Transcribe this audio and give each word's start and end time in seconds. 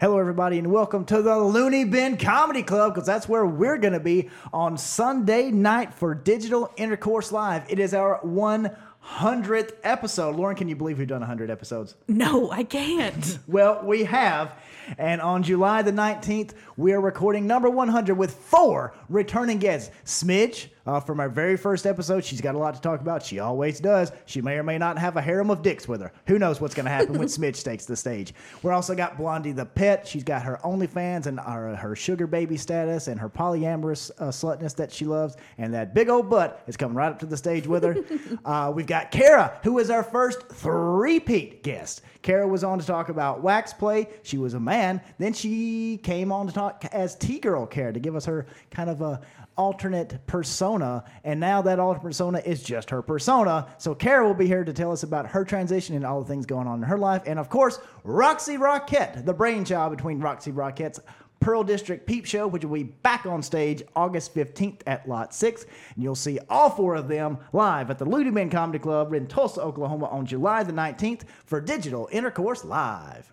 Hello, 0.00 0.18
everybody, 0.18 0.58
and 0.58 0.72
welcome 0.72 1.04
to 1.04 1.20
the 1.20 1.38
Looney 1.38 1.84
Bin 1.84 2.16
Comedy 2.16 2.62
Club 2.62 2.94
because 2.94 3.06
that's 3.06 3.28
where 3.28 3.44
we're 3.44 3.76
going 3.76 3.92
to 3.92 4.00
be 4.00 4.30
on 4.50 4.78
Sunday 4.78 5.50
night 5.50 5.92
for 5.92 6.14
Digital 6.14 6.72
Intercourse 6.78 7.30
Live. 7.32 7.64
It 7.68 7.78
is 7.78 7.92
our 7.92 8.18
100th 8.22 9.72
episode. 9.82 10.36
Lauren, 10.36 10.56
can 10.56 10.70
you 10.70 10.74
believe 10.76 10.96
we've 10.96 11.06
done 11.06 11.20
100 11.20 11.50
episodes? 11.50 11.96
No, 12.08 12.50
I 12.50 12.64
can't. 12.64 13.38
Well, 13.46 13.82
we 13.84 14.04
have. 14.04 14.56
And 14.96 15.20
on 15.20 15.42
July 15.42 15.82
the 15.82 15.92
19th, 15.92 16.52
we 16.78 16.94
are 16.94 17.00
recording 17.02 17.46
number 17.46 17.68
100 17.68 18.14
with 18.14 18.32
four 18.32 18.94
returning 19.10 19.58
guests. 19.58 19.94
Smidge, 20.06 20.68
uh, 20.86 21.00
from 21.00 21.20
our 21.20 21.28
very 21.28 21.56
first 21.56 21.86
episode, 21.86 22.24
she's 22.24 22.40
got 22.40 22.54
a 22.54 22.58
lot 22.58 22.74
to 22.74 22.80
talk 22.80 23.00
about. 23.00 23.22
She 23.22 23.38
always 23.38 23.80
does. 23.80 24.12
She 24.26 24.40
may 24.40 24.56
or 24.56 24.62
may 24.62 24.78
not 24.78 24.98
have 24.98 25.16
a 25.16 25.22
harem 25.22 25.50
of 25.50 25.62
dicks 25.62 25.86
with 25.86 26.00
her. 26.00 26.12
Who 26.26 26.38
knows 26.38 26.60
what's 26.60 26.74
going 26.74 26.86
to 26.86 26.90
happen 26.90 27.18
when 27.18 27.28
Smidge 27.28 27.62
takes 27.62 27.84
the 27.84 27.96
stage? 27.96 28.34
We're 28.62 28.72
also 28.72 28.94
got 28.94 29.16
Blondie 29.16 29.52
the 29.52 29.66
pet. 29.66 30.06
She's 30.06 30.24
got 30.24 30.42
her 30.42 30.58
OnlyFans 30.64 31.26
and 31.26 31.38
our, 31.40 31.74
her 31.76 31.94
sugar 31.94 32.26
baby 32.26 32.56
status 32.56 33.08
and 33.08 33.20
her 33.20 33.28
polyamorous 33.28 34.10
uh, 34.18 34.28
slutness 34.28 34.74
that 34.76 34.92
she 34.92 35.04
loves. 35.04 35.36
And 35.58 35.72
that 35.74 35.94
big 35.94 36.08
old 36.08 36.30
butt 36.30 36.62
is 36.66 36.76
coming 36.76 36.96
right 36.96 37.10
up 37.10 37.18
to 37.20 37.26
the 37.26 37.36
stage 37.36 37.66
with 37.66 37.84
her. 37.84 37.96
uh, 38.44 38.72
we've 38.74 38.86
got 38.86 39.10
Kara, 39.10 39.58
who 39.62 39.78
is 39.78 39.90
our 39.90 40.02
first 40.02 40.48
three-peat 40.48 41.62
guest. 41.62 42.02
Kara 42.22 42.46
was 42.46 42.64
on 42.64 42.78
to 42.78 42.86
talk 42.86 43.08
about 43.08 43.42
wax 43.42 43.72
play. 43.72 44.06
She 44.22 44.36
was 44.36 44.54
a 44.54 44.60
man. 44.60 45.00
Then 45.18 45.32
she 45.32 45.98
came 46.02 46.30
on 46.30 46.46
to 46.46 46.52
talk 46.52 46.84
as 46.92 47.14
T-Girl 47.14 47.66
Kara 47.66 47.92
to 47.92 48.00
give 48.00 48.14
us 48.14 48.26
her 48.26 48.46
kind 48.70 48.90
of 48.90 49.00
a 49.00 49.20
alternate 49.56 50.26
persona. 50.26 51.04
And 51.24 51.40
now 51.40 51.62
that 51.62 51.78
alternate 51.78 52.04
persona 52.04 52.42
is 52.44 52.62
just 52.62 52.90
her 52.90 53.02
persona. 53.02 53.66
So 53.78 53.94
Kara 53.94 54.26
will 54.26 54.34
be 54.34 54.46
here 54.46 54.64
to 54.64 54.72
tell 54.72 54.92
us 54.92 55.02
about 55.02 55.26
her 55.28 55.44
transition 55.44 55.96
and 55.96 56.04
all 56.04 56.20
the 56.20 56.28
things 56.28 56.46
going 56.46 56.66
on 56.66 56.82
in 56.82 56.88
her 56.88 56.98
life. 56.98 57.22
And 57.26 57.38
of 57.38 57.48
course, 57.48 57.78
Roxy 58.04 58.56
Rockette, 58.56 59.24
the 59.24 59.34
brainchild 59.34 59.96
between 59.96 60.20
Roxy 60.20 60.52
Rockette's 60.52 61.00
Pearl 61.40 61.64
District 61.64 62.06
Peep 62.06 62.26
Show, 62.26 62.46
which 62.46 62.64
will 62.64 62.74
be 62.74 62.82
back 62.82 63.24
on 63.24 63.42
stage 63.42 63.82
August 63.96 64.34
15th 64.34 64.82
at 64.86 65.08
Lot 65.08 65.34
6. 65.34 65.64
And 65.94 66.04
you'll 66.04 66.14
see 66.14 66.38
all 66.50 66.68
four 66.68 66.94
of 66.94 67.08
them 67.08 67.38
live 67.52 67.90
at 67.90 67.98
the 67.98 68.04
Looney 68.04 68.30
Bin 68.30 68.50
Comedy 68.50 68.78
Club 68.78 69.14
in 69.14 69.26
Tulsa, 69.26 69.62
Oklahoma 69.62 70.06
on 70.06 70.26
July 70.26 70.62
the 70.62 70.72
19th 70.72 71.22
for 71.46 71.60
Digital 71.60 72.08
Intercourse 72.12 72.64
Live. 72.64 73.32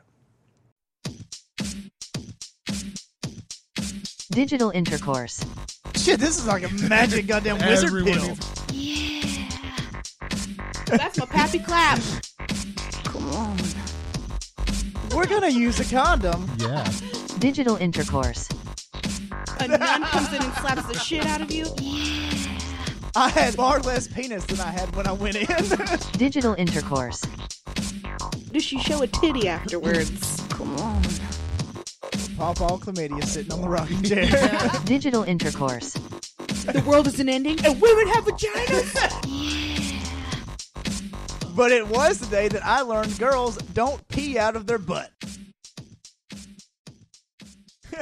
Digital 4.38 4.70
intercourse. 4.70 5.44
Shit, 6.08 6.22
this 6.22 6.40
is 6.40 6.48
like 6.48 6.64
a 6.64 6.74
magic 6.88 7.28
goddamn 7.28 7.58
wizard 7.58 7.90
Everyone 7.90 8.14
pill. 8.14 8.38
is- 8.72 9.38
That's 10.86 11.18
my 11.20 11.26
pappy 11.26 11.60
clap. 11.60 12.00
Come 13.04 13.30
on. 13.32 13.58
We're 15.14 15.26
gonna 15.26 15.50
use 15.50 15.82
a 15.82 15.84
condom. 15.84 16.50
Yeah. 16.60 16.90
Digital 17.40 17.76
intercourse. 17.76 18.48
A 19.60 19.68
nun 19.68 20.04
comes 20.04 20.32
in 20.32 20.42
and 20.44 20.54
slaps 20.54 20.86
the 20.86 20.98
shit 20.98 21.26
out 21.26 21.42
of 21.42 21.52
you. 21.52 21.66
Yeah. 21.82 22.58
I 23.14 23.28
had 23.28 23.56
far 23.56 23.82
less 23.82 24.08
penis 24.08 24.46
than 24.46 24.62
I 24.62 24.72
had 24.72 24.96
when 24.96 25.08
I 25.08 25.12
went 25.12 25.36
in. 25.36 25.46
Digital 26.14 26.54
intercourse. 26.54 27.20
Does 28.54 28.64
she 28.64 28.80
show 28.80 29.02
a 29.02 29.08
titty 29.08 29.50
afterwards? 29.50 30.42
Paw 32.38 32.54
Paw 32.54 32.78
chlamydia 32.78 33.24
sitting 33.26 33.52
on 33.52 33.62
the 33.62 33.68
rocking 33.68 34.04
chair. 34.10 34.28
Digital 34.86 35.24
intercourse. 35.24 35.94
The 35.94 36.84
world 36.86 37.08
isn't 37.08 37.28
ending, 37.28 37.58
and 37.66 37.82
women 37.82 38.08
have 38.10 38.26
vaginas. 38.26 38.94
but 41.56 41.72
it 41.72 41.88
was 41.88 42.20
the 42.20 42.28
day 42.28 42.48
that 42.48 42.64
I 42.64 42.82
learned 42.82 43.18
girls 43.18 43.58
don't 43.74 44.08
pee 44.08 44.38
out 44.38 44.56
of 44.56 44.68
their 44.68 44.78
butt. 44.78 45.10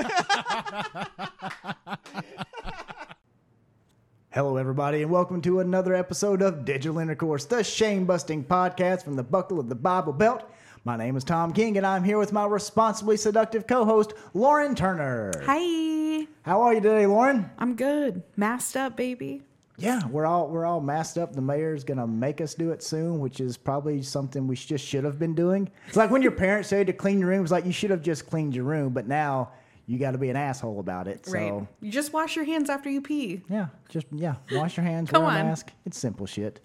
Hello, 4.31 4.57
everybody, 4.57 5.01
and 5.01 5.09
welcome 5.09 5.41
to 5.43 5.61
another 5.61 5.93
episode 5.93 6.41
of 6.41 6.65
Digital 6.65 6.99
Intercourse, 6.99 7.45
the 7.45 7.63
shame 7.63 8.03
busting 8.05 8.43
podcast 8.43 9.05
from 9.05 9.15
the 9.15 9.23
buckle 9.23 9.61
of 9.61 9.69
the 9.69 9.75
Bible 9.75 10.11
Belt. 10.11 10.43
My 10.87 10.97
name 10.97 11.17
is 11.17 11.23
Tom 11.23 11.51
King, 11.51 11.77
and 11.77 11.85
I'm 11.85 12.03
here 12.03 12.19
with 12.19 12.31
my 12.31 12.45
responsibly 12.45 13.17
seductive 13.17 13.65
co 13.65 13.85
host, 13.85 14.13
Lauren 14.35 14.75
Turner. 14.75 15.31
Hi, 15.45 16.27
How 16.43 16.61
are 16.61 16.75
you 16.75 16.79
today, 16.81 17.07
Lauren? 17.07 17.49
I'm 17.57 17.75
good. 17.75 18.21
Masked 18.37 18.77
up, 18.77 18.95
baby. 18.95 19.41
Yeah, 19.77 20.05
we're 20.07 20.27
all 20.27 20.47
we're 20.47 20.65
all 20.65 20.79
masked 20.81 21.17
up. 21.17 21.33
The 21.33 21.41
mayor's 21.41 21.83
gonna 21.83 22.05
make 22.05 22.39
us 22.39 22.53
do 22.53 22.69
it 22.71 22.83
soon, 22.83 23.19
which 23.19 23.39
is 23.41 23.57
probably 23.57 24.03
something 24.03 24.47
we 24.47 24.55
just 24.55 24.85
should 24.85 25.03
have 25.05 25.17
been 25.17 25.33
doing. 25.33 25.69
It's 25.87 25.97
like 25.97 26.11
when 26.11 26.21
your 26.21 26.31
parents 26.31 26.69
say 26.69 26.83
to 26.83 26.93
clean 26.93 27.17
your 27.19 27.29
room, 27.29 27.41
it's 27.41 27.51
like 27.51 27.65
you 27.65 27.73
should 27.73 27.89
have 27.89 28.03
just 28.03 28.29
cleaned 28.29 28.55
your 28.55 28.63
room, 28.65 28.93
but 28.93 29.07
now 29.07 29.51
you 29.87 29.97
got 29.97 30.11
to 30.11 30.17
be 30.19 30.29
an 30.29 30.35
asshole 30.37 30.79
about 30.79 31.07
it. 31.07 31.25
So 31.25 31.33
Right. 31.33 31.67
You 31.81 31.91
just 31.91 32.13
wash 32.13 32.35
your 32.35 32.45
hands 32.45 32.69
after 32.69 32.89
you 32.91 33.01
pee. 33.01 33.41
yeah, 33.49 33.67
just 33.89 34.05
yeah, 34.11 34.35
wash 34.51 34.77
your 34.77 34.85
hands, 34.85 35.09
Come 35.09 35.23
wear 35.23 35.31
a 35.35 35.39
on. 35.39 35.47
mask. 35.47 35.71
It's 35.85 35.97
simple 35.97 36.25
shit. 36.27 36.59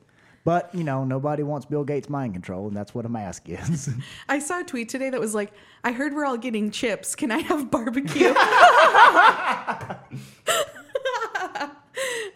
But 0.45 0.75
you 0.75 0.84
know, 0.84 1.05
nobody 1.05 1.43
wants 1.43 1.67
Bill 1.67 1.84
Gates 1.84 2.09
mind 2.09 2.33
control, 2.33 2.69
and 2.69 2.77
that's 2.77 2.95
what 2.95 3.05
a 3.05 3.09
mask 3.09 3.49
is. 3.49 3.91
I 4.28 4.39
saw 4.39 4.61
a 4.61 4.65
tweet 4.65 4.89
today 4.89 5.11
that 5.11 5.21
was 5.21 5.34
like, 5.34 5.53
I 5.84 5.93
heard 5.93 6.15
we're 6.15 6.25
all 6.25 6.39
getting 6.39 6.71
chips. 6.71 7.15
Can 7.15 7.31
I 7.31 7.39
have 7.39 7.71
barbecue? 7.71 8.33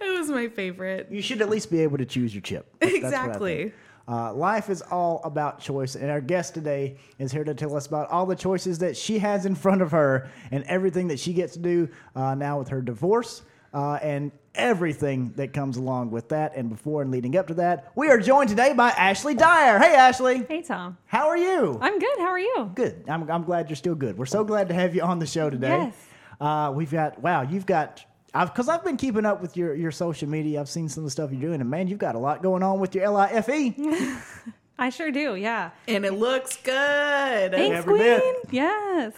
it 0.01 0.19
was 0.19 0.29
my 0.29 0.49
favorite. 0.49 1.09
you 1.11 1.23
should 1.23 1.41
at 1.41 1.49
least 1.49 1.71
be 1.71 1.81
able 1.81 1.99
to 1.99 2.05
choose 2.07 2.35
your 2.35 2.43
chip. 2.43 2.67
That's- 2.81 3.01
that's 3.03 3.13
what 3.13 3.15
I 3.15 3.27
Exactly. 3.27 3.73
Uh, 4.07 4.35
life 4.35 4.69
is 4.69 4.83
all 4.83 5.23
about 5.25 5.61
choice, 5.61 5.95
and 5.95 6.11
our 6.11 6.21
guest 6.21 6.53
today 6.53 6.97
is 7.19 7.33
here 7.33 7.43
to 7.43 7.55
tell 7.55 7.75
us 7.75 7.87
about 7.87 8.11
all 8.11 8.27
the 8.27 8.37
choices 8.37 8.79
that 8.81 8.95
she 8.95 9.19
has 9.19 9.47
in 9.47 9.55
front 9.55 9.81
of 9.81 9.93
her 9.93 10.29
and 10.51 10.63
everything 10.65 11.09
that 11.09 11.19
she 11.19 11.33
gets 11.33 11.55
to 11.55 11.59
do 11.59 11.89
uh, 12.15 12.35
now 12.35 12.59
with 12.59 12.69
her 12.69 12.83
divorce 12.83 13.43
uh, 13.75 13.99
and 14.01 14.31
everything 14.55 15.33
that 15.37 15.53
comes 15.53 15.77
along 15.77 16.13
with 16.13 16.29
that. 16.29 16.57
And 16.57 16.71
before 16.71 17.03
and 17.03 17.11
leading 17.11 17.37
up 17.37 17.49
to 17.49 17.55
that, 17.55 17.91
we 17.97 18.09
are 18.09 18.19
joined 18.21 18.49
today 18.49 18.73
by 18.73 18.91
Ashley 18.91 19.35
Dyer. 19.35 19.79
Hey, 19.79 19.95
Ashley. 19.95 20.45
Hey, 20.49 20.63
Tom. 20.63 20.97
How 21.07 21.29
are 21.29 21.37
you? 21.37 21.77
I'm 21.83 21.99
good. 21.99 22.19
How 22.19 22.29
are 22.29 22.39
you? 22.39 22.71
Good. 22.75 23.05
I'm, 23.09 23.29
I'm 23.31 23.43
glad 23.43 23.69
you're 23.69 23.77
still 23.77 23.97
good. 23.97 24.17
We're 24.17 24.27
so 24.27 24.45
glad 24.45 24.69
to 24.69 24.75
have 24.75 24.95
you 24.95 25.03
on 25.03 25.19
the 25.19 25.27
show 25.27 25.51
today. 25.51 25.91
Yes. 25.91 25.95
Uh, 26.41 26.73
we've 26.75 26.91
got, 26.91 27.21
wow, 27.21 27.43
you've 27.43 27.67
got, 27.67 28.05
I 28.33 28.45
because 28.45 28.69
I've, 28.69 28.85
been 28.85 28.97
keeping 28.97 29.27
up 29.27 29.43
with 29.43 29.57
your, 29.57 29.75
your 29.75 29.91
social 29.91 30.29
media. 30.29 30.61
I've 30.61 30.69
seen 30.69 30.89
some 30.89 31.03
of 31.03 31.07
the 31.07 31.11
stuff 31.11 31.31
you're 31.33 31.41
doing, 31.41 31.61
and 31.61 31.71
man, 31.71 31.89
you've 31.89 31.99
got 31.99 32.15
a 32.15 32.19
lot 32.19 32.43
going 32.43 32.63
on 32.63 32.81
with 32.81 32.95
your 32.95 33.09
LIFE. 33.09 33.75
I 34.79 34.91
sure 34.91 35.13
do. 35.13 35.37
Yeah. 35.37 35.71
And 35.87 36.05
it 36.05 36.15
looks 36.15 36.57
good. 36.57 37.53
Thanks, 37.53 37.77
every 37.77 37.99
Queen. 37.99 38.21
bit. 38.21 38.37
Yes. 38.51 39.13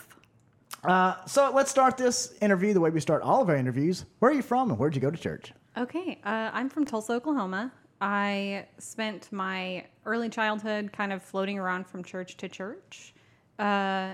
Uh, 0.85 1.25
so 1.27 1.51
let's 1.55 1.71
start 1.71 1.97
this 1.97 2.35
interview 2.41 2.73
the 2.73 2.81
way 2.81 2.91
we 2.91 3.01
start 3.01 3.23
all 3.23 3.43
of 3.43 3.49
our 3.49 3.57
interviews. 3.57 4.05
Where 4.19 4.31
are 4.31 4.35
you 4.35 4.43
from, 4.43 4.71
and 4.71 4.79
where'd 4.79 4.95
you 4.95 5.01
go 5.01 5.11
to 5.11 5.17
church? 5.17 5.53
Okay. 5.77 6.21
Uh, 6.25 6.51
I'm 6.53 6.69
from 6.69 6.85
Tulsa, 6.85 7.13
Oklahoma. 7.15 7.73
I 8.01 8.67
spent 8.79 9.33
my 9.33 9.85
early 10.05 10.29
childhood 10.29 10.93
kind 10.93 11.13
of 11.13 11.23
floating 11.23 11.59
around 11.59 11.87
from 11.87 12.05
church 12.05 12.37
to 12.39 12.49
church, 12.49 13.15
uh, 13.59 14.13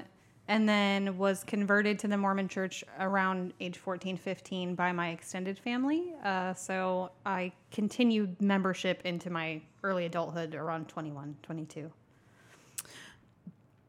and 0.48 0.68
then 0.68 1.18
was 1.18 1.44
converted 1.44 1.98
to 2.00 2.08
the 2.08 2.16
Mormon 2.16 2.48
church 2.48 2.84
around 3.00 3.52
age 3.60 3.78
14, 3.78 4.16
15 4.16 4.74
by 4.74 4.92
my 4.92 5.10
extended 5.10 5.58
family. 5.58 6.14
Uh, 6.24 6.54
so 6.54 7.10
I 7.26 7.52
continued 7.70 8.40
membership 8.40 9.02
into 9.04 9.30
my 9.30 9.60
early 9.82 10.06
adulthood 10.06 10.54
around 10.54 10.88
21, 10.88 11.36
22. 11.42 11.90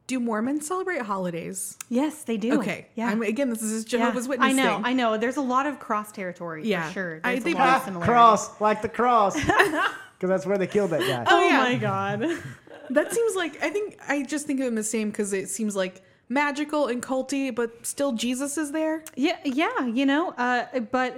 Do 0.08 0.20
Mormons 0.20 0.68
celebrate 0.68 1.02
holidays? 1.02 1.78
Yes, 1.90 2.24
they 2.24 2.36
do. 2.38 2.60
Okay. 2.60 2.88
Yeah. 2.96 3.08
I'm, 3.08 3.22
again, 3.22 3.50
this 3.50 3.62
is 3.64 3.86
Jehovah's 3.86 4.26
Yeah, 4.26 4.30
Witness 4.32 4.50
I 4.50 4.52
know, 4.52 4.76
thing. 4.76 4.86
I 4.86 4.94
know. 4.94 5.18
There's 5.18 5.38
a 5.38 5.42
lot 5.42 5.66
of 5.66 5.80
cross 5.80 6.12
territory 6.12 6.68
Yeah. 6.68 6.88
for 6.88 6.94
sure. 6.94 7.22
I 7.24 7.32
There's 7.34 7.44
think 7.44 7.56
a 7.56 7.60
lot 7.60 7.70
I- 7.70 7.78
of 7.78 7.84
similarities. 7.84 8.10
Cross, 8.14 8.62
like 8.62 8.82
the 8.82 8.90
cross, 8.90 9.36
because 9.40 9.88
that's 10.20 10.46
where 10.46 10.58
they 10.58 10.68
killed 10.68 10.90
that 10.92 11.00
guy. 11.02 11.24
Oh 11.28 11.48
yeah. 11.48 11.58
my 11.60 11.76
god. 11.76 12.26
That 12.90 13.14
seems 13.14 13.34
like, 13.34 13.64
I 13.64 13.70
think, 13.70 13.98
I 14.10 14.24
just 14.24 14.46
think 14.46 14.60
of 14.60 14.66
them 14.66 14.76
the 14.76 14.84
same 14.84 15.10
because 15.10 15.32
it 15.32 15.48
seems 15.48 15.74
like 15.74 16.02
magical 16.28 16.88
and 16.88 17.02
culty, 17.02 17.56
but 17.56 17.86
still 17.88 18.12
Jesus 18.12 18.58
is 18.58 18.74
there. 18.74 19.04
yeah, 19.16 19.38
yeah. 19.46 19.86
You 19.86 20.06
know, 20.06 20.32
uh, 20.32 20.66
but 20.92 21.16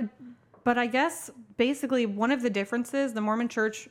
but 0.64 0.78
I 0.78 0.86
guess 0.86 1.32
basically 1.58 2.06
one 2.06 2.32
of 2.32 2.44
the 2.44 2.52
differences 2.52 3.14
the 3.14 3.20
Mormon 3.22 3.48
Church 3.50 3.90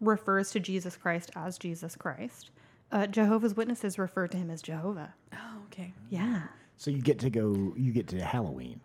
refers 0.00 0.50
to 0.50 0.60
Jesus 0.60 0.96
Christ 0.96 1.30
as 1.36 1.58
Jesus 1.58 1.94
Christ. 1.94 2.50
Uh, 2.92 3.06
Jehovah's 3.06 3.56
Witnesses 3.56 3.98
refer 3.98 4.28
to 4.28 4.36
him 4.36 4.50
as 4.50 4.60
Jehovah. 4.62 5.14
Oh, 5.32 5.62
okay. 5.66 5.94
Yeah. 6.10 6.42
So 6.76 6.90
you 6.90 7.00
get 7.00 7.18
to 7.20 7.30
go, 7.30 7.72
you 7.76 7.90
get 7.90 8.06
to 8.08 8.20
Halloween. 8.22 8.80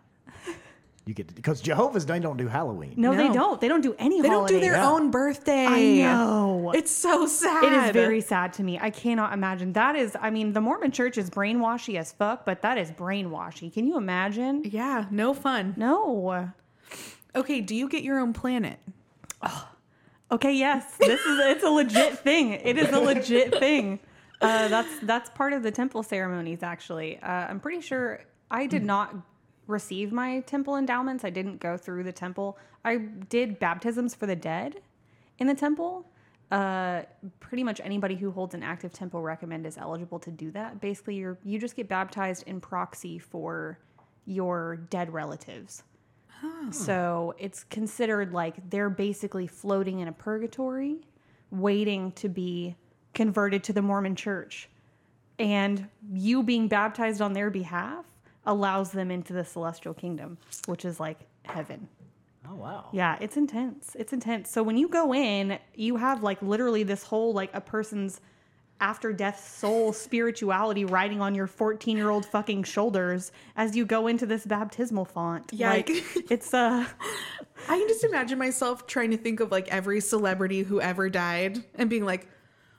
You 1.04 1.14
get 1.14 1.28
to, 1.28 1.34
because 1.34 1.62
Jehovah's 1.62 2.04
they 2.04 2.18
don't 2.18 2.36
do 2.36 2.48
Halloween. 2.48 2.92
No, 2.98 3.14
they 3.14 3.28
don't. 3.32 3.58
They 3.62 3.68
don't 3.68 3.80
do 3.80 3.94
any. 3.98 4.20
They 4.20 4.28
don't 4.28 4.46
do 4.46 4.60
their 4.60 4.76
holidays. 4.76 5.04
own 5.04 5.10
birthday. 5.10 5.66
I 5.66 5.82
know. 6.02 6.72
It's 6.74 6.90
so 6.90 7.26
sad. 7.26 7.64
It 7.64 7.72
is 7.72 7.90
very 7.92 8.20
sad 8.20 8.52
to 8.54 8.62
me. 8.62 8.78
I 8.78 8.90
cannot 8.90 9.32
imagine. 9.32 9.72
That 9.72 9.96
is, 9.96 10.14
I 10.20 10.28
mean, 10.28 10.52
the 10.52 10.60
Mormon 10.60 10.90
church 10.90 11.16
is 11.16 11.30
brainwashy 11.30 11.98
as 11.98 12.12
fuck, 12.12 12.44
but 12.44 12.60
that 12.60 12.76
is 12.76 12.90
brainwashy. 12.90 13.72
Can 13.72 13.86
you 13.86 13.96
imagine? 13.96 14.64
Yeah, 14.64 15.06
no 15.10 15.32
fun. 15.32 15.72
No. 15.78 16.50
Okay, 17.34 17.62
do 17.62 17.74
you 17.74 17.88
get 17.88 18.02
your 18.02 18.18
own 18.18 18.34
planet? 18.34 18.78
Okay, 20.30 20.52
yes. 20.54 20.96
This 20.98 21.20
is 21.20 21.38
it's 21.40 21.64
a 21.64 21.70
legit 21.70 22.18
thing. 22.18 22.52
It 22.52 22.76
is 22.76 22.90
a 22.92 23.00
legit 23.00 23.58
thing. 23.58 23.98
Uh, 24.40 24.68
that's 24.68 25.00
that's 25.02 25.30
part 25.30 25.52
of 25.52 25.62
the 25.62 25.70
temple 25.70 26.02
ceremonies. 26.02 26.62
Actually, 26.62 27.18
uh, 27.18 27.26
I'm 27.26 27.60
pretty 27.60 27.80
sure 27.80 28.20
I 28.50 28.66
did 28.66 28.84
not 28.84 29.14
receive 29.66 30.12
my 30.12 30.40
temple 30.40 30.76
endowments. 30.76 31.24
I 31.24 31.30
didn't 31.30 31.60
go 31.60 31.76
through 31.76 32.04
the 32.04 32.12
temple. 32.12 32.58
I 32.84 32.96
did 32.96 33.58
baptisms 33.58 34.14
for 34.14 34.26
the 34.26 34.36
dead 34.36 34.82
in 35.38 35.46
the 35.46 35.54
temple. 35.54 36.06
Uh, 36.50 37.02
pretty 37.40 37.62
much 37.62 37.80
anybody 37.84 38.14
who 38.14 38.30
holds 38.30 38.54
an 38.54 38.62
active 38.62 38.92
temple 38.92 39.22
recommend 39.22 39.66
is 39.66 39.76
eligible 39.76 40.18
to 40.18 40.30
do 40.30 40.50
that. 40.52 40.80
Basically, 40.80 41.16
you're 41.16 41.38
you 41.42 41.58
just 41.58 41.74
get 41.74 41.88
baptized 41.88 42.44
in 42.46 42.60
proxy 42.60 43.18
for 43.18 43.78
your 44.26 44.76
dead 44.90 45.12
relatives. 45.12 45.84
So 46.70 47.34
it's 47.38 47.64
considered 47.64 48.32
like 48.32 48.70
they're 48.70 48.90
basically 48.90 49.46
floating 49.46 50.00
in 50.00 50.08
a 50.08 50.12
purgatory, 50.12 50.98
waiting 51.50 52.12
to 52.12 52.28
be 52.28 52.76
converted 53.14 53.64
to 53.64 53.72
the 53.72 53.82
Mormon 53.82 54.14
church. 54.14 54.68
And 55.38 55.88
you 56.12 56.42
being 56.42 56.68
baptized 56.68 57.20
on 57.20 57.32
their 57.32 57.50
behalf 57.50 58.04
allows 58.44 58.92
them 58.92 59.10
into 59.10 59.32
the 59.32 59.44
celestial 59.44 59.94
kingdom, 59.94 60.38
which 60.66 60.84
is 60.84 60.98
like 60.98 61.20
heaven. 61.44 61.88
Oh 62.50 62.54
wow. 62.54 62.88
Yeah, 62.92 63.16
it's 63.20 63.36
intense. 63.36 63.94
It's 63.98 64.12
intense. 64.12 64.50
So 64.50 64.62
when 64.62 64.76
you 64.76 64.88
go 64.88 65.14
in, 65.14 65.58
you 65.74 65.96
have 65.96 66.22
like 66.22 66.40
literally 66.42 66.82
this 66.82 67.02
whole 67.02 67.32
like 67.32 67.50
a 67.54 67.60
person's 67.60 68.20
after 68.80 69.12
death 69.12 69.44
soul 69.56 69.92
spirituality 69.92 70.84
riding 70.84 71.20
on 71.20 71.34
your 71.34 71.46
14 71.46 71.96
year 71.96 72.10
old 72.10 72.24
fucking 72.26 72.62
shoulders 72.64 73.32
as 73.56 73.76
you 73.76 73.84
go 73.84 74.06
into 74.06 74.24
this 74.26 74.44
baptismal 74.46 75.04
font. 75.04 75.50
Yeah, 75.52 75.70
Like, 75.70 75.86
can- 75.86 76.02
it's 76.30 76.54
uh 76.54 76.86
I 77.68 77.78
can 77.78 77.88
just 77.88 78.04
imagine 78.04 78.38
myself 78.38 78.86
trying 78.86 79.10
to 79.10 79.16
think 79.16 79.40
of 79.40 79.50
like 79.50 79.68
every 79.68 80.00
celebrity 80.00 80.62
who 80.62 80.80
ever 80.80 81.10
died 81.10 81.64
and 81.74 81.90
being 81.90 82.04
like, 82.04 82.28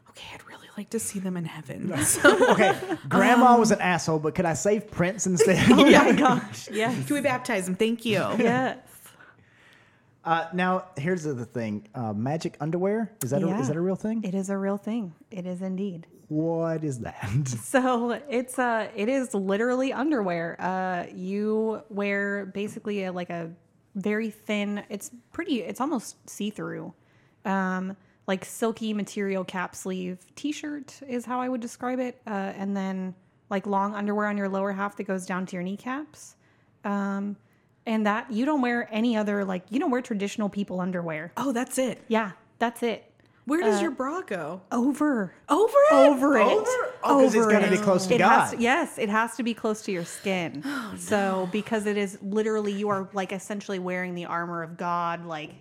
okay, 0.09 0.25
I'd 0.33 0.45
really 0.47 0.67
like 0.77 0.89
to 0.91 0.99
see 0.99 1.19
them 1.19 1.35
in 1.35 1.43
heaven. 1.45 1.93
So, 2.03 2.51
Okay, 2.53 2.73
Grandma 3.09 3.57
was 3.57 3.71
an 3.71 3.81
asshole, 3.81 4.19
but 4.19 4.35
could 4.35 4.45
I 4.45 4.53
save 4.53 4.89
Prince 4.89 5.27
instead? 5.27 5.59
oh 5.71 5.75
my 5.91 6.11
gosh. 6.13 6.69
yeah. 6.71 6.93
can 6.93 7.13
we 7.13 7.21
baptize 7.21 7.67
him? 7.67 7.75
Thank 7.75 8.05
you. 8.05 8.19
Yes. 8.39 8.77
Uh, 10.25 10.47
now, 10.53 10.85
here's 10.97 11.23
the 11.23 11.45
thing: 11.45 11.87
uh, 11.95 12.13
magic 12.13 12.57
underwear 12.59 13.11
is 13.23 13.29
that 13.31 13.41
a, 13.41 13.47
is 13.59 13.67
that 13.69 13.77
a 13.77 13.81
real 13.81 13.95
thing? 13.95 14.23
It 14.23 14.35
is 14.35 14.49
a 14.49 14.57
real 14.57 14.77
thing. 14.77 15.13
It 15.31 15.45
is 15.45 15.61
indeed. 15.61 16.07
what 16.27 16.83
is 16.83 16.99
that? 16.99 17.29
So 17.63 18.11
it's 18.29 18.59
uh 18.59 18.89
it 18.95 19.09
is 19.09 19.33
literally 19.33 19.93
underwear. 19.93 20.55
Uh 20.59 21.05
you 21.15 21.81
wear 21.89 22.45
basically 22.47 23.05
a, 23.05 23.11
like 23.11 23.29
a 23.29 23.51
very 23.95 24.29
thin 24.29 24.83
it's 24.89 25.09
pretty 25.31 25.61
it's 25.61 25.81
almost 25.81 26.17
see-through. 26.29 26.93
Um 27.45 27.95
like 28.27 28.45
silky 28.45 28.93
material 28.93 29.43
cap 29.43 29.73
sleeve 29.75 30.19
t-shirt 30.35 30.99
is 31.07 31.25
how 31.25 31.41
I 31.41 31.49
would 31.49 31.61
describe 31.61 31.99
it. 31.99 32.21
Uh 32.27 32.51
and 32.61 32.75
then 32.77 33.15
like 33.49 33.65
long 33.65 33.95
underwear 33.95 34.27
on 34.27 34.37
your 34.37 34.49
lower 34.49 34.71
half 34.73 34.97
that 34.97 35.05
goes 35.05 35.25
down 35.25 35.45
to 35.47 35.55
your 35.55 35.63
kneecaps. 35.63 36.35
Um 36.83 37.37
and 37.89 38.05
that 38.05 38.31
you 38.31 38.45
don't 38.45 38.61
wear 38.61 38.87
any 38.91 39.17
other 39.17 39.43
like 39.43 39.63
you 39.69 39.79
don't 39.79 39.89
wear 39.91 40.01
traditional 40.01 40.47
people 40.47 40.79
underwear. 40.79 41.31
Oh, 41.35 41.51
that's 41.51 41.77
it. 41.77 42.01
Yeah, 42.07 42.31
that's 42.59 42.83
it. 42.83 43.03
Where 43.45 43.61
does 43.61 43.79
uh, 43.79 43.81
your 43.81 43.91
bra 43.91 44.21
go? 44.21 44.61
Over. 44.71 45.33
Over 45.49 45.77
it? 45.89 45.93
over 45.93 46.37
it. 46.37 46.43
Over? 46.45 46.65
Oh, 47.03 47.21
'cause 47.23 47.33
it's 47.33 47.35
Over 47.43 47.51
gotta 47.51 47.65
it. 47.65 47.71
be 47.71 47.77
close 47.77 48.05
to 48.05 48.13
it 48.13 48.19
God. 48.19 48.51
to, 48.51 48.61
yes, 48.61 48.99
it 48.99 49.09
has 49.09 49.35
to 49.37 49.43
be 49.43 49.55
close 49.55 49.81
to 49.83 49.91
your 49.91 50.05
skin. 50.05 50.61
Oh, 50.67 50.93
So 50.97 51.49
because 51.51 51.87
it 51.87 51.97
is 51.97 52.19
literally 52.21 52.71
you 52.73 52.89
are 52.89 53.09
like 53.13 53.31
essentially 53.33 53.79
wearing 53.79 54.13
the 54.13 54.25
armor 54.25 54.61
of 54.61 54.77
God. 54.77 55.25
Like 55.25 55.51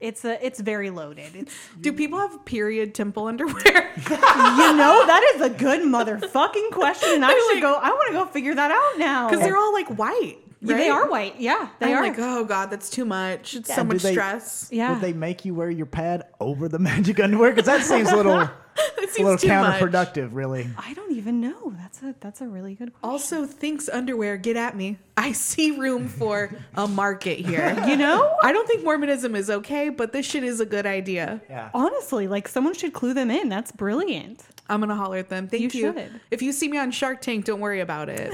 it's 0.00 0.24
a 0.24 0.44
it's 0.44 0.58
very 0.58 0.90
loaded. 0.90 1.36
It's 1.36 1.54
Do 1.80 1.92
people 1.92 2.18
have 2.18 2.44
period 2.44 2.94
temple 2.96 3.26
underwear? 3.26 3.54
you 3.96 4.68
know 4.82 5.04
that 5.12 5.22
is 5.36 5.42
a 5.42 5.50
good 5.50 5.82
motherfucking 5.82 6.70
question, 6.72 7.10
and 7.14 7.24
I 7.24 7.30
should 7.30 7.54
like- 7.54 7.62
go. 7.62 7.74
I 7.74 7.90
want 7.90 8.08
to 8.08 8.12
go 8.14 8.24
figure 8.26 8.54
that 8.56 8.70
out 8.72 8.98
now. 8.98 9.28
Because 9.28 9.44
they're 9.44 9.56
all 9.58 9.72
like 9.72 9.86
white. 9.98 10.38
Yeah, 10.62 10.76
they 10.76 10.88
are 10.90 11.08
white. 11.08 11.40
Yeah, 11.40 11.68
they 11.78 11.92
I'm 11.94 11.98
are. 11.98 12.02
like, 12.02 12.18
oh 12.18 12.44
god, 12.44 12.70
that's 12.70 12.90
too 12.90 13.04
much. 13.04 13.54
It's 13.54 13.74
so 13.74 13.80
And 13.80 13.88
much 13.88 14.02
they- 14.02 14.12
stress. 14.12 14.68
yeah. 14.70 14.92
Would 14.92 15.00
they 15.00 15.12
make 15.14 15.44
you 15.44 15.54
wear 15.54 15.70
your 15.70 15.86
pad 15.86 16.24
over 16.38 16.68
the 16.68 16.78
magic 16.90 17.18
underwear? 17.20 17.50
Because 17.50 17.66
that 17.66 17.82
seems 17.84 18.10
a 18.10 18.16
little, 18.16 18.40
It 18.98 19.18
a 19.18 19.22
little 19.22 19.36
too 19.38 19.48
much. 19.48 19.80
counterproductive, 19.80 20.30
really. 20.32 20.68
I 20.78 20.94
don't 20.94 21.12
even 21.12 21.40
know. 21.40 21.72
That's 21.76 22.02
a 22.02 22.14
that's 22.20 22.40
a 22.40 22.46
really 22.46 22.74
good 22.74 22.92
question. 22.92 23.10
Also, 23.10 23.46
Thinx 23.46 23.88
underwear. 23.92 24.36
Get 24.36 24.56
at 24.56 24.76
me. 24.76 24.98
I 25.16 25.32
see 25.32 25.72
room 25.78 26.08
for 26.08 26.50
a 26.76 26.86
market 26.86 27.38
here. 27.40 27.74
You 27.88 27.96
know, 27.96 28.34
I 28.42 28.52
don't 28.52 28.66
think 28.68 28.84
Mormonism 28.84 29.34
is 29.34 29.50
okay, 29.50 29.88
but 29.88 30.12
this 30.12 30.24
shit 30.26 30.44
is 30.44 30.60
a 30.60 30.66
good 30.66 30.86
idea. 30.86 31.40
Yeah. 31.50 31.70
honestly, 31.74 32.28
like 32.28 32.46
someone 32.48 32.74
should 32.74 32.92
clue 32.92 33.12
them 33.14 33.30
in. 33.30 33.48
That's 33.48 33.72
brilliant. 33.72 34.44
I'm 34.68 34.80
gonna 34.80 34.94
holler 34.94 35.16
at 35.18 35.28
them. 35.30 35.48
Thank 35.48 35.74
You 35.74 35.80
you. 35.86 35.92
should. 35.92 36.20
If 36.30 36.40
you 36.42 36.52
see 36.52 36.68
me 36.68 36.78
on 36.78 36.90
Shark 36.92 37.20
Tank, 37.20 37.44
don't 37.46 37.60
worry 37.60 37.80
about 37.80 38.08
it. 38.08 38.32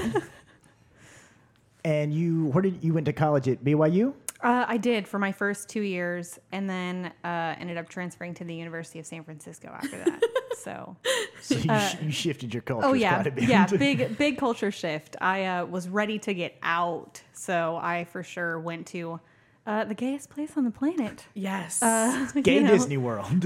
And 1.83 2.13
you, 2.13 2.47
where 2.47 2.61
did 2.61 2.83
you 2.83 2.93
went 2.93 3.05
to 3.05 3.13
college 3.13 3.47
at 3.47 3.63
BYU? 3.63 4.13
Uh, 4.43 4.65
I 4.67 4.77
did 4.77 5.07
for 5.07 5.17
my 5.17 5.31
first 5.31 5.67
two 5.67 5.81
years, 5.81 6.37
and 6.51 6.69
then 6.69 7.11
uh, 7.23 7.55
ended 7.59 7.77
up 7.77 7.89
transferring 7.89 8.33
to 8.35 8.43
the 8.43 8.53
University 8.53 8.99
of 8.99 9.05
San 9.05 9.23
Francisco 9.23 9.69
after 9.73 9.97
that. 9.97 10.21
so, 10.59 10.95
So 11.41 11.55
you, 11.55 11.79
sh- 11.79 11.95
you 12.03 12.11
shifted 12.11 12.53
your 12.53 12.61
culture 12.61 12.85
oh 12.87 12.93
yeah, 12.93 13.15
quite 13.15 13.27
a 13.27 13.31
bit. 13.31 13.45
yeah, 13.45 13.65
big 13.77 14.15
big 14.17 14.37
culture 14.37 14.69
shift. 14.71 15.15
I 15.21 15.45
uh, 15.45 15.65
was 15.65 15.89
ready 15.89 16.19
to 16.19 16.33
get 16.35 16.55
out, 16.61 17.21
so 17.33 17.79
I 17.81 18.03
for 18.05 18.21
sure 18.21 18.59
went 18.59 18.85
to 18.87 19.19
uh, 19.65 19.85
the 19.85 19.95
gayest 19.95 20.29
place 20.29 20.51
on 20.55 20.65
the 20.65 20.71
planet. 20.71 21.25
yes. 21.33 21.81
Uh, 21.81 22.27
you 22.35 22.41
Gay 22.43 22.59
know. 22.59 22.69
Disney 22.69 22.97
World. 22.97 23.43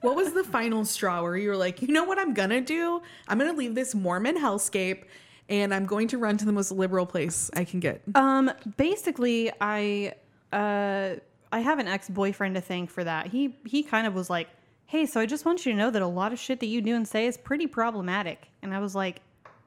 what 0.00 0.16
was 0.16 0.32
the 0.32 0.42
final 0.44 0.84
straw 0.84 1.22
where 1.22 1.36
you 1.36 1.48
were 1.50 1.56
like, 1.56 1.80
you 1.80 1.88
know 1.88 2.04
what 2.04 2.18
I'm 2.18 2.34
gonna 2.34 2.60
do? 2.60 3.00
I'm 3.28 3.38
gonna 3.38 3.52
leave 3.52 3.74
this 3.76 3.94
Mormon 3.94 4.36
hellscape 4.36 5.04
and 5.48 5.72
I'm 5.72 5.86
going 5.86 6.08
to 6.08 6.18
run 6.18 6.36
to 6.38 6.44
the 6.44 6.52
most 6.52 6.70
liberal 6.70 7.06
place 7.06 7.50
I 7.54 7.64
can 7.64 7.80
get. 7.80 8.02
Um, 8.14 8.50
basically, 8.76 9.50
I 9.60 10.14
uh, 10.52 11.14
I 11.50 11.60
have 11.60 11.78
an 11.78 11.88
ex 11.88 12.08
boyfriend 12.08 12.54
to 12.56 12.60
thank 12.60 12.90
for 12.90 13.04
that. 13.04 13.28
He 13.28 13.56
he 13.64 13.82
kind 13.82 14.06
of 14.06 14.14
was 14.14 14.28
like, 14.28 14.48
"Hey, 14.86 15.06
so 15.06 15.20
I 15.20 15.26
just 15.26 15.44
want 15.44 15.64
you 15.64 15.72
to 15.72 15.78
know 15.78 15.90
that 15.90 16.02
a 16.02 16.06
lot 16.06 16.32
of 16.32 16.38
shit 16.38 16.60
that 16.60 16.66
you 16.66 16.80
do 16.80 16.94
and 16.94 17.06
say 17.06 17.26
is 17.26 17.36
pretty 17.36 17.66
problematic," 17.66 18.48
and 18.62 18.74
I 18.74 18.80
was 18.80 18.94
like, 18.94 19.20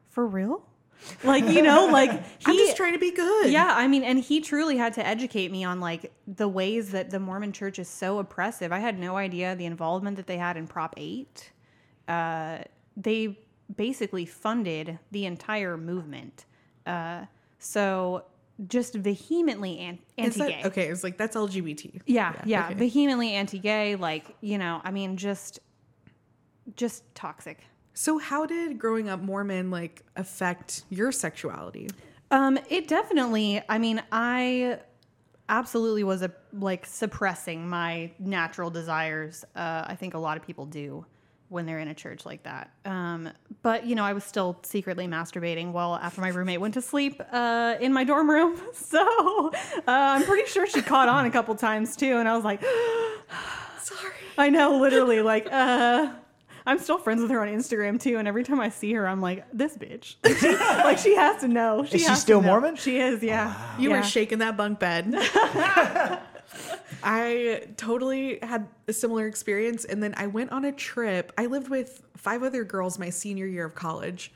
"For 0.10 0.26
real?" 0.26 0.64
Like 1.24 1.46
you 1.46 1.62
know, 1.62 1.88
like 1.92 2.12
he, 2.12 2.46
I'm 2.46 2.58
just 2.58 2.78
trying 2.78 2.94
to 2.94 3.00
be 3.00 3.12
good. 3.12 3.52
yeah, 3.52 3.74
I 3.76 3.88
mean, 3.88 4.04
and 4.04 4.20
he 4.20 4.42
truly 4.42 4.78
had 4.78 4.94
to 4.94 5.06
educate 5.06 5.52
me 5.52 5.64
on 5.64 5.80
like 5.80 6.12
the 6.28 6.48
ways 6.48 6.92
that 6.92 7.10
the 7.10 7.20
Mormon 7.20 7.52
church 7.52 7.80
is 7.80 7.88
so 7.88 8.20
oppressive. 8.20 8.72
I 8.72 8.80
had 8.80 9.00
no 9.00 9.18
idea 9.18 9.56
the 9.56 9.66
involvement 9.66 10.18
that 10.18 10.28
they 10.28 10.38
had 10.38 10.58
in 10.58 10.68
Prop 10.68 10.94
8. 10.98 11.52
Uh, 12.08 12.60
they 12.98 13.38
basically 13.76 14.26
funded 14.26 15.00
the 15.12 15.26
entire 15.26 15.78
movement. 15.78 16.46
Uh, 16.86 17.26
so 17.60 18.26
just 18.68 18.94
vehemently 18.96 19.80
an- 19.80 20.00
Is 20.18 20.36
that- 20.36 20.50
anti-gay. 20.52 20.68
okay, 20.68 20.88
it's 20.90 21.04
like 21.04 21.18
that's 21.18 21.36
LGBT. 21.36 22.02
Yeah, 22.06 22.34
yeah, 22.46 22.66
okay. 22.66 22.74
vehemently 22.76 23.32
anti-gay. 23.34 23.96
Like 23.96 24.36
you 24.42 24.58
know, 24.58 24.82
I 24.84 24.92
mean, 24.92 25.18
just 25.18 25.60
just 26.76 27.04
toxic. 27.16 27.60
So 27.94 28.18
how 28.18 28.46
did 28.46 28.80
growing 28.80 29.10
up 29.10 29.20
Mormon 29.22 29.70
like 29.72 30.04
affect 30.16 30.84
your 30.90 31.12
sexuality? 31.12 31.90
Um, 32.30 32.58
it 32.70 32.88
definitely. 32.88 33.62
I 33.68 33.78
mean, 33.78 34.02
I 34.12 34.80
absolutely 35.50 36.04
was 36.04 36.22
a 36.22 36.32
like 36.54 36.86
suppressing 36.86 37.68
my 37.68 38.12
natural 38.20 38.70
desires. 38.70 39.44
Uh, 39.56 39.84
I 39.86 39.96
think 39.96 40.14
a 40.14 40.18
lot 40.20 40.38
of 40.38 40.44
people 40.46 40.66
do 40.66 41.06
when 41.52 41.66
they're 41.66 41.80
in 41.80 41.90
a 41.90 41.94
church 41.94 42.26
like 42.26 42.44
that. 42.44 42.72
Um, 42.86 43.30
but 43.62 43.86
you 43.86 43.94
know, 43.94 44.04
I 44.04 44.14
was 44.14 44.24
still 44.24 44.58
secretly 44.64 45.06
masturbating 45.06 45.74
while 45.74 45.96
after 45.96 46.22
my 46.22 46.30
roommate 46.30 46.62
went 46.62 46.74
to 46.76 46.82
sleep 46.82 47.22
uh, 47.32 47.76
in 47.80 47.92
my 47.94 48.04
dorm 48.04 48.30
room. 48.30 48.60
So 48.74 49.52
uh, 49.54 49.82
I'm 49.88 50.24
pretty 50.24 50.50
sure 50.50 50.66
she 50.68 50.82
caught 50.82 51.08
on 51.08 51.26
a 51.26 51.32
couple 51.32 51.56
times 51.56 51.96
too, 51.96 52.18
and 52.18 52.28
I 52.28 52.36
was 52.36 52.44
like, 52.44 52.62
Sorry. 53.82 54.14
I 54.38 54.50
know, 54.50 54.80
literally, 54.80 55.22
like, 55.22 55.48
uh. 55.52 56.14
I'm 56.64 56.78
still 56.78 57.00
friends 57.00 57.22
with 57.22 57.32
her 57.32 57.42
on 57.42 57.48
Instagram 57.48 58.00
too, 58.00 58.18
and 58.18 58.28
every 58.28 58.44
time 58.44 58.60
I 58.60 58.70
see 58.70 58.94
her, 58.94 59.08
I'm 59.08 59.20
like, 59.20 59.46
"This 59.52 59.76
bitch!" 59.76 60.16
Like 60.24 60.38
she, 60.38 60.56
like, 60.56 60.98
she 61.00 61.16
has 61.16 61.42
to 61.42 61.48
know. 61.48 61.86
She 61.86 61.96
Is 61.96 62.06
she 62.06 62.16
still. 62.16 62.40
Mormon? 62.42 62.76
She 62.76 63.00
is, 63.00 63.24
yeah. 63.24 63.56
You 63.80 63.90
yeah. 63.90 63.98
were 63.98 64.04
shaking 64.04 64.40
that 64.40 64.58
bunk 64.58 64.80
bed. 64.80 65.12
I 67.04 67.68
totally 67.78 68.40
had 68.42 68.68
a 68.88 68.94
similar 68.94 69.28
experience. 69.28 69.86
And 69.86 70.02
then 70.02 70.14
I 70.18 70.28
went 70.28 70.52
on 70.52 70.66
a 70.66 70.72
trip. 70.72 71.32
I 71.38 71.46
lived 71.48 71.70
with 71.70 72.02
five 72.18 72.44
other 72.44 72.64
girls 72.64 73.00
my 73.00 73.10
senior 73.10 73.46
year 73.46 73.66
of 73.66 73.76
college. 73.76 74.32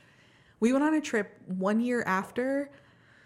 We 0.59 0.71
went 0.71 0.83
on 0.83 0.93
a 0.93 1.01
trip 1.01 1.37
one 1.47 1.79
year 1.79 2.03
after 2.03 2.69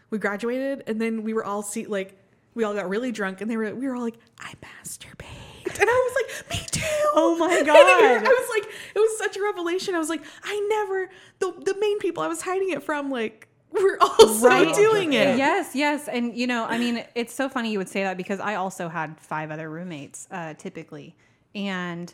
we 0.10 0.18
graduated. 0.18 0.84
And 0.88 1.02
then 1.02 1.24
we 1.24 1.34
were 1.34 1.46
all 1.46 1.62
see 1.62 1.86
like, 1.86 2.18
we 2.56 2.64
all 2.64 2.74
got 2.74 2.90
really 2.90 3.12
drunk 3.12 3.42
and 3.42 3.50
they 3.50 3.58
were, 3.58 3.74
we 3.76 3.88
were 3.88 3.96
all 3.96 4.04
like, 4.04 4.18
I 4.40 4.54
masturbate. 4.64 5.80
And 5.80 5.90
I 5.90 6.12
was 6.12 6.16
like, 6.16 6.52
me 6.52 6.66
too. 6.72 6.82
Oh 7.14 7.36
my 7.38 7.54
And 7.58 7.66
God. 7.66 7.76
I 7.76 8.20
was 8.20 8.50
like, 8.50 8.74
it 8.96 9.00
was 9.00 9.18
such 9.18 9.38
a 9.38 9.44
revelation. 9.44 9.96
I 9.96 10.00
was 10.00 10.10
like, 10.10 10.24
I 10.44 10.68
never, 10.70 11.10
the, 11.40 11.74
the 11.74 11.80
main 11.80 12.00
people 12.00 12.24
I 12.24 12.28
was 12.28 12.42
hiding 12.42 12.72
it 12.72 12.82
from, 12.82 13.12
like, 13.12 13.49
we're 13.72 13.98
also 14.00 14.48
Right. 14.48 14.74
doing 14.74 15.14
it. 15.14 15.38
Yes, 15.38 15.76
yes, 15.76 16.08
and 16.08 16.36
you 16.38 16.48
know, 16.48 16.66
I 16.66 16.78
mean, 16.78 17.04
it's 17.16 17.34
so 17.34 17.50
funny 17.50 17.72
you 17.72 17.78
would 17.78 17.90
say 17.90 18.04
that 18.04 18.18
because 18.18 18.40
I 18.40 18.56
also 18.56 18.90
had 18.90 19.20
five 19.20 19.52
other 19.52 19.70
roommates, 19.70 20.28
uh, 20.32 20.54
typically, 20.56 21.16
and 21.56 22.14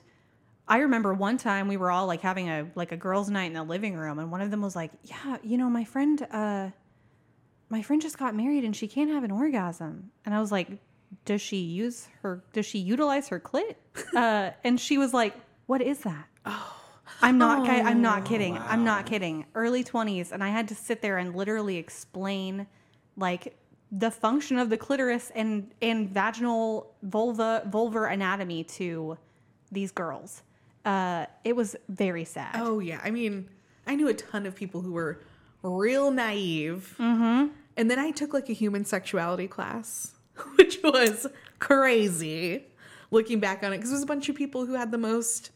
I 0.68 0.78
remember 0.80 1.14
one 1.14 1.38
time 1.38 1.68
we 1.68 1.78
were 1.78 1.92
all 1.92 2.08
like 2.08 2.22
having 2.22 2.50
a 2.50 2.68
like 2.76 2.92
a 2.92 2.98
girls' 2.98 3.30
night 3.30 3.46
in 3.46 3.54
the 3.54 3.64
living 3.64 3.96
room, 3.96 4.20
and 4.20 4.32
one 4.32 4.42
of 4.42 4.52
them 4.52 4.62
was 4.62 4.76
like, 4.76 4.92
"Yeah, 5.04 5.38
you 5.44 5.58
know, 5.58 5.70
my 5.70 5.84
friend, 5.84 6.26
uh, 6.32 6.70
my 7.70 7.82
friend 7.82 8.02
just 8.02 8.18
got 8.18 8.36
married 8.36 8.64
and 8.64 8.76
she 8.76 8.88
can't 8.88 9.10
have 9.12 9.24
an 9.24 9.32
orgasm." 9.32 10.12
And 10.26 10.34
I 10.36 10.40
was 10.40 10.52
like, 10.52 10.70
"Does 11.26 11.42
she 11.42 11.58
use 11.58 12.08
her? 12.22 12.44
Does 12.54 12.66
she 12.66 12.80
utilize 12.80 13.28
her 13.30 13.40
clit?" 13.40 13.76
Uh, 14.16 14.52
and 14.64 14.80
she 14.80 14.98
was 14.98 15.14
like, 15.14 15.34
"What 15.68 15.82
is 15.82 16.00
that?" 16.00 16.26
Oh, 16.46 16.75
I'm 17.22 17.38
not. 17.38 17.66
ki- 17.66 17.82
I'm 17.82 18.02
not 18.02 18.26
kidding. 18.26 18.58
I'm 18.58 18.84
not 18.84 19.06
kidding. 19.06 19.46
Early 19.56 19.84
20s, 19.84 20.32
and 20.32 20.44
I 20.44 20.50
had 20.50 20.68
to 20.70 20.76
sit 20.76 21.02
there 21.02 21.18
and 21.18 21.36
literally 21.36 21.78
explain, 21.78 22.68
like 23.16 23.58
the 23.92 24.12
function 24.12 24.58
of 24.58 24.70
the 24.70 24.78
clitoris 24.78 25.32
and 25.36 25.72
and 25.82 26.10
vaginal 26.10 26.94
vulva 27.04 27.64
vulvar 27.70 28.12
anatomy 28.12 28.64
to 28.64 29.18
these 29.72 29.92
girls. 29.92 30.44
Uh, 30.84 31.26
it 31.44 31.56
was 31.56 31.76
very 31.90 32.26
sad. 32.26 32.56
Oh 32.56 32.80
yeah, 32.80 33.00
I 33.04 33.12
mean, 33.12 33.50
I 33.88 33.96
knew 33.96 34.08
a 34.08 34.14
ton 34.14 34.46
of 34.46 34.56
people 34.56 34.82
who 34.82 34.94
were 34.94 35.22
real 35.64 36.12
naive, 36.12 36.96
mm-hmm. 37.00 37.52
and 37.78 37.92
then 37.92 38.00
I 38.00 38.12
took 38.12 38.34
like 38.34 38.50
a 38.50 38.54
human 38.54 38.86
sexuality 38.86 39.48
class, 39.48 40.14
which 40.56 40.80
was 40.84 41.28
crazy. 41.60 42.66
Looking 43.12 43.40
back 43.40 43.64
on 43.64 43.72
it, 43.72 43.78
because 43.78 43.92
it 43.92 43.94
was 43.94 44.04
a 44.04 44.08
bunch 44.08 44.30
of 44.30 44.36
people 44.36 44.66
who 44.66 44.74
had 44.74 44.92
the 44.92 44.98
most 44.98 45.52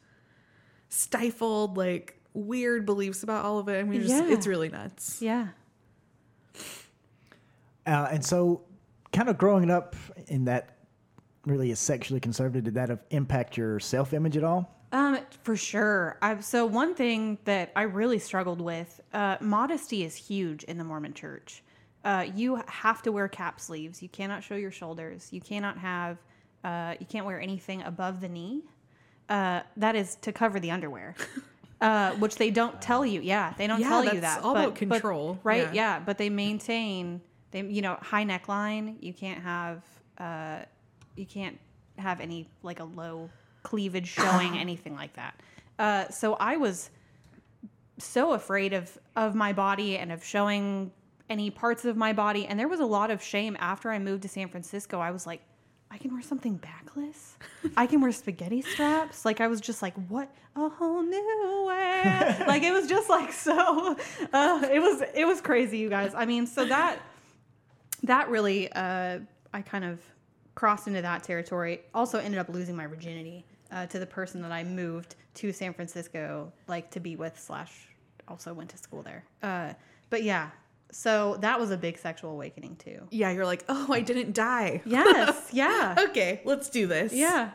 stifled, 0.89 1.77
like 1.77 2.19
weird 2.33 2.85
beliefs 2.85 3.23
about 3.23 3.45
all 3.45 3.59
of 3.59 3.67
it. 3.69 3.79
I 3.79 3.83
mean, 3.83 4.01
just, 4.01 4.13
Yeah. 4.13 4.29
it's 4.31 4.45
really 4.47 4.69
nuts. 4.69 5.21
Yeah. 5.21 5.47
Uh, 7.85 8.07
and 8.11 8.23
so, 8.23 8.61
kind 9.11 9.29
of 9.29 9.37
growing 9.37 9.71
up 9.71 9.95
in 10.27 10.45
that 10.45 10.75
really 11.45 11.71
is 11.71 11.79
sexually 11.79 12.19
conservative, 12.19 12.63
did 12.65 12.73
that 12.75 13.05
impact 13.09 13.57
your 13.57 13.79
self 13.79 14.13
image 14.13 14.37
at 14.37 14.43
all? 14.43 14.75
Um, 14.91 15.19
for 15.43 15.55
sure. 15.55 16.17
I, 16.21 16.39
so 16.39 16.65
one 16.65 16.95
thing 16.95 17.37
that 17.45 17.71
I 17.75 17.83
really 17.83 18.19
struggled 18.19 18.59
with, 18.61 18.99
uh, 19.13 19.37
modesty 19.39 20.03
is 20.03 20.15
huge 20.15 20.63
in 20.63 20.77
the 20.77 20.83
Mormon 20.83 21.13
Church. 21.13 21.63
Uh, 22.03 22.25
you 22.35 22.61
have 22.67 23.01
to 23.03 23.11
wear 23.11 23.27
cap 23.27 23.59
sleeves. 23.59 24.01
You 24.01 24.09
cannot 24.09 24.43
show 24.43 24.55
your 24.55 24.71
shoulders. 24.71 25.27
You 25.31 25.41
cannot 25.41 25.77
have. 25.77 26.17
Uh, 26.63 26.95
you 26.99 27.05
can't 27.05 27.25
wear 27.25 27.39
anything 27.39 27.81
above 27.83 28.19
the 28.21 28.29
knee. 28.29 28.63
Uh, 29.29 29.61
that 29.77 29.95
is 29.95 30.15
to 30.21 30.31
cover 30.33 30.59
the 30.59 30.71
underwear, 30.71 31.15
uh, 31.81 32.11
which 32.15 32.35
they 32.37 32.49
don't 32.49 32.81
tell 32.81 33.05
you. 33.05 33.21
Yeah, 33.21 33.53
they 33.57 33.67
don't 33.67 33.79
Yeah, 33.79 33.89
tell 33.89 34.05
you 34.13 34.21
that. 34.21 34.41
all 34.43 34.53
but- 34.55 34.59
about 34.61 34.73
but- 34.73 34.79
control. 34.79 35.39
right? 35.43 35.63
Yeah. 35.73 35.73
Yeah. 35.73 35.99
but 36.05 36.17
they 36.17 36.29
maintain. 36.29 37.21
They 37.51 37.61
you 37.63 37.81
know 37.81 37.97
high 38.01 38.25
neckline. 38.25 38.95
You 39.01 39.13
can't 39.13 39.41
have. 39.41 39.83
Uh, 40.17 40.59
you 41.15 41.25
can't 41.25 41.57
have 41.97 42.19
any 42.21 42.47
like 42.63 42.79
a 42.79 42.83
low 42.83 43.29
cleavage 43.63 44.07
showing 44.07 44.57
anything 44.65 44.95
like 44.95 45.13
that. 45.13 45.39
Uh, 45.77 46.09
so 46.09 46.33
I 46.35 46.57
was 46.57 46.89
so 47.97 48.31
afraid 48.33 48.73
of 48.73 48.97
of 49.15 49.35
my 49.35 49.53
body 49.53 49.97
and 49.97 50.11
of 50.11 50.23
showing 50.23 50.91
any 51.29 51.51
parts 51.51 51.85
of 51.85 51.95
my 51.97 52.11
body 52.13 52.47
and 52.47 52.59
there 52.59 52.67
was 52.67 52.79
a 52.79 52.85
lot 52.85 53.11
of 53.11 53.21
shame 53.21 53.55
after 53.59 53.91
I 53.91 53.99
moved 53.99 54.23
to 54.23 54.29
San 54.29 54.47
Francisco. 54.49 54.99
I 54.99 55.11
was 55.11 55.27
like 55.27 55.41
I 55.91 55.97
can 55.97 56.13
wear 56.13 56.21
something 56.21 56.55
backless. 56.57 57.37
I 57.75 57.87
can 57.87 58.01
wear 58.01 58.11
spaghetti 58.11 58.61
straps. 58.61 59.25
Like 59.25 59.41
I 59.41 59.47
was 59.47 59.59
just 59.59 59.81
like, 59.81 59.95
what 60.07 60.31
a 60.55 60.69
whole 60.69 61.01
new 61.01 61.65
way. 61.67 62.43
like 62.47 62.63
it 62.63 62.71
was 62.71 62.87
just 62.87 63.09
like 63.09 63.31
so. 63.33 63.95
Uh, 64.31 64.67
it 64.71 64.79
was 64.79 65.03
it 65.15 65.25
was 65.25 65.41
crazy, 65.41 65.77
you 65.79 65.89
guys. 65.89 66.13
I 66.13 66.25
mean, 66.25 66.45
so 66.45 66.65
that 66.65 66.99
that 68.03 68.29
really 68.29 68.71
uh, 68.71 69.19
I 69.53 69.61
kind 69.61 69.83
of 69.83 69.99
crossed 70.55 70.87
into 70.87 71.01
that 71.01 71.23
territory. 71.23 71.81
Also 71.93 72.19
ended 72.19 72.39
up 72.39 72.49
losing 72.49 72.75
my 72.75 72.85
virginity 72.85 73.45
uh, 73.71 73.85
to 73.87 73.99
the 73.99 74.05
person 74.05 74.41
that 74.41 74.51
I 74.51 74.63
moved 74.63 75.15
to 75.35 75.51
San 75.51 75.73
Francisco 75.73 76.51
like 76.67 76.91
to 76.91 76.99
be 76.99 77.15
with 77.15 77.39
slash 77.39 77.87
also 78.27 78.53
went 78.53 78.69
to 78.69 78.77
school 78.77 79.01
there. 79.01 79.23
Uh, 79.41 79.73
but 80.09 80.23
yeah, 80.23 80.49
so 80.91 81.37
that 81.41 81.59
was 81.59 81.71
a 81.71 81.77
big 81.77 81.97
sexual 81.97 82.31
awakening 82.31 82.75
too. 82.77 83.01
Yeah, 83.11 83.31
you're 83.31 83.45
like, 83.45 83.63
oh, 83.69 83.91
I 83.91 84.01
didn't 84.01 84.33
die. 84.33 84.81
Yes, 84.85 85.49
yeah, 85.51 85.95
Okay, 86.09 86.41
let's 86.45 86.69
do 86.69 86.87
this. 86.87 87.13
yeah. 87.13 87.51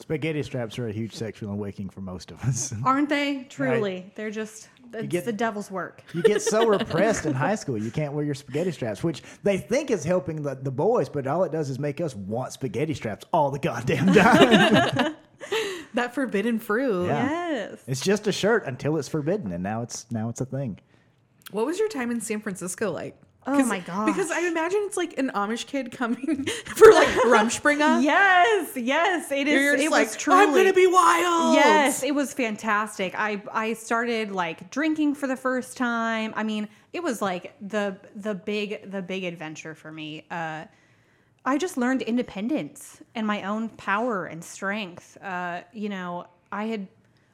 Spaghetti 0.00 0.44
straps 0.44 0.78
are 0.78 0.86
a 0.86 0.92
huge 0.92 1.12
sexual 1.14 1.50
awakening 1.52 1.88
for 1.90 2.00
most 2.00 2.30
of 2.30 2.40
us. 2.44 2.72
Aren't 2.84 3.08
they? 3.08 3.46
Truly, 3.50 4.12
they're 4.14 4.30
just 4.30 4.68
it's 4.94 5.08
get- 5.08 5.24
the 5.24 5.32
devil's 5.32 5.70
work. 5.72 6.02
You 6.14 6.22
get 6.22 6.40
so 6.40 6.66
repressed 6.68 7.26
in 7.26 7.34
high 7.34 7.56
school, 7.56 7.76
you 7.76 7.90
can't 7.90 8.12
wear 8.12 8.24
your 8.24 8.34
spaghetti 8.36 8.70
straps, 8.70 9.02
which 9.02 9.22
they 9.42 9.58
think 9.58 9.90
is 9.90 10.04
helping 10.04 10.42
the, 10.42 10.54
the 10.54 10.70
boys, 10.70 11.08
but 11.08 11.26
all 11.26 11.42
it 11.42 11.50
does 11.50 11.68
is 11.68 11.78
make 11.80 12.00
us 12.00 12.14
want 12.14 12.52
spaghetti 12.52 12.94
straps 12.94 13.24
all 13.32 13.50
the 13.50 13.58
goddamn 13.58 14.06
time. 14.14 15.16
That 15.94 16.14
forbidden 16.14 16.58
fruit. 16.60 17.06
Yeah. 17.06 17.48
Yes. 17.48 17.82
it's 17.88 18.00
just 18.00 18.26
a 18.28 18.32
shirt 18.32 18.66
until 18.66 18.98
it's 18.98 19.08
forbidden, 19.08 19.50
and 19.52 19.62
now 19.64 19.82
it's 19.82 20.06
now 20.12 20.28
it's 20.28 20.40
a 20.40 20.44
thing. 20.46 20.78
What 21.50 21.66
was 21.66 21.78
your 21.78 21.88
time 21.88 22.10
in 22.10 22.20
San 22.20 22.40
Francisco 22.40 22.90
like? 22.90 23.16
Oh 23.46 23.64
my 23.64 23.78
gosh. 23.80 24.06
Because 24.06 24.30
I 24.30 24.40
imagine 24.40 24.80
it's 24.82 24.96
like 24.96 25.18
an 25.18 25.30
Amish 25.34 25.66
kid 25.66 25.90
coming 25.90 26.44
for 26.66 26.92
like 26.92 27.08
Rumspringa. 27.08 28.02
Yes, 28.08 28.76
yes, 28.76 29.32
it 29.32 29.48
is. 29.48 29.80
It 29.80 29.90
like, 29.90 30.08
was 30.08 30.16
truly. 30.16 30.40
I'm 30.40 30.54
gonna 30.54 30.74
be 30.74 30.86
wild. 30.86 31.54
Yes, 31.54 32.02
it 32.02 32.14
was 32.14 32.34
fantastic. 32.34 33.14
I 33.16 33.42
I 33.50 33.72
started 33.72 34.32
like 34.32 34.70
drinking 34.70 35.14
for 35.14 35.26
the 35.26 35.36
first 35.36 35.76
time. 35.76 36.34
I 36.36 36.42
mean, 36.42 36.68
it 36.92 37.02
was 37.02 37.22
like 37.22 37.54
the 37.66 37.96
the 38.16 38.34
big 38.34 38.90
the 38.90 39.00
big 39.00 39.24
adventure 39.24 39.74
for 39.74 39.90
me. 39.90 40.26
Uh, 40.30 40.64
I 41.44 41.56
just 41.56 41.78
learned 41.78 42.02
independence 42.02 43.00
and 43.14 43.26
my 43.26 43.44
own 43.44 43.70
power 43.70 44.26
and 44.26 44.44
strength. 44.44 45.16
Uh, 45.22 45.62
you 45.72 45.88
know, 45.88 46.26
I 46.52 46.64
had 46.64 46.86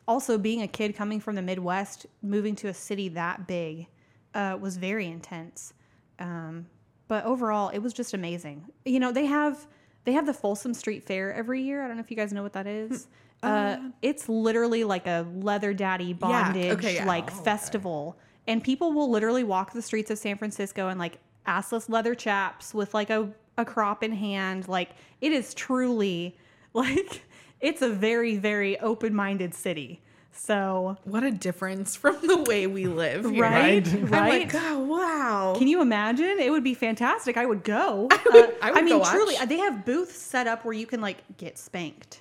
also 0.07 0.39
being 0.39 0.63
a 0.63 0.69
kid 0.69 0.95
coming 0.95 1.19
from 1.19 1.35
the 1.35 1.43
Midwest, 1.43 2.07
moving 2.23 2.55
to 2.57 2.69
a 2.69 2.75
city 2.75 3.09
that 3.09 3.49
big 3.49 3.89
uh, 4.35 4.59
was 4.61 4.77
very 4.77 5.07
intense. 5.07 5.73
Um, 6.19 6.67
but 7.09 7.25
overall, 7.25 7.69
it 7.69 7.79
was 7.79 7.93
just 7.93 8.15
amazing. 8.15 8.67
You 8.85 9.01
know, 9.01 9.13
they 9.13 9.27
have 9.27 9.67
they 10.05 10.13
have 10.13 10.27
the 10.27 10.35
Folsom 10.35 10.75
Street 10.75 11.05
Fair 11.05 11.33
every 11.33 11.63
year. 11.63 11.83
I 11.83 11.89
don't 11.89 11.97
know 11.97 12.03
if 12.03 12.11
you 12.11 12.17
guys 12.17 12.33
know 12.33 12.43
what 12.43 12.53
that 12.55 12.67
is. 12.67 13.09
Uh, 13.43 13.77
it's 14.01 14.27
literally 14.27 14.85
like 14.85 15.07
a 15.07 15.27
leather 15.35 15.75
daddy 15.75 16.15
bondage 16.15 16.79
okay, 16.79 16.95
yeah. 16.95 17.05
like 17.05 17.31
festival, 17.31 18.17
and 18.47 18.65
people 18.65 18.93
will 18.95 19.11
literally 19.11 19.45
walk 19.45 19.75
the 19.75 19.83
streets 19.83 20.11
of 20.11 20.17
San 20.17 20.39
Francisco 20.39 20.89
in 20.89 20.97
like 20.97 21.19
assless 21.47 21.91
leather 21.91 22.15
chaps 22.15 22.73
with 22.73 22.95
like 22.95 23.11
a 23.11 23.29
a 23.59 23.65
crop 23.65 24.03
in 24.03 24.13
hand. 24.13 24.67
Like 24.67 24.91
it 25.21 25.33
is 25.33 25.53
truly 25.53 26.39
like 26.73 27.23
it's 27.61 27.83
a 27.83 27.91
very 27.91 28.37
very 28.37 28.79
open 28.81 29.15
minded 29.15 29.53
city. 29.53 30.01
So 30.37 30.97
What 31.05 31.23
a 31.25 31.31
difference 31.31 31.97
from 32.03 32.19
the 32.27 32.39
way 32.43 32.67
we 32.67 32.87
live. 32.87 33.25
Here. 33.31 33.43
right, 33.43 33.87
Right? 33.87 33.95
I'm 33.95 34.07
right. 34.11 34.43
like, 34.53 34.55
oh, 34.55 34.79
wow. 34.81 35.55
Can 35.57 35.69
you 35.69 35.81
imagine? 35.81 36.39
It 36.41 36.51
would 36.51 36.65
be 36.65 36.75
fantastic. 36.75 37.37
I 37.37 37.47
would 37.47 37.63
go. 37.65 38.09
I 38.11 38.21
would- 38.33 38.55
I 38.63 38.71
would 38.73 38.85
mean, 38.85 38.95
go 38.95 38.99
watch. 38.99 39.11
truly, 39.13 39.37
they 39.47 39.59
have 39.59 39.85
booths 39.85 40.17
set 40.17 40.47
up 40.47 40.65
where 40.65 40.75
you 40.75 40.87
can 40.87 41.01
like 41.01 41.19
get 41.37 41.57
spanked. 41.59 42.21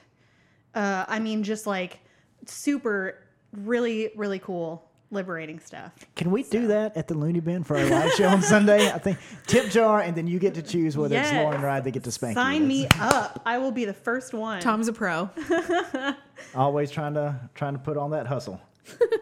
Uh, 0.75 1.05
I 1.07 1.19
mean, 1.19 1.43
just 1.43 1.65
like 1.67 1.99
super, 2.45 3.17
really, 3.51 4.11
really 4.15 4.39
cool, 4.39 4.83
liberating 5.13 5.59
stuff. 5.59 5.91
Can 6.15 6.31
we 6.31 6.43
do 6.43 6.67
that 6.67 6.97
at 6.97 7.07
the 7.07 7.13
Looney 7.13 7.39
Bin 7.39 7.63
for 7.63 7.77
our 7.77 7.85
live 7.85 8.11
show 8.13 8.27
on 8.27 8.41
Sunday? 8.41 8.91
I 8.91 8.97
think 8.97 9.17
tip 9.47 9.69
jar, 9.69 10.01
and 10.01 10.15
then 10.15 10.27
you 10.27 10.39
get 10.39 10.53
to 10.55 10.61
choose 10.61 10.97
whether 10.97 11.15
it's 11.17 11.31
Lauren 11.31 11.63
or 11.63 11.69
I 11.69 11.79
that 11.79 11.91
get 11.91 12.03
to 12.03 12.11
spank 12.11 12.35
Sign 12.35 12.61
you. 12.63 12.67
me 12.67 12.81
That's 12.87 13.13
up. 13.15 13.41
I 13.45 13.57
will 13.59 13.71
be 13.71 13.85
the 13.85 13.93
first 13.93 14.33
one. 14.33 14.59
Tom's 14.61 14.87
a 14.87 14.93
pro. 14.93 15.29
Always 16.55 16.91
trying 16.91 17.13
to 17.13 17.39
trying 17.55 17.73
to 17.73 17.79
put 17.79 17.97
on 17.97 18.11
that 18.11 18.27
hustle. 18.27 18.59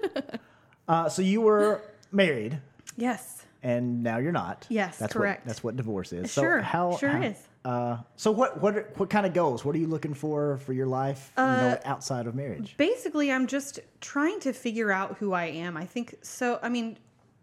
uh, 0.87 1.09
so 1.09 1.21
you 1.21 1.41
were 1.41 1.81
married, 2.11 2.59
Yes. 2.97 3.45
and 3.63 4.03
now 4.03 4.17
you're 4.17 4.31
not. 4.31 4.65
Yes, 4.69 4.97
that's 4.97 5.13
correct. 5.13 5.41
What, 5.41 5.47
that's 5.47 5.63
what 5.63 5.75
divorce 5.75 6.13
is. 6.13 6.31
Sure, 6.31 6.61
how, 6.61 6.97
sure 6.97 7.09
how- 7.09 7.21
is. 7.23 7.37
Uh, 7.63 7.97
so 8.15 8.31
what 8.31 8.59
what 8.61 8.75
are- 8.75 8.89
what 8.97 9.09
kind 9.09 9.25
of 9.25 9.33
goals? 9.33 9.63
What 9.63 9.75
are 9.75 9.77
you 9.77 9.87
looking 9.87 10.13
for 10.15 10.57
for 10.57 10.73
your 10.73 10.87
life? 10.87 11.31
you 11.37 11.43
Uh, 11.43 11.61
know, 11.61 11.79
outside 11.85 12.25
of 12.27 12.33
marriage. 12.35 12.75
Basically, 12.77 13.31
I'm 13.31 13.45
just 13.47 13.79
trying 13.99 14.39
to 14.41 14.51
figure 14.53 14.91
out 14.91 15.17
who 15.17 15.33
I 15.33 15.45
am. 15.45 15.77
I 15.77 15.85
think 15.85 16.15
so. 16.23 16.57
I 16.63 16.69
mean, 16.69 16.97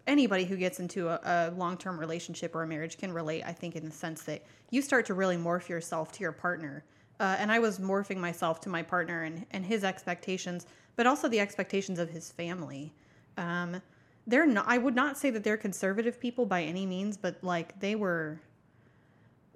anybody 0.09 0.45
who 0.45 0.57
gets 0.57 0.81
into 0.81 1.09
a, 1.09 1.21
a 1.25 1.51
long 1.57 1.77
term 1.77 1.99
relationship 2.01 2.55
or 2.57 2.63
a 2.65 2.67
marriage 2.67 2.99
can 2.99 3.13
relate, 3.13 3.45
I 3.47 3.53
think, 3.53 3.77
in 3.77 3.85
the 3.85 3.93
sense 3.93 4.23
that 4.25 4.43
you 4.71 4.83
start 4.83 5.07
to 5.07 5.15
really 5.15 5.37
morph 5.37 5.69
yourself 5.69 6.11
to 6.13 6.21
your 6.21 6.33
partner. 6.33 6.85
Uh, 7.21 7.37
and 7.39 7.51
I 7.53 7.59
was 7.61 7.79
morphing 7.79 8.17
myself 8.19 8.61
to 8.63 8.69
my 8.69 8.83
partner 8.83 9.23
and, 9.25 9.45
and 9.53 9.65
his 9.65 9.83
expectations, 9.85 10.67
but 10.97 11.07
also 11.07 11.29
the 11.29 11.41
expectations 11.41 11.99
of 11.99 12.11
his 12.11 12.31
family. 12.33 12.93
Um, 13.37 13.81
they're 14.27 14.47
not, 14.47 14.65
I 14.69 14.79
would 14.79 14.95
not 14.95 15.17
say 15.19 15.31
that 15.31 15.43
they're 15.45 15.57
conservative 15.57 16.21
people 16.21 16.45
by 16.47 16.63
any 16.63 16.87
means, 16.87 17.17
but 17.17 17.43
like 17.43 17.79
they 17.81 17.95
were, 17.97 18.41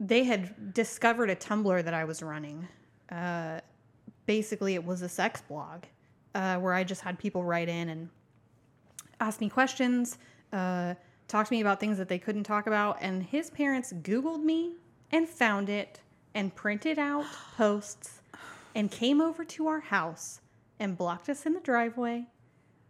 they 0.02 0.24
had 0.24 0.74
discovered 0.74 1.30
a 1.30 1.36
Tumblr 1.36 1.84
that 1.84 1.94
I 1.94 2.04
was 2.04 2.22
running. 2.22 2.66
Uh, 3.10 3.60
basically, 4.26 4.74
it 4.74 4.84
was 4.84 5.02
a 5.02 5.08
sex 5.08 5.40
blog 5.42 5.84
uh, 6.34 6.56
where 6.56 6.74
I 6.74 6.82
just 6.82 7.02
had 7.02 7.18
people 7.18 7.44
write 7.44 7.68
in 7.68 7.88
and 7.88 8.08
ask 9.20 9.40
me 9.40 9.48
questions, 9.48 10.18
uh, 10.52 10.94
talk 11.28 11.46
to 11.46 11.52
me 11.52 11.60
about 11.60 11.78
things 11.78 11.98
that 11.98 12.08
they 12.08 12.18
couldn't 12.18 12.42
talk 12.42 12.66
about. 12.66 12.98
And 13.00 13.22
his 13.22 13.48
parents 13.50 13.92
Googled 13.92 14.42
me 14.42 14.74
and 15.12 15.28
found 15.28 15.68
it 15.68 16.00
and 16.34 16.52
printed 16.54 16.98
out 16.98 17.24
posts 17.56 18.22
and 18.74 18.90
came 18.90 19.20
over 19.20 19.44
to 19.44 19.68
our 19.68 19.80
house 19.80 20.40
and 20.80 20.98
blocked 20.98 21.28
us 21.28 21.46
in 21.46 21.52
the 21.52 21.60
driveway 21.60 22.24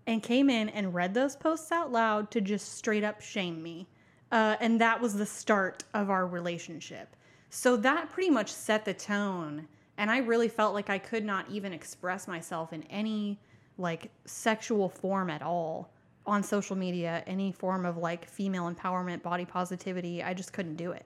and 0.07 0.23
came 0.23 0.49
in 0.49 0.71
and 0.71 0.95
read 0.95 1.13
those 1.13 1.37
posts 1.37 1.71
out 1.71 1.93
loud 1.93 2.31
to 2.31 2.41
just 2.41 2.75
straight 2.75 3.05
up 3.05 3.21
shame 3.21 3.63
me. 3.63 3.87
Uh, 4.33 4.57
and 4.61 4.81
that 4.81 5.01
was 5.01 5.15
the 5.15 5.27
start 5.27 5.85
of 5.95 6.11
our 6.11 6.27
relationship. 6.27 7.15
So 7.51 7.77
that 7.77 8.11
pretty 8.11 8.31
much 8.31 8.51
set 8.51 8.85
the 8.85 8.95
tone. 8.95 9.69
And 9.99 10.11
I 10.11 10.19
really 10.19 10.49
felt 10.49 10.73
like 10.75 10.89
I 10.91 10.99
could 10.99 11.25
not 11.25 11.45
even 11.51 11.73
express 11.73 12.27
myself 12.27 12.73
in 12.73 12.83
any 12.85 13.39
like 13.79 14.11
sexual 14.25 14.89
form 14.89 15.29
at 15.31 15.43
all 15.43 15.91
on 16.25 16.43
social 16.43 16.75
media, 16.77 17.23
any 17.27 17.53
form 17.53 17.85
of 17.85 17.99
like 17.99 18.27
female 18.29 18.73
empowerment, 18.73 19.23
body 19.23 19.45
positivity. 19.45 20.23
I 20.23 20.33
just 20.35 20.53
couldn't 20.53 20.77
do 20.77 20.93
it. 20.93 21.05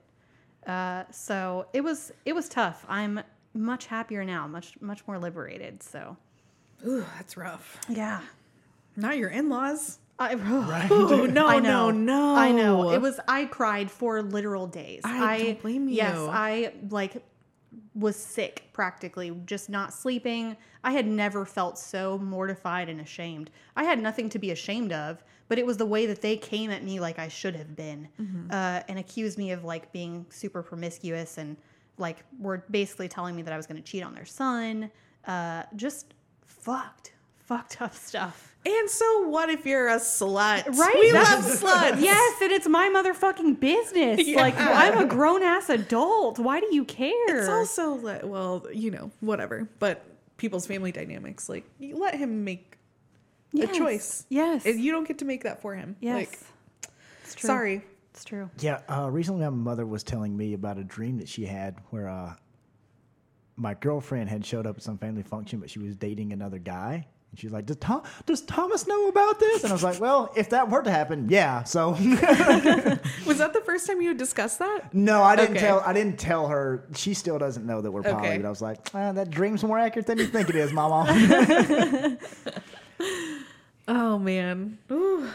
Uh, 0.65 1.03
so 1.11 1.67
it 1.73 1.81
was 1.81 2.11
it 2.25 2.33
was 2.33 2.47
tough. 2.47 2.85
I'm 2.87 3.19
much 3.53 3.87
happier 3.87 4.23
now, 4.23 4.47
much 4.47 4.79
much 4.79 5.05
more 5.07 5.17
liberated. 5.19 5.83
So 5.83 6.15
Ooh, 6.85 7.05
that's 7.17 7.35
rough. 7.35 7.79
yeah, 7.89 8.21
Not 8.95 9.17
your 9.17 9.29
in-laws. 9.29 9.99
I, 10.19 10.33
Ooh, 10.91 11.27
no, 11.27 11.47
I 11.47 11.59
no, 11.59 11.89
know, 11.89 11.91
no. 11.91 12.35
I 12.35 12.51
know. 12.51 12.91
It 12.91 13.01
was. 13.01 13.19
I 13.27 13.45
cried 13.45 13.91
for 13.91 14.21
literal 14.21 14.65
days. 14.67 15.01
I 15.03 15.37
don't 15.43 15.61
blame 15.61 15.87
you. 15.89 15.95
Yes. 15.95 16.17
I 16.17 16.73
like 16.89 17.21
was 17.93 18.15
sick 18.15 18.63
practically, 18.73 19.31
just 19.45 19.69
not 19.69 19.93
sleeping. 19.93 20.55
I 20.83 20.91
had 20.91 21.05
never 21.07 21.45
felt 21.45 21.77
so 21.77 22.17
mortified 22.19 22.89
and 22.89 23.01
ashamed. 23.01 23.49
I 23.75 23.83
had 23.83 23.99
nothing 24.01 24.29
to 24.29 24.39
be 24.39 24.51
ashamed 24.51 24.91
of, 24.91 25.23
but 25.47 25.57
it 25.59 25.65
was 25.65 25.77
the 25.77 25.85
way 25.85 26.05
that 26.07 26.21
they 26.21 26.37
came 26.37 26.69
at 26.71 26.83
me 26.83 26.99
like 26.99 27.19
I 27.19 27.27
should 27.27 27.55
have 27.55 27.75
been, 27.75 28.07
Mm-hmm. 28.21 28.51
uh, 28.51 28.81
and 28.87 28.99
accused 28.99 29.37
me 29.37 29.51
of 29.51 29.63
like 29.63 29.91
being 29.91 30.25
super 30.29 30.61
promiscuous 30.63 31.37
and 31.37 31.57
like 31.97 32.17
were 32.39 32.63
basically 32.71 33.07
telling 33.07 33.35
me 33.35 33.41
that 33.43 33.53
I 33.53 33.57
was 33.57 33.65
going 33.67 33.81
to 33.81 33.87
cheat 33.87 34.03
on 34.03 34.13
their 34.13 34.25
son. 34.25 34.89
Uh, 35.25 35.63
just 35.75 36.13
fucked, 36.45 37.13
fucked 37.47 37.81
up 37.81 37.93
stuff. 37.95 38.55
And 38.65 38.89
so 38.89 39.27
what 39.29 39.49
if 39.49 39.65
you're 39.65 39.87
a 39.87 39.95
slut? 39.97 40.67
Right? 40.77 40.95
We 40.99 41.11
love 41.13 41.39
sluts. 41.45 42.01
Yes, 42.01 42.41
and 42.41 42.51
it's 42.51 42.67
my 42.67 42.89
motherfucking 42.89 43.59
business. 43.61 44.27
Yeah. 44.27 44.37
Like 44.41 44.55
I'm 44.57 44.97
a 44.97 45.05
grown 45.05 45.41
ass 45.41 45.69
adult. 45.69 46.37
Why 46.37 46.59
do 46.59 46.67
you 46.71 46.83
care? 46.83 47.37
It's 47.39 47.47
also 47.47 47.93
like, 47.93 48.21
well, 48.23 48.65
you 48.73 48.91
know, 48.91 49.11
whatever. 49.21 49.69
But 49.79 50.03
people's 50.35 50.67
family 50.67 50.91
dynamics, 50.91 51.47
like, 51.47 51.63
you 51.79 51.97
let 51.97 52.15
him 52.15 52.43
make 52.43 52.73
Yes. 53.53 53.69
a 53.71 53.73
choice. 53.79 54.25
Yes. 54.29 54.65
And 54.65 54.79
you 54.81 54.91
don't 54.91 55.07
get 55.07 55.19
to 55.19 55.25
make 55.25 55.43
that 55.43 55.61
for 55.61 55.73
him. 55.73 55.95
yes. 56.01 56.15
Like, 56.15 56.39
it's 57.23 57.35
true. 57.35 57.47
sorry. 57.47 57.81
It's 58.13 58.25
true. 58.25 58.49
Yeah, 58.59 58.81
uh, 58.89 59.09
recently 59.09 59.41
my 59.45 59.49
mother 59.49 59.85
was 59.85 60.03
telling 60.03 60.35
me 60.35 60.53
about 60.53 60.77
a 60.77 60.83
dream 60.83 61.19
that 61.19 61.29
she 61.29 61.45
had 61.45 61.77
where 61.91 62.09
uh, 62.09 62.33
my 63.55 63.73
girlfriend 63.75 64.29
had 64.29 64.45
showed 64.45 64.67
up 64.67 64.77
at 64.77 64.83
some 64.83 64.97
family 64.97 65.23
function, 65.23 65.59
but 65.59 65.69
she 65.69 65.79
was 65.79 65.95
dating 65.95 66.33
another 66.33 66.57
guy. 66.59 67.07
She's 67.37 67.51
like, 67.51 67.67
does, 67.67 67.77
Tom, 67.77 68.01
does 68.25 68.41
Thomas 68.41 68.87
know 68.87 69.09
about 69.09 69.39
this? 69.39 69.63
And 69.63 69.71
I 69.71 69.75
was 69.75 69.83
like, 69.83 69.99
well, 70.01 70.33
if 70.35 70.49
that 70.49 70.69
were 70.71 70.81
to 70.81 70.89
happen, 70.89 71.27
yeah. 71.29 71.63
So 71.63 71.89
Was 73.27 73.37
that 73.37 73.51
the 73.53 73.61
first 73.63 73.85
time 73.85 74.01
you 74.01 74.07
had 74.07 74.17
discussed 74.17 74.57
that? 74.57 74.91
no, 74.93 75.21
I 75.21 75.35
didn't 75.35 75.51
Okay. 75.57 75.59
tell. 75.67 75.81
I 75.85 75.93
didn't 75.93 76.17
tell 76.17 76.47
her. 76.47 76.87
She 76.95 77.13
still 77.13 77.37
doesn't 77.37 77.65
know 77.65 77.79
that 77.81 77.91
we're 77.91 78.01
poly. 78.01 78.15
Okay. 78.15 78.37
But 78.37 78.47
I 78.47 78.49
was 78.49 78.61
like, 78.61 78.89
ah, 78.95 79.11
that 79.11 79.29
dream's 79.29 79.63
more 79.63 79.77
accurate 79.77 80.07
than 80.07 80.17
you 80.17 80.25
think 80.25 80.49
it 80.49 80.55
is, 80.55 80.73
Mama. 80.73 82.17
Oh 83.89 84.19
man. 84.19 84.79
Ooh. 84.91 85.29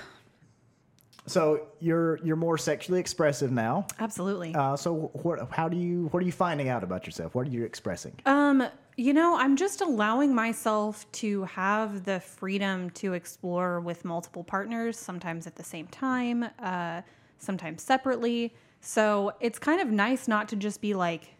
So 1.26 1.69
you're 1.79 2.19
you're 2.25 2.37
more 2.37 2.59
sexually 2.59 2.99
expressive 2.99 3.52
now. 3.52 3.87
Absolutely. 4.00 4.55
Uh, 4.55 4.76
so 4.76 5.11
what, 5.14 5.50
how 5.52 5.69
do 5.69 5.76
you 5.76 6.09
what 6.11 6.23
are 6.23 6.26
you 6.26 6.33
finding 6.33 6.69
out 6.69 6.83
about 6.83 7.07
yourself? 7.07 7.35
What 7.35 7.47
are 7.47 7.50
you 7.50 7.64
expressing? 7.64 8.14
Um, 8.26 8.67
you 8.97 9.14
know, 9.14 9.37
I'm 9.37 9.57
just 9.57 9.81
allowing 9.81 10.35
myself 10.35 11.11
to 11.12 11.45
have 11.45 12.05
the 12.05 12.21
freedom 12.21 12.91
to 12.91 13.14
explore 13.14 13.81
with 13.81 14.05
multiple 14.05 14.45
partners, 14.45 14.99
sometimes 14.99 15.47
at 15.47 15.57
the 15.57 15.62
same 15.62 15.87
time, 15.87 16.47
uh, 16.59 17.02
sometimes 17.38 17.83
separately. 17.83 18.55
So 18.81 19.33
it's 19.41 19.59
kind 19.59 19.81
of 19.81 19.88
nice 19.88 20.26
not 20.26 20.49
to 20.49 20.57
just 20.57 20.81
be 20.81 20.93
like 20.93 21.35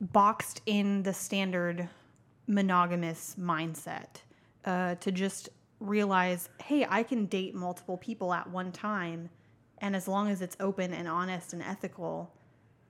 boxed 0.00 0.62
in 0.66 1.02
the 1.02 1.12
standard 1.12 1.88
monogamous 2.46 3.36
mindset. 3.38 4.22
Uh, 4.64 4.94
to 4.96 5.10
just 5.10 5.48
realize, 5.86 6.48
hey, 6.62 6.86
I 6.88 7.02
can 7.02 7.26
date 7.26 7.54
multiple 7.54 7.96
people 7.96 8.32
at 8.32 8.48
one 8.48 8.72
time, 8.72 9.28
and 9.78 9.96
as 9.96 10.08
long 10.08 10.30
as 10.30 10.40
it's 10.40 10.56
open 10.60 10.92
and 10.94 11.08
honest 11.08 11.52
and 11.52 11.62
ethical, 11.62 12.32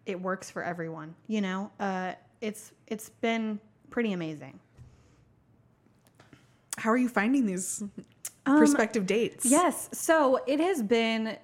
it 0.07 0.21
works 0.21 0.51
for 0.51 0.63
everyone. 0.63 1.15
You 1.27 1.41
know, 1.41 1.71
uh, 1.81 2.15
it's 2.41 2.73
it's 2.87 3.09
been 3.09 3.61
pretty 3.91 4.13
amazing. 4.13 4.59
How 6.77 6.91
are 6.91 6.97
you 6.97 7.09
finding 7.09 7.47
these 7.47 7.83
prospective 8.45 9.07
dates? 9.07 9.45
Yes, 9.45 9.89
so 9.93 10.41
it 10.47 10.59
has 10.59 10.83
been 10.83 11.37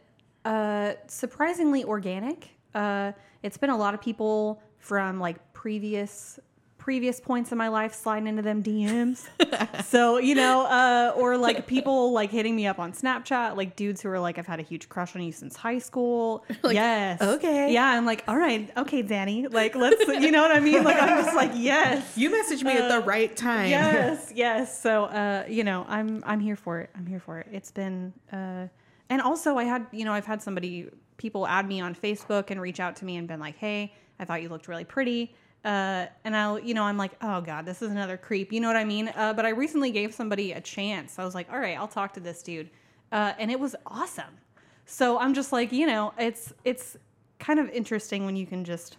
uh, 0.45 0.95
surprisingly 1.07 1.85
organic. 1.85 2.51
Uh, 2.75 3.13
it's 3.43 3.57
been 3.57 3.71
a 3.71 3.77
lot 3.77 3.95
of 3.95 4.01
people 4.01 4.61
from 4.79 5.21
like 5.21 5.53
previous 5.53 6.41
previous 6.89 7.21
points 7.21 7.53
in 7.53 7.59
my 7.59 7.69
life 7.69 7.93
sliding 7.93 8.27
into 8.27 8.41
them 8.41 8.63
DMs. 8.63 9.29
so 9.85 10.17
you 10.17 10.35
know, 10.35 10.63
uh, 10.63 11.13
or 11.17 11.37
like 11.37 11.67
people 11.67 12.13
like 12.13 12.31
hitting 12.31 12.57
me 12.57 12.67
up 12.67 12.79
on 12.79 12.95
Snapchat, 12.95 13.59
like 13.59 13.77
dudes 13.77 14.01
who 14.01 14.09
are 14.09 14.19
like, 14.19 14.39
"I've 14.39 14.47
had 14.47 14.59
a 14.59 14.63
huge 14.63 14.89
crush 14.89 15.15
on 15.15 15.21
you 15.21 15.31
since 15.31 15.55
high 15.55 15.81
school." 15.81 16.47
yes, 16.65 17.21
okay. 17.21 17.75
yeah. 17.75 17.85
I'm 17.85 18.07
like, 18.07 18.25
all 18.27 18.39
right, 18.39 18.71
okay, 18.75 19.03
Danny. 19.03 19.47
Like, 19.49 19.77
let's, 19.77 20.03
you 20.09 20.31
know 20.31 20.41
what 20.41 20.51
I 20.51 20.61
mean? 20.61 20.83
Like, 20.83 20.97
I'm 20.99 21.23
just 21.23 21.37
like, 21.37 21.51
yes. 21.57 22.17
You 22.17 22.31
messaged 22.31 22.63
me 22.63 22.73
at 22.73 22.89
the 22.89 23.01
right 23.07 23.37
time. 23.37 23.69
yes 23.69 24.33
yes 24.35 24.81
so 24.81 25.05
uh 25.05 25.45
you 25.49 25.65
know 25.65 25.85
i'm 25.89 26.23
i'm 26.27 26.41
here 26.41 26.57
for 26.57 26.81
it 26.81 26.91
i'm 26.97 27.07
here 27.07 27.21
for 27.21 27.39
it 27.39 27.47
it's 27.53 27.71
been 27.71 28.13
uh 28.33 28.67
and 29.11 29.21
also 29.21 29.57
i 29.59 29.65
had 29.65 29.87
you 29.93 30.05
know 30.05 30.13
i've 30.13 30.27
had 30.27 30.41
somebody 30.41 30.89
people 31.17 31.47
add 31.47 31.67
me 31.67 31.81
on 31.81 31.95
facebook 31.95 32.51
and 32.51 32.61
reach 32.61 32.81
out 32.81 32.97
to 32.97 33.05
me 33.05 33.17
and 33.17 33.29
been 33.29 33.41
like 33.41 33.57
hey 33.57 33.93
i 34.19 34.25
thought 34.25 34.41
you 34.43 34.49
looked 34.49 34.69
really 34.69 34.85
pretty 34.85 35.35
uh 35.65 36.07
and 36.25 36.37
i'll 36.37 36.59
you 36.59 36.73
know 36.75 36.85
i'm 36.85 36.97
like 36.97 37.13
oh 37.21 37.41
god 37.41 37.67
this 37.67 37.83
is 37.83 37.91
another 37.91 38.17
creep 38.17 38.53
you 38.53 38.61
know 38.61 38.69
what 38.69 38.77
i 38.77 38.85
mean 38.85 39.09
uh 39.17 39.33
but 39.33 39.45
i 39.45 39.51
recently 39.51 39.91
gave 39.91 40.15
somebody 40.15 40.53
a 40.53 40.61
chance 40.61 41.19
i 41.19 41.25
was 41.25 41.35
like 41.35 41.51
all 41.53 41.59
right 41.59 41.77
i'll 41.77 41.89
talk 41.89 42.13
to 42.15 42.21
this 42.21 42.43
dude 42.43 42.71
uh 43.13 43.33
and 43.39 43.51
it 43.51 43.59
was 43.59 43.75
awesome 43.87 44.39
so 44.87 45.19
i'm 45.19 45.35
just 45.35 45.53
like 45.53 45.73
you 45.73 45.87
know 45.87 46.13
it's 46.19 46.53
it's 46.65 46.97
kind 47.39 47.59
of 47.59 47.69
interesting 47.71 48.25
when 48.25 48.37
you 48.37 48.47
can 48.47 48.65
just 48.65 48.99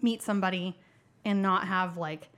meet 0.00 0.22
somebody 0.22 0.78
and 1.24 1.42
not 1.42 1.66
have 1.66 1.96
like 1.96 2.28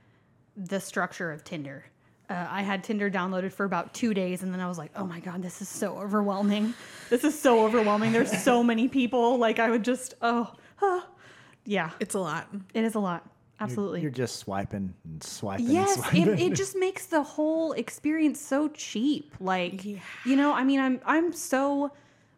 the 0.55 0.79
structure 0.79 1.31
of 1.31 1.43
Tinder. 1.43 1.85
Uh, 2.29 2.45
I 2.49 2.61
had 2.61 2.83
Tinder 2.83 3.09
downloaded 3.09 3.53
for 3.53 3.63
about 3.63 3.93
two 3.93 4.13
days, 4.13 4.43
and 4.43 4.51
then 4.53 4.59
I 4.59 4.67
was 4.67 4.77
like, 4.77 4.91
"Oh 4.95 5.05
my 5.05 5.19
god, 5.19 5.41
this 5.41 5.61
is 5.61 5.69
so 5.69 5.97
overwhelming! 5.97 6.73
This 7.09 7.23
is 7.23 7.39
so 7.39 7.63
overwhelming. 7.63 8.11
There's 8.11 8.31
so 8.43 8.63
many 8.63 8.89
people. 8.89 9.37
Like, 9.37 9.59
I 9.59 9.69
would 9.69 9.83
just, 9.83 10.15
oh, 10.21 10.53
huh. 10.75 11.01
Yeah, 11.67 11.91
It's 11.99 12.15
a 12.15 12.19
lot. 12.19 12.47
it 12.73 12.83
is 12.83 12.95
a 12.95 12.99
lot. 12.99 13.29
Absolutely. 13.59 14.01
You're 14.01 14.11
just 14.11 14.37
swiping 14.37 14.93
and 15.03 15.21
swiping. 15.23 15.67
Yes, 15.69 15.95
and 15.95 16.05
swiping. 16.05 16.27
it, 16.33 16.39
it 16.39 16.55
just 16.55 16.75
makes 16.75 17.07
the 17.07 17.23
whole 17.23 17.73
experience 17.73 18.39
so 18.39 18.69
cheap. 18.69 19.33
Like, 19.39 19.83
you 19.83 20.35
know, 20.35 20.53
I 20.53 20.63
mean, 20.63 20.79
I'm 20.79 21.01
I'm 21.05 21.33
so 21.33 21.91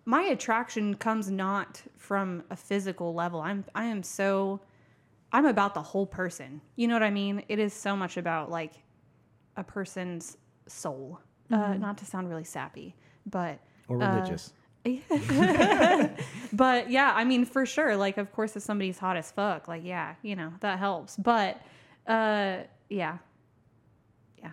my 0.05 0.23
attraction 0.23 0.95
comes 0.95 1.29
not 1.29 1.81
from 1.97 2.43
a 2.49 2.55
physical 2.55 3.13
level. 3.13 3.41
I'm 3.41 3.65
I 3.75 3.83
am 3.85 4.01
so 4.01 4.61
I'm 5.31 5.45
about 5.45 5.73
the 5.73 5.81
whole 5.83 6.05
person. 6.07 6.61
You 6.77 6.87
know 6.87 6.95
what 6.95 7.03
I 7.03 7.11
mean? 7.11 7.43
It 7.49 7.59
is 7.59 7.73
so 7.73 7.95
much 7.95 8.17
about 8.17 8.49
like 8.49 8.73
a 9.57 9.63
person's 9.63 10.37
soul. 10.67 11.19
Uh, 11.51 11.73
not 11.73 11.97
to 11.97 12.05
sound 12.05 12.29
really 12.29 12.43
sappy, 12.43 12.95
but 13.25 13.59
or 13.87 13.97
religious. 13.97 14.53
but 16.53 16.89
yeah, 16.89 17.13
I 17.15 17.23
mean, 17.25 17.45
for 17.45 17.65
sure. 17.65 17.95
Like, 17.97 18.17
of 18.17 18.31
course, 18.31 18.55
if 18.55 18.63
somebody's 18.63 18.97
hot 18.97 19.17
as 19.17 19.31
fuck, 19.31 19.67
like, 19.67 19.83
yeah, 19.83 20.15
you 20.21 20.35
know, 20.35 20.53
that 20.61 20.79
helps. 20.79 21.15
But, 21.17 21.61
uh, 22.07 22.59
yeah. 22.89 23.17
Yeah. 24.41 24.51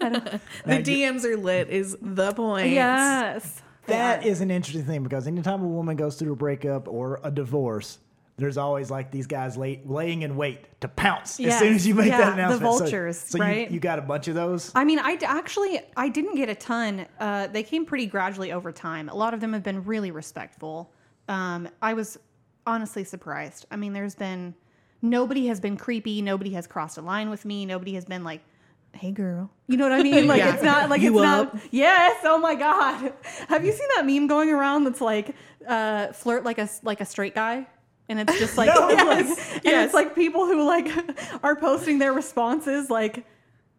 I 0.00 0.08
don't, 0.08 0.24
The 0.64 0.82
DMs 0.82 1.24
are 1.24 1.36
lit 1.36 1.68
is 1.68 1.96
the 2.00 2.32
point. 2.32 2.70
yes. 2.70 3.62
That 3.86 4.24
is 4.26 4.40
an 4.42 4.50
interesting 4.50 4.84
thing 4.84 5.02
because 5.02 5.26
anytime 5.26 5.62
a 5.62 5.66
woman 5.68 5.96
goes 5.96 6.16
through 6.16 6.32
a 6.32 6.36
breakup 6.36 6.88
or 6.88 7.20
a 7.22 7.30
divorce, 7.30 7.98
there's 8.38 8.56
always 8.56 8.90
like 8.90 9.10
these 9.10 9.26
guys 9.26 9.56
lay, 9.56 9.82
laying 9.84 10.22
in 10.22 10.36
wait 10.36 10.80
to 10.80 10.88
pounce 10.88 11.38
as 11.40 11.58
soon 11.58 11.74
as 11.74 11.86
you 11.86 11.94
make 11.94 12.06
Yeah, 12.06 12.18
that 12.18 12.26
the 12.26 12.32
announcement. 12.34 12.72
So- 12.72 12.78
vultures, 12.78 13.18
so, 13.18 13.38
right? 13.38 13.68
you, 13.68 13.74
you 13.74 13.80
got 13.80 13.98
a 13.98 14.02
bunch 14.02 14.28
of 14.28 14.34
those. 14.36 14.70
I 14.74 14.84
mean, 14.84 14.98
I 15.00 15.16
d- 15.16 15.26
actually 15.26 15.80
I 15.96 16.08
didn't 16.08 16.36
get 16.36 16.48
a 16.48 16.54
ton. 16.54 17.06
Uh, 17.18 17.48
they 17.48 17.62
came 17.64 17.84
pretty 17.84 18.06
gradually 18.06 18.52
over 18.52 18.70
time. 18.72 19.08
A 19.08 19.14
lot 19.14 19.34
of 19.34 19.40
them 19.40 19.52
have 19.52 19.62
been 19.64 19.84
really 19.84 20.10
respectful. 20.12 20.92
Um, 21.28 21.68
I 21.82 21.94
was 21.94 22.16
honestly 22.66 23.04
surprised. 23.04 23.66
I 23.70 23.76
mean, 23.76 23.92
there's 23.92 24.14
been 24.14 24.54
nobody 25.02 25.46
has 25.48 25.60
been 25.60 25.76
creepy. 25.76 26.22
Nobody 26.22 26.50
has 26.50 26.66
crossed 26.66 26.96
a 26.98 27.02
line 27.02 27.30
with 27.30 27.44
me. 27.44 27.66
Nobody 27.66 27.94
has 27.94 28.04
been 28.04 28.22
like, 28.24 28.42
"Hey, 28.92 29.10
girl," 29.10 29.50
you 29.66 29.76
know 29.76 29.84
what 29.88 29.98
I 29.98 30.02
mean? 30.02 30.26
Like 30.28 30.38
Yeah. 30.38 30.54
it's 30.54 30.62
not 30.62 30.88
like 30.90 31.00
You 31.00 31.18
it's 31.18 31.26
up? 31.26 31.54
not. 31.54 31.62
Yes. 31.72 32.20
Oh 32.24 32.38
my 32.38 32.54
god. 32.54 33.12
Have 33.48 33.64
you 33.64 33.72
seen 33.72 33.88
that 33.96 34.06
meme 34.06 34.26
going 34.28 34.50
around 34.50 34.84
that's 34.84 35.00
like 35.00 35.34
uh, 35.66 36.12
flirt 36.12 36.44
like 36.44 36.58
a 36.58 36.68
like 36.84 37.00
a 37.00 37.04
straight 37.04 37.34
guy? 37.34 37.66
And 38.08 38.20
it's 38.20 38.38
just 38.38 38.56
like, 38.56 38.68
No. 38.74 38.86
like- 38.88 39.26
Yes. 39.26 39.58
and 39.64 39.84
it's 39.84 39.94
like 39.94 40.14
people 40.14 40.46
who 40.46 40.66
like 40.66 40.88
are 41.42 41.56
posting 41.56 41.98
their 41.98 42.12
responses 42.12 42.88
like, 42.90 43.24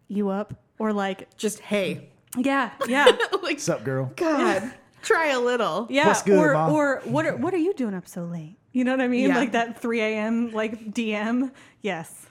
"You 0.08 0.30
up?" 0.30 0.54
or 0.78 0.94
like 0.94 1.36
Just 1.38 1.60
hey. 1.60 2.10
yeah, 2.38 2.72
yeah, 2.88 3.06
like 3.06 3.42
What's 3.42 3.70
up, 3.70 3.84
girl? 3.84 4.12
God, 4.16 4.72
try 5.02 5.30
a 5.30 5.40
little. 5.40 5.88
yeah. 5.90 6.08
What's 6.08 6.22
good, 6.22 6.38
or 6.38 6.54
Mom? 6.54 6.72
or 6.72 7.02
what 7.06 7.26
are 7.26 7.36
what 7.38 7.54
are 7.54 7.58
you 7.58 7.74
doing 7.74 7.94
up 7.96 8.08
so 8.08 8.24
late? 8.24 8.56
You 8.72 8.84
know 8.84 8.92
what 8.92 9.02
I 9.02 9.08
mean? 9.08 9.30
Yeah. 9.30 9.38
Like 9.38 9.54
that 9.54 9.82
3 9.82 10.00
a.m. 10.02 10.52
like 10.52 10.94
DM. 10.94 11.52
Yes. 11.82 12.28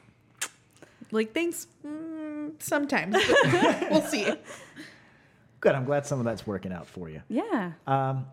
Like 1.11 1.32
thanks. 1.34 1.66
Mm, 1.84 2.52
sometimes 2.62 3.16
we'll 3.90 4.02
see. 4.02 4.32
Good. 5.61 5.74
I'm 5.74 5.84
glad 5.84 6.06
some 6.06 6.20
of 6.20 6.24
that's 6.24 6.46
working 6.46 6.72
out 6.72 6.87
for 6.87 7.08
you. 7.08 7.22
Yeah. 7.28 7.72
Um, 7.88 8.26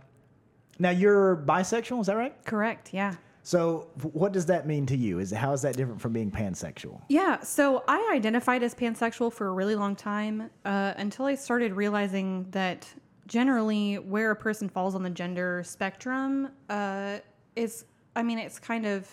Now 0.77 0.91
you're 0.91 1.35
bisexual, 1.37 2.01
is 2.01 2.07
that 2.07 2.15
right? 2.17 2.35
Correct. 2.45 2.93
Yeah. 2.93 3.15
So 3.45 3.91
what 4.01 4.33
does 4.33 4.47
that 4.47 4.65
mean 4.65 4.87
to 4.87 4.97
you? 4.97 5.19
Is 5.19 5.29
how 5.29 5.53
is 5.53 5.61
that 5.61 5.77
different 5.77 6.01
from 6.01 6.13
being 6.13 6.31
pansexual? 6.31 6.99
Yeah, 7.09 7.39
so 7.41 7.83
I 7.87 8.11
identified 8.11 8.63
as 8.63 8.73
pansexual 8.73 9.31
for 9.31 9.45
a 9.45 9.51
really 9.51 9.75
long 9.75 9.95
time 9.95 10.49
uh, 10.65 10.95
until 10.97 11.25
I 11.25 11.35
started 11.35 11.73
realizing 11.73 12.47
that 12.49 12.87
generally 13.27 13.99
where 13.99 14.31
a 14.31 14.35
person 14.35 14.67
falls 14.67 14.95
on 14.95 15.03
the 15.03 15.11
gender 15.11 15.61
spectrum 15.63 16.49
uh, 16.71 17.19
is, 17.55 17.85
I 18.15 18.23
mean, 18.23 18.39
it's 18.39 18.57
kind 18.57 18.87
of, 18.87 19.07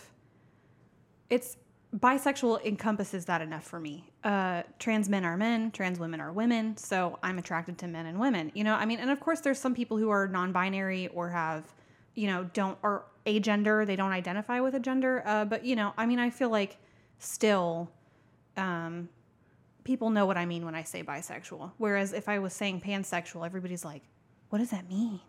it's 1.29 1.57
bisexual 1.95 2.65
encompasses 2.65 3.25
that 3.25 3.39
enough 3.39 3.63
for 3.63 3.79
me. 3.79 4.09
Uh, 4.23 4.63
trans 4.79 5.09
men 5.09 5.25
are 5.25 5.37
men, 5.37 5.69
trans 5.69 5.99
women 5.99 6.19
are 6.19 6.33
women, 6.33 6.75
so 6.75 7.19
I'm 7.21 7.37
attracted 7.37 7.77
to 7.77 7.87
men 7.87 8.07
and 8.07 8.19
women. 8.19 8.51
You 8.55 8.63
know, 8.63 8.73
I 8.73 8.87
mean, 8.87 8.97
and 8.97 9.11
of 9.11 9.19
course 9.19 9.41
there's 9.41 9.59
some 9.59 9.75
people 9.75 9.97
who 9.97 10.09
are 10.09 10.27
non-binary 10.27 11.09
or 11.09 11.29
have, 11.29 11.65
you 12.15 12.25
know, 12.25 12.49
don't 12.55 12.79
or 13.25 13.39
gender. 13.39 13.85
they 13.85 13.95
don't 13.95 14.11
identify 14.11 14.59
with 14.59 14.75
a 14.75 14.79
gender. 14.79 15.23
Uh, 15.25 15.45
but 15.45 15.65
you 15.65 15.75
know, 15.75 15.93
I 15.97 16.05
mean, 16.05 16.19
I 16.19 16.29
feel 16.29 16.49
like 16.49 16.77
still, 17.19 17.89
um, 18.57 19.09
people 19.83 20.09
know 20.09 20.25
what 20.25 20.37
I 20.37 20.45
mean 20.45 20.65
when 20.65 20.75
I 20.75 20.83
say 20.83 21.03
bisexual. 21.03 21.71
Whereas 21.77 22.13
if 22.13 22.29
I 22.29 22.39
was 22.39 22.53
saying 22.53 22.81
pansexual, 22.81 23.45
everybody's 23.45 23.85
like, 23.85 24.03
"What 24.49 24.59
does 24.59 24.71
that 24.71 24.89
mean?" 24.89 25.19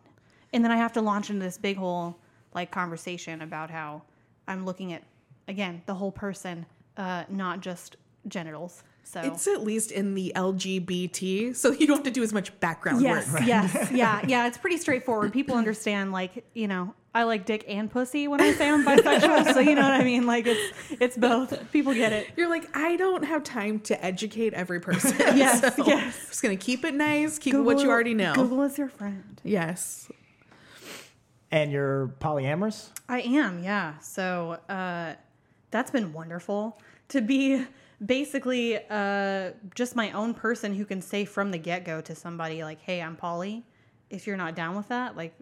And 0.52 0.64
then 0.64 0.70
I 0.70 0.76
have 0.76 0.92
to 0.94 1.00
launch 1.00 1.30
into 1.30 1.44
this 1.44 1.58
big 1.58 1.76
whole 1.76 2.16
like 2.54 2.70
conversation 2.70 3.42
about 3.42 3.70
how 3.70 4.02
I'm 4.46 4.64
looking 4.64 4.92
at 4.92 5.02
again 5.48 5.82
the 5.86 5.94
whole 5.94 6.12
person, 6.12 6.66
uh, 6.96 7.24
not 7.28 7.60
just 7.60 7.96
genitals. 8.28 8.82
So 9.04 9.20
It's 9.20 9.46
at 9.46 9.62
least 9.62 9.92
in 9.92 10.14
the 10.14 10.32
LGBT, 10.34 11.54
so 11.54 11.70
you 11.70 11.86
don't 11.86 11.98
have 11.98 12.04
to 12.04 12.10
do 12.10 12.22
as 12.22 12.32
much 12.32 12.58
background 12.60 13.02
yes, 13.02 13.30
work. 13.30 13.42
yes, 13.46 13.72
yes. 13.74 13.90
yeah, 13.92 14.20
yeah. 14.26 14.46
It's 14.46 14.58
pretty 14.58 14.78
straightforward. 14.78 15.32
People 15.32 15.56
understand, 15.56 16.10
like 16.10 16.44
you 16.54 16.66
know, 16.66 16.94
I 17.14 17.22
like 17.22 17.46
dick 17.46 17.64
and 17.68 17.88
pussy 17.90 18.26
when 18.26 18.40
I 18.40 18.52
say 18.54 18.68
I'm 18.68 18.84
bisexual. 18.84 19.54
so 19.54 19.60
you 19.60 19.74
know 19.76 19.82
what 19.82 19.92
I 19.92 20.02
mean. 20.02 20.26
Like 20.26 20.46
it's 20.46 20.72
it's 21.00 21.16
both. 21.16 21.70
People 21.70 21.94
get 21.94 22.12
it. 22.12 22.28
You're 22.36 22.48
like, 22.48 22.74
I 22.76 22.96
don't 22.96 23.24
have 23.24 23.44
time 23.44 23.78
to 23.80 24.04
educate 24.04 24.52
every 24.54 24.80
person. 24.80 25.14
Yes, 25.34 25.60
so 25.76 25.86
yes. 25.86 26.16
I'm 26.20 26.28
just 26.28 26.42
gonna 26.42 26.56
keep 26.56 26.84
it 26.84 26.94
nice, 26.94 27.38
keep 27.38 27.54
it 27.54 27.60
what 27.60 27.80
you 27.80 27.90
already 27.90 28.14
know. 28.14 28.34
Google 28.34 28.62
is 28.62 28.78
your 28.78 28.88
friend. 28.88 29.40
Yes. 29.44 30.08
And 31.50 31.70
you're 31.70 32.12
polyamorous? 32.20 32.88
I 33.08 33.20
am, 33.20 33.62
yeah. 33.62 33.98
So 33.98 34.58
uh, 34.68 35.14
that's 35.70 35.90
been 35.92 36.12
wonderful 36.12 36.80
to 37.08 37.20
be 37.20 37.64
basically 38.04 38.78
uh, 38.90 39.50
just 39.74 39.96
my 39.96 40.10
own 40.12 40.34
person 40.34 40.74
who 40.74 40.84
can 40.84 41.00
say 41.00 41.24
from 41.24 41.50
the 41.50 41.58
get 41.58 41.84
go 41.84 42.00
to 42.00 42.14
somebody 42.14 42.62
like, 42.62 42.80
"Hey, 42.80 43.00
I'm 43.00 43.16
poly. 43.16 43.64
If 44.10 44.26
you're 44.26 44.36
not 44.36 44.54
down 44.54 44.76
with 44.76 44.88
that, 44.88 45.16
like, 45.16 45.34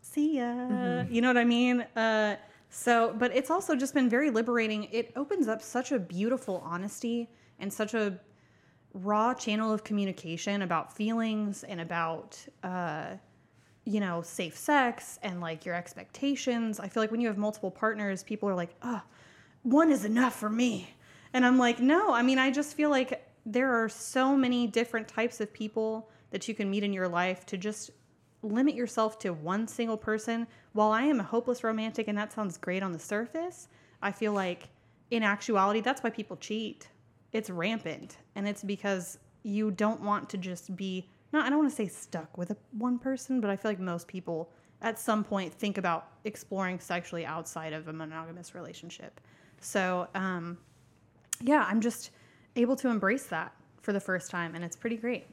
see 0.00 0.38
ya." 0.38 1.04
You 1.08 1.20
know 1.20 1.28
what 1.28 1.38
I 1.38 1.44
mean? 1.44 1.82
Uh, 1.96 2.36
so, 2.70 3.14
but 3.18 3.34
it's 3.34 3.50
also 3.50 3.74
just 3.74 3.94
been 3.94 4.08
very 4.08 4.30
liberating. 4.30 4.84
It 4.92 5.12
opens 5.16 5.48
up 5.48 5.62
such 5.62 5.92
a 5.92 5.98
beautiful 5.98 6.62
honesty 6.64 7.28
and 7.58 7.72
such 7.72 7.94
a 7.94 8.18
raw 8.94 9.34
channel 9.34 9.72
of 9.72 9.84
communication 9.84 10.62
about 10.62 10.94
feelings 10.96 11.64
and 11.64 11.80
about. 11.80 12.38
Uh, 12.62 13.16
you 13.86 13.98
know, 13.98 14.22
safe 14.22 14.56
sex 14.56 15.18
and 15.22 15.40
like 15.40 15.64
your 15.64 15.74
expectations. 15.74 16.78
I 16.78 16.86
feel 16.86 17.02
like 17.02 17.10
when 17.10 17.20
you 17.20 17.28
have 17.28 17.38
multiple 17.38 17.70
partners, 17.70 18.22
people 18.22 18.48
are 18.48 18.54
like, 18.54 18.74
oh, 18.82 19.02
one 19.62 19.90
is 19.90 20.04
enough 20.04 20.36
for 20.36 20.50
me. 20.50 20.90
And 21.32 21.46
I'm 21.46 21.58
like, 21.58 21.80
no, 21.80 22.12
I 22.12 22.22
mean, 22.22 22.38
I 22.38 22.50
just 22.50 22.76
feel 22.76 22.90
like 22.90 23.26
there 23.46 23.72
are 23.72 23.88
so 23.88 24.36
many 24.36 24.66
different 24.66 25.08
types 25.08 25.40
of 25.40 25.52
people 25.52 26.10
that 26.30 26.48
you 26.48 26.54
can 26.54 26.70
meet 26.70 26.84
in 26.84 26.92
your 26.92 27.08
life 27.08 27.46
to 27.46 27.56
just 27.56 27.90
limit 28.42 28.74
yourself 28.74 29.18
to 29.20 29.32
one 29.32 29.66
single 29.66 29.96
person. 29.96 30.46
While 30.72 30.92
I 30.92 31.02
am 31.02 31.20
a 31.20 31.24
hopeless 31.24 31.62
romantic 31.62 32.08
and 32.08 32.16
that 32.16 32.32
sounds 32.32 32.56
great 32.56 32.82
on 32.82 32.92
the 32.92 32.98
surface, 32.98 33.68
I 34.02 34.12
feel 34.12 34.32
like 34.32 34.68
in 35.10 35.22
actuality, 35.22 35.80
that's 35.80 36.02
why 36.02 36.10
people 36.10 36.36
cheat. 36.36 36.88
It's 37.32 37.50
rampant. 37.50 38.18
And 38.34 38.48
it's 38.48 38.62
because 38.62 39.18
you 39.42 39.70
don't 39.70 40.00
want 40.00 40.28
to 40.30 40.38
just 40.38 40.74
be 40.76 41.08
not 41.32 41.46
I 41.46 41.50
don't 41.50 41.58
want 41.60 41.70
to 41.70 41.76
say 41.76 41.86
stuck 41.86 42.36
with 42.36 42.50
a, 42.50 42.56
one 42.72 42.98
person, 42.98 43.40
but 43.40 43.50
I 43.50 43.56
feel 43.56 43.70
like 43.70 43.78
most 43.78 44.08
people 44.08 44.50
at 44.82 44.98
some 44.98 45.22
point 45.22 45.52
think 45.52 45.78
about 45.78 46.08
exploring 46.24 46.80
sexually 46.80 47.24
outside 47.24 47.72
of 47.72 47.88
a 47.88 47.92
monogamous 47.92 48.54
relationship. 48.54 49.20
So, 49.60 50.08
um, 50.14 50.58
yeah, 51.42 51.64
I'm 51.68 51.80
just 51.80 52.10
able 52.56 52.76
to 52.76 52.88
embrace 52.88 53.26
that 53.26 53.52
for 53.82 53.92
the 53.92 54.00
first 54.00 54.30
time, 54.30 54.54
and 54.54 54.64
it's 54.64 54.76
pretty 54.76 54.96
great. 54.96 55.26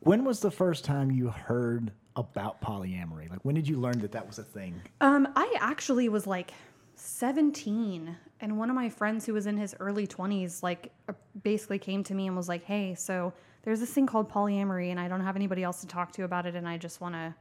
When 0.00 0.24
was 0.24 0.40
the 0.40 0.50
first 0.50 0.84
time 0.84 1.10
you 1.10 1.28
heard 1.28 1.92
about 2.16 2.60
polyamory? 2.60 3.30
Like 3.30 3.40
when 3.42 3.54
did 3.54 3.68
you 3.68 3.78
learn 3.78 4.00
that 4.00 4.12
that 4.12 4.26
was 4.26 4.38
a 4.38 4.42
thing? 4.42 4.80
Um, 5.00 5.28
I 5.36 5.54
actually 5.58 6.08
was 6.08 6.26
like 6.26 6.52
17, 6.94 8.16
and 8.40 8.58
one 8.58 8.70
of 8.70 8.76
my 8.76 8.88
friends 8.88 9.26
who 9.26 9.34
was 9.34 9.46
in 9.46 9.56
his 9.56 9.74
early 9.80 10.06
20s, 10.06 10.62
like, 10.62 10.92
uh, 11.08 11.12
basically 11.42 11.78
came 11.78 12.02
to 12.04 12.14
me 12.14 12.26
and 12.26 12.36
was 12.36 12.48
like, 12.48 12.64
"Hey, 12.64 12.94
so 12.94 13.32
there's 13.62 13.80
this 13.80 13.92
thing 13.92 14.06
called 14.06 14.30
polyamory, 14.30 14.90
and 14.90 15.00
I 15.00 15.08
don't 15.08 15.20
have 15.20 15.36
anybody 15.36 15.62
else 15.62 15.80
to 15.82 15.86
talk 15.86 16.12
to 16.12 16.24
about 16.24 16.46
it, 16.46 16.54
and 16.54 16.68
I 16.68 16.76
just 16.78 17.00
want 17.00 17.14
to 17.14 17.34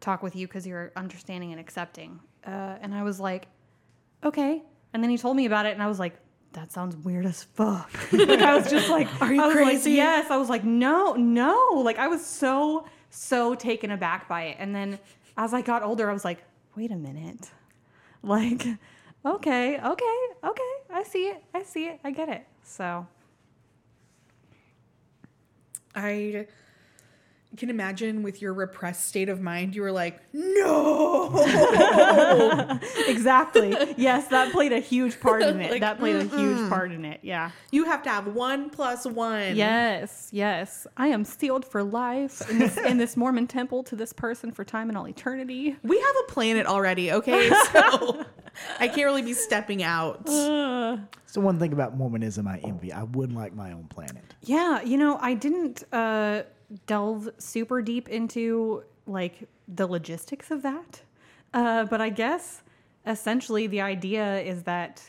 talk 0.00 0.22
with 0.22 0.36
you 0.36 0.46
because 0.46 0.66
you're 0.66 0.92
understanding 0.96 1.52
and 1.52 1.60
accepting." 1.60 2.20
Uh, 2.46 2.76
and 2.80 2.94
I 2.94 3.02
was 3.02 3.20
like, 3.20 3.48
"Okay." 4.22 4.62
And 4.92 5.02
then 5.02 5.10
he 5.10 5.18
told 5.18 5.36
me 5.36 5.46
about 5.46 5.66
it, 5.66 5.72
and 5.72 5.82
I 5.82 5.86
was 5.86 5.98
like, 5.98 6.14
"That 6.54 6.72
sounds 6.72 6.96
weird 6.96 7.26
as 7.26 7.44
fuck." 7.44 7.90
like 8.12 8.40
I 8.40 8.56
was 8.56 8.68
just 8.70 8.88
like, 8.88 9.06
Are 9.20 9.32
you 9.32 9.40
I 9.42 9.46
was 9.46 9.54
like, 9.56 9.64
crazy? 9.64 9.92
yes. 9.92 10.30
I 10.30 10.36
was 10.38 10.48
like, 10.48 10.64
no, 10.64 11.12
no. 11.14 11.82
Like 11.84 11.98
I 11.98 12.08
was 12.08 12.24
so 12.24 12.86
so 13.10 13.54
taken 13.54 13.90
aback 13.92 14.28
by 14.28 14.44
it, 14.44 14.56
and 14.58 14.74
then 14.74 14.98
as 15.36 15.52
I 15.54 15.60
got 15.62 15.82
older, 15.82 16.10
I 16.10 16.12
was 16.12 16.24
like, 16.24 16.42
wait 16.76 16.90
a 16.90 16.96
minute. 16.96 17.50
Like, 18.22 18.66
okay, 19.24 19.78
okay, 19.78 20.16
okay. 20.42 20.72
I 20.92 21.02
see 21.06 21.26
it. 21.28 21.42
I 21.52 21.62
see 21.62 21.84
it. 21.86 22.00
I 22.02 22.10
get 22.10 22.28
it. 22.28 22.46
So, 22.62 23.06
I 25.94 26.46
can 27.56 27.70
imagine 27.70 28.22
with 28.22 28.42
your 28.42 28.52
repressed 28.52 29.06
state 29.06 29.28
of 29.28 29.40
mind, 29.40 29.74
you 29.74 29.82
were 29.82 29.92
like, 29.92 30.20
no. 30.32 31.30
exactly. 33.06 33.76
yes, 33.96 34.28
that 34.28 34.52
played 34.52 34.72
a 34.72 34.80
huge 34.80 35.20
part 35.20 35.42
in 35.42 35.60
it. 35.60 35.70
Like, 35.74 35.80
that 35.80 35.98
played 35.98 36.16
a 36.16 36.24
huge 36.24 36.68
part 36.68 36.92
in 36.92 37.04
it. 37.04 37.20
Yeah. 37.22 37.50
You 37.72 37.84
have 37.84 38.02
to 38.04 38.10
have 38.10 38.28
one 38.28 38.70
plus 38.70 39.06
one. 39.06 39.56
Yes, 39.56 40.28
yes. 40.30 40.86
I 40.96 41.08
am 41.08 41.24
sealed 41.24 41.64
for 41.64 41.82
life 41.82 42.48
in 42.48 42.58
this, 42.58 42.76
in 42.76 42.98
this 42.98 43.16
Mormon 43.16 43.46
temple 43.46 43.82
to 43.84 43.96
this 43.96 44.12
person 44.12 44.52
for 44.52 44.64
time 44.64 44.88
and 44.88 44.96
all 44.96 45.08
eternity. 45.08 45.76
We 45.82 45.98
have 45.98 46.14
a 46.28 46.32
planet 46.32 46.66
already, 46.66 47.12
okay? 47.12 47.50
So 47.72 48.24
I 48.78 48.86
can't 48.86 49.04
really 49.04 49.22
be 49.22 49.34
stepping 49.34 49.82
out. 49.82 50.28
It's 51.24 51.34
the 51.34 51.40
one 51.40 51.58
thing 51.58 51.72
about 51.72 51.96
Mormonism 51.96 52.46
I 52.46 52.58
envy. 52.58 52.92
I 52.92 53.02
would 53.02 53.32
like 53.32 53.52
my 53.54 53.72
own 53.72 53.88
planet. 53.88 54.22
Yeah, 54.42 54.82
you 54.82 54.96
know, 54.96 55.18
I 55.20 55.34
didn't 55.34 55.82
uh, 55.92 56.44
delve 56.86 57.28
super 57.38 57.82
deep 57.82 58.08
into 58.08 58.82
like 59.06 59.48
the 59.68 59.86
logistics 59.86 60.50
of 60.50 60.62
that, 60.62 61.02
uh, 61.52 61.84
but 61.84 62.00
I 62.00 62.10
guess 62.10 62.62
essentially 63.06 63.66
the 63.66 63.80
idea 63.80 64.40
is 64.40 64.62
that 64.62 65.02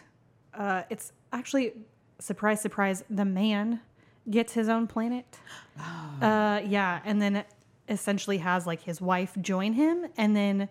uh, 0.53 0.83
it's 0.89 1.11
actually 1.31 1.73
surprise, 2.19 2.61
surprise, 2.61 3.03
the 3.09 3.25
man 3.25 3.81
gets 4.29 4.53
his 4.53 4.69
own 4.69 4.87
planet. 4.87 5.39
Uh, 6.21 6.61
yeah, 6.65 7.01
and 7.03 7.21
then 7.21 7.43
essentially 7.89 8.37
has 8.37 8.65
like 8.65 8.81
his 8.81 9.01
wife 9.01 9.35
join 9.41 9.73
him, 9.73 10.05
and 10.15 10.33
then 10.33 10.69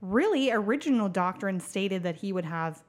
really 0.00 0.50
original 0.50 1.10
doctrine 1.10 1.60
stated 1.60 2.02
that 2.02 2.16
he 2.16 2.32
would 2.32 2.46
have 2.46 2.82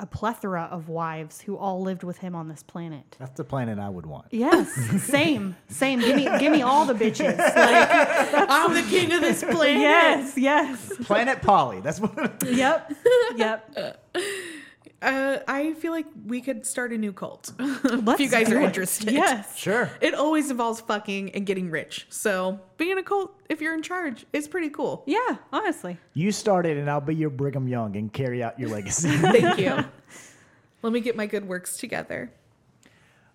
a 0.00 0.06
plethora 0.06 0.66
of 0.70 0.88
wives 0.88 1.42
who 1.42 1.56
all 1.56 1.82
lived 1.82 2.02
with 2.02 2.18
him 2.18 2.34
on 2.34 2.48
this 2.48 2.62
planet. 2.62 3.16
That's 3.18 3.36
the 3.36 3.44
planet 3.44 3.78
I 3.78 3.88
would 3.88 4.06
want. 4.06 4.26
Yes, 4.30 4.72
same, 5.04 5.56
same. 5.68 6.00
Give 6.00 6.16
me, 6.16 6.24
give 6.38 6.50
me 6.50 6.62
all 6.62 6.86
the 6.86 6.94
bitches. 6.94 7.36
Like, 7.38 7.88
I'm 8.50 8.74
the 8.74 8.82
king 8.82 9.12
of 9.12 9.20
this 9.20 9.42
planet. 9.44 9.80
yes, 9.80 10.36
yes. 10.36 10.92
Planet 11.04 11.42
Polly. 11.42 11.80
That's 11.80 12.00
what. 12.00 12.42
Yep, 12.46 12.92
yep. 13.36 14.02
Uh, 15.02 15.38
I 15.48 15.72
feel 15.74 15.92
like 15.92 16.06
we 16.26 16.40
could 16.42 16.66
start 16.66 16.92
a 16.92 16.98
new 16.98 17.12
cult 17.12 17.52
if 17.58 18.06
Let's 18.06 18.20
you 18.20 18.28
guys 18.28 18.50
are 18.50 18.60
it. 18.60 18.64
interested. 18.64 19.10
Yes. 19.12 19.56
Sure. 19.56 19.90
It 20.00 20.14
always 20.14 20.50
involves 20.50 20.80
fucking 20.82 21.30
and 21.30 21.46
getting 21.46 21.70
rich. 21.70 22.06
So 22.10 22.60
being 22.76 22.98
a 22.98 23.02
cult, 23.02 23.32
if 23.48 23.60
you're 23.62 23.74
in 23.74 23.82
charge, 23.82 24.26
is 24.34 24.46
pretty 24.46 24.68
cool. 24.68 25.02
Yeah, 25.06 25.36
honestly. 25.52 25.96
You 26.12 26.32
started, 26.32 26.76
and 26.76 26.90
I'll 26.90 27.00
be 27.00 27.14
your 27.14 27.30
Brigham 27.30 27.66
Young 27.66 27.96
and 27.96 28.12
carry 28.12 28.42
out 28.42 28.58
your 28.60 28.68
legacy. 28.68 29.08
Thank 29.16 29.58
you. 29.58 29.84
Let 30.82 30.92
me 30.92 31.00
get 31.00 31.16
my 31.16 31.26
good 31.26 31.46
works 31.48 31.76
together. 31.78 32.30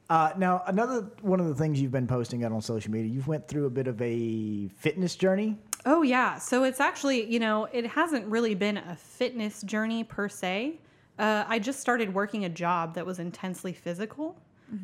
Uh, 0.07 0.31
now, 0.37 0.61
another 0.67 1.07
one 1.21 1.39
of 1.39 1.47
the 1.47 1.55
things 1.55 1.81
you've 1.81 1.91
been 1.91 2.05
posting 2.07 2.43
out 2.43 2.51
on 2.51 2.61
social 2.61 2.91
media, 2.91 3.11
you've 3.11 3.27
went 3.27 3.47
through 3.47 3.65
a 3.65 3.69
bit 3.71 3.87
of 3.87 3.99
a 4.01 4.67
fitness 4.77 5.15
journey. 5.15 5.57
Oh 5.87 6.03
yeah, 6.03 6.37
so 6.37 6.63
it's 6.63 6.79
actually 6.79 7.31
you 7.31 7.39
know 7.39 7.65
it 7.71 7.85
hasn't 7.87 8.25
really 8.27 8.53
been 8.55 8.77
a 8.77 8.95
fitness 8.95 9.61
journey 9.63 10.03
per 10.03 10.27
se. 10.29 10.79
Uh, 11.17 11.45
I 11.47 11.59
just 11.59 11.79
started 11.79 12.13
working 12.13 12.45
a 12.45 12.49
job 12.49 12.95
that 12.95 13.05
was 13.05 13.19
intensely 13.19 13.73
physical. 13.73 14.37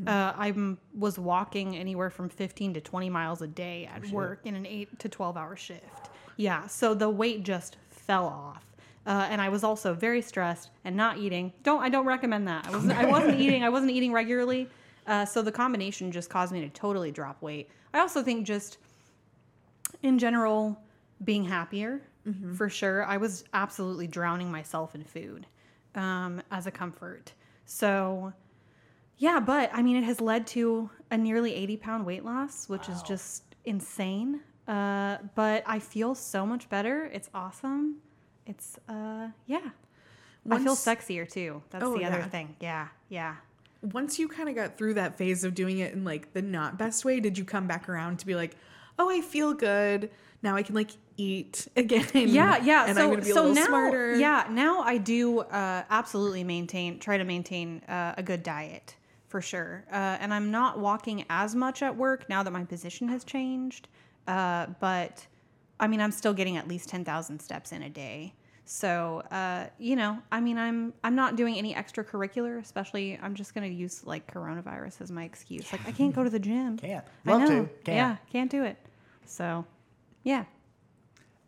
Uh, 0.08 0.32
I 0.38 0.54
was 0.94 1.18
walking 1.20 1.76
anywhere 1.76 2.10
from 2.10 2.30
15 2.30 2.76
to 2.76 2.82
20 2.82 3.10
miles 3.10 3.42
a 3.42 3.48
day 3.48 3.90
at 3.94 4.08
work 4.12 4.42
in 4.46 4.56
an 4.56 4.66
eight 4.66 5.00
to 5.00 5.10
12 5.10 5.36
hour 5.36 5.56
shift. 5.56 6.10
Yeah, 6.38 6.68
so 6.68 6.94
the 6.94 7.10
weight 7.10 7.44
just 7.44 7.78
fell 7.90 8.26
off. 8.28 8.64
Uh, 9.06 9.28
and 9.30 9.42
I 9.42 9.50
was 9.50 9.64
also 9.64 9.94
very 9.94 10.22
stressed 10.22 10.70
and 10.86 10.96
not 10.96 11.18
eating. 11.18 11.52
Don't 11.64 11.82
I 11.82 11.90
don't 11.90 12.06
recommend 12.06 12.48
that. 12.48 12.68
I 12.68 12.72
wasn't 12.72 12.94
I 12.94 13.06
wasn't 13.06 13.40
eating. 13.46 13.64
I 13.64 13.70
wasn't 13.70 13.92
eating 13.92 14.14
regularly. 14.14 14.70
Uh, 15.08 15.26
so 15.26 15.42
the 15.42 15.52
combination 15.52 16.12
just 16.12 16.30
caused 16.30 16.54
me 16.54 16.62
to 16.62 16.70
totally 16.70 17.12
drop 17.12 17.42
weight. 17.42 17.68
I 17.94 18.00
also 18.00 18.22
think 18.22 18.46
just 18.46 18.78
in 20.04 20.20
general 20.20 20.80
being 21.24 21.44
happier 21.44 22.02
for 22.56 22.70
sure 22.70 23.04
i 23.06 23.18
was 23.18 23.44
absolutely 23.54 24.06
drowning 24.08 24.52
myself 24.52 24.94
in 24.96 25.04
food 25.04 25.48
um, 25.96 26.42
as 26.52 26.68
a 26.68 26.72
comfort. 26.72 27.34
So 27.66 28.34
yeah 29.18 29.40
but 29.40 29.70
i 29.72 29.84
mean 29.84 29.96
it 29.98 30.04
has 30.04 30.20
led 30.20 30.48
to 30.48 30.90
a 31.12 31.18
nearly 31.18 31.54
80 31.54 31.78
pound 31.78 32.06
weight 32.08 32.26
loss 32.26 32.68
which 32.68 32.90
is 32.90 33.04
just 33.04 33.44
insane. 33.66 34.42
Uh, 34.68 35.18
but 35.36 35.64
i 35.68 35.78
feel 35.80 36.16
so 36.16 36.46
much 36.46 36.68
better. 36.70 37.06
It's 37.14 37.30
awesome. 37.34 37.98
It's 38.48 38.80
uh 38.90 39.28
yeah. 39.46 39.70
I 40.50 40.58
feel 40.58 40.76
sexier 40.76 41.30
too. 41.30 41.62
That's 41.70 41.84
Oh, 41.84 41.96
the 41.96 42.04
other 42.06 42.18
yeah. 42.20 42.28
thing. 42.30 42.56
Yeah 42.60 42.88
yeah. 43.10 43.36
Once 43.84 44.18
you 44.20 44.28
kind 44.28 44.50
of 44.50 44.56
got 44.56 44.78
through 44.78 44.96
that 44.96 45.18
phase 45.18 45.44
of 45.44 45.54
doing 45.56 45.80
it 45.80 45.94
in 45.94 46.04
like 46.04 46.34
the 46.34 46.42
not 46.42 46.78
best 46.78 47.06
way, 47.06 47.20
did 47.20 47.38
you 47.38 47.46
come 47.46 47.68
back 47.68 47.88
around 47.90 48.20
to 48.20 48.26
be 48.26 48.36
like, 48.36 48.56
oh, 49.00 49.10
I 49.10 49.22
feel 49.22 49.54
good. 49.54 50.10
Now 50.44 50.56
I 50.56 50.64
can 50.64 50.76
like 50.76 50.92
eat 51.22 51.68
again. 51.76 52.06
yeah 52.14 52.58
yeah 52.64 52.86
And 52.88 52.98
so, 52.98 53.04
I'm 53.04 53.10
gonna 53.12 53.22
be 53.22 53.32
a 53.32 53.34
so 53.34 53.42
little 53.48 53.56
now, 53.56 53.66
smarter. 53.68 54.16
yeah 54.16 54.48
now 54.50 54.82
i 54.82 54.98
do 54.98 55.40
uh, 55.42 55.84
absolutely 55.90 56.44
maintain 56.44 57.00
try 57.00 57.18
to 57.18 57.24
maintain 57.24 57.82
uh, 57.88 58.14
a 58.18 58.24
good 58.24 58.44
diet 58.44 58.96
for 59.28 59.42
sure 59.42 59.86
uh, 59.92 60.18
and 60.22 60.34
i'm 60.34 60.50
not 60.52 60.80
walking 60.80 61.26
as 61.30 61.56
much 61.56 61.82
at 61.82 61.96
work 61.96 62.28
now 62.30 62.42
that 62.44 62.52
my 62.52 62.64
position 62.66 63.08
has 63.08 63.24
changed 63.24 63.88
uh, 64.28 64.66
but 64.80 65.26
i 65.80 65.88
mean 65.88 66.02
i'm 66.02 66.12
still 66.12 66.34
getting 66.34 66.58
at 66.58 66.68
least 66.68 66.90
10000 66.90 67.40
steps 67.40 67.72
in 67.72 67.84
a 67.84 67.90
day 67.90 68.34
so 68.66 69.22
uh, 69.32 69.66
you 69.80 69.96
know 69.96 70.18
i 70.32 70.40
mean 70.40 70.58
i'm 70.58 70.94
i'm 71.04 71.16
not 71.16 71.36
doing 71.36 71.56
any 71.58 71.74
extracurricular 71.74 72.60
especially 72.62 73.18
i'm 73.22 73.34
just 73.36 73.54
going 73.56 73.68
to 73.70 73.76
use 73.76 74.06
like 74.06 74.32
coronavirus 74.32 75.02
as 75.02 75.12
my 75.12 75.24
excuse 75.24 75.72
like 75.72 75.86
i 75.88 75.92
can't 75.92 76.14
go 76.16 76.24
to 76.24 76.30
the 76.30 76.40
gym 76.40 76.78
Can't. 76.78 77.04
I 77.26 77.32
Love 77.32 77.48
to. 77.48 77.56
know. 77.56 77.70
Can't. 77.86 77.96
yeah 78.02 78.16
can't 78.32 78.52
do 78.52 78.64
it 78.64 78.78
so 79.26 79.66
yeah 80.24 80.44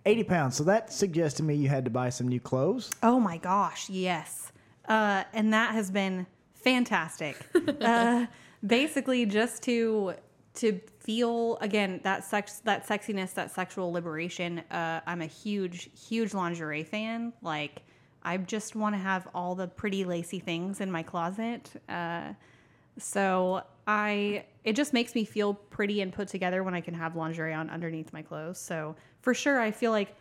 80 0.05 0.23
pounds. 0.23 0.55
So 0.55 0.63
that 0.65 0.91
suggests 0.91 1.37
to 1.37 1.43
me 1.43 1.55
you 1.55 1.69
had 1.69 1.85
to 1.85 1.91
buy 1.91 2.09
some 2.09 2.27
new 2.27 2.39
clothes. 2.39 2.89
Oh 3.01 3.19
my 3.19 3.37
gosh, 3.37 3.89
yes. 3.89 4.51
Uh, 4.87 5.23
and 5.33 5.53
that 5.53 5.73
has 5.73 5.89
been 5.89 6.25
fantastic. 6.53 7.37
uh, 7.81 8.25
basically, 8.65 9.25
just 9.25 9.63
to 9.63 10.15
to 10.55 10.79
feel 10.99 11.57
again 11.61 11.99
that 12.03 12.23
sex, 12.23 12.59
that 12.59 12.87
sexiness, 12.87 13.33
that 13.33 13.51
sexual 13.51 13.91
liberation. 13.91 14.59
Uh, 14.71 15.01
I'm 15.05 15.21
a 15.21 15.27
huge, 15.27 15.89
huge 16.07 16.33
lingerie 16.33 16.83
fan. 16.83 17.33
Like, 17.41 17.81
I 18.23 18.37
just 18.37 18.75
want 18.75 18.93
to 18.95 18.99
have 18.99 19.27
all 19.33 19.55
the 19.55 19.67
pretty 19.67 20.05
lacy 20.05 20.39
things 20.39 20.79
in 20.79 20.91
my 20.91 21.03
closet. 21.03 21.71
Uh, 21.89 22.33
so 22.99 23.63
I, 23.86 24.46
it 24.63 24.76
just 24.76 24.93
makes 24.93 25.13
me 25.15 25.26
feel 25.26 25.54
pretty 25.54 26.02
and 26.02 26.13
put 26.13 26.28
together 26.28 26.63
when 26.63 26.74
I 26.74 26.82
can 26.82 26.93
have 26.93 27.15
lingerie 27.15 27.54
on 27.54 27.69
underneath 27.69 28.13
my 28.13 28.22
clothes. 28.22 28.60
So 28.60 28.96
for 29.22 29.34
sure, 29.34 29.60
I 29.60 29.72
feel 29.72 29.91
like 29.91 30.15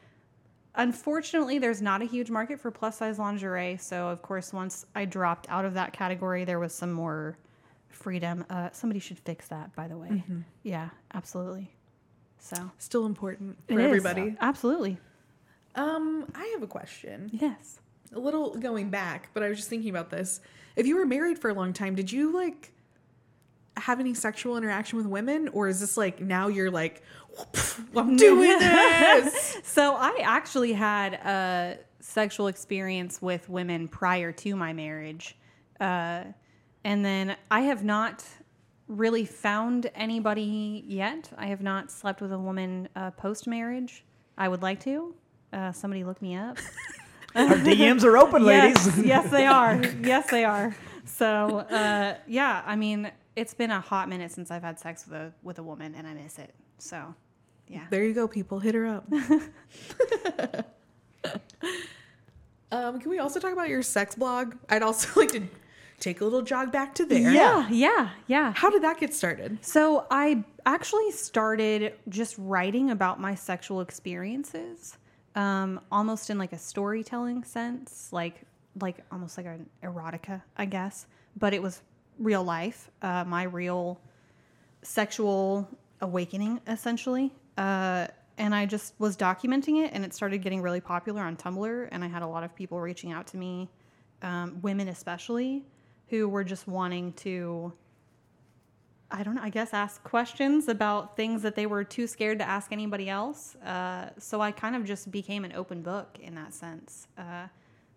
Unfortunately, 0.75 1.59
there's 1.59 1.83
not 1.83 2.01
a 2.01 2.07
huge 2.07 2.31
market 2.31 2.59
for 2.59 2.71
plus 2.71 2.97
size 2.97 3.19
lingerie. 3.19 3.77
So, 3.77 4.09
of 4.09 4.23
course, 4.23 4.53
once 4.55 4.87
I 4.95 5.05
dropped 5.05 5.47
out 5.51 5.65
of 5.67 5.75
that 5.75 5.93
category, 5.93 6.45
there 6.45 6.59
was 6.59 6.75
some 6.75 6.93
more 6.93 7.37
freedom. 7.91 8.45
Uh, 8.49 8.71
somebody 8.73 8.99
should 8.99 9.19
fix 9.19 9.49
that, 9.49 9.75
by 9.77 9.87
the 9.87 9.99
way. 9.99 10.23
Yeah, 10.63 10.89
absolutely. 11.13 11.71
So, 12.39 12.71
Still 12.79 13.05
important 13.05 13.59
it 13.69 13.75
for 13.75 13.81
is. 13.81 13.87
everybody. 13.87 14.35
Absolutely. 14.41 14.97
Um, 15.75 16.27
I 16.35 16.47
have 16.55 16.63
a 16.63 16.67
question. 16.67 17.31
Yes. 17.35 17.79
A 18.15 18.19
little 18.19 18.55
going 18.57 18.89
back, 18.89 19.29
but 19.35 19.43
I 19.43 19.49
was 19.49 19.59
just 19.59 19.69
thinking 19.69 19.91
about 19.91 20.09
this. 20.09 20.41
If 20.75 20.87
you 20.87 20.97
were 20.97 21.07
married 21.07 21.39
for 21.39 21.51
a 21.51 21.55
long 21.55 21.75
time, 21.75 21.95
did 21.95 22.11
you 22.11 22.33
like 22.33 22.72
have 23.77 24.01
any 24.01 24.15
sexual 24.15 24.57
interaction 24.57 24.99
with 24.99 25.07
women, 25.07 25.49
or 25.49 25.69
is 25.69 25.81
this 25.81 25.97
like 25.97 26.21
now 26.21 26.49
you're 26.49 26.71
like, 26.71 27.03
I'm 27.97 28.17
doing 28.17 28.59
this? 28.59 29.59
So, 29.65 29.95
I 29.95 30.21
actually 30.23 30.73
had 30.75 31.15
a 31.15 31.79
sexual 32.01 32.49
experience 32.49 33.23
with 33.23 33.49
women 33.49 33.89
prior 33.89 34.33
to 34.33 34.57
my 34.57 34.73
marriage. 34.73 35.37
Uh, 35.81 36.25
and 36.85 37.05
then 37.05 37.37
I 37.51 37.61
have 37.61 37.85
not 37.85 38.25
really 38.89 39.25
found 39.25 39.91
anybody 39.95 40.85
yet. 40.87 41.31
I 41.39 41.47
have 41.47 41.63
not 41.63 41.91
slept 41.91 42.21
with 42.21 42.33
a 42.33 42.39
woman 42.39 42.89
uh, 42.95 43.13
post 43.13 43.47
marriage. 43.47 44.05
I 44.37 44.49
would 44.49 44.63
like 44.63 44.81
to. 44.81 45.15
Uh, 45.53 45.73
somebody 45.73 46.05
look 46.05 46.21
me 46.21 46.35
up. 46.35 46.59
Our 47.35 47.57
DMs 47.57 48.05
are 48.05 48.19
open, 48.19 48.45
ladies. 48.47 48.87
Yes, 48.87 49.07
yes, 49.07 49.31
they 49.31 49.47
are. 49.47 49.83
Yes, 50.03 50.31
they 50.31 50.45
are. 50.45 50.75
So, 51.05 51.59
uh, 51.59 52.17
yeah, 52.27 52.63
I 52.67 52.77
mean, 52.77 53.11
it's 53.37 53.55
been 53.55 53.71
a 53.71 53.81
hot 53.81 54.09
minute 54.09 54.31
since 54.33 54.51
I've 54.51 54.63
had 54.63 54.79
sex 54.79 55.07
with 55.07 55.15
a 55.15 55.33
with 55.43 55.59
a 55.59 55.63
woman, 55.63 55.95
and 55.95 56.07
I 56.07 56.15
miss 56.15 56.39
it. 56.39 56.55
So, 56.79 57.15
yeah. 57.69 57.87
There 57.91 58.05
you 58.05 58.15
go, 58.15 58.29
people. 58.29 58.59
Hit 58.59 58.75
her 58.75 58.87
up. 58.87 59.07
um, 62.73 63.01
can 63.01 63.11
we 63.11 63.19
also 63.19 63.41
talk 63.41 63.53
about 63.53 63.69
your 63.69 63.83
sex 63.83 64.15
blog? 64.15 64.57
I'd 64.69 64.83
also 64.83 65.09
like 65.21 65.33
to 65.33 65.43
take 66.01 66.21
a 66.21 66.25
little 66.25 66.43
jog 66.43 66.73
back 66.73 66.95
to 66.97 67.07
there. 67.07 67.33
Yeah, 67.33 67.69
yeah, 67.71 68.11
yeah. 68.27 68.53
How 68.55 68.69
did 68.71 68.83
that 68.83 68.99
get 68.99 69.15
started? 69.15 69.59
So 69.65 70.07
I 70.11 70.45
actually 70.67 71.11
started 71.13 71.95
just 72.09 72.35
writing 72.39 72.91
about 72.91 73.21
my 73.21 73.35
sexual 73.35 73.81
experiences, 73.81 74.99
um, 75.37 75.81
almost 75.91 76.29
in 76.29 76.39
like 76.39 76.53
a 76.53 76.59
storytelling 76.59 77.45
sense, 77.45 78.09
like 78.13 78.43
like 78.81 78.99
almost 79.11 79.37
like 79.37 79.47
an 79.47 79.69
erotica, 79.83 80.43
I 80.57 80.65
guess. 80.65 81.07
But 81.37 81.55
it 81.55 81.63
was 81.63 81.83
real 82.19 82.45
life, 82.45 82.91
uh, 83.03 83.25
my 83.25 83.45
real 83.45 84.01
sexual 84.83 85.69
awakening, 86.01 86.61
essentially. 86.67 87.33
Uh, 87.57 88.07
and 88.39 88.55
I 88.55 88.67
just 88.67 88.95
was 88.99 89.17
documenting 89.17 89.85
it, 89.85 89.93
and 89.93 90.05
it 90.05 90.15
started 90.15 90.39
getting 90.39 90.63
really 90.63 90.81
popular 90.81 91.23
on 91.23 91.37
Tumblr. 91.37 91.89
And 91.93 92.03
I 92.03 92.09
had 92.09 92.23
a 92.23 92.27
lot 92.27 92.45
of 92.45 92.55
people 92.55 92.81
reaching 92.81 93.13
out 93.13 93.27
to 93.29 93.37
me, 93.37 93.69
um, 94.23 94.61
women 94.63 94.89
especially, 94.89 95.65
who 96.09 96.29
were 96.29 96.45
just 96.45 96.67
wanting 96.67 97.13
to 97.15 97.73
I 99.15 99.23
don't 99.23 99.35
know, 99.35 99.43
I 99.43 99.51
guess 99.51 99.75
ask 99.75 100.03
questions 100.03 100.69
about 100.69 101.17
things 101.17 101.43
that 101.43 101.55
they 101.55 101.67
were 101.67 101.85
too 101.85 102.07
scared 102.07 102.39
to 102.39 102.49
ask 102.49 102.73
anybody 102.73 103.11
else. 103.11 103.55
Uh, 103.57 104.09
so 104.19 104.41
I 104.41 104.53
kind 104.53 104.75
of 104.75 104.85
just 104.87 105.11
became 105.11 105.45
an 105.45 105.53
open 105.53 105.83
book 105.83 106.19
in 106.19 106.35
that 106.37 106.55
sense, 106.55 107.09
uh, 107.19 107.47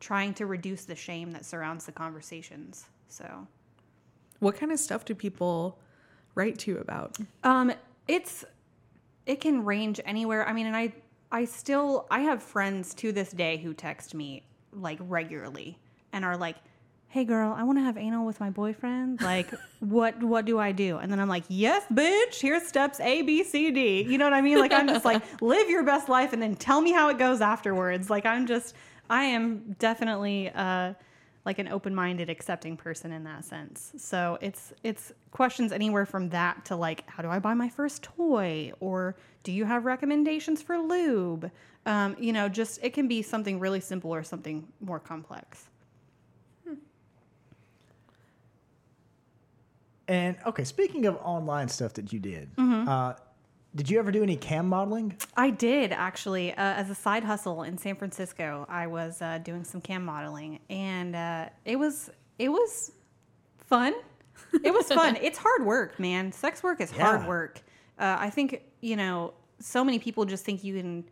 trying 0.01 0.33
to 0.33 0.45
reduce 0.45 0.83
the 0.83 0.95
shame 0.95 1.31
that 1.31 1.45
surrounds 1.45 1.85
the 1.85 1.93
conversations. 1.93 2.87
So 3.07 3.47
What 4.45 4.57
kind 4.57 4.71
of 4.71 4.79
stuff 4.79 5.05
do 5.05 5.15
people 5.15 5.79
write 6.35 6.59
to 6.59 6.71
you 6.71 6.77
about? 6.77 7.17
um, 7.43 7.71
it's 8.07 8.45
it 9.25 9.41
can 9.41 9.65
range 9.65 9.99
anywhere. 10.05 10.47
I 10.47 10.53
mean, 10.53 10.67
and 10.67 10.77
I 10.77 10.93
I 11.31 11.45
still 11.45 12.05
I 12.11 12.19
have 12.21 12.43
friends 12.43 12.93
to 12.95 13.11
this 13.11 13.31
day 13.31 13.57
who 13.57 13.73
text 13.73 14.13
me 14.13 14.43
like 14.71 14.99
regularly 15.01 15.79
and 16.13 16.23
are 16.23 16.37
like, 16.37 16.57
"Hey 17.07 17.25
girl, 17.25 17.55
I 17.57 17.63
want 17.63 17.79
to 17.79 17.83
have 17.83 17.97
anal 17.97 18.23
with 18.23 18.39
my 18.39 18.51
boyfriend. 18.51 19.19
Like, 19.21 19.51
what 19.79 20.21
what 20.21 20.45
do 20.45 20.59
I 20.59 20.71
do?" 20.71 20.97
And 20.97 21.11
then 21.11 21.19
I'm 21.19 21.27
like, 21.27 21.45
"Yes, 21.47 21.83
bitch. 21.91 22.39
Here's 22.39 22.67
steps 22.67 22.99
A, 22.99 23.23
B, 23.23 23.43
C, 23.43 23.71
D." 23.71 24.03
You 24.03 24.19
know 24.19 24.25
what 24.25 24.33
I 24.33 24.41
mean? 24.41 24.59
Like 24.59 24.73
I'm 24.73 24.87
just 24.87 25.05
like, 25.05 25.23
live 25.41 25.69
your 25.71 25.83
best 25.83 26.07
life 26.07 26.33
and 26.33 26.41
then 26.41 26.55
tell 26.55 26.81
me 26.81 26.91
how 26.91 27.09
it 27.09 27.17
goes 27.17 27.41
afterwards. 27.41 28.11
Like 28.11 28.27
I'm 28.27 28.45
just 28.45 28.75
I 29.09 29.23
am 29.23 29.75
definitely 29.79 30.51
uh 30.53 30.93
like 31.45 31.59
an 31.59 31.67
open-minded 31.67 32.29
accepting 32.29 32.75
person 32.75 33.11
in 33.11 33.23
that 33.23 33.45
sense. 33.45 33.93
So 33.97 34.37
it's 34.41 34.73
it's 34.83 35.11
questions 35.31 35.71
anywhere 35.71 36.05
from 36.05 36.29
that 36.29 36.65
to 36.65 36.75
like 36.75 37.07
how 37.09 37.21
do 37.21 37.29
i 37.29 37.39
buy 37.39 37.53
my 37.53 37.69
first 37.69 38.01
toy? 38.03 38.71
Or 38.79 39.15
do 39.43 39.51
you 39.51 39.65
have 39.65 39.85
recommendations 39.85 40.61
for 40.61 40.77
lube? 40.77 41.51
Um, 41.85 42.15
you 42.19 42.33
know 42.33 42.49
just 42.49 42.79
it 42.83 42.93
can 42.93 43.07
be 43.07 43.21
something 43.21 43.59
really 43.59 43.79
simple 43.79 44.13
or 44.13 44.23
something 44.23 44.67
more 44.81 44.99
complex. 44.99 45.65
And 50.07 50.35
okay, 50.45 50.63
speaking 50.63 51.05
of 51.07 51.17
online 51.23 51.67
stuff 51.67 51.93
that 51.93 52.13
you 52.13 52.19
did, 52.19 52.55
Mm-hmm. 52.57 52.87
uh, 52.87 53.13
did 53.75 53.89
you 53.89 53.99
ever 53.99 54.11
do 54.11 54.23
any 54.23 54.35
cam 54.37 54.67
modeling? 54.67 55.15
i 55.37 55.49
did 55.49 55.91
actually 55.91 56.51
uh, 56.53 56.55
as 56.61 56.89
a 56.89 56.95
side 56.95 57.23
hustle 57.23 57.63
in 57.63 57.77
san 57.77 57.95
francisco 57.95 58.65
i 58.69 58.87
was 58.87 59.21
uh, 59.21 59.37
doing 59.39 59.63
some 59.63 59.81
cam 59.81 60.03
modeling 60.03 60.59
and 60.69 61.15
uh, 61.15 61.47
it 61.65 61.75
was 61.77 62.09
it 62.39 62.49
was 62.49 62.91
fun 63.57 63.93
it 64.63 64.73
was 64.73 64.87
fun. 64.87 65.15
It's 65.21 65.37
hard 65.37 65.65
work, 65.65 65.97
man. 65.99 66.31
Sex 66.31 66.61
work 66.61 66.81
is 66.81 66.91
Yeah. 66.91 67.03
hard 67.03 67.27
work. 67.27 67.61
Uh, 67.97 68.17
I 68.19 68.29
think 68.29 68.61
you 68.81 68.95
know 68.95 69.33
so 69.59 69.83
many 69.83 69.97
people 69.97 70.25
just 70.25 70.43
think 70.43 70.63
you 70.63 70.75
can 70.75 71.05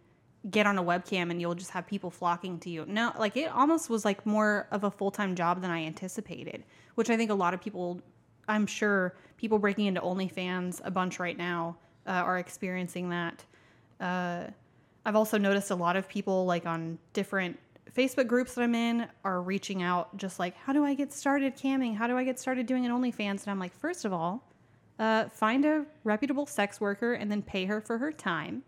get 0.50 0.68
on 0.68 0.78
a 0.78 0.84
webcam 0.84 1.32
and 1.32 1.40
you'll 1.40 1.56
just 1.56 1.72
have 1.72 1.88
people 1.88 2.10
flocking 2.12 2.60
to 2.60 2.70
you. 2.70 2.86
No, 2.86 3.14
like 3.18 3.38
it 3.38 3.50
almost 3.52 3.90
was 3.90 4.04
like 4.04 4.26
more 4.26 4.68
of 4.72 4.84
a 4.84 4.92
full 4.92 5.10
time 5.10 5.36
job 5.36 5.62
than 5.62 5.72
I 5.72 5.86
anticipated, 5.86 6.66
which 6.96 7.10
I 7.10 7.16
think 7.16 7.32
a 7.32 7.34
lot 7.34 7.54
of 7.54 7.62
people, 7.62 8.02
I'm 8.48 8.68
sure 8.68 9.16
people 9.38 9.58
breaking 9.58 9.86
into 9.86 10.02
OnlyFans 10.02 10.82
a 10.84 10.92
bunch 10.92 11.18
right 11.20 11.38
now 11.38 11.78
uh, 12.08 12.12
are 12.12 12.40
experiencing 12.40 13.10
that. 13.10 13.44
Uh, 14.00 14.46
I've 15.06 15.16
also 15.16 15.38
noticed 15.38 15.72
a 15.72 15.76
lot 15.76 15.96
of 15.96 16.08
people 16.08 16.46
like 16.46 16.66
on 16.66 16.98
different 17.14 17.60
Facebook 17.96 18.28
groups 18.28 18.56
that 18.56 18.64
I'm 18.64 18.76
in 18.76 19.08
are 19.24 19.42
reaching 19.42 19.84
out 19.84 20.16
just 20.18 20.40
like, 20.40 20.56
how 20.56 20.74
do 20.74 20.84
I 20.84 20.94
get 20.94 21.14
started 21.14 21.56
camming? 21.56 21.96
How 21.96 22.08
do 22.08 22.18
I 22.18 22.24
get 22.24 22.40
started 22.40 22.66
doing 22.66 22.86
an 22.86 22.92
OnlyFans? 22.92 23.44
And 23.44 23.48
I'm 23.48 23.60
like, 23.60 23.74
first 23.74 24.06
of 24.06 24.14
all, 24.14 24.44
uh, 25.00 25.26
find 25.30 25.66
a 25.66 25.86
reputable 26.04 26.46
sex 26.46 26.80
worker 26.80 27.14
and 27.14 27.32
then 27.32 27.42
pay 27.42 27.66
her 27.66 27.82
for 27.82 27.98
her 27.98 28.12
time. 28.12 28.64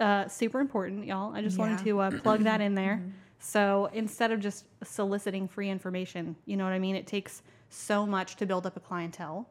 Uh, 0.00 0.28
super 0.28 0.60
important, 0.60 1.06
y'all. 1.06 1.34
I 1.34 1.42
just 1.42 1.58
wanted 1.58 1.78
to 1.84 2.00
uh, 2.00 2.10
plug 2.22 2.44
that 2.44 2.60
in 2.60 2.74
there. 2.74 3.02
So 3.40 3.88
instead 3.92 4.32
of 4.32 4.40
just 4.40 4.64
soliciting 4.82 5.46
free 5.46 5.70
information, 5.70 6.34
you 6.44 6.56
know 6.56 6.64
what 6.64 6.72
I 6.72 6.80
mean? 6.80 6.96
It 6.96 7.06
takes 7.06 7.42
so 7.70 8.04
much 8.04 8.34
to 8.36 8.46
build 8.46 8.66
up 8.66 8.76
a 8.76 8.80
clientele. 8.80 9.48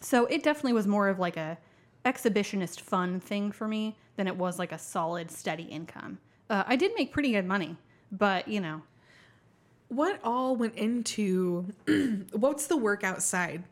So 0.00 0.26
it 0.26 0.42
definitely 0.42 0.74
was 0.74 0.86
more 0.86 1.08
of 1.08 1.18
like 1.18 1.38
a 1.38 1.56
exhibitionist 2.04 2.80
fun 2.80 3.20
thing 3.20 3.52
for 3.52 3.68
me 3.68 3.96
than 4.16 4.26
it 4.26 4.36
was 4.36 4.58
like 4.58 4.72
a 4.72 4.78
solid 4.78 5.30
steady 5.30 5.64
income. 5.64 6.18
Uh, 6.48 6.64
I 6.66 6.76
did 6.76 6.92
make 6.96 7.12
pretty 7.12 7.32
good 7.32 7.46
money, 7.46 7.76
but 8.10 8.48
you 8.48 8.60
know, 8.60 8.82
What 9.88 10.20
all 10.24 10.56
went 10.56 10.74
into 10.76 11.66
what's 12.32 12.66
the 12.66 12.76
work 12.76 13.04
outside 13.04 13.64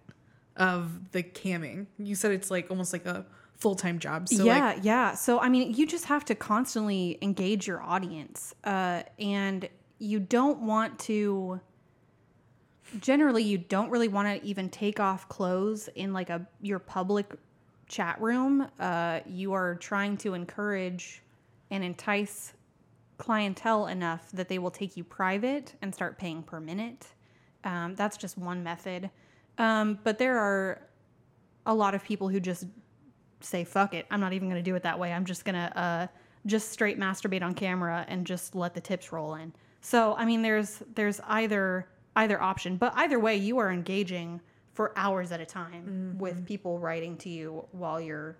of 0.56 1.12
the 1.12 1.22
camming? 1.22 1.86
You 1.98 2.14
said 2.14 2.32
it's 2.32 2.50
like 2.50 2.70
almost 2.70 2.92
like 2.92 3.06
a 3.06 3.24
full 3.56 3.74
time 3.74 3.98
job. 3.98 4.28
So 4.28 4.44
yeah, 4.44 4.66
like 4.74 4.78
yeah. 4.82 5.14
So 5.14 5.40
I 5.40 5.48
mean, 5.48 5.74
you 5.74 5.86
just 5.86 6.06
have 6.06 6.24
to 6.26 6.34
constantly 6.34 7.18
engage 7.22 7.66
your 7.66 7.82
audience, 7.82 8.54
uh, 8.64 9.02
and 9.18 9.68
you 9.98 10.20
don't 10.20 10.60
want 10.60 10.98
to. 11.00 11.60
Generally, 13.00 13.42
you 13.42 13.58
don't 13.58 13.90
really 13.90 14.08
want 14.08 14.28
to 14.28 14.48
even 14.48 14.70
take 14.70 14.98
off 14.98 15.28
clothes 15.28 15.88
in 15.94 16.12
like 16.12 16.30
a 16.30 16.46
your 16.62 16.78
public 16.78 17.26
chat 17.88 18.20
room. 18.20 18.68
Uh, 18.78 19.20
you 19.26 19.52
are 19.52 19.74
trying 19.76 20.16
to 20.18 20.34
encourage 20.34 21.22
and 21.70 21.82
entice 21.82 22.54
clientele 23.16 23.88
enough 23.88 24.30
that 24.32 24.48
they 24.48 24.58
will 24.58 24.70
take 24.70 24.96
you 24.96 25.04
private 25.04 25.74
and 25.82 25.94
start 25.94 26.18
paying 26.18 26.42
per 26.42 26.60
minute. 26.60 27.06
Um, 27.64 27.94
that's 27.96 28.16
just 28.16 28.38
one 28.38 28.62
method. 28.62 29.10
Um, 29.58 29.98
but 30.04 30.18
there 30.18 30.38
are 30.38 30.82
a 31.66 31.74
lot 31.74 31.94
of 31.94 32.02
people 32.02 32.28
who 32.28 32.40
just 32.40 32.64
say 33.40 33.62
fuck 33.62 33.94
it 33.94 34.06
i'm 34.10 34.20
not 34.20 34.32
even 34.32 34.48
going 34.48 34.62
to 34.62 34.68
do 34.68 34.74
it 34.74 34.82
that 34.82 34.98
way 34.98 35.12
i'm 35.12 35.24
just 35.24 35.44
going 35.44 35.54
to 35.54 35.78
uh, 35.78 36.06
just 36.46 36.70
straight 36.70 36.98
masturbate 36.98 37.42
on 37.42 37.54
camera 37.54 38.04
and 38.08 38.26
just 38.26 38.54
let 38.54 38.74
the 38.74 38.80
tips 38.80 39.12
roll 39.12 39.34
in 39.34 39.52
so 39.80 40.14
i 40.16 40.24
mean 40.24 40.42
there's 40.42 40.82
there's 40.94 41.20
either 41.28 41.88
either 42.16 42.40
option 42.42 42.76
but 42.76 42.92
either 42.96 43.18
way 43.18 43.36
you 43.36 43.58
are 43.58 43.70
engaging 43.70 44.40
for 44.78 44.92
hours 44.94 45.32
at 45.32 45.40
a 45.40 45.44
time 45.44 46.14
with 46.20 46.46
people 46.46 46.78
writing 46.78 47.16
to 47.16 47.28
you 47.28 47.66
while 47.72 48.00
you're 48.00 48.36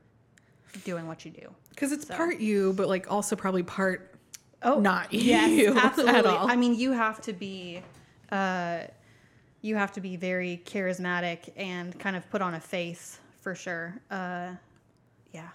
doing 0.85 1.09
what 1.09 1.24
you 1.24 1.33
do 1.33 1.53
because 1.70 1.90
it's 1.90 2.05
part 2.05 2.38
you, 2.38 2.72
but 2.74 2.87
like 2.87 3.11
also 3.11 3.35
probably 3.35 3.64
part 3.64 4.14
oh 4.62 4.79
not 4.79 5.12
yes 5.12 5.51
you 5.51 5.77
absolutely 5.77 6.14
at 6.20 6.27
all. 6.27 6.48
i 6.48 6.55
mean 6.55 6.77
you 6.77 6.92
have 6.92 7.20
to 7.20 7.33
be 7.33 7.83
uh 8.31 8.83
you 9.62 9.74
have 9.74 9.90
to 9.90 10.01
be 10.01 10.14
very 10.14 10.62
charismatic 10.64 11.51
and 11.57 11.98
kind 11.98 12.14
of 12.14 12.31
put 12.31 12.40
on 12.40 12.55
a 12.55 12.61
face 12.61 13.18
for 13.40 13.57
sure 13.57 14.01
uh 14.12 14.51
yeah 15.33 15.48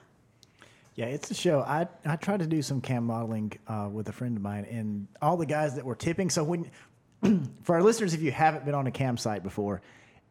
Yeah, 0.96 1.06
it's 1.06 1.32
a 1.32 1.34
show. 1.34 1.62
I 1.62 1.88
I 2.06 2.18
tried 2.18 2.42
to 2.42 2.48
do 2.48 2.62
some 2.62 2.82
cam 2.82 3.06
modeling 3.06 3.54
uh, 3.70 3.88
with 3.90 4.10
a 4.10 4.12
friend 4.12 4.36
of 4.36 4.44
mine, 4.44 4.66
and 4.70 5.08
all 5.22 5.38
the 5.38 5.46
guys 5.46 5.76
that 5.76 5.86
were 5.86 5.96
tipping. 5.96 6.30
So 6.30 6.44
when, 6.44 6.70
for 7.64 7.76
our 7.78 7.82
listeners, 7.82 8.14
if 8.14 8.22
you 8.22 8.32
haven't 8.34 8.66
been 8.66 8.76
on 8.76 8.86
a 8.86 8.92
cam 8.92 9.16
site 9.18 9.44
before, 9.44 9.82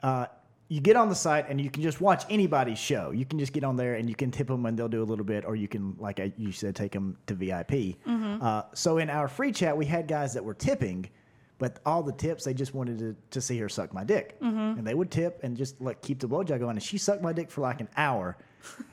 uh, 0.03 0.27
you 0.73 0.81
get 0.81 0.97
on 0.97 1.11
the 1.11 1.15
site 1.15 1.51
and 1.51 1.61
you 1.61 1.69
can 1.69 1.83
just 1.83 2.01
watch 2.01 2.25
anybody's 2.31 2.79
show. 2.79 3.11
You 3.11 3.27
can 3.27 3.39
just 3.39 3.53
get 3.53 3.63
on 3.63 3.77
there 3.77 3.97
and 3.97 4.09
you 4.09 4.15
can 4.15 4.31
tip 4.31 4.47
them 4.47 4.65
and 4.65 4.79
they'll 4.79 4.89
do 4.89 5.03
a 5.03 5.05
little 5.05 5.25
bit, 5.25 5.45
or 5.45 5.55
you 5.55 5.69
can, 5.69 5.95
like 5.99 6.19
I, 6.19 6.33
you 6.39 6.51
said, 6.51 6.75
take 6.75 6.93
them 6.93 7.19
to 7.27 7.35
VIP. 7.35 7.97
Uh, 8.43 8.63
so 8.73 8.97
in 8.97 9.11
our 9.11 9.29
free 9.29 9.53
chat, 9.53 9.77
we 9.77 9.85
had 9.85 10.09
guys 10.09 10.33
that 10.33 10.43
were 10.43 10.55
tipping. 10.55 11.11
But 11.59 11.79
all 11.85 12.03
the 12.03 12.13
tips, 12.13 12.45
they 12.45 12.55
just 12.55 12.73
wanted 12.75 12.99
to, 13.01 13.15
to 13.33 13.41
see 13.43 13.59
her 13.59 13.69
suck 13.69 13.93
my 13.93 14.03
dick, 14.03 14.37
and 14.41 14.87
they 14.87 14.95
would 14.95 15.11
tip 15.11 15.41
and 15.43 15.57
just 15.59 15.79
like 15.81 16.01
keep 16.01 16.19
the 16.21 16.27
blowjob 16.27 16.59
going. 16.59 16.77
And 16.77 16.83
she 16.83 16.97
sucked 16.97 17.23
my 17.23 17.35
dick 17.35 17.51
for 17.51 17.61
like 17.61 17.81
an 17.83 17.89
hour, 17.97 18.39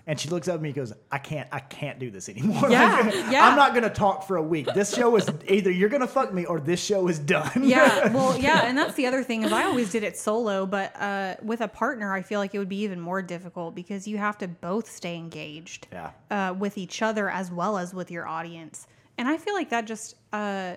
and 0.08 0.19
she 0.19 0.29
looks 0.29 0.47
up 0.47 0.55
at 0.55 0.62
me 0.62 0.69
and 0.69 0.75
goes, 0.75 0.93
"I 1.12 1.17
can't, 1.17 1.47
I 1.51 1.60
can't 1.60 1.99
do 1.99 2.10
this 2.12 2.29
anymore. 2.29 2.69
Yeah, 2.69 3.01
Like, 3.05 3.32
yeah. 3.32 3.47
I'm 3.47 3.55
not 3.55 3.73
gonna 3.73 3.89
talk 3.89 4.25
for 4.27 4.38
a 4.38 4.41
week. 4.43 4.67
This 4.73 4.93
show 4.95 5.15
is 5.15 5.29
either 5.47 5.71
you're 5.71 5.89
gonna 5.89 6.08
fuck 6.08 6.34
me 6.34 6.45
or 6.45 6.60
this 6.60 6.84
show 6.84 7.08
is 7.08 7.19
done. 7.19 7.51
yeah 7.63 8.08
well 8.13 8.38
yeah 8.39 8.62
and 8.65 8.77
that's 8.77 8.95
the 8.95 9.05
other 9.05 9.23
thing 9.23 9.43
is 9.43 9.51
i 9.51 9.63
always 9.63 9.91
did 9.91 10.03
it 10.03 10.17
solo 10.17 10.65
but 10.65 10.95
uh, 10.99 11.36
with 11.43 11.62
a 11.62 11.67
partner 11.67 12.13
i 12.13 12.21
feel 12.21 12.39
like 12.39 12.53
it 12.55 12.60
would 12.60 12.69
be 12.69 12.82
even 12.82 12.99
more 12.99 13.21
difficult 13.21 13.75
because 13.75 14.08
you 14.08 14.17
have 14.17 14.38
to 14.38 14.47
both 14.47 14.89
stay 14.89 15.15
engaged 15.17 15.88
Yeah. 15.91 16.12
uh, 16.32 16.53
with 16.53 16.77
each 16.77 17.01
other 17.01 17.29
as 17.29 17.51
well 17.51 17.77
as 17.77 17.93
with 17.93 18.10
your 18.12 18.27
audience 18.27 18.88
and 19.17 19.27
i 19.27 19.38
feel 19.38 19.53
like 19.53 19.69
that 19.69 19.86
just 19.86 20.15
uh, 20.34 20.73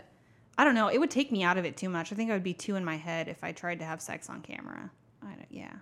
i 0.59 0.64
don't 0.64 0.74
know 0.74 0.88
it 0.88 0.98
would 0.98 1.11
take 1.11 1.33
me 1.33 1.42
out 1.42 1.57
of 1.59 1.64
it 1.64 1.76
too 1.76 1.88
much 1.88 2.12
i 2.12 2.16
think 2.16 2.31
i 2.31 2.35
would 2.35 2.42
be 2.42 2.55
too 2.55 2.76
in 2.76 2.85
my 2.85 2.96
head 2.96 3.28
if 3.28 3.42
i 3.42 3.52
tried 3.52 3.78
to 3.78 3.85
have 3.85 4.00
sex 4.00 4.28
on 4.28 4.40
camera 4.42 4.90
I 5.22 5.26
don't, 5.35 5.46
yeah 5.50 5.62
yeah 5.62 5.76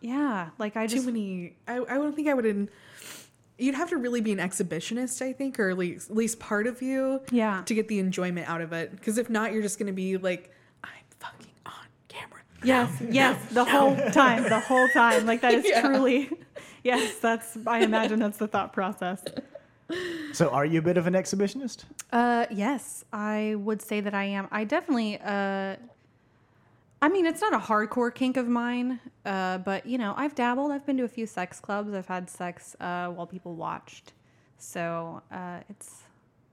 yeah 0.00 0.48
like 0.58 0.76
i 0.76 0.86
just 0.86 1.04
too 1.04 1.12
many. 1.12 1.54
I, 1.68 1.78
I 1.80 1.94
don't 1.94 2.14
think 2.14 2.28
I 2.28 2.34
would. 2.34 2.68
You'd 3.58 3.74
have 3.74 3.90
to 3.90 3.98
really 3.98 4.22
be 4.22 4.32
an 4.32 4.38
exhibitionist, 4.38 5.20
I 5.20 5.34
think, 5.34 5.60
or 5.60 5.68
at 5.68 5.76
least, 5.76 6.08
at 6.10 6.16
least 6.16 6.40
part 6.40 6.66
of 6.66 6.80
you, 6.80 7.20
Yeah. 7.30 7.60
to 7.66 7.74
get 7.74 7.88
the 7.88 7.98
enjoyment 7.98 8.48
out 8.48 8.62
of 8.62 8.72
it. 8.72 8.90
Because 8.92 9.18
if 9.18 9.28
not, 9.28 9.52
you're 9.52 9.60
just 9.60 9.78
going 9.78 9.88
to 9.88 9.92
be 9.92 10.16
like, 10.16 10.50
I'm 10.82 10.90
fucking 11.18 11.52
on 11.66 11.72
camera. 12.08 12.40
Yes, 12.64 12.90
yes, 13.10 13.38
the 13.52 13.66
whole 13.66 13.94
time, 14.12 14.44
the 14.44 14.60
whole 14.60 14.88
time. 14.88 15.26
Like 15.26 15.42
that 15.42 15.52
is 15.60 15.66
Yeah. 15.68 15.82
truly, 15.82 16.30
yes, 16.84 17.16
that's, 17.18 17.58
I 17.66 17.80
imagine 17.80 18.18
that's 18.18 18.38
the 18.38 18.48
thought 18.48 18.72
process. 18.72 19.22
So, 20.32 20.48
are 20.48 20.64
you 20.64 20.78
a 20.78 20.82
bit 20.82 20.96
of 20.96 21.06
an 21.06 21.12
exhibitionist? 21.12 21.84
Uh, 22.12 22.46
yes, 22.50 23.04
I 23.12 23.56
would 23.58 23.82
say 23.82 24.00
that 24.00 24.14
I 24.14 24.24
am. 24.24 24.48
I 24.50 24.64
definitely, 24.64 25.18
uh, 25.22 25.76
I 27.02 27.08
mean, 27.08 27.24
it's 27.26 27.40
not 27.40 27.54
a 27.54 27.58
hardcore 27.58 28.14
kink 28.14 28.36
of 28.36 28.46
mine, 28.46 29.00
uh, 29.24 29.58
but 29.58 29.86
you 29.86 29.96
know, 29.96 30.14
I've 30.16 30.34
dabbled. 30.34 30.70
I've 30.70 30.84
been 30.84 30.98
to 30.98 31.04
a 31.04 31.08
few 31.08 31.26
sex 31.26 31.58
clubs. 31.58 31.94
I've 31.94 32.06
had 32.06 32.28
sex 32.28 32.76
uh, 32.80 33.08
while 33.08 33.26
people 33.26 33.54
watched, 33.54 34.12
so 34.58 35.22
uh, 35.32 35.60
it's 35.68 36.02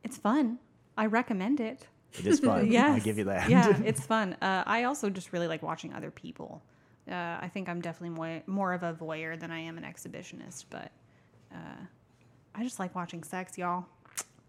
it's 0.03 0.17
fun. 0.17 0.59
I 0.97 1.07
recommend 1.07 1.59
it. 1.59 1.87
It 2.13 2.25
is 2.25 2.39
fun. 2.39 2.71
Yes, 2.71 2.95
I 2.95 2.99
give 2.99 3.17
you 3.17 3.25
that. 3.25 3.49
yeah, 3.49 3.77
it's 3.85 4.05
fun. 4.05 4.37
Uh, 4.41 4.63
I 4.65 4.83
also 4.85 5.09
just 5.09 5.33
really 5.33 5.47
like 5.47 5.61
watching 5.61 5.93
other 5.93 6.11
people. 6.11 6.63
Uh, 7.09 7.13
I 7.41 7.49
think 7.53 7.67
I'm 7.67 7.81
definitely 7.81 8.15
more 8.15 8.41
more 8.47 8.73
of 8.73 8.83
a 8.83 8.93
voyeur 8.93 9.37
than 9.37 9.51
I 9.51 9.59
am 9.59 9.77
an 9.77 9.83
exhibitionist, 9.83 10.65
but 10.69 10.91
uh, 11.53 11.81
I 12.55 12.63
just 12.63 12.79
like 12.79 12.95
watching 12.95 13.23
sex, 13.23 13.57
y'all. 13.57 13.85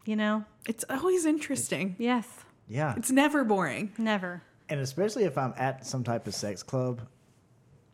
You 0.07 0.17
know? 0.17 0.45
It's 0.67 0.85
always 0.89 1.27
interesting. 1.27 1.95
Yes. 1.99 2.27
yeah. 2.67 2.95
It's 2.97 3.11
never 3.11 3.45
boring. 3.45 3.93
Never. 3.99 4.43
And 4.69 4.81
especially 4.81 5.25
if 5.25 5.39
I'm 5.39 5.55
at 5.57 5.87
some 5.87 6.05
type 6.05 6.27
of 6.27 6.35
sex 6.35 6.63
club, 6.63 7.01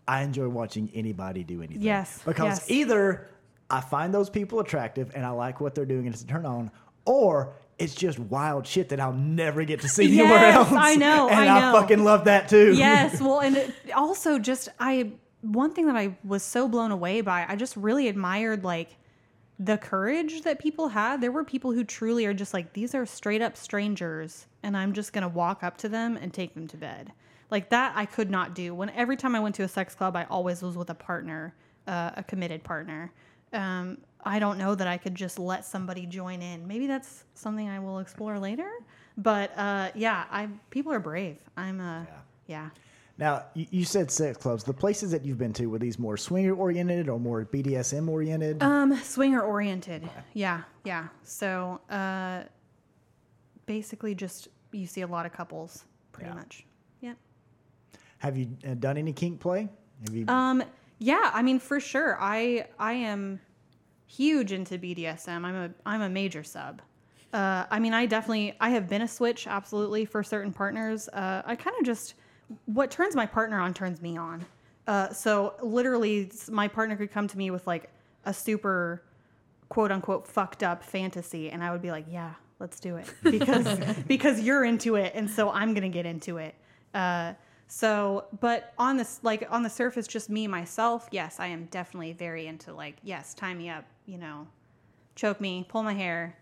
I 0.07 0.23
enjoy 0.23 0.49
watching 0.49 0.91
anybody 0.95 1.45
do 1.45 1.63
anything. 1.63 1.83
Yes, 1.83 2.21
Because 2.25 2.59
yes. 2.59 2.71
either 2.71 3.31
I 3.71 3.81
find 3.81 4.13
those 4.13 4.29
people 4.29 4.61
attractive 4.61 5.13
and 5.15 5.25
I 5.25 5.31
like 5.31 5.61
what 5.61 5.75
they're 5.75 5.87
doing 5.87 6.07
and 6.07 6.15
it's 6.15 6.23
a 6.23 6.27
turn 6.27 6.45
on, 6.47 6.71
or 7.07 7.55
it's 7.79 7.95
just 7.95 8.19
wild 8.19 8.67
shit 8.67 8.91
that 8.91 9.01
I'll 9.01 9.13
never 9.13 9.65
get 9.65 9.81
to 9.81 9.89
see 9.89 10.19
anywhere 10.21 10.47
else. 10.47 10.71
I 10.71 10.97
know, 10.97 11.29
And 11.29 11.49
I 11.49 11.73
know. 11.73 11.81
fucking 11.81 12.05
love 12.05 12.25
that 12.25 12.49
too. 12.49 12.75
Yes. 12.77 13.21
Well, 13.21 13.41
and 13.41 13.57
it, 13.57 13.73
also 13.95 14.39
just 14.39 14.69
I 14.79 15.13
one 15.41 15.73
thing 15.73 15.87
that 15.87 15.97
I 15.97 16.17
was 16.25 16.43
so 16.43 16.69
blown 16.69 16.91
away 16.91 17.21
by, 17.21 17.45
I 17.49 17.57
just 17.57 17.77
really 17.77 18.09
admired 18.09 18.65
like 18.65 18.97
the 19.59 19.79
courage 19.79 20.43
that 20.43 20.59
people 20.59 20.89
had. 20.89 21.21
There 21.21 21.33
were 21.33 21.45
people 21.45 21.73
who 21.73 21.85
truly 21.85 22.27
are 22.27 22.35
just 22.35 22.53
like 22.53 22.73
these 22.73 22.95
are 22.95 23.07
straight 23.07 23.43
up 23.43 23.57
strangers 23.57 24.47
and 24.63 24.77
I'm 24.77 24.93
just 24.93 25.13
going 25.13 25.23
to 25.23 25.29
walk 25.29 25.63
up 25.63 25.77
to 25.79 25.89
them 25.89 26.17
and 26.17 26.33
take 26.33 26.55
them 26.55 26.67
to 26.69 26.77
bed. 26.77 27.13
Like 27.51 27.71
that 27.71 27.93
I 27.95 28.07
could 28.07 28.31
not 28.31 28.55
do. 28.55 28.75
When 28.75 28.91
every 28.91 29.17
time 29.17 29.35
I 29.35 29.41
went 29.41 29.55
to 29.57 29.63
a 29.63 29.69
sex 29.69 29.95
club, 29.95 30.17
I 30.17 30.25
always 30.25 30.63
was 30.63 30.77
with 30.77 30.91
a 30.91 30.95
partner, 30.95 31.55
uh, 31.87 32.11
a 32.17 32.25
committed 32.25 32.65
partner. 32.65 33.13
Um, 33.53 33.99
I 34.25 34.39
don't 34.39 34.59
know 34.59 34.75
that 34.75 34.89
I 34.89 34.97
could 34.97 35.15
just 35.15 35.39
let 35.39 35.65
somebody 35.65 36.07
join 36.07 36.43
in. 36.43 36.67
Maybe 36.67 36.87
that's 36.87 37.25
something 37.35 37.69
I 37.69 37.79
will 37.79 37.99
explore 37.99 38.39
later. 38.39 38.71
But 39.17 39.57
uh, 39.57 39.91
yeah, 39.95 40.25
I 40.31 40.49
people 40.71 40.93
are 40.93 40.99
brave. 40.99 41.37
I'm 41.57 41.81
uh, 41.81 42.05
yeah. 42.47 42.71
Now, 43.17 43.45
you, 43.55 43.85
said 43.85 44.11
sex 44.11 44.37
clubs. 44.39 44.65
The 44.65 44.73
places 44.73 45.13
that 45.13 45.25
you've 45.25 45.39
been 45.39 45.53
to, 45.55 45.67
were 45.67 45.79
these 45.79 46.01
more 46.01 46.17
swinger 46.17 46.53
oriented 46.55 47.09
or 47.09 47.21
more 47.21 47.45
BDSM 47.45 48.09
oriented? 48.09 48.61
Um, 48.61 48.97
swinger 48.97 49.41
oriented. 49.41 50.09
Yeah, 50.33 50.63
yeah. 50.83 51.09
So, 51.23 51.81
uh, 51.91 52.43
basically, 53.67 54.17
just 54.17 54.49
you 54.73 54.87
see 54.87 55.03
a 55.03 55.07
lot 55.07 55.27
of 55.27 55.33
couples, 55.33 55.85
pretty 56.11 56.31
Yeah. 56.31 56.35
much. 56.35 56.67
Yep. 57.03 57.17
Have 58.19 58.37
you 58.37 58.49
uh, 58.69 58.75
done 58.75 58.97
any 58.97 59.13
kink 59.13 59.39
play? 59.39 59.69
Have 60.07 60.15
you? 60.15 60.27
Um, 60.27 60.65
yeah, 60.99 61.31
I 61.33 61.43
mean 61.43 61.61
for 61.61 61.79
sure. 61.79 62.17
I 62.21 62.67
I 62.81 62.95
am 62.95 63.41
huge 64.07 64.51
into 64.51 64.77
BDSM. 64.77 65.45
I'm 65.45 65.55
a 65.55 65.71
I'm 65.87 66.03
a 66.03 66.09
major 66.09 66.43
sub. 66.43 66.83
Uh, 67.33 67.65
I 67.71 67.79
mean, 67.79 67.95
I 67.95 68.07
definitely 68.07 68.55
I 68.61 68.71
have 68.71 68.89
been 68.89 69.03
a 69.03 69.09
switch 69.09 69.47
absolutely 69.47 70.05
for 70.05 70.23
certain 70.25 70.53
partners. 70.53 71.09
Uh, 71.09 71.43
I 71.45 71.55
kind 71.57 71.77
of 71.79 71.85
just 71.87 72.15
what 72.67 72.91
turns 72.91 73.15
my 73.15 73.27
partner 73.27 73.61
on 73.61 73.75
turns 73.75 74.01
me 74.01 74.17
on. 74.17 74.45
Uh, 74.87 75.13
so 75.13 75.55
literally, 75.63 76.31
my 76.51 76.69
partner 76.69 76.97
could 76.97 77.11
come 77.11 77.27
to 77.29 77.39
me 77.39 77.51
with 77.51 77.67
like 77.67 77.91
a 78.25 78.35
super 78.35 79.03
quote 79.69 79.91
unquote 79.91 80.27
fucked 80.27 80.63
up 80.63 80.83
fantasy, 80.83 81.51
and 81.51 81.63
I 81.63 81.73
would 81.73 81.83
be 81.83 81.91
like, 81.91 82.07
yeah, 82.09 82.35
let's 82.61 82.81
do 82.81 82.97
it 82.97 83.13
because 83.23 83.79
because 84.07 84.41
you're 84.41 84.65
into 84.65 84.97
it, 84.97 85.13
and 85.15 85.29
so 85.29 85.51
I'm 85.51 85.75
gonna 85.75 85.89
get 85.89 86.07
into 86.07 86.39
it. 86.39 86.55
Uh, 86.93 87.35
so, 87.67 88.27
but 88.41 88.73
on 88.79 88.97
this 88.97 89.21
like 89.23 89.47
on 89.51 89.63
the 89.63 89.71
surface, 89.71 90.07
just 90.07 90.29
me 90.29 90.47
myself, 90.47 91.09
yes, 91.11 91.41
I 91.41 91.47
am 91.47 91.65
definitely 91.67 92.13
very 92.13 92.47
into 92.47 92.75
like 92.75 92.97
yes, 93.03 93.35
tie 93.35 93.55
me 93.55 93.71
up, 93.71 93.85
you 94.07 94.19
know, 94.19 94.47
choke 95.15 95.41
me, 95.41 95.65
pull 95.69 95.83
my 95.83 95.95
hair. 95.95 96.37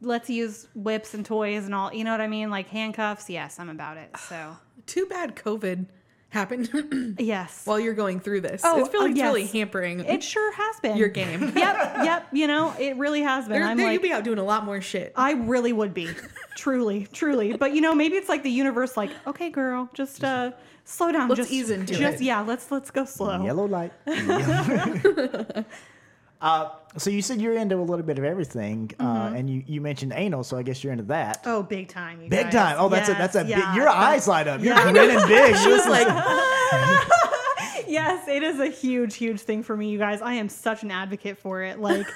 Let's 0.00 0.30
use 0.30 0.68
whips 0.74 1.14
and 1.14 1.24
toys 1.24 1.66
and 1.66 1.74
all. 1.74 1.92
You 1.92 2.04
know 2.04 2.12
what 2.12 2.20
I 2.20 2.28
mean? 2.28 2.50
Like 2.50 2.68
handcuffs. 2.68 3.28
Yes, 3.30 3.58
I'm 3.58 3.68
about 3.68 3.96
it. 3.96 4.16
So 4.28 4.56
Too 4.86 5.06
bad 5.06 5.36
COVID 5.36 5.86
happened 6.30 7.16
yes. 7.18 7.62
while 7.64 7.80
you're 7.80 7.94
going 7.94 8.20
through 8.20 8.42
this. 8.42 8.62
Oh, 8.64 8.84
I 8.84 8.88
feel 8.88 9.00
like 9.00 9.10
oh, 9.10 9.12
it's 9.12 9.22
really 9.22 9.46
hampering 9.46 10.00
it 10.00 10.22
sure 10.22 10.52
has 10.52 10.80
been 10.80 10.96
your 10.96 11.08
game. 11.08 11.40
yep, 11.56 12.04
yep. 12.04 12.26
You 12.32 12.46
know, 12.46 12.74
it 12.78 12.96
really 12.96 13.22
has 13.22 13.44
been. 13.44 13.60
There, 13.60 13.64
I'm 13.64 13.76
there 13.76 13.86
like, 13.86 13.94
you'd 13.94 14.02
be 14.02 14.12
out 14.12 14.24
doing 14.24 14.38
a 14.38 14.44
lot 14.44 14.64
more 14.64 14.80
shit. 14.80 15.12
I 15.16 15.32
really 15.32 15.72
would 15.72 15.94
be. 15.94 16.08
truly, 16.56 17.06
truly. 17.12 17.56
But 17.56 17.74
you 17.74 17.80
know, 17.80 17.94
maybe 17.94 18.16
it's 18.16 18.28
like 18.28 18.42
the 18.42 18.50
universe 18.50 18.96
like, 18.96 19.10
okay, 19.26 19.50
girl, 19.50 19.88
just 19.94 20.24
uh 20.24 20.52
slow 20.84 21.12
down. 21.12 21.28
Let's 21.28 21.40
just 21.40 21.52
ease 21.52 21.70
into 21.70 21.94
just, 21.94 22.20
it. 22.20 22.24
Yeah, 22.24 22.40
let's 22.40 22.70
let's 22.70 22.90
go 22.90 23.04
slow. 23.04 23.44
Yellow 23.44 23.66
light. 23.66 23.92
uh, 26.40 26.70
so 26.96 27.10
you 27.10 27.20
said 27.22 27.40
you're 27.40 27.56
into 27.56 27.76
a 27.76 27.82
little 27.82 28.04
bit 28.04 28.18
of 28.18 28.24
everything, 28.24 28.90
uh, 29.00 29.04
Mm-hmm. 29.04 29.36
and 29.36 29.50
you, 29.50 29.62
you 29.66 29.80
mentioned 29.80 30.12
anal, 30.14 30.44
so 30.44 30.56
I 30.56 30.62
guess 30.62 30.82
you're 30.84 30.92
into 30.92 31.04
that. 31.06 31.42
Oh, 31.44 31.62
big 31.62 31.88
time. 31.88 32.22
You 32.22 32.28
big 32.28 32.44
guys. 32.46 32.52
time. 32.52 32.76
Oh, 32.78 32.88
that's 32.88 33.08
a 33.08 33.12
that's 33.14 33.34
a 33.36 33.44
Yes, 33.46 33.64
big. 33.66 33.76
Your 33.76 33.84
that- 33.86 33.96
eyes 33.96 34.28
light 34.28 34.46
up. 34.48 34.60
You're 34.62 34.74
yeah. 34.76 34.92
grinning 34.92 35.18
big. 35.28 35.56
She 35.56 35.68
was 35.72 35.86
like, 35.86 36.06
Yes, 37.88 38.28
it 38.28 38.42
is 38.42 38.60
a 38.60 38.66
huge, 38.68 39.16
huge 39.16 39.40
thing 39.40 39.62
for 39.62 39.74
me, 39.76 39.88
you 39.90 39.98
guys. 39.98 40.20
I 40.20 40.34
am 40.34 40.48
such 40.50 40.82
an 40.82 40.90
advocate 40.90 41.38
for 41.38 41.62
it. 41.62 41.80
Like, 41.80 42.06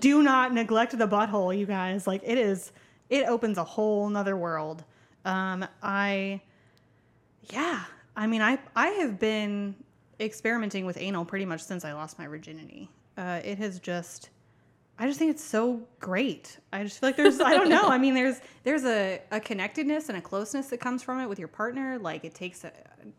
do 0.00 0.22
not 0.22 0.54
neglect 0.54 0.96
the 0.96 1.08
butthole, 1.08 1.56
you 1.56 1.66
guys. 1.66 2.06
Like, 2.06 2.20
it 2.24 2.38
is, 2.38 2.70
it 3.10 3.26
opens 3.26 3.58
a 3.58 3.64
whole 3.64 4.08
nother 4.08 4.36
world. 4.36 4.84
Um, 5.24 5.66
I, 5.82 6.40
yeah, 7.50 7.82
I 8.14 8.28
mean, 8.28 8.40
I, 8.40 8.58
I 8.76 8.88
have 8.88 9.18
been 9.18 9.74
experimenting 10.20 10.86
with 10.86 10.96
anal 10.96 11.24
pretty 11.24 11.44
much 11.44 11.60
since 11.62 11.84
I 11.84 11.92
lost 11.92 12.18
my 12.20 12.28
virginity. 12.28 12.88
Uh, 13.16 13.40
it 13.44 13.58
has 13.58 13.78
just, 13.80 14.30
I 14.98 15.06
just 15.06 15.18
think 15.18 15.30
it's 15.30 15.44
so 15.44 15.82
great. 16.00 16.58
I 16.72 16.82
just 16.82 17.00
feel 17.00 17.08
like 17.08 17.16
there's, 17.16 17.40
I 17.40 17.52
don't 17.52 17.68
know. 17.68 17.84
I 17.84 17.98
mean, 17.98 18.14
there's, 18.14 18.40
there's 18.64 18.84
a, 18.84 19.20
a 19.30 19.40
connectedness 19.40 20.08
and 20.08 20.18
a 20.18 20.20
closeness 20.20 20.68
that 20.68 20.78
comes 20.78 21.02
from 21.02 21.20
it 21.20 21.28
with 21.28 21.38
your 21.38 21.48
partner. 21.48 21.98
Like 21.98 22.24
it 22.24 22.34
takes, 22.34 22.64
a, 22.64 22.72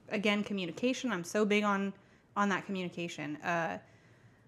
again, 0.10 0.44
communication. 0.44 1.12
I'm 1.12 1.24
so 1.24 1.46
big 1.46 1.64
on, 1.64 1.94
on 2.36 2.50
that 2.50 2.66
communication. 2.66 3.38
Uh, 3.38 3.80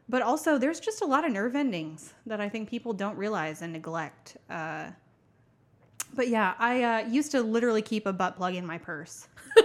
but 0.08 0.22
also 0.22 0.58
there's 0.58 0.80
just 0.80 1.02
a 1.02 1.06
lot 1.06 1.26
of 1.26 1.32
nerve 1.32 1.56
endings 1.56 2.14
that 2.26 2.42
I 2.42 2.50
think 2.50 2.70
people 2.70 2.94
don't 2.94 3.18
realize 3.18 3.62
and 3.62 3.74
neglect. 3.74 4.38
Uh, 4.50 4.88
but 6.14 6.28
yeah, 6.28 6.54
I 6.60 6.84
uh, 6.84 7.08
used 7.08 7.32
to 7.32 7.42
literally 7.42 7.82
keep 7.82 8.06
a 8.06 8.14
butt 8.14 8.38
plug 8.38 8.56
in 8.56 8.66
my 8.66 8.78
purse. 8.78 9.28
so, 9.58 9.64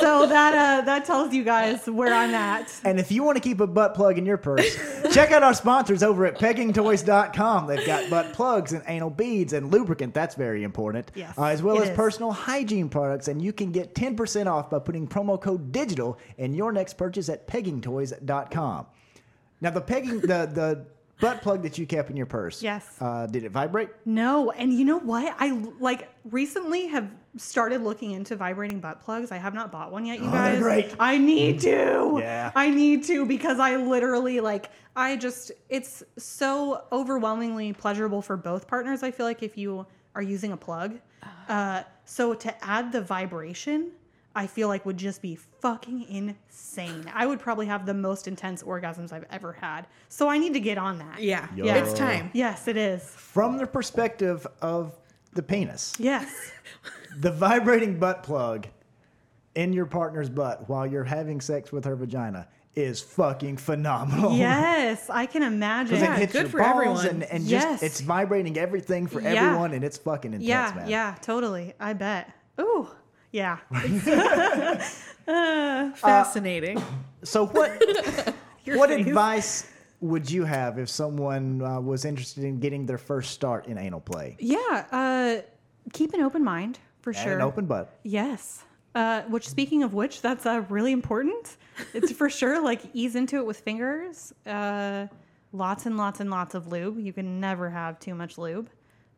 so 0.00 0.26
that 0.26 0.54
uh, 0.54 0.84
that 0.84 1.04
tells 1.04 1.32
you 1.32 1.44
guys 1.44 1.86
where 1.86 2.14
I'm 2.14 2.34
at. 2.34 2.72
And 2.84 2.98
if 2.98 3.12
you 3.12 3.22
want 3.22 3.36
to 3.36 3.42
keep 3.42 3.60
a 3.60 3.66
butt 3.66 3.94
plug 3.94 4.18
in 4.18 4.26
your 4.26 4.36
purse, 4.36 4.76
check 5.12 5.32
out 5.32 5.42
our 5.42 5.54
sponsors 5.54 6.02
over 6.02 6.26
at 6.26 6.38
peggingtoys.com. 6.38 7.66
They've 7.66 7.86
got 7.86 8.08
butt 8.10 8.32
plugs 8.32 8.72
and 8.72 8.82
anal 8.86 9.10
beads 9.10 9.52
and 9.52 9.70
lubricant. 9.70 10.14
That's 10.14 10.34
very 10.34 10.64
important. 10.64 11.10
Yes, 11.14 11.36
uh, 11.38 11.44
as 11.44 11.62
well 11.62 11.80
as 11.80 11.88
is. 11.88 11.96
personal 11.96 12.32
hygiene 12.32 12.88
products. 12.88 13.28
And 13.28 13.42
you 13.42 13.52
can 13.52 13.70
get 13.72 13.94
10% 13.94 14.46
off 14.46 14.70
by 14.70 14.78
putting 14.78 15.06
promo 15.06 15.40
code 15.40 15.72
digital 15.72 16.18
in 16.38 16.54
your 16.54 16.72
next 16.72 16.94
purchase 16.94 17.28
at 17.28 17.46
peggingtoys.com. 17.46 18.86
Now, 19.60 19.70
the 19.70 19.80
pegging, 19.80 20.20
the, 20.20 20.48
the 20.52 20.86
butt 21.20 21.42
plug 21.42 21.62
that 21.62 21.78
you 21.78 21.86
kept 21.86 22.10
in 22.10 22.16
your 22.16 22.26
purse. 22.26 22.62
Yes. 22.62 22.86
Uh, 23.00 23.26
did 23.26 23.44
it 23.44 23.50
vibrate? 23.50 23.90
No, 24.04 24.50
and 24.52 24.72
you 24.72 24.84
know 24.84 24.98
what? 24.98 25.34
I 25.38 25.50
like 25.80 26.08
recently 26.30 26.86
have 26.88 27.10
started 27.36 27.82
looking 27.82 28.12
into 28.12 28.36
vibrating 28.36 28.80
butt 28.80 29.00
plugs. 29.00 29.30
I 29.30 29.36
have 29.36 29.54
not 29.54 29.70
bought 29.70 29.92
one 29.92 30.04
yet, 30.06 30.18
you 30.20 30.26
Oh, 30.26 30.30
they're 30.30 30.52
guys. 30.54 30.58
great. 30.62 30.94
I 30.98 31.18
need 31.18 31.60
to. 31.60 32.16
Yeah. 32.20 32.50
I 32.54 32.70
need 32.70 33.04
to 33.04 33.24
because 33.26 33.58
I 33.58 33.76
literally 33.76 34.40
like 34.40 34.70
I 34.96 35.16
just 35.16 35.52
it's 35.68 36.02
so 36.16 36.84
overwhelmingly 36.92 37.72
pleasurable 37.72 38.22
for 38.22 38.36
both 38.36 38.66
partners. 38.66 39.02
I 39.02 39.10
feel 39.10 39.26
like 39.26 39.42
if 39.42 39.56
you 39.56 39.86
are 40.14 40.22
using 40.22 40.52
a 40.52 40.56
plug. 40.56 40.98
Uh, 41.48 41.82
so 42.04 42.34
to 42.34 42.64
add 42.64 42.92
the 42.92 43.00
vibration, 43.00 43.90
I 44.34 44.46
feel 44.46 44.68
like 44.68 44.86
would 44.86 44.96
just 44.98 45.20
be 45.22 45.34
fucking 45.36 46.02
insane. 46.08 47.10
I 47.12 47.26
would 47.26 47.40
probably 47.40 47.66
have 47.66 47.86
the 47.86 47.94
most 47.94 48.28
intense 48.28 48.62
orgasms 48.62 49.12
I've 49.12 49.24
ever 49.30 49.52
had. 49.52 49.86
So 50.08 50.28
I 50.28 50.38
need 50.38 50.52
to 50.54 50.60
get 50.60 50.78
on 50.78 50.98
that. 50.98 51.20
yeah, 51.22 51.48
Yo. 51.56 51.64
it's 51.66 51.92
time. 51.92 52.30
Yes, 52.34 52.68
it 52.68 52.76
is. 52.76 53.02
From 53.02 53.58
the 53.58 53.66
perspective 53.66 54.46
of 54.62 54.96
the 55.32 55.42
penis, 55.42 55.94
Yes. 55.98 56.52
the 57.18 57.32
vibrating 57.32 57.98
butt 57.98 58.22
plug 58.22 58.66
in 59.56 59.72
your 59.72 59.86
partner's 59.86 60.28
butt 60.28 60.68
while 60.68 60.86
you're 60.86 61.04
having 61.04 61.40
sex 61.40 61.72
with 61.72 61.84
her 61.84 61.96
vagina 61.96 62.46
is 62.76 63.00
fucking 63.00 63.56
phenomenal. 63.56 64.36
Yes, 64.36 65.10
I 65.10 65.26
can 65.26 65.42
imagine. 65.42 65.96
Because 65.96 66.02
Yeah, 66.08 66.14
it 66.14 66.18
hits 66.20 66.32
good 66.32 66.42
your 66.42 66.50
for 66.50 66.58
balls 66.60 67.04
everyone. 67.04 67.06
and, 67.06 67.24
and 67.24 67.44
Yes. 67.44 67.64
just 67.64 67.82
it's 67.82 68.00
vibrating 68.02 68.56
everything 68.56 69.08
for 69.08 69.20
Yeah. 69.20 69.30
everyone 69.46 69.72
and 69.72 69.82
it's 69.82 69.96
fucking 69.98 70.32
intense, 70.32 70.48
yeah, 70.48 70.72
man. 70.76 70.88
yeah, 70.88 71.16
totally. 71.22 71.74
I 71.80 71.94
bet. 71.94 72.30
Ooh, 72.60 72.88
yeah. 73.32 73.58
Fascinating. 75.96 76.82
So 77.22 77.46
what 77.46 77.70
what 78.66 78.90
face. 78.90 79.06
advice 79.06 79.70
would 80.00 80.30
you 80.30 80.44
have 80.44 80.78
if 80.78 80.88
someone 80.88 81.62
uh, 81.62 81.80
was 81.80 82.04
interested 82.04 82.44
in 82.44 82.60
getting 82.60 82.86
their 82.86 82.98
first 82.98 83.32
start 83.32 83.66
in 83.66 83.78
anal 83.78 84.00
play? 84.00 84.36
Yeah, 84.38 84.86
uh, 84.92 85.42
keep 85.92 86.14
an 86.14 86.20
open 86.20 86.44
mind 86.44 86.78
for 87.00 87.10
And 87.10 87.18
sure. 87.18 87.34
an 87.34 87.42
open 87.42 87.66
butt. 87.66 87.98
Yes. 88.04 88.64
Uh, 88.94 89.22
which, 89.22 89.48
speaking 89.48 89.82
of 89.82 89.94
which, 89.94 90.22
that's 90.22 90.46
uh, 90.46 90.64
really 90.68 90.92
important. 90.92 91.56
It's 91.94 92.10
for 92.10 92.28
sure 92.30 92.60
like 92.62 92.82
ease 92.94 93.14
into 93.16 93.36
it 93.36 93.46
with 93.46 93.60
fingers. 93.60 94.32
Uh, 94.46 95.06
lots 95.52 95.86
and 95.86 95.96
lots 95.96 96.20
and 96.20 96.30
lots 96.30 96.54
of 96.54 96.68
lube. 96.68 96.98
You 96.98 97.12
can 97.12 97.38
never 97.40 97.70
have 97.70 98.00
too 98.00 98.14
much 98.14 98.38
lube. 98.38 98.70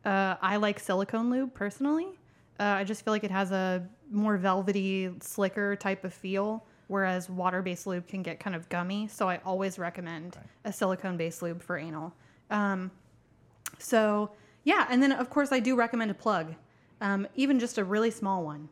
Uh, 0.05 0.35
I 0.41 0.57
like 0.57 0.79
silicone 0.79 1.29
lube 1.31 1.53
personally. 1.53 2.19
Uh, 2.59 2.63
I 2.63 2.83
just 2.83 3.03
feel 3.03 3.13
like 3.13 3.23
it 3.23 3.31
has 3.31 3.51
a 3.51 3.87
more 4.11 4.37
velvety, 4.37 5.09
slicker 5.21 5.75
type 5.75 6.03
of 6.03 6.13
feel, 6.13 6.65
whereas 6.87 7.29
water 7.29 7.61
based 7.61 7.87
lube 7.87 8.07
can 8.07 8.21
get 8.21 8.39
kind 8.39 8.55
of 8.55 8.67
gummy. 8.69 9.07
So 9.07 9.29
I 9.29 9.39
always 9.45 9.79
recommend 9.79 10.37
a 10.65 10.73
silicone 10.73 11.17
based 11.17 11.41
lube 11.41 11.61
for 11.63 11.77
anal. 11.77 12.13
Um, 12.49 12.91
so 13.79 14.31
yeah, 14.63 14.85
and 14.89 15.01
then 15.01 15.11
of 15.11 15.29
course 15.29 15.51
I 15.51 15.59
do 15.59 15.75
recommend 15.75 16.11
a 16.11 16.13
plug, 16.13 16.53
um, 16.99 17.27
even 17.35 17.59
just 17.59 17.77
a 17.77 17.83
really 17.83 18.11
small 18.11 18.43
one. 18.43 18.69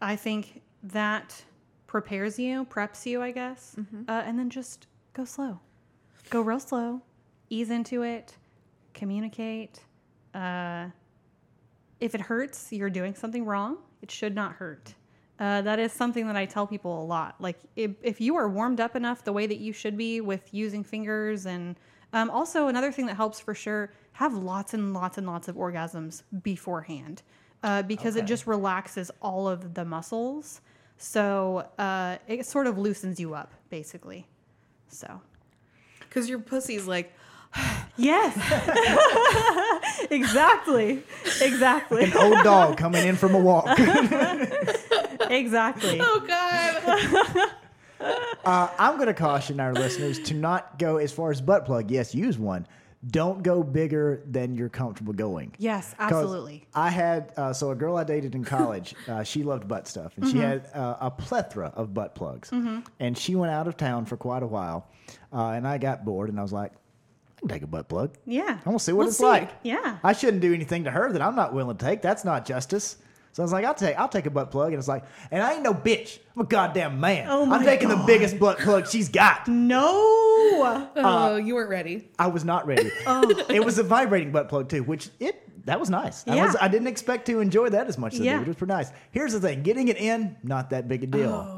I 0.00 0.16
think 0.16 0.62
that 0.84 1.44
prepares 1.86 2.38
you, 2.38 2.64
preps 2.66 3.04
you, 3.06 3.20
I 3.22 3.32
guess, 3.32 3.74
uh, 4.08 4.22
and 4.24 4.38
then 4.38 4.48
just 4.50 4.86
go 5.12 5.24
slow, 5.24 5.58
go 6.30 6.40
real 6.40 6.60
slow, 6.60 7.02
ease 7.50 7.70
into 7.70 8.02
it, 8.02 8.36
communicate. 8.94 9.80
Uh, 10.34 10.86
if 11.98 12.14
it 12.14 12.20
hurts, 12.20 12.72
you're 12.72 12.90
doing 12.90 13.14
something 13.14 13.44
wrong. 13.44 13.78
It 14.02 14.10
should 14.10 14.34
not 14.34 14.52
hurt. 14.52 14.94
Uh, 15.38 15.60
that 15.62 15.78
is 15.78 15.92
something 15.92 16.26
that 16.26 16.36
I 16.36 16.46
tell 16.46 16.66
people 16.66 17.02
a 17.02 17.04
lot. 17.04 17.34
Like, 17.38 17.58
if, 17.76 17.90
if 18.02 18.20
you 18.20 18.36
are 18.36 18.48
warmed 18.48 18.80
up 18.80 18.96
enough 18.96 19.22
the 19.22 19.32
way 19.32 19.46
that 19.46 19.58
you 19.58 19.72
should 19.72 19.96
be 19.96 20.20
with 20.20 20.52
using 20.52 20.82
fingers, 20.82 21.46
and 21.46 21.76
um, 22.12 22.30
also 22.30 22.68
another 22.68 22.90
thing 22.90 23.06
that 23.06 23.16
helps 23.16 23.38
for 23.38 23.54
sure, 23.54 23.92
have 24.12 24.32
lots 24.34 24.72
and 24.72 24.94
lots 24.94 25.18
and 25.18 25.26
lots 25.26 25.48
of 25.48 25.56
orgasms 25.56 26.22
beforehand 26.42 27.22
uh, 27.62 27.82
because 27.82 28.16
it 28.16 28.24
just 28.24 28.46
relaxes 28.46 29.10
all 29.20 29.46
of 29.46 29.74
the 29.74 29.84
muscles. 29.84 30.62
So 30.96 31.68
uh, 31.78 32.16
it 32.26 32.46
sort 32.46 32.66
of 32.66 32.78
loosens 32.78 33.20
you 33.20 33.34
up, 33.34 33.52
basically. 33.68 34.26
So, 34.88 35.20
Because 36.00 36.30
your 36.30 36.38
pussy's 36.38 36.86
like, 36.86 37.12
yes. 37.96 38.36
exactly. 40.10 41.02
Exactly. 41.40 42.04
An 42.04 42.16
old 42.16 42.42
dog 42.44 42.76
coming 42.76 43.06
in 43.06 43.16
from 43.16 43.34
a 43.34 43.38
walk. 43.38 43.66
exactly. 45.30 45.98
oh 46.00 46.24
God. 46.26 47.50
Uh, 48.44 48.68
I'm 48.78 48.96
going 48.96 49.06
to 49.08 49.14
caution 49.14 49.58
our 49.58 49.72
listeners 49.72 50.18
to 50.24 50.34
not 50.34 50.78
go 50.78 50.98
as 50.98 51.10
far 51.10 51.30
as 51.32 51.40
butt 51.40 51.64
plug. 51.64 51.90
Yes, 51.90 52.14
use 52.14 52.38
one. 52.38 52.66
don't 53.08 53.42
go 53.42 53.62
bigger 53.62 54.22
than 54.26 54.54
you're 54.54 54.68
comfortable 54.68 55.14
going. 55.14 55.52
Yes, 55.58 55.94
absolutely. 55.98 56.66
I 56.74 56.90
had 56.90 57.32
uh, 57.38 57.52
so 57.54 57.70
a 57.70 57.74
girl 57.74 57.96
I 57.96 58.04
dated 58.04 58.34
in 58.34 58.44
college. 58.44 58.94
Uh, 59.08 59.24
she 59.24 59.42
loved 59.42 59.66
butt 59.66 59.88
stuff, 59.88 60.12
and 60.16 60.26
she 60.26 60.34
Mm-hmm. 60.34 60.42
had 60.42 60.68
uh, 60.74 60.96
a 61.00 61.10
plethora 61.10 61.72
of 61.74 61.94
butt 61.94 62.14
plugs. 62.14 62.50
And 63.00 63.16
she 63.16 63.34
went 63.34 63.50
out 63.50 63.66
of 63.66 63.76
town 63.78 64.04
for 64.04 64.16
quite 64.18 64.42
a 64.42 64.46
while, 64.46 64.86
uh, 65.32 65.48
and 65.52 65.66
I 65.66 65.78
got 65.78 66.04
bored, 66.04 66.28
and 66.28 66.38
I 66.38 66.42
was 66.42 66.52
like, 66.52 66.72
"I 66.72 66.76
can 67.38 67.48
take 67.48 67.62
a 67.62 67.66
butt 67.66 67.88
plug. 67.88 68.16
Yeah. 68.24 68.58
I 68.64 68.68
want 68.68 68.80
to 68.80 68.84
see 68.84 68.92
what 68.92 69.04
Let's 69.04 69.12
it's 69.14 69.18
see. 69.18 69.24
like. 69.24 69.50
Yeah. 69.62 69.98
I 70.02 70.12
shouldn't 70.12 70.40
do 70.42 70.52
anything 70.54 70.84
to 70.84 70.90
her 70.90 71.12
that 71.12 71.22
I'm 71.22 71.36
not 71.36 71.52
willing 71.54 71.76
to 71.76 71.84
take. 71.84 72.02
That's 72.02 72.24
not 72.24 72.44
justice." 72.46 72.96
So 73.32 73.42
I 73.42 73.44
was 73.44 73.52
like, 73.52 73.66
"I'll 73.66 73.74
take, 73.74 73.98
I'll 73.98 74.08
take 74.08 74.24
a 74.24 74.30
butt 74.30 74.50
plug," 74.50 74.68
and 74.72 74.78
it's 74.78 74.88
like, 74.88 75.04
and 75.30 75.42
I 75.42 75.52
ain't 75.52 75.62
no 75.62 75.74
bitch. 75.74 76.18
I'm 76.34 76.42
a 76.42 76.46
goddamn 76.46 76.98
man. 77.00 77.26
Oh 77.28 77.42
I'm 77.42 77.48
my 77.50 77.64
taking 77.64 77.90
the 77.90 78.02
biggest 78.06 78.38
butt 78.38 78.58
plug 78.58 78.88
she's 78.88 79.08
got. 79.10 79.46
No. 79.48 80.14
Oh, 80.58 81.34
uh, 81.34 81.36
you 81.36 81.54
weren't 81.54 81.70
ready. 81.70 82.08
I 82.18 82.28
was 82.28 82.44
not 82.44 82.66
ready. 82.66 82.90
Oh. 83.06 83.28
It 83.50 83.64
was 83.64 83.78
a 83.78 83.82
vibrating 83.82 84.32
butt 84.32 84.48
plug 84.48 84.68
too, 84.68 84.82
which 84.82 85.10
it 85.20 85.42
that 85.66 85.78
was 85.80 85.90
nice. 85.90 86.24
I, 86.26 86.36
was, 86.44 86.54
Yeah. 86.54 86.64
I 86.64 86.68
didn't 86.68 86.86
expect 86.86 87.26
to 87.26 87.40
enjoy 87.40 87.68
that 87.70 87.88
as 87.88 87.98
much 87.98 88.14
as 88.14 88.20
I 88.20 88.24
did. 88.24 88.42
It 88.42 88.46
was 88.46 88.56
pretty 88.56 88.72
nice. 88.72 88.90
Here's 89.10 89.32
the 89.32 89.40
thing: 89.40 89.62
getting 89.62 89.88
it 89.88 89.96
in, 89.98 90.36
not 90.42 90.70
that 90.70 90.88
big 90.88 91.02
a 91.04 91.06
deal. 91.06 91.30
Oh. 91.30 91.55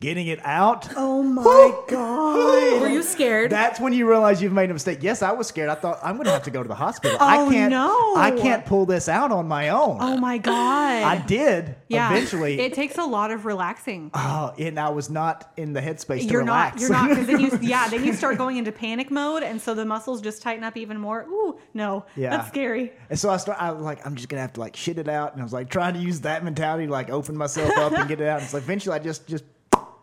Getting 0.00 0.28
it 0.28 0.38
out, 0.44 0.88
Oh 0.96 1.24
my 1.24 1.76
god. 1.88 2.80
Were 2.82 2.86
you 2.88 3.02
scared? 3.02 3.50
that's 3.50 3.80
when 3.80 3.92
you 3.92 4.08
realize 4.08 4.40
you've 4.40 4.52
made 4.52 4.70
a 4.70 4.72
mistake. 4.72 5.00
Yes, 5.02 5.22
I 5.22 5.32
was 5.32 5.48
scared. 5.48 5.70
I 5.70 5.74
thought 5.74 5.98
I'm 6.04 6.14
going 6.14 6.26
to 6.26 6.30
have 6.30 6.44
to 6.44 6.52
go 6.52 6.62
to 6.62 6.68
the 6.68 6.76
hospital. 6.76 7.18
I 7.20 7.38
Oh, 7.40 7.50
can't. 7.50 7.70
no. 7.72 8.14
I 8.16 8.30
can't 8.30 8.64
pull 8.64 8.86
this 8.86 9.08
out 9.08 9.32
on 9.32 9.48
my 9.48 9.70
own. 9.70 9.98
Oh 10.00 10.16
my 10.16 10.38
god. 10.38 11.02
I 11.02 11.18
did 11.26 11.74
yeah. 11.88 12.12
eventually. 12.12 12.60
It 12.60 12.74
takes 12.74 12.96
a 12.96 13.04
lot 13.04 13.32
of 13.32 13.44
relaxing. 13.44 14.12
oh, 14.14 14.54
and 14.56 14.78
I 14.78 14.90
was 14.90 15.10
not 15.10 15.50
in 15.56 15.72
the 15.72 15.80
headspace 15.80 16.20
to 16.20 16.24
you're 16.26 16.42
relax. 16.44 16.80
not. 16.80 16.80
You're 16.80 16.90
not. 16.90 17.08
Because 17.08 17.26
then 17.26 17.40
you, 17.40 17.58
yeah, 17.68 17.88
then 17.88 18.04
you 18.04 18.12
start 18.12 18.38
going 18.38 18.56
into 18.56 18.70
panic 18.70 19.10
mode, 19.10 19.42
and 19.42 19.60
so 19.60 19.74
the 19.74 19.84
muscles 19.84 20.20
just 20.22 20.42
tighten 20.42 20.62
up 20.62 20.76
even 20.76 20.96
more. 21.00 21.22
Ooh, 21.28 21.58
no, 21.74 22.06
Yeah. 22.14 22.30
that's 22.30 22.46
scary. 22.46 22.92
And 23.10 23.18
so 23.18 23.30
I 23.30 23.36
start. 23.38 23.60
I 23.60 23.72
was 23.72 23.82
like, 23.82 24.06
I'm 24.06 24.14
just 24.14 24.28
gonna 24.28 24.42
have 24.42 24.52
to 24.52 24.60
like 24.60 24.76
shit 24.76 24.96
it 24.98 25.08
out, 25.08 25.32
and 25.32 25.40
I 25.40 25.44
was 25.44 25.52
like 25.52 25.70
trying 25.70 25.94
to 25.94 26.00
use 26.00 26.20
that 26.20 26.44
mentality, 26.44 26.86
to, 26.86 26.92
like 26.92 27.10
open 27.10 27.36
myself 27.36 27.76
up 27.76 27.90
and 27.92 28.08
get 28.08 28.20
it 28.20 28.28
out. 28.28 28.42
And 28.42 28.48
so 28.48 28.58
eventually, 28.58 28.94
I 28.94 29.00
just 29.00 29.26
just 29.26 29.42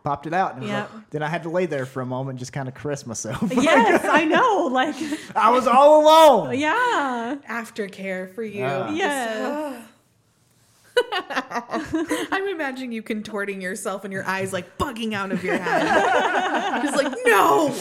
popped 0.06 0.26
it 0.28 0.34
out. 0.34 0.56
And 0.56 0.64
Yep. 0.66 0.93
like, 0.93 1.10
then 1.10 1.22
I 1.24 1.28
had 1.28 1.43
to 1.43 1.49
lay 1.49 1.66
there 1.66 1.86
for 1.86 1.99
a 2.01 2.06
moment, 2.06 2.32
and 2.36 2.39
just 2.39 2.53
kind 2.53 2.70
of 2.70 2.74
caress 2.76 3.06
myself. 3.06 3.51
Yes, 3.51 4.06
I 4.06 4.24
know. 4.24 4.68
Like, 4.72 4.95
I 5.36 5.49
was 5.49 5.68
all 5.68 6.01
alone. 6.03 6.58
yeah, 6.58 7.36
Aftercare 7.49 8.34
for 8.34 8.43
you. 8.43 8.64
Ah. 8.64 8.89
yes. 8.91 9.82
I'm 12.32 12.47
imagining 12.47 12.93
you 12.93 13.01
contorting 13.03 13.60
yourself 13.62 14.06
and 14.06 14.14
your 14.14 14.24
eyes 14.26 14.53
like 14.53 14.78
bugging 14.78 15.14
out 15.14 15.32
of 15.34 15.43
your 15.43 15.58
head. 15.58 16.84
Just 16.84 16.95
like, 16.95 17.12
no! 17.26 17.76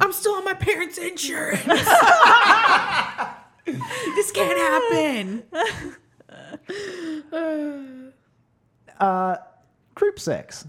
I'm 0.00 0.12
still 0.12 0.34
on 0.34 0.44
my 0.44 0.54
parents' 0.54 0.98
insurance. 0.98 1.64
this 4.14 4.30
can't 4.30 4.56
happen. 4.92 5.42
Uh, 9.00 9.36
group 9.94 10.20
sex. 10.20 10.66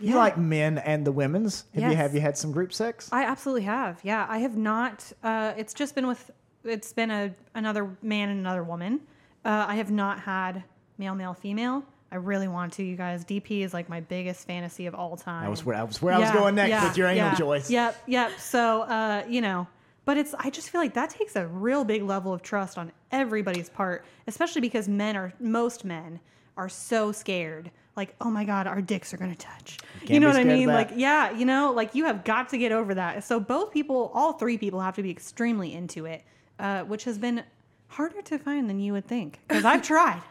You 0.00 0.14
Yeah. 0.14 0.16
like 0.16 0.38
men 0.38 0.78
and 0.78 1.06
the 1.06 1.12
women's? 1.12 1.64
Have 1.74 1.90
you 1.90 1.96
have 1.96 2.14
you 2.14 2.20
had 2.20 2.36
some 2.36 2.52
group 2.52 2.72
sex? 2.72 3.08
I 3.12 3.24
absolutely 3.24 3.62
have. 3.64 4.00
Yeah, 4.02 4.26
I 4.28 4.38
have 4.38 4.56
not. 4.56 5.12
Uh, 5.22 5.52
it's 5.56 5.74
just 5.74 5.94
been 5.94 6.06
with. 6.06 6.30
It's 6.64 6.92
been 6.92 7.10
a 7.10 7.34
another 7.54 7.96
man 8.02 8.28
and 8.30 8.40
another 8.40 8.62
woman. 8.62 9.00
Uh, 9.44 9.66
I 9.68 9.76
have 9.76 9.90
not 9.90 10.20
had 10.20 10.64
male, 10.98 11.14
male, 11.14 11.34
female. 11.34 11.84
I 12.12 12.16
really 12.16 12.48
want 12.48 12.72
to. 12.74 12.82
You 12.82 12.96
guys, 12.96 13.24
DP 13.24 13.62
is 13.62 13.72
like 13.72 13.88
my 13.88 14.00
biggest 14.00 14.46
fantasy 14.46 14.86
of 14.86 14.94
all 14.94 15.16
time. 15.16 15.44
I 15.44 15.48
was 15.48 15.64
where 15.64 15.76
I 15.76 15.82
was 15.84 16.02
where 16.02 16.12
I 16.14 16.18
was 16.18 16.30
going 16.30 16.54
next 16.56 16.70
yeah, 16.70 16.88
with 16.88 16.96
your 16.96 17.08
anal 17.08 17.28
yeah. 17.28 17.34
choice. 17.34 17.70
Yep, 17.70 18.02
yep. 18.06 18.32
So, 18.38 18.82
uh, 18.82 19.24
you 19.28 19.40
know, 19.40 19.68
but 20.04 20.18
it's 20.18 20.34
I 20.38 20.50
just 20.50 20.70
feel 20.70 20.80
like 20.80 20.94
that 20.94 21.10
takes 21.10 21.36
a 21.36 21.46
real 21.46 21.84
big 21.84 22.02
level 22.02 22.32
of 22.32 22.42
trust 22.42 22.78
on 22.78 22.90
everybody's 23.12 23.68
part, 23.68 24.04
especially 24.26 24.60
because 24.60 24.88
men 24.88 25.16
are 25.16 25.32
most 25.38 25.84
men 25.84 26.20
are 26.56 26.68
so 26.68 27.12
scared. 27.12 27.70
Like, 27.96 28.14
oh 28.20 28.30
my 28.30 28.44
god, 28.44 28.66
our 28.66 28.80
dicks 28.80 29.12
are 29.12 29.16
gonna 29.16 29.34
touch. 29.34 29.78
You, 30.02 30.08
can't 30.08 30.22
know 30.22 30.28
what 30.28 30.36
I 30.36 30.44
mean? 30.44 30.68
Like, 30.68 30.90
yeah, 30.94 31.30
you 31.32 31.44
know, 31.44 31.72
like 31.72 31.94
you 31.94 32.04
have 32.04 32.24
got 32.24 32.48
to 32.50 32.58
get 32.58 32.72
over 32.72 32.94
that. 32.94 33.24
So 33.24 33.40
both 33.40 33.72
people, 33.72 34.10
all 34.14 34.34
three 34.34 34.56
people, 34.56 34.80
have 34.80 34.96
to 34.96 35.02
be 35.02 35.10
extremely 35.10 35.74
into 35.74 36.06
it, 36.06 36.22
uh, 36.58 36.84
which 36.84 37.04
has 37.04 37.18
been 37.18 37.42
harder 37.88 38.22
to 38.22 38.38
find 38.38 38.70
than 38.70 38.78
you 38.80 38.92
would 38.92 39.06
think. 39.06 39.40
Because 39.48 39.64
I've 39.64 39.82
tried, 39.82 40.22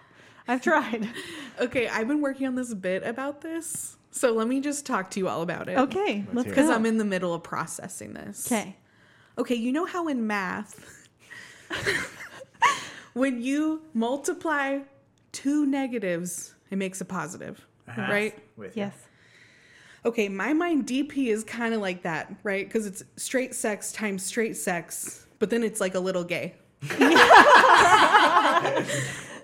I've 0.48 0.62
tried. 0.62 1.10
Okay, 1.60 1.90
I've 1.90 2.08
been 2.08 2.22
working 2.22 2.48
on 2.48 2.56
this 2.56 2.74
bit 2.74 3.04
about 3.04 3.42
this. 3.42 3.98
So 4.12 4.32
let 4.32 4.48
me 4.48 4.62
just 4.62 4.86
talk 4.86 5.12
to 5.12 5.20
you 5.20 5.28
all 5.28 5.42
about 5.42 5.68
it. 5.68 5.78
Okay, 5.78 6.24
let's 6.32 6.46
hear 6.46 6.54
it. 6.54 6.56
go. 6.56 6.62
Because 6.62 6.70
I'm 6.70 6.86
in 6.86 6.98
the 6.98 7.04
middle 7.04 7.34
of 7.34 7.44
processing 7.44 8.14
this. 8.14 8.50
Okay. 8.50 8.78
Okay, 9.38 9.56
you 9.56 9.74
know 9.74 9.86
how 9.86 10.08
in 10.08 10.26
math, 10.26 11.08
when 13.14 13.42
you 13.42 13.82
multiply 13.94 14.80
two 15.34 15.66
negatives, 15.66 16.56
it 16.72 16.78
makes 16.78 17.02
a 17.02 17.06
positive, 17.06 17.66
right? 17.98 18.38
With 18.58 18.76
you. 18.78 18.84
Yes. 18.84 18.94
Okay, 20.06 20.30
my 20.30 20.54
mind 20.54 20.86
DP 20.88 21.28
is 21.28 21.44
kind 21.44 21.74
of 21.74 21.82
like 21.82 22.04
that, 22.04 22.34
right? 22.44 22.66
Because 22.66 22.86
it's 22.86 23.04
straight 23.18 23.54
sex 23.54 23.92
times 23.92 24.24
straight 24.24 24.56
sex, 24.56 25.26
but 25.40 25.50
then 25.50 25.64
it's 25.64 25.82
like 25.82 25.96
a 25.96 26.00
little 26.00 26.24
gay. 26.24 26.56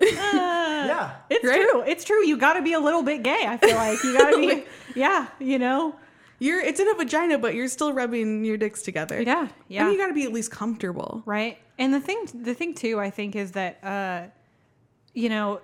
Yeah. 0.00 1.16
It's 1.30 1.44
Right? 1.44 1.60
true. 1.62 1.82
It's 1.82 2.04
true. 2.04 2.24
You 2.24 2.36
got 2.36 2.54
to 2.54 2.62
be 2.62 2.72
a 2.74 2.80
little 2.80 3.02
bit 3.02 3.22
gay. 3.22 3.44
I 3.46 3.56
feel 3.56 3.74
like 3.76 4.02
you 4.04 4.16
got 4.16 4.30
to 4.30 4.36
be. 4.36 4.64
yeah, 4.94 5.26
you 5.40 5.58
know. 5.58 5.96
You're 6.38 6.60
it's 6.60 6.78
in 6.78 6.88
a 6.88 6.94
vagina, 6.94 7.38
but 7.38 7.54
you're 7.54 7.68
still 7.68 7.92
rubbing 7.92 8.44
your 8.44 8.56
dicks 8.58 8.82
together. 8.82 9.22
Yeah, 9.22 9.48
yeah. 9.68 9.84
And 9.84 9.92
you 9.92 9.98
got 9.98 10.08
to 10.08 10.14
be 10.14 10.24
at 10.24 10.32
least 10.32 10.50
comfortable. 10.50 11.22
Right. 11.24 11.58
And 11.78 11.92
the 11.94 12.00
thing, 12.00 12.26
the 12.34 12.52
thing 12.54 12.74
too, 12.74 13.00
I 13.00 13.10
think 13.10 13.34
is 13.36 13.52
that, 13.52 13.82
uh, 13.82 14.26
you 15.16 15.28
know, 15.30 15.60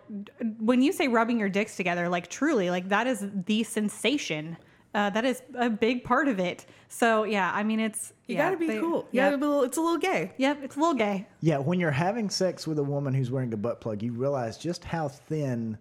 when 0.59 0.81
you 0.83 0.93
say 0.93 1.07
rubbing 1.09 1.39
your 1.39 1.49
dicks 1.51 1.77
together, 1.77 2.09
like 2.09 2.29
truly, 2.29 2.71
like 2.71 2.89
that 2.89 3.07
is 3.07 3.25
the 3.47 3.63
sensation. 3.63 4.57
Uh, 4.95 5.09
that 5.11 5.25
is 5.25 5.41
a 5.55 5.71
big 5.71 6.05
part 6.05 6.29
of 6.29 6.39
it. 6.39 6.67
So 6.89 7.25
yeah, 7.25 7.51
I 7.55 7.63
mean, 7.63 7.81
it's 7.81 8.13
You 8.27 8.37
yeah, 8.37 8.47
got 8.47 8.51
to 8.51 8.57
be 8.59 8.67
they- 8.67 8.79
cool. 8.79 9.09
You 9.11 9.21
Yep. 9.21 9.27
gotta 9.27 9.39
be 9.39 9.45
a 9.45 9.49
little, 9.49 9.63
it's 9.65 9.77
a 9.79 9.81
little 9.81 9.99
gay. 9.99 10.33
Yep. 10.37 10.59
It's 10.65 10.77
a 10.77 10.79
little 10.79 10.95
gay. 10.95 11.27
Yeah, 11.41 11.59
when 11.59 11.79
you're 11.81 11.91
having 11.91 12.29
sex 12.31 12.67
with 12.67 12.79
a 12.79 12.83
woman 12.83 13.15
who's 13.15 13.31
wearing 13.31 13.53
a 13.55 13.57
butt 13.57 13.81
plug, 13.81 14.03
you 14.03 14.13
realize 14.13 14.59
just 14.59 14.85
how 14.85 15.09
thin 15.09 15.79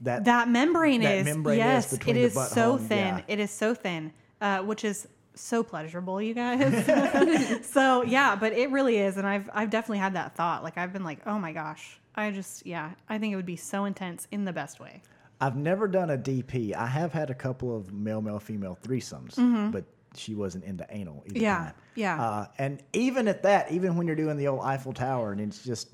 that 0.00 0.24
That 0.24 0.48
membrane 0.48 1.00
That 1.02 1.16
is. 1.18 1.24
membrane 1.24 1.58
is 1.58 1.64
yes, 1.64 1.90
between 1.92 2.16
it 2.16 2.20
the 2.20 2.26
is 2.26 2.34
butthole 2.36 2.48
so 2.54 2.76
and- 2.76 2.88
thin. 2.88 2.98
yeah. 3.18 3.20
It 3.28 3.38
is 3.40 3.50
so 3.50 3.74
thin, 3.74 4.12
uh, 4.40 4.58
which 4.62 4.84
is 4.84 5.06
so 5.34 5.62
pleasurable, 5.64 6.20
you 6.22 6.34
guys. 6.34 7.66
so 7.66 8.02
yeah, 8.02 8.36
but 8.36 8.52
it 8.52 8.70
really 8.70 8.98
is, 8.98 9.16
and 9.16 9.26
I've 9.26 9.48
I've 9.52 9.70
definitely 9.70 9.98
had 9.98 10.14
that 10.14 10.34
thought. 10.36 10.62
Like 10.62 10.76
I've 10.78 10.92
been 10.92 11.04
like, 11.04 11.18
oh 11.26 11.38
my 11.38 11.52
gosh, 11.52 11.98
I 12.14 12.30
just 12.30 12.66
yeah, 12.66 12.90
I 13.08 13.18
think 13.18 13.32
it 13.32 13.36
would 13.36 13.46
be 13.46 13.56
so 13.56 13.84
intense 13.84 14.28
in 14.30 14.44
the 14.44 14.52
best 14.52 14.80
way. 14.80 15.02
I've 15.40 15.56
never 15.56 15.88
done 15.88 16.10
a 16.10 16.18
DP. 16.18 16.74
I 16.74 16.86
have 16.86 17.12
had 17.12 17.30
a 17.30 17.34
couple 17.34 17.74
of 17.76 17.92
male, 17.92 18.20
male, 18.22 18.38
female 18.38 18.78
threesomes, 18.82 19.72
but 19.72 19.84
she 20.14 20.34
wasn't 20.34 20.64
into 20.64 20.86
anal 20.90 21.24
either 21.26 21.34
Mm-hmm. 21.36 21.42
Yeah, 21.42 21.56
time. 21.58 21.74
yeah. 21.96 22.22
Uh, 22.22 22.46
and 22.58 22.82
even 22.92 23.26
at 23.26 23.42
that, 23.42 23.72
even 23.72 23.96
when 23.96 24.06
you're 24.06 24.14
doing 24.14 24.36
the 24.36 24.46
old 24.46 24.60
Eiffel 24.62 24.92
Tower, 24.92 25.32
and 25.32 25.40
it's 25.40 25.64
just, 25.64 25.92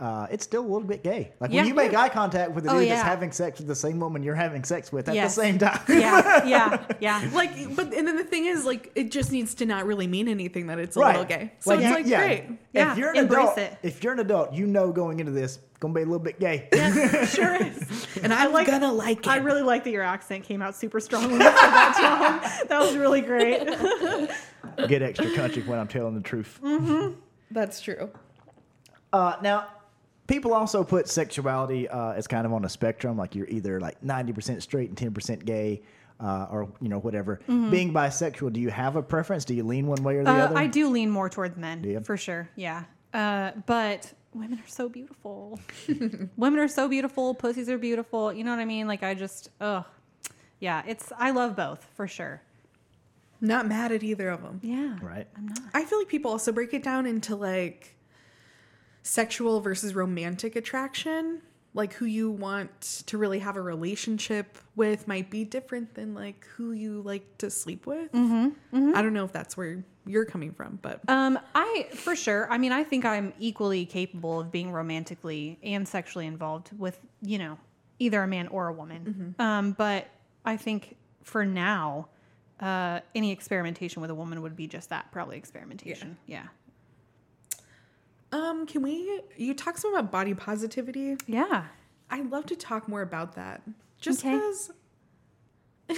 uh, 0.00 0.26
it's 0.30 0.42
still 0.44 0.62
a 0.62 0.66
little 0.66 0.88
bit 0.88 1.04
gay. 1.04 1.30
Like 1.40 1.50
Mm-hmm. 1.50 1.54
Yeah. 1.56 1.60
when 1.60 1.68
you 1.68 1.74
make 1.74 1.94
eye 1.94 2.08
contact 2.08 2.52
with 2.52 2.64
a 2.66 2.70
Oh, 2.70 2.80
dude 2.80 2.88
that's 2.88 2.98
yeah. 3.00 3.04
having 3.04 3.30
sex 3.32 3.58
with 3.58 3.68
the 3.68 3.74
same 3.74 4.00
woman 4.00 4.22
you're 4.22 4.34
having 4.34 4.64
sex 4.64 4.90
with 4.90 5.08
at 5.10 5.14
Yes. 5.14 5.34
the 5.34 5.42
same 5.42 5.58
time. 5.58 5.80
Yeah, 5.88 6.44
yeah, 6.46 6.86
yeah. 7.00 7.30
Like, 7.34 7.76
but 7.76 7.92
and 7.92 8.08
then 8.08 8.16
the 8.16 8.24
thing 8.24 8.46
is, 8.46 8.64
like, 8.64 8.90
it 8.94 9.10
just 9.10 9.30
needs 9.30 9.54
to 9.56 9.66
not 9.66 9.84
really 9.86 10.06
mean 10.06 10.26
anything 10.26 10.68
that 10.68 10.78
it's 10.78 10.96
a 10.96 11.00
right. 11.00 11.10
little 11.18 11.24
gay. 11.26 11.52
So 11.58 11.74
it's 11.74 11.84
you- 11.84 11.90
like 11.90 12.06
yeah. 12.06 12.18
great. 12.26 12.44
Yeah, 12.72 12.92
If 12.92 12.98
you're 12.98 13.10
an 13.10 13.16
embrace 13.16 13.42
adult, 13.52 13.58
it. 13.58 13.76
if 13.82 14.02
you're 14.02 14.12
an 14.14 14.20
adult, 14.20 14.54
you 14.54 14.66
know 14.66 14.90
going 14.90 15.20
into 15.20 15.32
this 15.32 15.58
gonna 15.80 15.92
be 15.94 16.00
a 16.02 16.04
little 16.04 16.18
bit 16.18 16.38
gay. 16.40 16.68
Yeah, 16.72 17.24
sure 17.26 17.56
is. 17.56 18.06
And 18.22 18.32
I'm 18.32 18.52
like- 18.52 18.66
gonna 18.68 18.92
like 18.92 19.18
it. 19.18 19.28
I 19.28 19.36
really 19.36 19.62
like 19.62 19.84
that 19.84 19.90
your 19.90 20.02
accent 20.02 20.44
came 20.44 20.62
out 20.62 20.74
super 20.76 21.00
strong 21.00 21.22
when 21.24 21.32
you 21.32 21.38
that, 21.40 21.96
John. 22.00 22.50
That 22.68 22.80
was 22.80 22.96
really 22.96 23.20
great. 23.22 23.66
Get 24.88 25.02
extra 25.02 25.30
country 25.34 25.62
when 25.62 25.78
I'm 25.78 25.88
telling 25.88 26.14
the 26.14 26.20
truth. 26.22 26.58
That's 27.50 27.80
true. 27.80 28.10
Uh, 29.12 29.36
now, 29.42 29.66
people 30.30 30.54
also 30.54 30.82
put 30.84 31.08
sexuality 31.08 31.88
uh, 31.88 32.12
as 32.12 32.26
kind 32.26 32.46
of 32.46 32.52
on 32.52 32.64
a 32.64 32.68
spectrum. 32.68 33.18
Like 33.18 33.34
you're 33.34 33.48
either 33.48 33.80
like 33.80 34.00
90% 34.00 34.62
straight 34.62 34.88
and 34.88 34.96
10% 35.14 35.44
gay, 35.44 35.82
uh, 36.20 36.46
or 36.50 36.68
you 36.80 36.88
know 36.88 37.00
whatever. 37.00 37.40
Being 37.46 37.92
bisexual, 37.92 38.52
do 38.52 38.60
you 38.60 38.70
have 38.70 38.96
a 38.96 39.02
preference? 39.02 39.44
Do 39.44 39.54
you 39.54 39.64
lean 39.64 39.86
one 39.86 40.02
way 40.02 40.16
or 40.16 40.24
the 40.24 40.30
Uh, 40.30 40.34
other? 40.46 40.56
I 40.56 40.66
do 40.66 40.88
lean 40.88 41.10
more 41.10 41.28
towards 41.28 41.56
men, 41.56 42.02
for 42.04 42.16
sure. 42.16 42.48
Yeah. 42.56 42.84
Uh, 43.12 43.50
but 43.66 44.12
women 44.32 44.58
are 44.58 44.68
so 44.68 44.88
beautiful. 44.88 45.58
women 46.36 46.60
are 46.60 46.68
so 46.68 46.88
beautiful. 46.88 47.34
Pussies 47.34 47.68
are 47.68 47.78
beautiful. 47.78 48.32
You 48.32 48.44
know 48.44 48.50
what 48.52 48.60
I 48.60 48.64
mean? 48.64 48.86
Like 48.86 49.02
I 49.02 49.14
just, 49.14 49.50
ugh. 49.60 49.84
Yeah, 50.60 50.82
it's. 50.86 51.10
I 51.18 51.30
love 51.32 51.56
both 51.56 51.84
for 51.96 52.06
sure. 52.06 52.40
Not 53.40 53.66
mad 53.66 53.90
at 53.90 54.02
either 54.02 54.28
of 54.28 54.42
them. 54.42 54.60
Yeah. 54.62 54.98
Right. 55.02 55.26
I'm 55.36 55.48
not. 55.48 55.58
I 55.72 55.84
feel 55.86 55.98
like 55.98 56.08
people 56.08 56.30
also 56.30 56.52
break 56.52 56.74
it 56.74 56.82
down 56.82 57.06
into 57.06 57.34
like 57.34 57.96
sexual 59.02 59.60
versus 59.60 59.94
romantic 59.94 60.56
attraction. 60.56 61.42
like 61.72 61.92
who 61.94 62.04
you 62.04 62.28
want 62.32 62.80
to 63.06 63.16
really 63.16 63.38
have 63.38 63.56
a 63.56 63.62
relationship 63.62 64.58
with 64.74 65.06
might 65.06 65.30
be 65.30 65.44
different 65.44 65.94
than 65.94 66.14
like 66.14 66.44
who 66.56 66.72
you 66.72 67.00
like 67.02 67.38
to 67.38 67.48
sleep 67.48 67.86
with. 67.86 68.10
Mm-hmm, 68.12 68.92
I 68.96 69.00
don't 69.02 69.12
know 69.12 69.24
if 69.24 69.32
that's 69.32 69.56
where 69.56 69.84
you're 70.04 70.24
coming 70.24 70.52
from, 70.52 70.80
but 70.82 71.00
Um, 71.08 71.38
I 71.54 71.86
for 71.94 72.16
sure. 72.16 72.50
I 72.50 72.58
mean, 72.58 72.72
I 72.72 72.82
think 72.82 73.04
I'm 73.04 73.32
equally 73.38 73.86
capable 73.86 74.40
of 74.40 74.50
being 74.50 74.72
romantically 74.72 75.58
and 75.62 75.86
sexually 75.86 76.26
involved 76.26 76.70
with 76.76 76.98
you 77.22 77.38
know 77.38 77.56
either 78.00 78.20
a 78.22 78.26
man 78.26 78.48
or 78.48 78.66
a 78.66 78.72
woman. 78.72 79.34
Um, 79.38 79.72
but 79.72 80.08
I 80.44 80.56
think 80.56 80.96
for 81.22 81.44
now, 81.44 82.08
uh, 82.58 82.98
any 83.14 83.30
experimentation 83.30 84.02
with 84.02 84.10
a 84.10 84.14
woman 84.14 84.42
would 84.42 84.56
be 84.56 84.66
just 84.66 84.88
that, 84.90 85.12
probably 85.12 85.36
experimentation. 85.36 86.16
Yeah. 86.26 86.46
Um, 88.32 88.66
can 88.66 88.82
we? 88.82 89.20
You 89.36 89.54
talk 89.54 89.78
some 89.78 89.94
about 89.94 90.10
body 90.12 90.34
positivity. 90.34 91.16
Yeah. 91.26 91.64
I'd 92.10 92.30
love 92.30 92.46
to 92.46 92.56
talk 92.56 92.88
more 92.88 93.02
about 93.02 93.34
that, 93.36 93.62
just 94.00 94.20
Okay. 94.24 94.34
because 94.34 94.70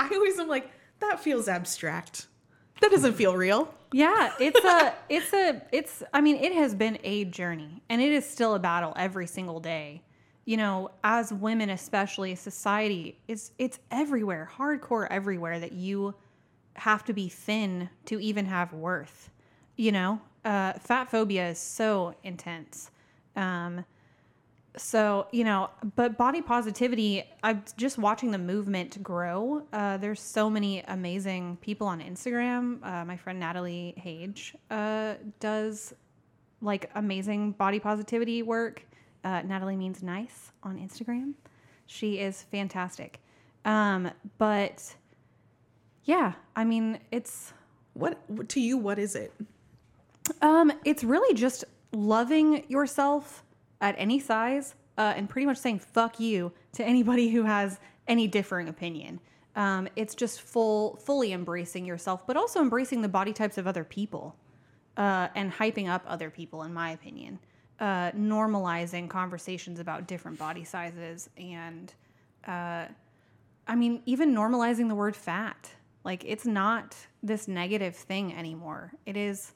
I 0.00 0.10
always 0.12 0.38
am 0.38 0.48
like 0.48 0.70
that 1.00 1.20
feels 1.20 1.48
abstract. 1.48 2.26
That 2.80 2.90
doesn't 2.90 3.14
feel 3.14 3.36
real. 3.36 3.72
Yeah, 3.92 4.32
it's 4.40 4.64
a, 4.64 4.94
it's 5.08 5.32
a, 5.32 5.62
it's, 5.70 6.02
I 6.12 6.20
mean, 6.20 6.36
it 6.36 6.52
has 6.52 6.74
been 6.74 6.98
a 7.04 7.24
journey 7.26 7.82
and 7.88 8.00
it 8.00 8.10
is 8.10 8.28
still 8.28 8.54
a 8.54 8.58
battle 8.58 8.92
every 8.96 9.26
single 9.26 9.60
day. 9.60 10.02
You 10.44 10.56
know, 10.56 10.90
as 11.04 11.32
women, 11.32 11.70
especially 11.70 12.34
society 12.34 13.20
is, 13.28 13.52
it's 13.58 13.78
everywhere, 13.92 14.50
hardcore 14.56 15.06
everywhere 15.10 15.60
that 15.60 15.72
you 15.72 16.14
have 16.74 17.04
to 17.04 17.12
be 17.12 17.28
thin 17.28 17.88
to 18.06 18.18
even 18.18 18.46
have 18.46 18.72
worth. 18.72 19.30
You 19.76 19.92
know, 19.92 20.20
uh, 20.44 20.74
fat 20.74 21.10
phobia 21.10 21.50
is 21.50 21.58
so 21.58 22.14
intense. 22.22 22.90
Um, 23.36 23.84
so 24.76 25.26
you 25.32 25.44
know 25.44 25.68
but 25.96 26.16
body 26.16 26.40
positivity 26.40 27.22
i'm 27.42 27.62
just 27.76 27.98
watching 27.98 28.30
the 28.30 28.38
movement 28.38 29.02
grow 29.02 29.62
uh, 29.74 29.98
there's 29.98 30.18
so 30.18 30.48
many 30.48 30.80
amazing 30.88 31.58
people 31.60 31.86
on 31.86 32.00
instagram 32.00 32.82
uh, 32.82 33.04
my 33.04 33.14
friend 33.14 33.38
natalie 33.38 33.92
hage 33.98 34.54
uh, 34.70 35.12
does 35.40 35.92
like 36.62 36.90
amazing 36.94 37.52
body 37.52 37.78
positivity 37.78 38.42
work 38.42 38.82
uh, 39.24 39.42
natalie 39.42 39.76
means 39.76 40.02
nice 40.02 40.52
on 40.62 40.78
instagram 40.78 41.34
she 41.86 42.18
is 42.18 42.40
fantastic 42.44 43.20
um, 43.66 44.10
but 44.38 44.94
yeah 46.04 46.32
i 46.56 46.64
mean 46.64 46.98
it's 47.10 47.52
What 47.94 48.48
to 48.48 48.60
you? 48.60 48.78
What 48.78 48.98
is 48.98 49.14
it? 49.14 49.32
Um, 50.40 50.72
it's 50.84 51.04
really 51.04 51.34
just 51.34 51.64
loving 51.92 52.64
yourself 52.68 53.44
at 53.80 53.94
any 53.98 54.18
size 54.20 54.74
uh, 54.98 55.14
and 55.16 55.28
pretty 55.28 55.46
much 55.46 55.58
saying 55.58 55.78
fuck 55.78 56.20
you 56.20 56.52
to 56.72 56.84
anybody 56.84 57.28
who 57.30 57.42
has 57.42 57.80
any 58.08 58.26
differing 58.26 58.68
opinion. 58.68 59.20
Um, 59.54 59.88
it's 59.96 60.14
just 60.14 60.40
full, 60.40 60.96
fully 60.96 61.32
embracing 61.32 61.84
yourself, 61.84 62.26
but 62.26 62.36
also 62.36 62.60
embracing 62.60 63.02
the 63.02 63.08
body 63.08 63.32
types 63.32 63.58
of 63.58 63.66
other 63.66 63.84
people 63.84 64.36
uh, 64.96 65.28
and 65.34 65.52
hyping 65.52 65.88
up 65.88 66.04
other 66.06 66.30
people, 66.30 66.62
in 66.62 66.72
my 66.72 66.92
opinion. 66.92 67.38
Uh, 67.80 68.12
normalizing 68.12 69.08
conversations 69.10 69.80
about 69.80 70.06
different 70.06 70.38
body 70.38 70.62
sizes 70.62 71.28
and, 71.36 71.92
uh, 72.46 72.86
I 73.66 73.74
mean, 73.74 74.02
even 74.06 74.34
normalizing 74.34 74.88
the 74.88 74.94
word 74.94 75.16
fat. 75.16 75.70
Like, 76.04 76.24
it's 76.24 76.46
not 76.46 76.96
this 77.22 77.48
negative 77.48 77.96
thing 77.96 78.34
anymore. 78.34 78.92
It 79.04 79.16
is. 79.16 79.52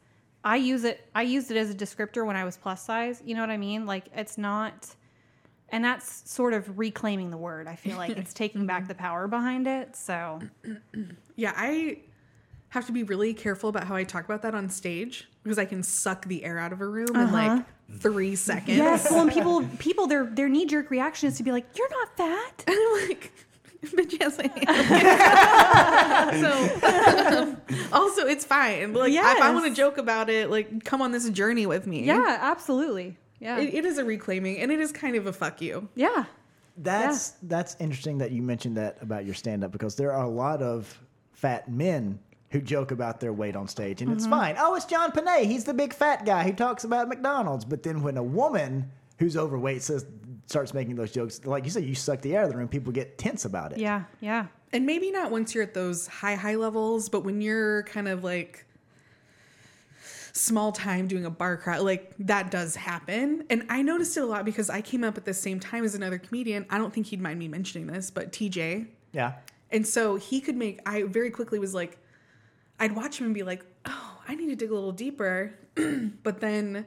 I 0.46 0.56
use 0.56 0.84
it. 0.84 1.04
I 1.12 1.22
used 1.22 1.50
it 1.50 1.56
as 1.56 1.70
a 1.70 1.74
descriptor 1.74 2.24
when 2.24 2.36
I 2.36 2.44
was 2.44 2.56
plus 2.56 2.80
size. 2.80 3.20
You 3.24 3.34
know 3.34 3.40
what 3.40 3.50
I 3.50 3.56
mean? 3.56 3.84
Like 3.84 4.04
it's 4.14 4.38
not, 4.38 4.86
and 5.70 5.84
that's 5.84 6.30
sort 6.30 6.54
of 6.54 6.78
reclaiming 6.78 7.32
the 7.32 7.36
word. 7.36 7.66
I 7.66 7.74
feel 7.74 7.96
like 7.96 8.16
it's 8.16 8.32
taking 8.44 8.64
back 8.64 8.82
mm-hmm. 8.82 8.88
the 8.88 8.94
power 8.94 9.26
behind 9.26 9.66
it. 9.66 9.96
So 9.96 10.40
Yeah, 11.34 11.52
I 11.56 11.98
have 12.68 12.86
to 12.86 12.92
be 12.92 13.02
really 13.02 13.34
careful 13.34 13.68
about 13.68 13.84
how 13.84 13.96
I 13.96 14.04
talk 14.04 14.24
about 14.24 14.42
that 14.42 14.54
on 14.54 14.68
stage 14.68 15.28
because 15.42 15.58
I 15.58 15.64
can 15.64 15.82
suck 15.82 16.26
the 16.26 16.44
air 16.44 16.60
out 16.60 16.72
of 16.72 16.80
a 16.80 16.86
room 16.86 17.08
in 17.10 17.16
uh-huh. 17.16 17.32
like 17.32 17.64
three 17.98 18.36
seconds. 18.36 18.76
yes, 18.76 19.10
well, 19.10 19.22
and 19.22 19.32
people, 19.32 19.64
people, 19.78 20.06
their 20.06 20.26
their 20.26 20.48
knee 20.48 20.66
jerk 20.66 20.90
reaction 20.90 21.28
is 21.28 21.36
to 21.38 21.42
be 21.42 21.50
like, 21.50 21.66
"You're 21.76 21.90
not 21.90 22.16
fat." 22.16 22.64
And 22.68 22.76
I'm 22.78 23.08
like, 23.08 23.32
but 23.94 24.12
yes, 24.12 24.38
I 24.38 24.50
am. 26.32 26.40
so 26.40 26.50
also, 28.26 28.32
it's 28.36 28.44
fine. 28.44 28.92
Like, 28.92 29.12
if 29.12 29.24
I 29.42 29.50
want 29.54 29.66
to 29.66 29.74
joke 29.74 29.98
about 29.98 30.28
it, 30.30 30.50
like, 30.50 30.84
come 30.84 31.00
on 31.02 31.12
this 31.12 31.28
journey 31.30 31.66
with 31.66 31.86
me. 31.86 32.04
Yeah, 32.04 32.38
absolutely. 32.40 33.16
Yeah, 33.38 33.58
It, 33.58 33.74
it 33.74 33.84
is 33.84 33.98
a 33.98 34.04
reclaiming, 34.04 34.58
and 34.58 34.72
it 34.72 34.80
is 34.80 34.92
kind 34.92 35.14
of 35.16 35.26
a 35.26 35.32
fuck 35.32 35.60
you. 35.60 35.88
yeah, 35.94 36.24
That's 36.78 37.30
that's 37.42 37.76
interesting 37.78 38.18
that 38.18 38.32
you 38.32 38.42
mentioned 38.42 38.76
that 38.76 38.98
about 39.02 39.24
your 39.24 39.34
stand 39.34 39.64
up 39.64 39.72
because 39.72 39.94
there 39.96 40.12
are 40.12 40.24
a 40.24 40.28
lot 40.28 40.62
of 40.62 40.98
fat 41.32 41.70
men 41.70 42.18
who 42.50 42.60
joke 42.60 42.92
about 42.92 43.20
their 43.20 43.32
weight 43.32 43.56
on 43.56 43.66
stage 43.68 44.00
and 44.02 44.08
Mm-hmm. 44.10 44.18
it's 44.18 44.26
fine. 44.26 44.56
Oh, 44.58 44.74
it's 44.74 44.84
John 44.86 45.10
Pinette. 45.12 45.44
He's 45.44 45.64
the 45.64 45.74
big 45.74 45.92
fat 45.92 46.24
guy 46.24 46.44
who 46.44 46.52
talks 46.52 46.84
about 46.84 47.08
McDonald's. 47.08 47.64
But 47.64 47.82
then 47.82 48.02
when 48.02 48.16
a 48.16 48.22
woman 48.22 48.90
who's 49.18 49.36
overweight 49.36 49.82
says 49.82 50.06
starts 50.46 50.72
making 50.72 50.94
those 50.96 51.10
jokes, 51.10 51.40
like 51.44 51.64
you 51.64 51.70
said, 51.70 51.84
you 51.84 51.94
suck 51.94 52.20
the 52.22 52.34
air 52.34 52.40
out 52.42 52.44
of 52.46 52.52
the 52.52 52.56
room, 52.56 52.68
people 52.68 52.92
get 52.92 53.18
tense 53.18 53.44
about 53.44 53.72
it. 53.72 53.78
yeah, 53.78 54.04
yeah. 54.20 54.46
And 54.72 54.84
maybe 54.84 55.10
not 55.10 55.30
once 55.30 55.54
you're 55.54 55.64
at 55.64 55.74
those 55.74 56.06
high, 56.06 56.34
high 56.34 56.56
levels, 56.56 57.08
but 57.08 57.24
when 57.24 57.40
you're 57.40 57.84
kind 57.84 58.08
of 58.08 58.24
like 58.24 58.64
small 60.32 60.70
time 60.70 61.08
doing 61.08 61.24
a 61.24 61.30
bar 61.30 61.56
crowd, 61.56 61.82
like 61.82 62.12
that 62.18 62.50
does 62.50 62.76
happen. 62.76 63.44
And 63.48 63.64
I 63.68 63.82
noticed 63.82 64.16
it 64.16 64.20
a 64.20 64.26
lot 64.26 64.44
because 64.44 64.68
I 64.68 64.80
came 64.80 65.02
up 65.02 65.16
at 65.16 65.24
the 65.24 65.34
same 65.34 65.60
time 65.60 65.84
as 65.84 65.94
another 65.94 66.18
comedian. 66.18 66.66
I 66.68 66.78
don't 66.78 66.92
think 66.92 67.06
he'd 67.06 67.20
mind 67.20 67.38
me 67.38 67.48
mentioning 67.48 67.86
this, 67.86 68.10
but 68.10 68.32
TJ. 68.32 68.88
Yeah. 69.12 69.34
And 69.70 69.86
so 69.86 70.16
he 70.16 70.40
could 70.40 70.56
make, 70.56 70.80
I 70.86 71.04
very 71.04 71.30
quickly 71.30 71.58
was 71.58 71.74
like, 71.74 71.98
I'd 72.78 72.94
watch 72.94 73.18
him 73.18 73.26
and 73.26 73.34
be 73.34 73.42
like, 73.42 73.64
oh, 73.86 74.20
I 74.28 74.34
need 74.34 74.48
to 74.48 74.56
dig 74.56 74.70
a 74.70 74.74
little 74.74 74.92
deeper. 74.92 75.54
but 76.22 76.40
then 76.40 76.86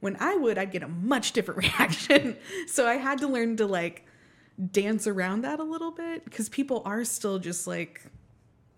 when 0.00 0.16
I 0.18 0.34
would, 0.36 0.58
I'd 0.58 0.72
get 0.72 0.82
a 0.82 0.88
much 0.88 1.32
different 1.32 1.58
reaction. 1.62 2.36
so 2.66 2.86
I 2.86 2.94
had 2.94 3.18
to 3.18 3.28
learn 3.28 3.56
to 3.58 3.66
like 3.66 4.04
dance 4.70 5.06
around 5.06 5.42
that 5.42 5.60
a 5.60 5.64
little 5.64 5.90
bit 5.90 6.24
because 6.24 6.48
people 6.48 6.82
are 6.84 7.04
still 7.04 7.38
just 7.38 7.66
like, 7.66 8.02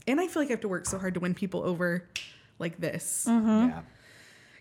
and 0.06 0.20
I 0.20 0.26
feel 0.28 0.42
like 0.42 0.48
I 0.50 0.52
have 0.52 0.60
to 0.60 0.68
work 0.68 0.86
so 0.86 0.98
hard 0.98 1.14
to 1.14 1.20
win 1.20 1.34
people 1.34 1.62
over 1.62 2.08
like 2.58 2.80
this 2.80 3.24
Yeah. 3.28 3.82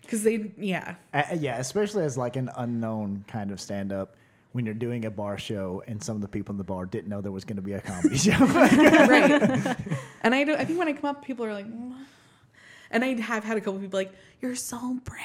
because 0.02 0.22
they, 0.22 0.52
yeah. 0.58 0.96
Uh, 1.12 1.22
yeah, 1.38 1.58
especially 1.58 2.04
as 2.04 2.18
like 2.18 2.36
an 2.36 2.50
unknown 2.56 3.24
kind 3.28 3.50
of 3.50 3.60
stand 3.60 3.92
up 3.92 4.16
when 4.52 4.64
you're 4.64 4.74
doing 4.74 5.04
a 5.04 5.10
bar 5.10 5.36
show 5.38 5.82
and 5.88 6.02
some 6.02 6.14
of 6.16 6.22
the 6.22 6.28
people 6.28 6.52
in 6.52 6.58
the 6.58 6.64
bar 6.64 6.86
didn't 6.86 7.08
know 7.08 7.20
there 7.20 7.32
was 7.32 7.44
going 7.44 7.56
to 7.56 7.62
be 7.62 7.72
a 7.72 7.80
comedy 7.80 8.16
show. 8.18 8.32
right. 8.44 9.76
and 10.22 10.34
I 10.34 10.44
do. 10.44 10.54
I 10.54 10.64
think 10.64 10.78
when 10.78 10.88
I 10.88 10.92
come 10.92 11.10
up, 11.10 11.24
people 11.24 11.44
are 11.44 11.52
like, 11.52 11.66
"Mm." 11.66 11.94
and 12.90 13.04
I 13.04 13.20
have 13.20 13.42
had 13.44 13.56
a 13.56 13.60
couple 13.60 13.80
people 13.80 13.98
like, 13.98 14.12
"You're 14.40 14.54
so 14.54 14.98
brave." 15.04 15.22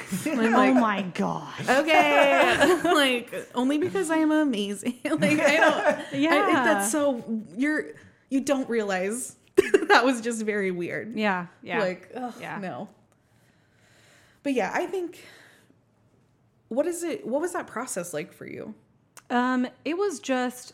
I'm 0.26 0.54
oh 0.54 0.74
my 0.74 1.02
god. 1.02 1.52
okay, 1.68 2.80
like 2.84 3.48
only 3.54 3.78
because 3.78 4.10
I 4.10 4.16
am 4.16 4.30
amazing. 4.30 4.98
like 5.04 5.40
I 5.40 5.56
don't. 5.56 6.20
Yeah. 6.20 6.30
I 6.34 6.44
think 6.44 6.56
that's 6.64 6.90
so. 6.92 7.42
You're. 7.56 7.84
You 8.30 8.40
don't 8.40 8.68
realize 8.68 9.36
that 9.88 10.04
was 10.04 10.20
just 10.22 10.42
very 10.42 10.70
weird. 10.70 11.16
Yeah, 11.16 11.46
yeah. 11.62 11.80
Like, 11.80 12.10
ugh, 12.14 12.32
Yeah. 12.40 12.58
no. 12.58 12.88
But 14.42 14.54
yeah, 14.54 14.70
I 14.74 14.86
think. 14.86 15.22
What 16.68 16.86
is 16.86 17.02
it? 17.02 17.26
What 17.26 17.42
was 17.42 17.52
that 17.52 17.66
process 17.66 18.14
like 18.14 18.32
for 18.32 18.46
you? 18.46 18.74
Um, 19.28 19.66
it 19.84 19.96
was 19.98 20.20
just, 20.20 20.72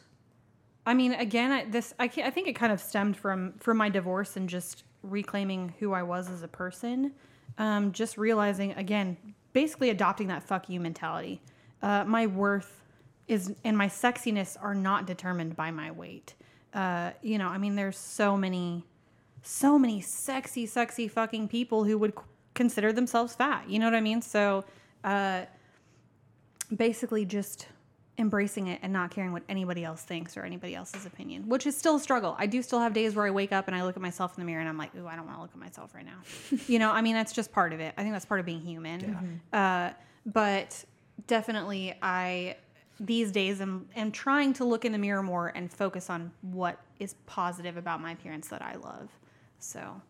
I 0.86 0.94
mean, 0.94 1.12
again, 1.14 1.50
I, 1.50 1.64
this 1.64 1.92
I, 1.98 2.04
I 2.04 2.30
think 2.30 2.46
it 2.46 2.54
kind 2.54 2.72
of 2.72 2.80
stemmed 2.80 3.16
from 3.16 3.54
from 3.58 3.76
my 3.76 3.88
divorce 3.88 4.36
and 4.36 4.48
just 4.48 4.84
reclaiming 5.02 5.74
who 5.80 5.92
I 5.92 6.02
was 6.04 6.30
as 6.30 6.42
a 6.42 6.48
person. 6.48 7.12
Um, 7.58 7.92
just 7.92 8.16
realizing 8.16 8.72
again, 8.72 9.16
basically 9.52 9.90
adopting 9.90 10.28
that 10.28 10.42
"fuck 10.42 10.68
you" 10.68 10.80
mentality. 10.80 11.42
Uh, 11.82 12.04
my 12.04 12.26
worth 12.26 12.82
is 13.26 13.54
and 13.64 13.76
my 13.76 13.88
sexiness 13.88 14.56
are 14.60 14.74
not 14.74 15.06
determined 15.06 15.56
by 15.56 15.70
my 15.70 15.90
weight. 15.90 16.34
Uh, 16.72 17.10
you 17.22 17.38
know, 17.38 17.48
I 17.48 17.58
mean, 17.58 17.76
there's 17.76 17.98
so 17.98 18.36
many, 18.36 18.84
so 19.42 19.78
many 19.78 20.00
sexy, 20.00 20.66
sexy 20.66 21.08
fucking 21.08 21.48
people 21.48 21.84
who 21.84 21.98
would 21.98 22.14
consider 22.54 22.92
themselves 22.92 23.34
fat. 23.34 23.68
You 23.68 23.78
know 23.78 23.86
what 23.86 23.94
I 23.94 24.00
mean? 24.00 24.22
So. 24.22 24.64
Uh, 25.04 25.44
basically 26.74 27.24
just 27.24 27.66
embracing 28.18 28.66
it 28.66 28.80
and 28.82 28.92
not 28.92 29.10
caring 29.10 29.32
what 29.32 29.42
anybody 29.48 29.84
else 29.84 30.02
thinks 30.02 30.36
or 30.36 30.42
anybody 30.42 30.74
else's 30.74 31.06
opinion, 31.06 31.48
which 31.48 31.66
is 31.66 31.76
still 31.76 31.96
a 31.96 32.00
struggle. 32.00 32.34
I 32.38 32.46
do 32.46 32.62
still 32.62 32.80
have 32.80 32.92
days 32.92 33.14
where 33.14 33.26
I 33.26 33.30
wake 33.30 33.52
up 33.52 33.68
and 33.68 33.76
I 33.76 33.84
look 33.84 33.96
at 33.96 34.02
myself 34.02 34.36
in 34.36 34.42
the 34.42 34.46
mirror 34.46 34.60
and 34.60 34.68
I'm 34.68 34.76
like, 34.76 34.94
ooh, 34.96 35.06
I 35.06 35.14
don't 35.16 35.26
want 35.26 35.38
to 35.38 35.42
look 35.42 35.52
at 35.52 35.58
myself 35.58 35.94
right 35.94 36.04
now. 36.04 36.18
you 36.66 36.78
know, 36.78 36.90
I 36.90 37.00
mean, 37.00 37.14
that's 37.14 37.32
just 37.32 37.52
part 37.52 37.72
of 37.72 37.80
it. 37.80 37.94
I 37.96 38.02
think 38.02 38.14
that's 38.14 38.24
part 38.24 38.40
of 38.40 38.46
being 38.46 38.60
human. 38.60 39.00
Uh, 39.52 39.92
but 40.26 40.84
definitely, 41.26 41.94
I 42.02 42.56
these 43.00 43.30
days 43.30 43.60
am, 43.60 43.88
am 43.94 44.10
trying 44.10 44.52
to 44.54 44.64
look 44.64 44.84
in 44.84 44.92
the 44.92 44.98
mirror 44.98 45.22
more 45.22 45.52
and 45.54 45.72
focus 45.72 46.10
on 46.10 46.32
what 46.42 46.80
is 46.98 47.14
positive 47.26 47.76
about 47.76 48.00
my 48.00 48.12
appearance 48.12 48.48
that 48.48 48.60
I 48.60 48.74
love. 48.74 49.08
So, 49.60 50.02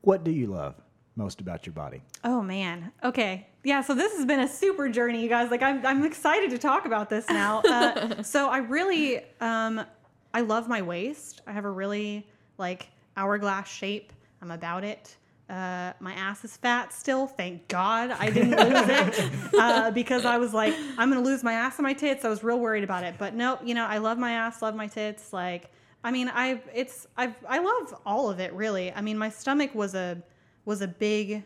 what 0.00 0.24
do 0.24 0.30
you 0.30 0.46
love? 0.46 0.74
Most 1.16 1.40
about 1.40 1.66
your 1.66 1.72
body? 1.74 2.02
Oh 2.24 2.42
man. 2.42 2.92
Okay. 3.04 3.46
Yeah. 3.64 3.80
So 3.82 3.94
this 3.94 4.16
has 4.16 4.26
been 4.26 4.40
a 4.40 4.48
super 4.48 4.88
journey, 4.88 5.22
you 5.22 5.28
guys. 5.28 5.50
Like 5.50 5.62
I'm, 5.62 5.84
I'm 5.84 6.04
excited 6.04 6.50
to 6.50 6.58
talk 6.58 6.86
about 6.86 7.10
this 7.10 7.28
now. 7.28 7.62
Uh, 7.72 8.22
so 8.22 8.48
I 8.48 8.58
really, 8.58 9.22
um, 9.40 9.82
I 10.34 10.40
love 10.42 10.68
my 10.68 10.82
waist. 10.82 11.40
I 11.46 11.52
have 11.52 11.64
a 11.64 11.70
really 11.70 12.26
like 12.58 12.88
hourglass 13.16 13.68
shape. 13.68 14.12
I'm 14.40 14.50
about 14.50 14.84
it. 14.84 15.16
Uh, 15.48 15.92
my 16.00 16.12
ass 16.14 16.44
is 16.44 16.56
fat 16.56 16.92
still. 16.92 17.26
Thank 17.26 17.68
God 17.68 18.10
I 18.10 18.30
didn't 18.30 18.50
lose 18.52 18.88
it 18.88 19.54
uh, 19.58 19.90
because 19.90 20.24
I 20.24 20.38
was 20.38 20.54
like, 20.54 20.74
I'm 20.96 21.10
gonna 21.10 21.20
lose 21.20 21.42
my 21.42 21.52
ass 21.54 21.76
and 21.78 21.84
my 21.84 21.92
tits. 21.92 22.24
I 22.24 22.28
was 22.28 22.42
real 22.42 22.58
worried 22.58 22.84
about 22.84 23.04
it, 23.04 23.16
but 23.18 23.34
no, 23.34 23.58
you 23.62 23.74
know, 23.74 23.84
I 23.86 23.98
love 23.98 24.18
my 24.18 24.32
ass, 24.32 24.62
love 24.62 24.74
my 24.74 24.86
tits. 24.86 25.32
Like, 25.32 25.70
I 26.04 26.10
mean, 26.10 26.30
I 26.32 26.60
it's 26.74 27.06
I 27.16 27.34
I 27.48 27.58
love 27.58 28.00
all 28.06 28.30
of 28.30 28.40
it 28.40 28.52
really. 28.54 28.92
I 28.92 29.00
mean, 29.02 29.18
my 29.18 29.28
stomach 29.28 29.74
was 29.74 29.94
a 29.94 30.22
was 30.64 30.80
a 30.82 30.88
big 30.88 31.42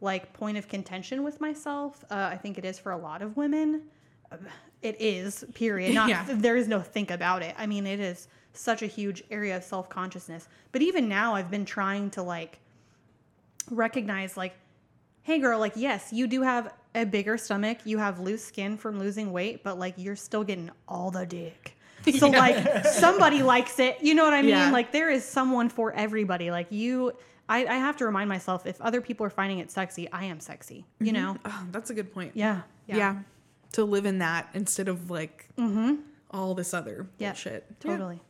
like 0.00 0.32
point 0.32 0.56
of 0.58 0.68
contention 0.68 1.22
with 1.22 1.40
myself. 1.40 2.04
Uh, 2.10 2.28
I 2.32 2.36
think 2.36 2.58
it 2.58 2.64
is 2.64 2.78
for 2.78 2.92
a 2.92 2.96
lot 2.98 3.22
of 3.22 3.36
women. 3.36 3.82
Uh, 4.30 4.36
It 4.82 5.00
is, 5.00 5.44
period. 5.54 5.94
Not 6.00 6.08
Yeah. 6.10 6.24
there 6.28 6.56
is 6.56 6.68
no 6.68 6.80
think 6.80 7.10
about 7.10 7.42
it. 7.42 7.54
I 7.56 7.66
mean, 7.66 7.86
it 7.86 8.00
is 8.00 8.28
such 8.52 8.82
a 8.82 8.86
huge 8.86 9.24
area 9.30 9.56
of 9.56 9.64
self 9.64 9.88
consciousness. 9.88 10.46
But 10.72 10.82
even 10.82 11.08
now, 11.08 11.34
I've 11.34 11.50
been 11.50 11.64
trying 11.64 12.10
to 12.10 12.22
like 12.22 12.58
recognize, 13.70 14.36
like, 14.36 14.54
hey, 15.22 15.38
girl, 15.38 15.58
like, 15.58 15.72
yes, 15.76 16.12
you 16.12 16.26
do 16.26 16.42
have 16.42 16.72
a 16.94 17.04
bigger 17.06 17.38
stomach. 17.38 17.78
You 17.84 17.98
have 17.98 18.20
loose 18.20 18.44
skin 18.44 18.76
from 18.76 18.98
losing 18.98 19.32
weight, 19.32 19.64
but 19.64 19.78
like, 19.78 19.94
you're 19.96 20.16
still 20.16 20.44
getting 20.44 20.70
all 20.88 21.10
the 21.10 21.26
dick. 21.26 21.76
So 22.18 22.28
like, 22.28 22.84
somebody 22.84 23.42
likes 23.42 23.78
it. 23.78 23.96
You 24.02 24.14
know 24.14 24.24
what 24.24 24.34
I 24.34 24.42
mean? 24.42 24.50
Yeah. 24.50 24.70
Like, 24.70 24.92
there 24.92 25.08
is 25.08 25.24
someone 25.24 25.70
for 25.70 25.90
everybody. 25.94 26.50
Like, 26.50 26.66
you. 26.70 27.14
I, 27.48 27.66
I 27.66 27.74
have 27.76 27.96
to 27.98 28.06
remind 28.06 28.28
myself 28.28 28.66
if 28.66 28.80
other 28.80 29.00
people 29.00 29.26
are 29.26 29.30
finding 29.30 29.58
it 29.58 29.70
sexy, 29.70 30.10
I 30.10 30.24
am 30.24 30.40
sexy. 30.40 30.86
You 31.00 31.12
know? 31.12 31.36
Oh, 31.44 31.66
that's 31.72 31.90
a 31.90 31.94
good 31.94 32.12
point. 32.12 32.32
Yeah. 32.34 32.62
Yeah. 32.86 33.18
To 33.72 33.84
live 33.84 34.06
in 34.06 34.18
that 34.18 34.48
instead 34.54 34.88
of 34.88 35.10
like 35.10 35.48
all 36.30 36.54
this 36.54 36.72
other 36.74 37.06
Yeah. 37.18 37.30
bullshit. 37.30 37.80
Totally. 37.80 38.20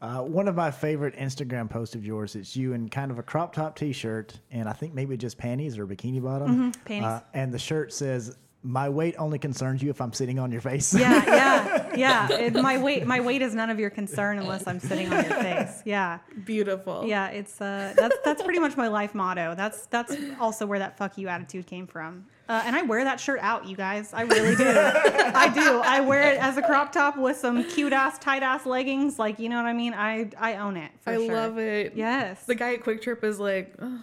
Uh, 0.00 0.20
one 0.20 0.48
of 0.48 0.56
my 0.56 0.70
favorite 0.70 1.14
Instagram 1.14 1.70
posts 1.70 1.94
of 1.94 2.04
yours, 2.04 2.34
it's 2.34 2.56
you 2.56 2.72
in 2.72 2.88
kind 2.88 3.12
of 3.12 3.20
a 3.20 3.22
crop 3.22 3.52
top 3.54 3.76
t-shirt 3.76 4.36
and 4.50 4.68
I 4.68 4.72
think 4.72 4.94
maybe 4.94 5.16
just 5.16 5.38
panties 5.38 5.78
or 5.78 5.86
bikini 5.86 6.20
bottom. 6.20 6.72
panties. 6.84 7.04
Uh, 7.04 7.20
and 7.34 7.54
the 7.54 7.58
shirt 7.58 7.92
says, 7.92 8.36
"My 8.62 8.88
weight 8.88 9.14
only 9.18 9.38
concerns 9.38 9.82
you 9.82 9.90
if 9.90 10.00
I'm 10.00 10.12
sitting 10.12 10.38
on 10.38 10.50
your 10.52 10.60
face." 10.60 10.94
Yeah, 10.94 11.24
yeah, 11.26 11.96
yeah. 11.96 12.32
It, 12.32 12.54
my 12.54 12.78
weight, 12.78 13.06
my 13.06 13.20
weight 13.20 13.42
is 13.42 13.54
none 13.54 13.70
of 13.70 13.78
your 13.78 13.90
concern 13.90 14.38
unless 14.38 14.66
I'm 14.66 14.80
sitting 14.80 15.12
on 15.12 15.24
your 15.24 15.34
face. 15.34 15.82
Yeah, 15.84 16.18
Beautiful. 16.44 17.04
yeah. 17.06 17.28
It's 17.28 17.60
uh, 17.60 17.94
that's 17.96 18.16
that's 18.24 18.42
pretty 18.42 18.60
much 18.60 18.76
my 18.76 18.88
life 18.88 19.14
motto. 19.14 19.54
That's 19.54 19.86
that's 19.86 20.16
also 20.40 20.66
where 20.66 20.78
that 20.78 20.96
fuck 20.98 21.18
you 21.18 21.28
attitude 21.28 21.66
came 21.66 21.86
from. 21.86 22.26
Uh, 22.48 22.60
and 22.66 22.74
I 22.76 22.82
wear 22.82 23.04
that 23.04 23.18
shirt 23.20 23.38
out, 23.40 23.66
you 23.66 23.76
guys. 23.76 24.12
I 24.12 24.22
really 24.22 24.54
do. 24.56 24.64
I 24.66 25.48
do. 25.54 25.80
I 25.84 26.00
wear 26.00 26.32
it 26.32 26.38
as 26.38 26.56
a 26.58 26.62
crop 26.62 26.92
top 26.92 27.16
with 27.16 27.36
some 27.38 27.64
cute 27.64 27.92
ass 27.92 28.18
tight 28.18 28.42
ass 28.42 28.66
leggings. 28.66 29.18
Like 29.18 29.38
you 29.38 29.48
know 29.48 29.56
what 29.56 29.66
I 29.66 29.72
mean. 29.72 29.94
I 29.94 30.30
I 30.38 30.56
own 30.56 30.76
it. 30.76 30.90
For 31.02 31.10
I 31.10 31.16
sure. 31.16 31.32
love 31.34 31.58
it. 31.58 31.92
Yes. 31.94 32.44
The 32.44 32.54
guy 32.56 32.74
at 32.74 32.82
QuikTrip 32.82 33.22
is 33.24 33.38
like, 33.38 33.74
"Oh, 33.80 34.00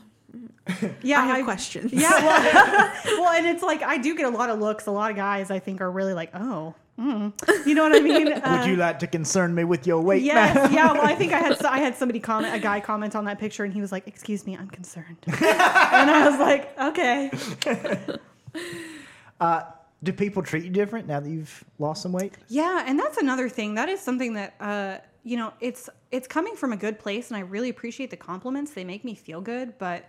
yeah. 1.02 1.22
I 1.22 1.26
have 1.26 1.46
questions. 1.46 1.92
Yeah, 1.94 2.10
well, 2.24 2.94
well, 3.22 3.30
and 3.30 3.46
it's 3.48 3.64
like 3.64 3.82
I 3.84 3.98
do 3.98 4.16
get 4.16 4.26
a 4.26 4.30
lot 4.30 4.50
of 4.50 4.60
looks. 4.60 4.86
A 4.88 4.92
lot 4.92 5.12
of 5.12 5.18
guys, 5.18 5.52
I 5.52 5.60
think, 5.60 5.82
are 5.82 5.92
really 5.92 6.14
like, 6.14 6.32
"Oh, 6.34 6.76
mm. 7.00 7.34
you 7.66 7.76
know 7.76 7.84
what 7.84 7.96
I 7.96 8.00
mean?" 8.00 8.32
Uh, 8.32 8.58
Would 8.62 8.70
you 8.70 8.76
like 8.78 9.00
to 9.00 9.08
concern 9.08 9.54
me 9.56 9.64
with 9.64 9.88
your 9.88 10.02
weight? 10.02 10.24
Yes, 10.24 10.72
yeah. 10.72 10.92
Well, 10.92 11.06
I 11.06 11.16
think 11.16 11.34
I 11.34 11.40
had 11.40 11.66
I 11.66 11.80
had 11.80 11.96
somebody 11.96 12.20
comment, 12.20 12.54
a 12.54 12.60
guy 12.60 12.80
comment 12.80 13.16
on 13.16 13.26
that 13.26 13.40
picture, 13.40 13.64
and 13.64 13.74
he 13.74 13.82
was 13.82 13.92
like, 13.92 14.08
"Excuse 14.08 14.46
me, 14.46 14.56
I'm 14.56 14.70
concerned," 14.70 15.18
and 15.28 16.12
I 16.12 16.30
was 16.30 16.40
like, 16.40 16.80
"Okay." 16.80 17.32
Do 20.02 20.14
people 20.14 20.42
treat 20.42 20.64
you 20.64 20.70
different 20.70 21.08
now 21.08 21.20
that 21.20 21.30
you've 21.30 21.62
lost 21.78 22.04
some 22.04 22.14
weight? 22.14 22.34
Yeah, 22.48 22.86
and 22.88 22.98
that's 22.98 23.18
another 23.18 23.50
thing. 23.50 23.76
That 23.76 23.90
is 23.90 24.00
something 24.00 24.34
that 24.36 24.54
uh, 24.62 25.00
you 25.24 25.38
know, 25.38 25.54
it's 25.60 25.90
it's 26.12 26.28
coming 26.28 26.56
from 26.56 26.74
a 26.74 26.78
good 26.78 27.00
place, 27.00 27.30
and 27.30 27.38
I 27.38 27.42
really 27.42 27.70
appreciate 27.70 28.10
the 28.10 28.18
compliments. 28.18 28.72
They 28.72 28.84
make 28.84 29.04
me 29.04 29.16
feel 29.16 29.42
good, 29.42 29.78
but 29.78 30.06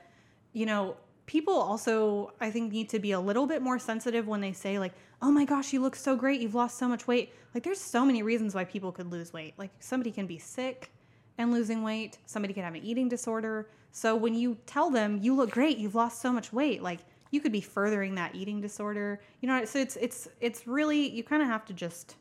you 0.53 0.67
know, 0.67 0.97
people 1.27 1.55
also 1.55 2.33
I 2.41 2.51
think 2.51 2.73
need 2.73 2.89
to 2.91 2.99
be 2.99 3.13
a 3.13 3.21
little 3.21 3.47
bit 3.47 3.63
more 3.63 3.79
sensitive 3.79 4.27
when 4.27 4.41
they 4.41 4.53
say 4.53 4.79
like, 4.79 4.93
"Oh 5.23 5.31
my 5.31 5.45
gosh, 5.45 5.73
you 5.73 5.81
look 5.81 5.97
so 5.97 6.17
great. 6.17 6.41
You've 6.41 6.55
lost 6.55 6.79
so 6.79 6.89
much 6.89 7.07
weight." 7.07 7.33
Like, 7.55 7.63
there's 7.65 7.81
so 7.81 8.05
many 8.05 8.23
reasons 8.23 8.55
why 8.55 8.65
people 8.65 8.93
could 8.93 9.11
lose 9.11 9.33
weight. 9.33 9.55
Like, 9.59 9.71
somebody 9.81 10.13
can 10.13 10.27
be 10.27 10.39
sick 10.39 10.91
and 11.39 11.53
losing 11.53 11.83
weight. 11.83 12.19
Somebody 12.27 12.55
can 12.55 12.65
have 12.65 12.75
an 12.75 12.85
eating 12.85 13.09
disorder. 13.09 13.69
So 13.93 14.15
when 14.15 14.35
you 14.35 14.57
tell 14.67 14.91
them 14.91 15.19
you 15.21 15.35
look 15.35 15.51
great, 15.51 15.79
you've 15.79 15.95
lost 15.95 16.21
so 16.21 16.33
much 16.33 16.53
weight, 16.53 16.83
like 16.83 17.01
you 17.31 17.41
could 17.41 17.53
be 17.53 17.61
furthering 17.61 18.15
that 18.17 18.35
eating 18.35 18.61
disorder. 18.61 19.21
You 19.41 19.49
know, 19.49 19.65
so 19.65 19.79
it's 19.79 19.97
it's 19.97 20.29
it's 20.41 20.67
really 20.67 21.09
you 21.11 21.23
kind 21.23 21.43
of 21.43 21.49
have 21.49 21.65
to 21.67 21.73
just 21.73 22.17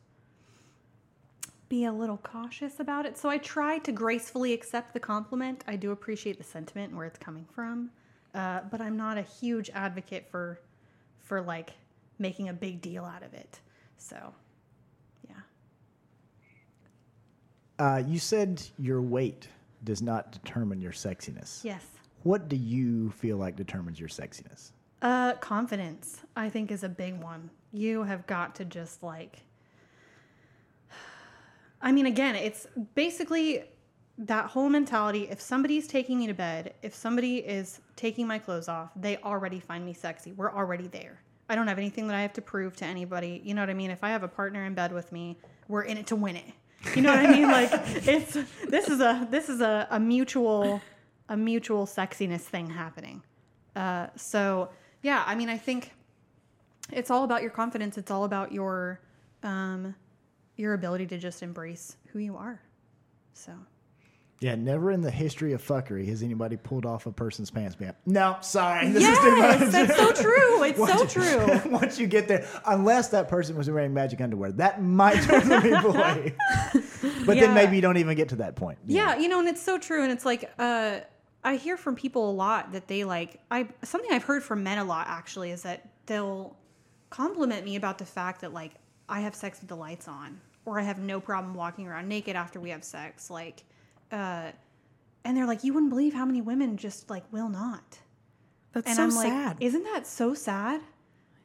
be 1.68 1.86
a 1.86 1.92
little 1.92 2.18
cautious 2.18 2.80
about 2.80 3.06
it. 3.06 3.18
So 3.18 3.30
I 3.30 3.38
try 3.38 3.78
to 3.80 3.92
gracefully 3.92 4.54
accept 4.54 4.94
the 4.94 5.00
compliment. 5.00 5.64
I 5.68 5.76
do 5.76 5.92
appreciate 5.92 6.40
the 6.40 6.44
sentiment 6.44 6.90
and 6.90 6.98
where 6.98 7.06
it's 7.06 7.20
coming 7.20 7.46
from, 7.54 7.92
uh, 8.34 8.62
but 8.70 8.82
I'm 8.82 8.98
not 8.98 9.18
a 9.18 9.22
huge 9.22 9.70
advocate 9.74 10.28
for 10.30 10.60
for 11.20 11.42
like 11.42 11.72
making 12.18 12.50
a 12.50 12.54
big 12.54 12.82
deal 12.82 13.06
out 13.06 13.24
of 13.24 13.34
it. 13.34 13.60
So, 13.98 14.34
yeah. 15.28 15.36
Uh, 17.78 18.04
you 18.06 18.20
said 18.20 18.62
your 18.78 19.02
weight 19.02 19.48
does 19.84 20.02
not 20.02 20.32
determine 20.32 20.82
your 20.82 20.92
sexiness. 20.92 21.64
Yes. 21.64 21.84
What 22.24 22.50
do 22.50 22.56
you 22.56 23.12
feel 23.12 23.38
like 23.38 23.56
determines 23.56 24.00
your 24.00 24.10
sexiness? 24.10 24.72
Uh, 25.02 25.34
confidence, 25.36 26.22
I 26.36 26.50
think, 26.50 26.72
is 26.72 26.84
a 26.84 26.90
big 26.90 27.22
one. 27.22 27.50
You 27.72 28.04
have 28.04 28.28
got 28.28 28.56
to 28.56 28.66
just 28.66 29.02
like. 29.02 29.44
I 31.82 31.92
mean, 31.94 32.06
again, 32.06 32.36
it's 32.36 32.68
basically 32.96 33.64
that 34.20 34.48
whole 34.48 34.70
mentality. 34.70 35.28
If 35.30 35.40
somebody's 35.40 35.88
taking 35.88 36.20
me 36.20 36.28
to 36.28 36.34
bed, 36.34 36.74
if 36.82 36.94
somebody 36.94 37.38
is 37.38 37.80
taking 37.96 38.28
my 38.28 38.38
clothes 38.38 38.68
off, 38.68 38.92
they 38.96 39.18
already 39.18 39.60
find 39.60 39.86
me 39.86 39.94
sexy. 39.94 40.34
We're 40.34 40.54
already 40.54 40.88
there. 40.88 41.22
I 41.48 41.56
don't 41.56 41.68
have 41.68 41.80
anything 41.80 42.08
that 42.08 42.16
I 42.16 42.22
have 42.22 42.34
to 42.34 42.42
prove 42.42 42.76
to 42.78 42.86
anybody. 42.86 43.42
You 43.44 43.54
know 43.54 43.62
what 43.62 43.70
I 43.70 43.74
mean? 43.74 43.90
If 43.90 44.04
I 44.04 44.10
have 44.10 44.24
a 44.24 44.28
partner 44.28 44.66
in 44.66 44.76
bed 44.76 44.92
with 44.92 45.12
me, 45.12 45.38
we're 45.68 45.84
in 45.84 45.98
it 45.98 46.08
to 46.08 46.16
win 46.16 46.36
it. 46.36 46.46
You 46.96 47.02
know 47.02 47.10
what 47.10 47.26
I 47.26 47.32
mean? 47.32 47.48
Like 47.50 47.72
it's 48.08 48.38
this 48.68 48.90
is 48.90 49.00
a 49.00 49.28
this 49.32 49.50
is 49.50 49.62
a, 49.62 49.88
a 49.90 50.00
mutual 50.00 50.82
a 51.30 51.36
mutual 51.36 51.86
sexiness 51.86 52.42
thing 52.42 52.70
happening. 52.70 53.24
Uh, 53.76 54.08
so 54.16 54.70
yeah, 55.02 55.24
I 55.26 55.36
mean, 55.36 55.50
I 55.50 55.58
think 55.58 55.92
it's 56.92 57.10
all 57.10 57.24
about 57.24 57.42
your 57.42 57.52
confidence. 57.52 57.98
It's 57.98 58.12
all 58.12 58.26
about 58.26 58.52
your 58.52 59.00
um, 59.44 59.96
your 60.56 60.74
ability 60.74 61.08
to 61.08 61.18
just 61.18 61.42
embrace 61.42 61.96
who 62.12 62.20
you 62.20 62.36
are. 62.36 62.62
So 63.34 63.54
Yeah, 64.42 64.56
never 64.56 64.90
in 64.92 65.02
the 65.02 65.12
history 65.12 65.52
of 65.52 65.62
fuckery 65.62 66.08
has 66.08 66.24
anybody 66.24 66.56
pulled 66.56 66.86
off 66.86 67.06
a 67.06 67.12
person's 67.12 67.52
pants. 67.52 67.78
Man, 67.80 67.94
no, 68.06 68.38
sorry, 68.40 68.88
this 68.92 69.06
is 69.06 69.18
too 69.20 69.36
much. 69.38 69.60
that's 69.72 69.96
so 69.98 70.12
true. 70.24 70.64
It's 70.64 70.78
so 70.78 70.84
Once 70.86 71.16
you- 71.16 71.22
true. 71.22 71.62
Once 71.72 72.00
you 72.00 72.08
get 72.08 72.28
there, 72.30 72.48
unless 72.66 73.10
that 73.10 73.28
person 73.28 73.58
was 73.58 73.70
wearing 73.70 73.94
magic 73.94 74.22
underwear, 74.22 74.52
that 74.54 74.82
might 74.82 75.22
turn 75.24 75.50
the 75.50 75.60
people 75.60 75.94
away. 75.96 76.34
But 77.26 77.36
Yeah. 77.36 77.48
then 77.48 77.54
maybe 77.54 77.76
you 77.76 77.82
don't 77.82 77.98
even 77.98 78.16
get 78.16 78.30
to 78.30 78.38
that 78.38 78.56
point. 78.56 78.78
you 78.88 78.98
know? 78.98 79.04
Yeah, 79.04 79.18
you 79.18 79.28
know, 79.28 79.40
and 79.40 79.48
it's 79.50 79.62
so 79.62 79.78
true. 79.78 80.04
And 80.04 80.12
it's 80.12 80.26
like, 80.26 80.50
uh, 80.58 81.00
I 81.44 81.56
hear 81.58 81.76
from 81.78 81.96
people 81.96 82.30
a 82.30 82.34
lot 82.34 82.72
that 82.72 82.88
they 82.88 83.04
like, 83.04 83.40
I, 83.52 83.68
something 83.84 84.10
I've 84.12 84.24
heard 84.24 84.44
from 84.44 84.64
men 84.64 84.78
a 84.78 84.84
lot 84.86 85.08
actually 85.10 85.52
is 85.52 85.64
that 85.64 85.88
they'll 86.06 86.56
compliment 87.10 87.66
me 87.66 87.76
about 87.76 87.98
the 87.98 88.06
fact 88.06 88.42
that 88.42 88.54
like 88.54 88.72
I 89.10 89.22
have 89.22 89.36
sex 89.36 89.60
with 89.60 89.68
the 89.70 89.76
lights 89.76 90.08
on 90.08 90.40
or 90.66 90.80
I 90.80 90.84
have 90.84 91.00
no 91.00 91.20
problem 91.20 91.54
walking 91.56 91.88
around 91.88 92.08
naked 92.08 92.36
after 92.36 92.60
we 92.60 92.70
have 92.70 92.84
sex. 92.84 93.30
Like, 93.30 93.64
uh, 94.12 94.52
and 95.26 95.38
they're 95.38 95.46
like, 95.48 95.64
you 95.64 95.74
wouldn't 95.74 95.90
believe 95.90 96.14
how 96.14 96.26
many 96.26 96.42
women 96.42 96.78
just 96.78 97.10
like 97.10 97.24
will 97.32 97.50
not. 97.50 98.00
That's 98.74 98.88
And 98.88 98.96
so 98.96 99.04
I'm 99.04 99.16
like, 99.16 99.28
sad. 99.28 99.58
isn't 99.60 99.84
that 99.84 100.06
so 100.08 100.34
sad? 100.34 100.82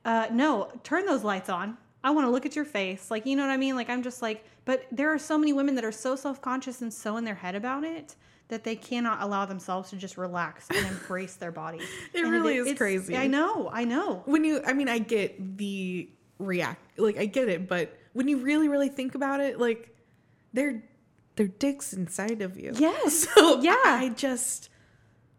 Uh, 0.04 0.26
no, 0.30 0.70
turn 0.82 1.06
those 1.06 1.24
lights 1.24 1.48
on. 1.48 1.76
I 2.02 2.10
want 2.10 2.26
to 2.26 2.30
look 2.30 2.44
at 2.44 2.54
your 2.54 2.66
face. 2.66 3.10
Like, 3.10 3.24
you 3.24 3.34
know 3.34 3.42
what 3.42 3.50
I 3.50 3.56
mean? 3.56 3.74
Like, 3.76 3.88
I'm 3.88 4.02
just 4.02 4.20
like, 4.20 4.44
but 4.66 4.84
there 4.92 5.12
are 5.12 5.18
so 5.18 5.38
many 5.38 5.52
women 5.54 5.74
that 5.76 5.84
are 5.84 5.92
so 5.92 6.16
self 6.16 6.42
conscious 6.42 6.82
and 6.82 6.92
so 6.92 7.16
in 7.16 7.24
their 7.24 7.34
head 7.34 7.54
about 7.54 7.82
it 7.84 8.14
that 8.48 8.62
they 8.62 8.76
cannot 8.76 9.22
allow 9.22 9.46
themselves 9.46 9.88
to 9.90 9.96
just 9.96 10.18
relax 10.18 10.68
and 10.70 10.86
embrace 10.90 11.36
their 11.36 11.50
bodies. 11.52 11.82
It 12.12 12.20
And 12.22 12.30
really 12.30 12.56
is 12.56 12.66
it's- 12.66 12.76
crazy. 12.78 13.16
I 13.16 13.26
know. 13.26 13.70
I 13.72 13.84
know. 13.84 14.22
when 14.26 14.44
you, 14.44 14.60
I 14.66 14.74
mean, 14.74 14.88
I 14.88 14.98
get 14.98 15.56
the 15.56 16.10
react, 16.38 16.98
like 16.98 17.16
I 17.16 17.24
get 17.24 17.48
it, 17.48 17.66
but 17.66 17.96
when 18.12 18.28
you 18.28 18.36
really, 18.38 18.68
really 18.68 18.90
think 18.90 19.14
about 19.14 19.40
it, 19.40 19.58
like 19.58 19.96
they're 20.52 20.82
they're 21.37 21.49
dicks 21.49 21.93
inside 21.93 22.43
of 22.43 22.59
you. 22.59 22.72
Yes. 22.74 23.26
So 23.35 23.61
Yeah. 23.61 23.74
I 23.85 24.12
just 24.14 24.68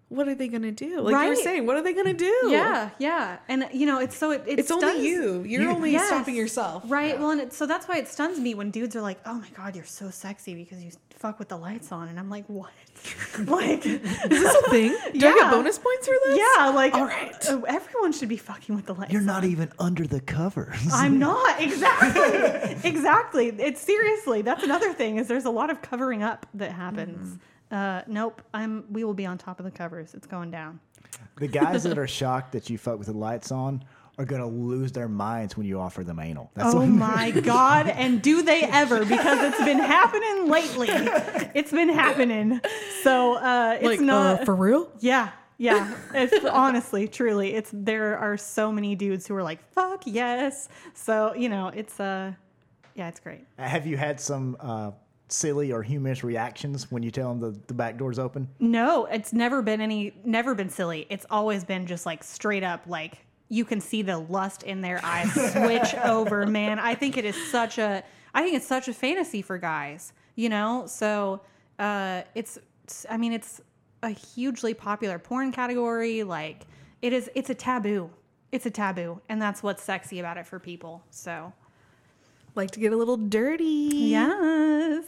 what 0.09 0.27
are 0.27 0.35
they 0.35 0.47
gonna 0.47 0.71
do? 0.71 1.01
Like 1.01 1.23
you 1.23 1.29
were 1.29 1.35
saying, 1.35 1.65
what 1.65 1.77
are 1.77 1.81
they 1.81 1.93
gonna 1.93 2.13
do? 2.13 2.33
Yeah, 2.47 2.91
yeah, 2.99 3.37
and 3.47 3.67
you 3.73 3.85
know, 3.85 3.99
it's 3.99 4.15
so 4.15 4.31
it, 4.31 4.43
it 4.45 4.59
It's 4.59 4.69
only 4.71 5.07
you. 5.07 5.41
You're 5.43 5.63
You- 5.63 5.69
only 5.71 5.91
Yes. 5.91 6.07
stopping 6.07 6.35
yourself. 6.35 6.83
right? 6.87 7.19
Well, 7.19 7.31
and 7.31 7.41
it, 7.41 7.53
so 7.53 7.65
that's 7.65 7.87
why 7.87 7.97
it 7.97 8.07
stuns 8.07 8.39
me 8.39 8.53
when 8.53 8.69
dudes 8.71 8.95
are 8.95 9.01
like, 9.01 9.19
"Oh 9.25 9.33
my 9.35 9.49
god, 9.55 9.75
you're 9.75 9.83
so 9.85 10.09
sexy 10.11 10.53
because 10.55 10.83
you 10.83 10.91
fuck 11.17 11.39
with 11.39 11.49
the 11.49 11.57
lights 11.57 11.91
on," 11.91 12.07
and 12.07 12.19
I'm 12.19 12.29
like, 12.29 12.45
"What? 12.47 12.69
like, 13.47 13.85
Is 13.85 14.01
this 14.29 14.55
a 14.55 14.69
thing? 14.69 14.89
Do 15.17 15.27
I 15.27 15.33
get 15.33 15.51
bonus 15.51 15.79
points 15.79 16.07
for 16.07 16.15
this? 16.25 16.39
yeah, 16.57 16.69
like, 16.69 16.93
All 16.93 17.05
right. 17.05 17.49
uh, 17.49 17.61
everyone 17.67 18.11
should 18.13 18.29
be 18.29 18.37
fucking 18.37 18.75
with 18.75 18.85
the 18.85 18.93
lights." 18.93 19.11
You're 19.11 19.21
on. 19.21 19.25
not 19.27 19.43
even 19.43 19.71
under 19.79 20.05
the 20.05 20.21
covers. 20.21 20.77
I'm 20.93 21.17
not 21.19 21.59
exactly, 21.61 22.77
exactly. 22.89 23.47
It's 23.47 23.81
seriously 23.81 24.41
that's 24.43 24.63
another 24.63 24.93
thing 24.93 25.17
is 25.17 25.27
there's 25.27 25.45
a 25.45 25.49
lot 25.49 25.69
of 25.69 25.81
covering 25.81 26.21
up 26.23 26.45
that 26.53 26.71
happens. 26.71 27.39
Uh, 27.75 28.01
nope, 28.07 28.41
I'm. 28.53 28.85
We 28.89 29.03
will 29.03 29.13
be 29.13 29.25
on 29.25 29.37
top 29.37 29.59
of 29.59 29.65
the 29.65 29.71
covers. 29.71 30.13
It's 30.13 30.27
going 30.27 30.49
down. 30.49 30.79
The 31.37 31.47
guys 31.47 31.83
that 31.83 31.97
are 31.97 32.07
shocked 32.21 32.53
that 32.53 32.69
you 32.69 32.77
fuck 32.77 32.97
with 32.97 33.07
the 33.07 33.17
lights 33.17 33.51
on 33.51 33.83
are 34.17 34.23
gonna 34.23 34.47
lose 34.47 34.93
their 34.93 35.09
minds 35.09 35.57
when 35.57 35.67
you 35.67 35.77
offer 35.77 36.01
them 36.05 36.21
anal. 36.21 36.49
That's 36.53 36.73
Oh 36.73 36.85
my 36.85 37.31
god! 37.43 37.89
And 37.89 38.21
do 38.21 38.43
they 38.43 38.61
ever? 38.61 39.03
Because 39.03 39.39
it's 39.43 39.61
been 39.65 39.79
happening 39.79 40.49
lately. 40.49 40.87
It's 41.53 41.71
been 41.71 41.89
happening. 41.89 42.61
So 43.03 43.35
uh, 43.35 43.73
it's 43.75 43.83
Like 43.83 43.99
not 43.99 44.41
uh, 44.41 44.45
for 44.45 44.55
real? 44.55 44.89
Yeah, 45.01 45.31
yeah. 45.57 45.93
It's 46.13 46.45
honestly, 46.45 47.09
truly, 47.09 47.55
it's 47.55 47.71
there 47.73 48.17
are 48.17 48.37
so 48.37 48.71
many 48.71 48.95
dudes 48.95 49.27
who 49.27 49.35
are 49.35 49.43
like, 49.43 49.59
"Fuck 49.73 50.03
yes." 50.05 50.69
So 50.93 51.33
you 51.35 51.49
know, 51.49 51.67
it's 51.75 51.99
uh, 51.99 52.31
yeah, 52.95 53.09
it's 53.09 53.19
great. 53.19 53.45
Have 53.59 53.85
you 53.85 53.97
had 53.97 54.21
some 54.21 54.55
uh, 54.61 54.91
silly 55.27 55.71
or 55.71 55.81
humorous 55.83 56.23
reactions 56.23 56.91
when 56.91 57.03
you 57.03 57.11
tell 57.11 57.29
them 57.33 57.39
the, 57.39 57.59
the 57.67 57.73
back 57.73 57.97
door's 57.97 58.19
open? 58.19 58.47
No, 58.59 59.05
it's 59.05 59.33
never 59.33 59.61
been 59.61 59.81
any, 59.81 60.13
never 60.23 60.55
been 60.55 60.69
silly. 60.69 61.07
It's 61.09 61.25
always 61.29 61.63
been 61.63 61.87
just 61.87 62.05
like 62.05 62.23
straight 62.23 62.63
up, 62.63 62.83
like 62.87 63.25
you 63.49 63.65
can 63.65 63.79
see 63.81 64.01
the 64.01 64.17
lust 64.17 64.63
in 64.63 64.81
their 64.81 65.03
eyes 65.03 65.31
switch 65.53 65.95
over. 66.03 66.45
Man, 66.45 66.79
I 66.79 66.95
think 66.95 67.17
it 67.17 67.25
is 67.25 67.35
such 67.51 67.77
a, 67.77 68.03
I 68.33 68.41
think 68.41 68.55
it's 68.55 68.67
such 68.67 68.87
a 68.87 68.93
fantasy 68.93 69.41
for 69.41 69.57
guys. 69.57 70.13
You 70.35 70.49
know, 70.49 70.83
so 70.87 71.41
uh, 71.79 72.23
it's, 72.35 72.59
I 73.09 73.15
mean, 73.17 73.31
it's 73.31 73.61
a 74.03 74.09
hugely 74.09 74.73
popular 74.73 75.17
porn 75.17 75.51
category. 75.51 76.23
Like 76.23 76.65
it 77.01 77.13
is, 77.13 77.29
it's 77.35 77.49
a 77.49 77.55
taboo. 77.55 78.09
It's 78.51 78.65
a 78.65 78.71
taboo, 78.71 79.21
and 79.27 79.41
that's 79.41 79.63
what's 79.63 79.83
sexy 79.83 80.19
about 80.19 80.37
it 80.37 80.45
for 80.45 80.59
people. 80.59 81.03
So 81.09 81.51
Like 82.55 82.71
to 82.71 82.79
get 82.79 82.93
a 82.93 82.97
little 82.97 83.17
dirty. 83.17 83.89
yes, 83.93 85.03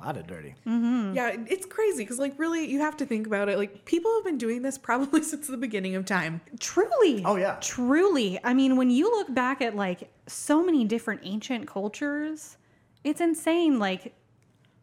A 0.00 0.04
lot 0.04 0.16
of 0.16 0.26
dirty. 0.26 0.54
Mm-hmm. 0.66 1.14
Yeah, 1.14 1.36
it's 1.48 1.66
crazy 1.66 2.04
because 2.04 2.18
like 2.18 2.38
really 2.38 2.70
you 2.70 2.80
have 2.80 2.96
to 2.98 3.06
think 3.06 3.26
about 3.26 3.48
it. 3.48 3.58
Like 3.58 3.84
people 3.84 4.14
have 4.16 4.24
been 4.24 4.38
doing 4.38 4.62
this 4.62 4.78
probably 4.78 5.22
since 5.32 5.46
the 5.48 5.56
beginning 5.56 5.94
of 5.96 6.04
time. 6.04 6.40
Truly. 6.60 7.22
Oh, 7.24 7.36
yeah. 7.36 7.56
Truly. 7.60 8.38
I 8.44 8.54
mean, 8.54 8.76
when 8.76 8.90
you 8.90 9.10
look 9.10 9.34
back 9.34 9.60
at 9.60 9.74
like 9.76 10.10
so 10.26 10.64
many 10.64 10.84
different 10.84 11.20
ancient 11.24 11.66
cultures, 11.66 12.56
it's 13.04 13.20
insane. 13.20 13.78
Like 13.78 14.14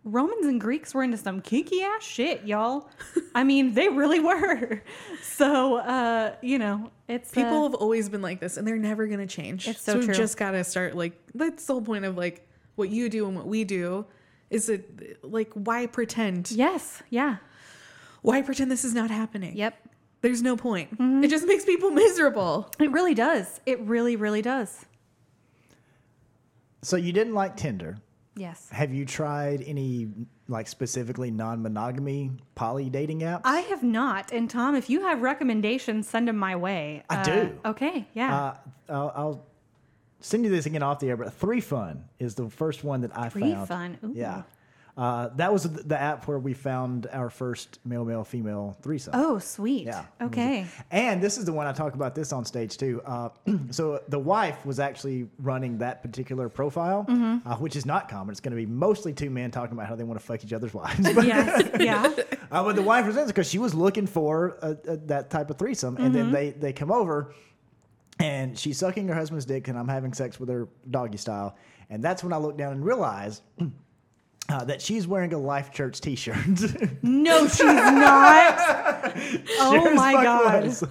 Romans 0.05 0.45
and 0.45 0.59
Greeks 0.61 0.93
were 0.93 1.03
into 1.03 1.17
some 1.17 1.41
kinky 1.41 1.81
ass 1.83 2.03
shit, 2.03 2.45
y'all. 2.45 2.89
I 3.35 3.43
mean, 3.43 3.73
they 3.73 3.89
really 3.89 4.19
were. 4.19 4.81
So, 5.21 5.77
uh, 5.77 6.35
you 6.41 6.59
know, 6.59 6.91
it's 7.07 7.31
People 7.31 7.59
uh, 7.59 7.63
have 7.63 7.73
always 7.75 8.09
been 8.09 8.21
like 8.21 8.41
this 8.41 8.57
and 8.57 8.67
they're 8.67 8.75
never 8.77 9.07
gonna 9.07 9.25
change. 9.25 9.69
It's 9.69 9.81
so 9.81 9.97
we 9.97 10.03
true. 10.05 10.13
just 10.13 10.35
gotta 10.35 10.65
start 10.65 10.97
like 10.97 11.13
that's 11.33 11.65
the 11.65 11.73
whole 11.73 11.81
point 11.81 12.03
of 12.03 12.17
like 12.17 12.45
what 12.75 12.89
you 12.89 13.07
do 13.07 13.25
and 13.25 13.37
what 13.37 13.47
we 13.47 13.63
do. 13.63 14.05
Is 14.49 14.67
it 14.67 15.23
like 15.23 15.51
why 15.53 15.85
pretend? 15.87 16.51
yes, 16.51 17.01
yeah, 17.09 17.37
Why 18.21 18.41
pretend 18.41 18.69
this 18.69 18.83
is 18.83 18.93
not 18.93 19.09
happening? 19.11 19.55
yep. 19.55 19.77
There's 20.21 20.41
no 20.41 20.57
point. 20.57 20.89
It 20.99 21.29
just 21.29 21.47
makes 21.47 21.63
people 21.63 21.91
miserable. 21.91 22.69
It 22.77 22.91
really 22.91 23.13
does. 23.13 23.61
It 23.65 23.79
really, 23.79 24.17
really 24.17 24.41
does. 24.41 24.85
So 26.81 26.97
you 26.97 27.13
didn't 27.13 27.33
like 27.33 27.55
Tinder. 27.55 27.97
Yes. 28.39 28.69
Have 28.71 28.93
you 28.93 29.05
tried 29.05 29.61
any 29.67 30.07
like 30.47 30.67
specifically 30.67 31.29
non-monogamy 31.29 32.31
poly 32.55 32.89
dating 32.89 33.19
apps? 33.19 33.41
I 33.43 33.59
have 33.61 33.83
not. 33.83 34.31
And 34.31 34.49
Tom, 34.49 34.75
if 34.75 34.89
you 34.89 35.01
have 35.01 35.21
recommendations, 35.21 36.07
send 36.07 36.27
them 36.29 36.37
my 36.37 36.55
way. 36.55 37.03
I 37.09 37.17
Uh, 37.17 37.23
do. 37.23 37.59
Okay. 37.65 38.07
Yeah. 38.13 38.35
Uh, 38.35 38.55
I'll, 38.89 39.11
I'll 39.15 39.45
send 40.21 40.45
you 40.45 40.49
this 40.51 40.65
again 40.65 40.81
off 40.83 40.99
the 40.99 41.09
air, 41.09 41.17
but 41.17 41.33
Three 41.33 41.59
Fun 41.61 42.05
is 42.17 42.35
the 42.35 42.49
first 42.49 42.83
one 42.83 43.01
that 43.01 43.11
I 43.17 43.27
Three 43.29 43.51
found. 43.53 43.67
Fun, 43.67 43.97
ooh. 44.05 44.13
Yeah. 44.15 44.43
Uh, 44.99 45.29
that 45.37 45.53
was 45.53 45.63
the 45.63 45.97
app 45.97 46.27
where 46.27 46.39
we 46.39 46.53
found 46.53 47.07
our 47.13 47.29
first 47.29 47.79
male 47.85 48.03
male 48.03 48.25
female 48.25 48.75
threesome. 48.81 49.13
oh, 49.15 49.39
sweet. 49.39 49.85
Yeah. 49.85 50.03
Okay. 50.21 50.65
And 50.91 51.23
this 51.23 51.37
is 51.37 51.45
the 51.45 51.53
one 51.53 51.67
I 51.67 51.71
talk 51.71 51.93
about 51.93 52.15
this 52.15 52.33
on 52.33 52.43
stage 52.43 52.75
too. 52.75 53.01
Uh, 53.05 53.29
so 53.71 54.01
the 54.09 54.19
wife 54.19 54.65
was 54.65 54.77
actually 54.77 55.29
running 55.39 55.77
that 55.77 56.01
particular 56.01 56.49
profile, 56.49 57.05
Mm-hmm. 57.07 57.47
uh, 57.47 57.55
which 57.55 57.77
is 57.77 57.85
not 57.85 58.09
common. 58.09 58.31
It's 58.33 58.41
going 58.41 58.51
to 58.51 58.57
be 58.57 58.65
mostly 58.65 59.13
two 59.13 59.29
men 59.29 59.51
talking 59.51 59.71
about 59.73 59.87
how 59.87 59.95
they 59.95 60.03
want 60.03 60.19
to 60.19 60.25
fuck 60.25 60.43
each 60.43 60.51
other's 60.51 60.73
wives. 60.73 61.13
But, 61.13 61.25
yes. 61.25 61.69
Yeah. 61.79 62.11
uh, 62.51 62.63
but 62.65 62.75
the 62.75 62.81
wife 62.81 63.05
was 63.07 63.15
in 63.15 63.25
because 63.25 63.49
she 63.49 63.57
was 63.57 63.73
looking 63.73 64.05
for 64.05 64.57
a, 64.61 64.71
a, 64.85 64.97
that 65.07 65.29
type 65.29 65.49
of 65.49 65.57
threesome, 65.57 65.95
and 65.95 66.13
Mm-hmm. 66.13 66.13
then 66.13 66.31
they 66.33 66.49
they 66.49 66.73
come 66.73 66.91
over, 66.91 67.33
and 68.19 68.59
she's 68.59 68.77
sucking 68.77 69.07
her 69.07 69.15
husband's 69.15 69.45
dick, 69.45 69.69
and 69.69 69.79
I'm 69.79 69.87
having 69.87 70.13
sex 70.13 70.39
with 70.41 70.49
her 70.49 70.67
doggy 70.91 71.17
style, 71.17 71.55
and 71.89 72.03
that's 72.03 72.21
when 72.21 72.33
I 72.33 72.37
look 72.37 72.57
down 72.57 72.73
and 72.73 72.83
realize. 72.83 73.41
Uh, 74.49 74.63
that 74.65 74.81
she's 74.81 75.07
wearing 75.07 75.31
a 75.33 75.37
Life 75.37 75.71
Church 75.71 76.01
T-shirt. 76.01 76.35
No, 77.03 77.47
she's 77.47 77.59
not. 77.65 78.55
oh 78.57 79.71
Sure 79.71 79.93
my 79.95 80.13
god. 80.13 80.63
was. 80.65 80.83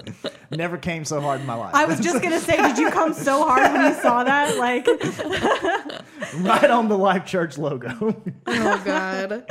Never 0.52 0.78
came 0.78 1.04
so 1.04 1.20
hard 1.20 1.40
in 1.40 1.46
my 1.46 1.54
life. 1.54 1.74
I 1.74 1.84
was 1.84 1.98
just 1.98 2.22
gonna 2.22 2.38
say, 2.38 2.56
did 2.56 2.78
you 2.78 2.90
come 2.90 3.12
so 3.12 3.44
hard 3.44 3.72
when 3.72 3.92
you 3.92 4.00
saw 4.00 4.22
that? 4.24 4.56
Like, 4.58 4.86
right 6.40 6.70
on 6.70 6.88
the 6.88 6.96
Life 6.96 7.26
Church 7.26 7.58
logo. 7.58 8.22
Oh 8.46 8.82
god. 8.84 9.44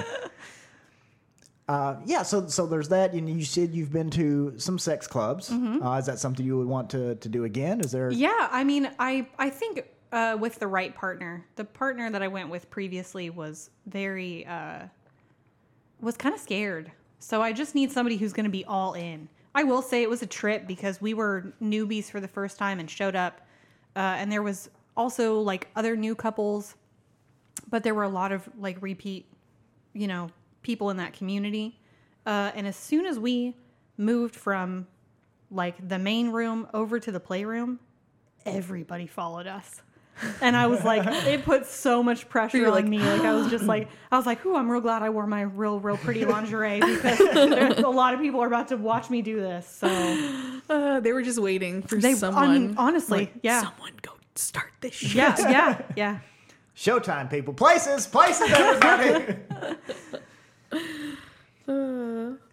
uh, 1.67 1.95
yeah, 2.05 2.23
so 2.23 2.47
so 2.47 2.65
there's 2.65 2.89
that. 2.89 3.13
And 3.13 3.29
you 3.29 3.43
said 3.43 3.73
you've 3.73 3.91
been 3.91 4.09
to 4.11 4.53
some 4.57 4.79
sex 4.79 5.05
clubs. 5.05 5.49
Mm-hmm. 5.49 5.85
Uh, 5.85 5.97
is 5.99 6.05
that 6.05 6.19
something 6.19 6.45
you 6.45 6.57
would 6.57 6.67
want 6.67 6.89
to, 6.91 7.15
to 7.15 7.29
do 7.29 7.43
again? 7.43 7.81
Is 7.81 7.91
there? 7.91 8.09
yeah, 8.11 8.47
I 8.51 8.63
mean, 8.63 8.89
I 8.99 9.27
I 9.37 9.49
think 9.49 9.83
uh, 10.11 10.37
with 10.39 10.59
the 10.59 10.67
right 10.67 10.93
partner, 10.95 11.45
the 11.55 11.65
partner 11.65 12.09
that 12.09 12.21
I 12.21 12.27
went 12.27 12.49
with 12.49 12.69
previously 12.69 13.29
was 13.29 13.69
very 13.85 14.45
uh, 14.45 14.85
was 15.99 16.15
kind 16.15 16.33
of 16.33 16.41
scared. 16.41 16.91
So 17.19 17.41
I 17.41 17.51
just 17.51 17.75
need 17.75 17.91
somebody 17.91 18.17
who's 18.17 18.33
gonna 18.33 18.49
be 18.49 18.65
all 18.65 18.93
in. 18.93 19.27
I 19.55 19.63
will 19.63 19.81
say 19.81 20.03
it 20.03 20.09
was 20.09 20.21
a 20.21 20.27
trip 20.27 20.67
because 20.67 21.01
we 21.01 21.13
were 21.13 21.53
newbies 21.61 22.11
for 22.11 22.19
the 22.19 22.27
first 22.27 22.57
time 22.57 22.79
and 22.79 22.89
showed 22.89 23.15
up, 23.15 23.41
uh, 23.95 24.15
and 24.17 24.31
there 24.31 24.43
was 24.43 24.69
also 24.95 25.39
like 25.39 25.67
other 25.75 25.95
new 25.95 26.15
couples, 26.15 26.75
but 27.69 27.83
there 27.83 27.95
were 27.95 28.03
a 28.03 28.09
lot 28.09 28.31
of 28.31 28.47
like 28.57 28.81
repeat 28.81 29.25
you 29.97 30.07
know 30.07 30.29
people 30.61 30.89
in 30.89 30.97
that 30.97 31.13
community 31.13 31.79
uh, 32.25 32.51
and 32.55 32.67
as 32.67 32.75
soon 32.75 33.05
as 33.05 33.17
we 33.17 33.55
moved 33.97 34.35
from 34.35 34.85
like 35.49 35.75
the 35.87 35.97
main 35.97 36.29
room 36.29 36.67
over 36.73 36.99
to 36.99 37.11
the 37.11 37.19
playroom 37.19 37.79
everybody 38.45 39.07
followed 39.07 39.47
us 39.47 39.81
and 40.41 40.55
i 40.57 40.67
was 40.67 40.83
like 40.83 41.03
it 41.27 41.43
put 41.45 41.65
so 41.65 42.01
much 42.01 42.27
pressure 42.29 42.57
You're 42.57 42.67
on 42.67 42.73
like, 42.73 42.85
me 42.85 42.99
like 42.99 43.21
i 43.21 43.33
was 43.33 43.49
just 43.49 43.65
like 43.65 43.89
i 44.11 44.17
was 44.17 44.25
like 44.25 44.45
ooh 44.45 44.55
i'm 44.55 44.69
real 44.69 44.81
glad 44.81 45.03
i 45.03 45.09
wore 45.09 45.27
my 45.27 45.41
real 45.41 45.79
real 45.79 45.97
pretty 45.97 46.25
lingerie 46.33 46.79
because 46.79 47.19
a 47.19 47.89
lot 47.89 48.13
of 48.13 48.19
people 48.19 48.41
are 48.41 48.47
about 48.47 48.69
to 48.69 48.77
watch 48.77 49.09
me 49.09 49.21
do 49.21 49.39
this 49.39 49.67
so 49.67 49.87
Uh, 50.69 50.99
they 50.99 51.13
were 51.13 51.21
just 51.21 51.39
waiting 51.39 51.81
for 51.81 51.95
They- 51.95 52.13
someone. 52.13 52.43
I 52.43 52.57
mean, 52.57 52.75
honestly, 52.77 53.19
like, 53.19 53.33
yeah. 53.41 53.61
Someone 53.61 53.93
go 54.01 54.11
start 54.35 54.71
this 54.81 54.93
shit. 54.93 55.15
yeah 55.15 55.35
yeah 55.39 55.81
yeah 55.95 56.19
Showtime, 56.75 57.29
people. 57.29 57.53
Places, 57.53 58.05
places, 58.05 58.51
everybody. 58.51 59.37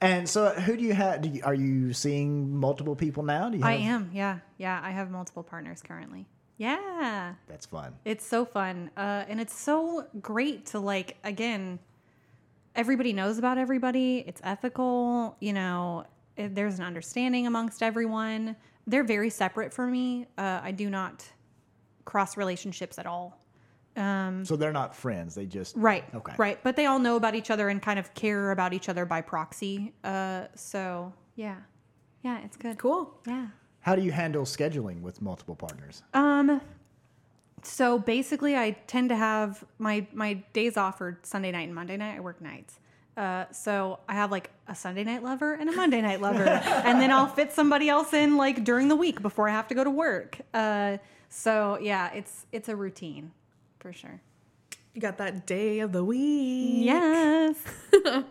and 0.01 0.29
so, 0.29 0.51
who 0.51 0.77
do 0.77 0.83
you 0.85 0.95
have? 0.95 1.23
Do 1.23 1.29
you, 1.29 1.43
are 1.45 1.55
you 1.55 1.93
seeing 1.93 2.57
multiple 2.57 2.97
people 2.97 3.23
now? 3.23 3.49
Do 3.51 3.59
you 3.59 3.65
i 3.65 3.73
am 3.75 4.11
yeah 4.15 4.39
yeah 4.59 4.81
i 4.83 4.91
have 4.91 5.11
multiple 5.11 5.43
partners 5.43 5.83
currently 5.83 6.27
yeah 6.57 7.35
That's 7.49 7.67
fun. 7.67 7.95
It's 8.05 8.27
so 8.27 8.45
fun. 8.45 8.91
Uh, 8.97 9.25
and 9.29 9.41
it's 9.41 9.55
so 9.59 10.07
great 10.21 10.67
to 10.67 10.79
like, 10.79 11.17
again, 11.25 11.79
everybody 12.77 13.13
knows 13.13 13.39
about 13.39 13.59
everybody. 13.59 14.25
It's 14.27 14.41
ethical. 14.45 15.37
You 15.41 15.53
know, 15.53 16.05
there's 16.37 16.79
an 16.79 16.85
understanding 16.85 17.47
amongst 17.47 17.83
everyone. 17.83 18.57
They're 18.87 19.05
very 19.05 19.31
separate 19.31 19.73
for 19.73 19.87
me. 19.87 20.27
Uh, 20.37 20.61
I 20.63 20.71
do 20.73 20.91
not 20.91 21.25
cross 22.05 22.37
relationships 22.37 22.99
at 22.99 23.07
all. 23.07 23.41
So 24.45 24.57
they're 24.57 24.73
not 24.73 24.95
friends. 24.95 25.35
They 25.35 25.47
just 25.47 25.77
Right. 25.77 26.05
Okay. 26.15 26.35
Right. 26.37 26.59
But 26.63 26.75
they 26.77 26.87
all 26.87 26.99
know 26.99 27.17
about 27.17 27.35
each 27.37 27.51
other 27.51 27.69
and 27.69 27.81
kind 27.81 27.99
of 27.99 28.13
care 28.15 28.51
about 28.51 28.73
each 28.73 28.89
other 28.89 29.07
by 29.07 29.21
proxy. 29.21 29.93
Uh, 30.03 30.47
so, 30.57 31.13
yeah. 31.37 31.57
Yeah, 32.23 32.41
it's 32.45 32.57
good. 32.57 32.77
Cool. 32.79 33.17
Yeah. 33.27 33.49
How 33.85 33.95
do 33.95 34.03
you 34.03 34.13
handle 34.13 34.45
scheduling 34.45 35.03
with 35.03 35.21
multiple 35.21 35.55
partners? 35.55 36.03
Um, 36.15 36.61
so 37.63 37.99
basically, 37.99 38.57
I 38.57 38.73
tend 38.87 39.09
to 39.11 39.17
have 39.17 39.63
my 39.79 40.07
my 40.13 40.35
days 40.53 40.77
off 40.77 41.01
are 41.01 41.19
Sunday 41.23 41.53
night 41.53 41.65
and 41.69 41.75
Monday 41.75 41.97
night. 41.97 42.17
I 42.17 42.21
work 42.21 42.41
nights, 42.41 42.79
Uh, 43.17 43.45
so 43.53 44.01
I 44.09 44.15
have 44.15 44.31
like 44.31 44.51
a 44.69 44.75
Sunday 44.75 45.05
night 45.05 45.23
lover 45.23 45.55
and 45.55 45.69
a 45.69 45.73
Monday 45.73 46.01
night 46.03 46.21
lover, 46.21 46.45
and 46.89 47.01
then 47.01 47.11
I'll 47.11 47.27
fit 47.29 47.53
somebody 47.53 47.89
else 47.89 48.13
in 48.13 48.37
like 48.37 48.65
during 48.65 48.89
the 48.89 48.97
week 48.97 49.21
before 49.23 49.49
I 49.49 49.53
have 49.53 49.69
to 49.69 49.75
go 49.75 49.85
to 49.85 49.91
work. 49.91 50.39
Uh, 50.53 50.99
so 51.29 51.79
yeah, 51.81 52.11
it's 52.13 52.47
it's 52.53 52.69
a 52.69 52.77
routine 52.77 53.33
for 53.81 53.93
sure. 53.93 54.21
You 54.95 55.01
got 55.01 55.19
that 55.19 55.47
day 55.47 55.81
of 55.81 55.93
the 55.93 56.05
week. 56.05 56.85
Yes. 56.87 57.57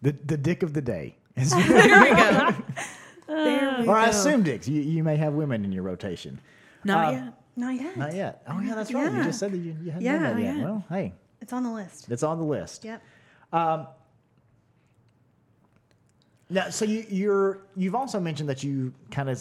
The 0.00 0.12
the 0.26 0.36
dick 0.36 0.62
of 0.62 0.74
the 0.74 0.80
day. 0.82 1.16
is- 1.36 1.50
There 1.50 2.02
we 2.04 2.14
go. 2.14 2.54
There 3.28 3.76
we 3.80 3.86
or 3.86 3.96
I 3.96 4.04
go. 4.06 4.10
assume 4.10 4.42
dicks. 4.42 4.66
You, 4.66 4.80
you 4.80 5.04
may 5.04 5.16
have 5.16 5.34
women 5.34 5.64
in 5.64 5.70
your 5.72 5.82
rotation. 5.84 6.40
Not 6.84 7.08
Uh, 7.08 7.10
yet. 7.12 7.34
Not 7.56 7.74
yet. 7.74 7.96
Not 7.96 8.14
yet. 8.14 8.42
Oh 8.48 8.60
yeah, 8.60 8.74
that's 8.74 8.92
right. 8.92 9.12
You 9.12 9.24
just 9.24 9.38
said 9.40 9.52
that 9.52 9.58
you, 9.58 9.76
you 9.82 9.90
hadn't 9.90 10.02
Yeah, 10.02 10.12
done 10.18 10.22
that 10.36 10.42
yet. 10.42 10.56
yeah. 10.56 10.64
Well, 10.64 10.84
hey, 10.88 11.12
It's 11.40 11.52
on 11.52 11.62
the 11.64 11.70
list. 11.72 12.10
it's 12.10 12.22
on 12.22 12.38
the 12.38 12.44
list. 12.44 12.84
Yep. 12.84 13.02
Now, 16.50 16.70
so 16.70 16.84
you, 16.86 17.04
you're 17.10 17.58
you've 17.76 17.94
also 17.94 18.18
mentioned 18.18 18.48
that 18.48 18.62
you 18.62 18.92
kind 19.10 19.28
of 19.28 19.40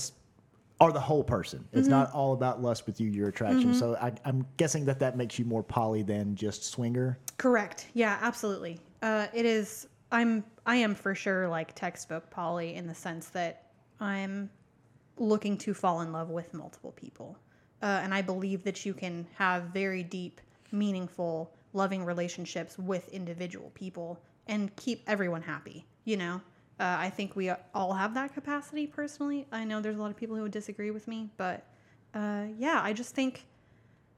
are 0.81 0.91
the 0.91 0.99
whole 0.99 1.23
person. 1.23 1.63
It's 1.71 1.83
Mm-hmm. 1.83 1.89
not 1.91 2.11
all 2.11 2.33
about 2.33 2.61
lust 2.61 2.85
with 2.85 2.99
you, 2.99 3.09
your 3.09 3.29
attraction. 3.29 3.73
So 3.73 3.95
I, 4.01 4.11
I'm 4.25 4.45
guessing 4.57 4.83
that 4.85 4.99
that 4.99 5.15
makes 5.17 5.39
you 5.39 5.45
more 5.45 5.63
poly 5.63 6.03
than 6.03 6.35
just 6.35 6.65
swinger. 6.65 7.17
Correct. 7.37 7.87
Yeah, 7.93 8.17
absolutely. 8.21 8.79
Uh, 9.01 9.27
it 9.33 9.45
is. 9.45 9.87
I'm. 10.11 10.43
I 10.65 10.75
am 10.75 10.93
for 10.95 11.15
sure 11.15 11.47
like 11.47 11.73
textbook 11.75 12.29
poly 12.29 12.75
in 12.75 12.87
the 12.87 12.95
sense 12.95 13.27
that 13.29 13.66
I'm 13.99 14.49
looking 15.17 15.57
to 15.59 15.73
fall 15.73 16.01
in 16.01 16.11
love 16.11 16.29
with 16.29 16.53
multiple 16.53 16.91
people, 16.91 17.37
uh, 17.81 18.01
and 18.03 18.13
I 18.13 18.21
believe 18.21 18.63
that 18.63 18.85
you 18.85 18.93
can 18.93 19.27
have 19.35 19.63
very 19.65 20.03
deep, 20.03 20.41
meaningful, 20.71 21.51
loving 21.73 22.05
relationships 22.05 22.77
with 22.77 23.09
individual 23.09 23.71
people 23.73 24.19
and 24.47 24.75
keep 24.75 25.03
everyone 25.07 25.41
happy. 25.41 25.85
You 26.05 26.17
know. 26.17 26.41
Uh, 26.79 26.95
I 26.99 27.09
think 27.09 27.35
we 27.35 27.49
all 27.73 27.93
have 27.93 28.13
that 28.13 28.35
capacity 28.35 28.85
personally. 28.85 29.47
I 29.51 29.63
know 29.63 29.81
there's 29.81 29.97
a 29.97 29.99
lot 29.99 30.11
of 30.11 30.15
people 30.15 30.35
who 30.35 30.43
would 30.43 30.51
disagree 30.51 30.91
with 30.91 31.07
me, 31.07 31.31
but 31.35 31.65
uh, 32.13 32.45
yeah, 32.55 32.81
I 32.83 32.93
just 32.93 33.15
think 33.15 33.45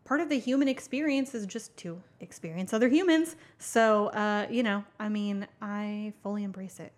part 0.03 0.19
of 0.19 0.27
the 0.27 0.39
human 0.39 0.67
experience 0.67 1.33
is 1.33 1.45
just 1.45 1.77
to 1.77 2.01
experience 2.19 2.73
other 2.73 2.89
humans. 2.89 3.37
So, 3.59 4.07
uh, 4.07 4.47
you 4.49 4.63
know, 4.63 4.83
I 4.99 5.07
mean, 5.07 5.47
I 5.61 6.13
fully 6.21 6.43
embrace 6.43 6.79
it. 6.79 6.91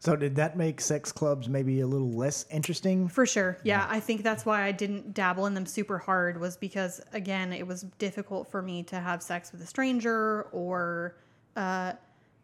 So 0.00 0.14
did 0.14 0.36
that 0.36 0.56
make 0.56 0.80
sex 0.80 1.10
clubs 1.10 1.48
maybe 1.48 1.80
a 1.80 1.86
little 1.86 2.12
less 2.12 2.46
interesting? 2.50 3.08
For 3.08 3.26
sure. 3.26 3.58
Yeah, 3.64 3.86
I 3.90 3.98
think 3.98 4.22
that's 4.22 4.46
why 4.46 4.62
I 4.62 4.70
didn't 4.70 5.12
dabble 5.12 5.46
in 5.46 5.54
them 5.54 5.66
super 5.66 5.98
hard 5.98 6.40
was 6.40 6.56
because 6.56 7.00
again, 7.12 7.52
it 7.52 7.66
was 7.66 7.82
difficult 7.98 8.48
for 8.48 8.62
me 8.62 8.84
to 8.84 9.00
have 9.00 9.22
sex 9.22 9.50
with 9.50 9.60
a 9.60 9.66
stranger 9.66 10.42
or 10.52 11.16
uh 11.56 11.94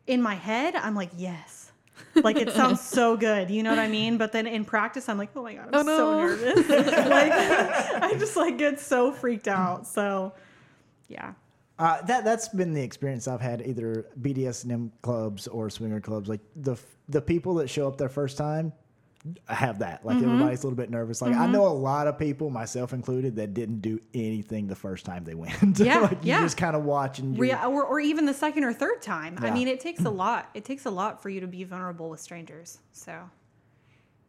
in 0.07 0.21
my 0.21 0.35
head, 0.35 0.75
I'm 0.75 0.95
like, 0.95 1.11
yes. 1.17 1.73
Like 2.17 2.37
it 2.37 2.53
sounds 2.53 2.81
so 2.89 3.17
good, 3.17 3.51
you 3.51 3.63
know 3.63 3.71
what 3.71 3.79
I 3.79 3.89
mean? 3.89 4.19
But 4.19 4.33
then 4.33 4.47
in 4.47 4.65
practice, 4.65 5.09
I'm 5.09 5.17
like, 5.17 5.31
oh 5.37 5.43
my 5.45 5.55
god, 5.55 5.69
I'm 5.73 5.87
so 5.87 6.19
no. 6.19 6.27
nervous. 6.27 6.69
like 6.69 7.33
I 8.03 8.15
just 8.19 8.37
like 8.37 8.59
get 8.59 8.81
so 8.81 9.13
freaked 9.13 9.49
out. 9.49 9.87
So, 9.87 10.33
yeah. 11.09 11.35
Uh, 11.79 12.01
that 12.03 12.25
that's 12.25 12.49
been 12.49 12.73
the 12.73 12.83
experience 12.83 13.27
I've 13.27 13.41
had 13.41 13.67
either 13.67 14.07
BDSM 14.21 14.91
clubs 15.03 15.49
or 15.49 15.69
swinger 15.71 16.01
clubs. 16.01 16.29
Like 16.29 16.41
the 16.55 16.77
the 17.09 17.21
people 17.21 17.55
that 17.57 17.69
show 17.69 17.89
up 17.89 17.97
their 17.99 18.09
first 18.09 18.37
time 18.39 18.73
have 19.49 19.79
that. 19.81 20.05
Like 20.05 20.19
Mm-hmm. 20.19 20.31
everybody's 20.31 20.63
a 20.63 20.67
little 20.67 20.77
bit 20.77 20.91
nervous. 20.91 21.21
Like 21.23 21.35
I 21.35 21.47
know 21.47 21.67
a 21.67 21.69
lot 21.69 22.07
of 22.07 22.19
people, 22.19 22.51
myself 22.51 22.93
included, 22.93 23.37
that 23.37 23.55
didn't 23.55 23.81
do 23.81 23.99
anything 24.13 24.67
the 24.67 24.77
first 24.77 25.05
time 25.07 25.25
they 25.25 25.35
went. 25.35 25.79
Yeah, 25.81 26.01
like 26.01 26.23
you 26.25 26.29
yeah. 26.29 26.43
just 26.43 26.57
kind 26.59 26.77
of 26.77 26.85
watch 26.85 27.19
and 27.19 27.35
you, 27.35 27.41
Re- 27.41 27.53
or, 27.55 27.85
or 27.85 27.99
even 28.01 28.27
the 28.27 28.35
second 28.35 28.65
or 28.65 28.73
third 28.73 29.01
time. 29.03 29.37
I 29.41 29.51
mean, 29.51 29.67
it 29.67 29.81
takes 29.81 30.05
a 30.05 30.11
lot. 30.25 30.51
It 30.55 30.65
takes 30.65 30.85
a 30.85 30.91
lot 30.91 31.23
for 31.23 31.29
you 31.31 31.41
to 31.41 31.47
be 31.47 31.65
vulnerable 31.65 32.09
with 32.11 32.21
strangers. 32.21 32.79
So, 32.93 33.19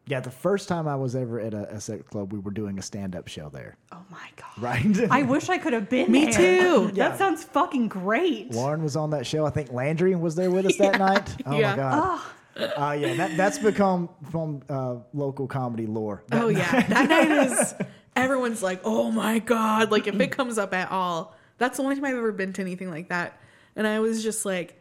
yeah. 0.06 0.20
The 0.20 0.30
first 0.30 0.68
time 0.68 0.86
I 0.88 0.96
was 0.96 1.14
ever 1.16 1.40
at 1.40 1.52
a, 1.54 1.68
a 1.74 1.80
sex 1.80 2.02
club, 2.08 2.32
we 2.32 2.38
were 2.38 2.50
doing 2.50 2.78
a 2.78 2.82
stand 2.82 3.14
up 3.16 3.28
show 3.28 3.48
there. 3.48 3.76
oh 3.92 4.02
my 4.10 4.28
god. 4.36 4.46
Right. 4.58 5.10
I 5.10 5.22
wish 5.22 5.48
I 5.48 5.58
could 5.58 5.72
have 5.72 5.88
been 5.88 6.10
Me 6.10 6.26
there. 6.26 6.60
too. 6.60 6.90
That 6.94 7.18
sounds 7.18 7.44
fucking 7.44 7.88
great. 7.88 8.52
Lauren 8.52 8.82
was 8.82 8.96
on 8.96 9.10
that 9.10 9.26
show. 9.26 9.44
I 9.44 9.50
think 9.50 9.72
Landry 9.72 10.14
was 10.14 10.34
there 10.34 10.50
with 10.50 10.66
us 10.66 10.76
that 10.78 10.98
night. 10.98 11.34
Oh 11.46 11.58
Yeah. 11.58 11.70
my 11.70 11.76
god. 11.76 12.20
Uh, 12.56 12.92
yeah, 12.98 13.14
that, 13.16 13.36
that's 13.36 13.58
become 13.58 14.08
from 14.30 14.62
uh, 14.70 14.96
local 15.12 15.46
comedy 15.46 15.86
lore. 15.86 16.22
That 16.28 16.42
Oh 16.42 16.48
yeah, 16.48 16.86
that 16.88 17.08
night 17.10 17.30
is. 17.30 17.74
Everyone's 18.16 18.62
like, 18.62 18.80
"Oh 18.82 19.10
my 19.10 19.40
god!" 19.40 19.90
Like 19.90 20.06
if 20.06 20.18
it 20.18 20.28
comes 20.28 20.56
up 20.56 20.72
at 20.72 20.90
all, 20.90 21.36
that's 21.58 21.76
the 21.76 21.82
only 21.82 21.96
time 21.96 22.06
I've 22.06 22.14
ever 22.16 22.32
been 22.32 22.54
to 22.54 22.62
anything 22.62 22.88
like 22.90 23.10
that. 23.10 23.38
And 23.76 23.86
I 23.86 24.00
was 24.00 24.22
just 24.22 24.46
like, 24.46 24.80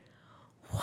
wow. 0.74 0.80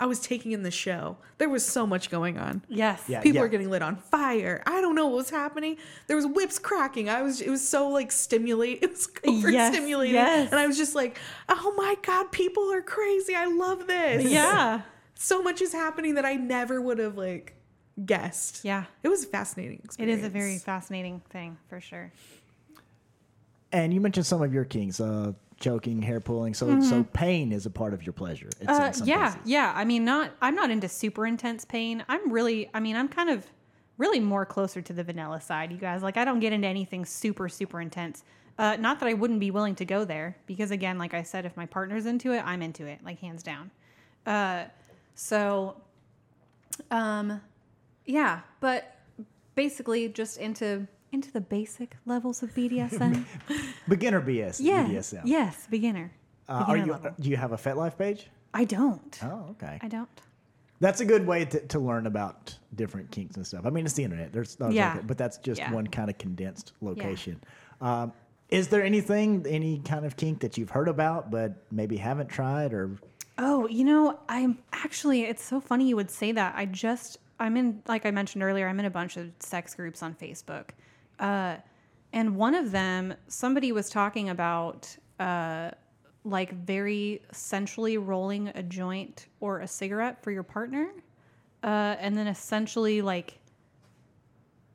I 0.00 0.06
was 0.06 0.18
taking 0.18 0.52
in 0.52 0.62
the 0.62 0.70
show. 0.70 1.18
There 1.38 1.48
was 1.48 1.64
so 1.64 1.86
much 1.86 2.10
going 2.10 2.38
on. 2.38 2.62
Yes. 2.68 3.02
Yeah. 3.06 3.20
People 3.20 3.42
were 3.42 3.48
getting 3.48 3.70
lit 3.70 3.82
on 3.82 3.96
fire. 3.96 4.62
I 4.66 4.80
don't 4.80 4.94
know 4.94 5.06
what 5.06 5.16
was 5.16 5.30
happening. 5.30 5.76
There 6.06 6.16
was 6.16 6.26
whips 6.26 6.58
cracking. 6.58 7.08
I 7.10 7.22
was 7.22 7.40
it 7.40 7.50
was 7.50 7.66
so 7.66 7.88
like 7.88 8.10
stimulate. 8.10 8.82
It 8.82 8.90
was 8.90 9.08
overstimulating. 9.24 10.12
yes. 10.12 10.50
And 10.50 10.58
I 10.58 10.66
was 10.66 10.76
just 10.78 10.94
like, 10.94 11.18
oh 11.48 11.74
my 11.76 11.96
god, 12.02 12.32
people 12.32 12.72
are 12.72 12.82
crazy. 12.82 13.34
I 13.34 13.44
love 13.46 13.86
this. 13.86 14.24
Yeah. 14.24 14.82
So 15.14 15.42
much 15.42 15.60
is 15.60 15.72
happening 15.72 16.14
that 16.14 16.24
I 16.24 16.34
never 16.34 16.80
would 16.80 16.98
have 16.98 17.18
like 17.18 17.54
guessed. 18.06 18.64
Yeah. 18.64 18.84
It 19.02 19.08
was 19.08 19.24
a 19.24 19.26
fascinating 19.26 19.80
It 19.80 19.84
experience. 19.84 20.20
is 20.20 20.26
a 20.26 20.30
very 20.30 20.56
fascinating 20.58 21.20
thing 21.28 21.58
for 21.68 21.78
sure. 21.80 22.10
And 23.72 23.92
you 23.94 24.00
mentioned 24.00 24.26
some 24.26 24.42
of 24.42 24.52
your 24.52 24.64
kings. 24.64 25.00
uh, 25.00 25.32
choking, 25.60 26.02
hair 26.02 26.20
pulling. 26.20 26.54
So 26.54 26.80
so 26.80 27.04
pain 27.12 27.52
is 27.52 27.66
a 27.66 27.70
part 27.70 27.94
of 27.94 28.04
your 28.04 28.12
pleasure. 28.12 28.48
It's 28.48 28.62
in 28.62 28.68
Uh, 28.70 28.92
yeah, 29.04 29.26
cases. 29.32 29.40
yeah. 29.44 29.72
I 29.76 29.84
mean, 29.84 30.04
not. 30.04 30.32
I'm 30.42 30.54
not 30.54 30.70
into 30.70 30.88
super 30.88 31.26
intense 31.26 31.64
pain. 31.64 32.04
I'm 32.08 32.32
really. 32.32 32.68
I 32.74 32.80
mean, 32.80 32.96
I'm 32.96 33.08
kind 33.08 33.30
of 33.30 33.46
really 33.98 34.18
more 34.20 34.46
closer 34.46 34.80
to 34.80 34.92
the 34.92 35.04
vanilla 35.04 35.40
side. 35.40 35.70
You 35.70 35.76
guys, 35.78 36.02
like, 36.02 36.16
I 36.16 36.24
don't 36.24 36.40
get 36.40 36.52
into 36.52 36.66
anything 36.66 37.04
super 37.04 37.48
super 37.48 37.80
intense. 37.80 38.24
Uh, 38.58 38.76
not 38.76 38.98
that 39.00 39.08
I 39.08 39.14
wouldn't 39.14 39.40
be 39.40 39.50
willing 39.50 39.74
to 39.76 39.84
go 39.84 40.04
there 40.04 40.36
because, 40.46 40.70
again, 40.70 40.98
like 40.98 41.14
I 41.14 41.22
said, 41.22 41.46
if 41.46 41.56
my 41.56 41.66
partner's 41.66 42.04
into 42.06 42.32
it, 42.32 42.42
I'm 42.44 42.60
into 42.62 42.84
it, 42.86 43.02
like 43.04 43.18
hands 43.20 43.42
down. 43.42 43.70
Uh, 44.26 44.64
so, 45.14 45.76
um, 46.90 47.40
yeah, 48.04 48.40
but 48.60 48.96
basically 49.54 50.08
just 50.08 50.36
into 50.38 50.86
into 51.12 51.30
the 51.32 51.40
basic 51.40 51.96
levels 52.06 52.42
of 52.42 52.54
BDSM. 52.54 53.24
Beginner 53.88 54.20
BS. 54.20 54.58
yeah. 54.60 54.86
BDSM. 54.86 55.22
Yes, 55.24 55.66
beginner. 55.70 56.12
Uh, 56.48 56.64
are 56.68 56.76
you? 56.76 56.92
level. 56.92 57.12
Do 57.18 57.28
you 57.30 57.36
have 57.36 57.52
a 57.52 57.56
FetLife 57.56 57.96
page? 57.98 58.28
I 58.54 58.64
don't. 58.64 59.18
Oh, 59.22 59.46
okay. 59.50 59.78
I 59.82 59.88
don't. 59.88 60.08
That's 60.80 61.00
a 61.00 61.04
good 61.04 61.26
way 61.26 61.44
to, 61.44 61.60
to 61.68 61.78
learn 61.78 62.06
about 62.06 62.56
different 62.74 63.10
kinks 63.10 63.36
and 63.36 63.46
stuff. 63.46 63.66
I 63.66 63.70
mean, 63.70 63.84
it's 63.84 63.94
the 63.94 64.04
internet. 64.04 64.32
There's, 64.32 64.56
there's 64.56 64.74
Yeah. 64.74 64.94
like- 64.94 65.06
but 65.06 65.18
that's 65.18 65.36
just 65.38 65.60
Yeah. 65.60 65.72
one 65.72 65.86
kind 65.86 66.08
of 66.10 66.16
condensed 66.18 66.72
location. 66.80 67.40
Um, 67.80 68.12
is 68.48 68.68
there 68.68 68.82
anything, 68.82 69.44
any 69.48 69.78
kind 69.80 70.04
of 70.04 70.16
kink 70.16 70.40
that 70.40 70.58
you've 70.58 70.70
heard 70.70 70.88
about 70.88 71.30
but 71.30 71.52
maybe 71.70 71.96
haven't 71.96 72.28
tried 72.28 72.72
or? 72.72 72.96
Oh, 73.38 73.68
you 73.68 73.84
know, 73.84 74.18
I'm 74.28 74.58
actually, 74.72 75.22
it's 75.24 75.42
so 75.44 75.60
funny 75.60 75.88
you 75.88 75.96
would 75.96 76.10
say 76.10 76.32
that. 76.32 76.54
I 76.56 76.64
just, 76.66 77.18
I'm 77.38 77.56
in, 77.56 77.82
like 77.86 78.04
I 78.06 78.10
mentioned 78.10 78.42
earlier, 78.42 78.66
I'm 78.66 78.80
in 78.80 78.86
a 78.86 78.90
bunch 78.90 79.16
of 79.16 79.30
sex 79.38 79.74
groups 79.74 80.02
on 80.02 80.14
Facebook. 80.14 80.70
Uh, 81.20 81.56
and 82.12 82.34
one 82.34 82.54
of 82.54 82.72
them, 82.72 83.14
somebody 83.28 83.70
was 83.72 83.88
talking 83.88 84.30
about, 84.30 84.96
uh, 85.20 85.70
like 86.24 86.52
very 86.52 87.22
sensually 87.32 87.96
rolling 87.98 88.48
a 88.48 88.62
joint 88.62 89.28
or 89.38 89.60
a 89.60 89.68
cigarette 89.68 90.22
for 90.22 90.30
your 90.32 90.42
partner. 90.42 90.90
Uh, 91.62 91.94
and 92.00 92.16
then 92.16 92.26
essentially 92.26 93.00
like 93.02 93.38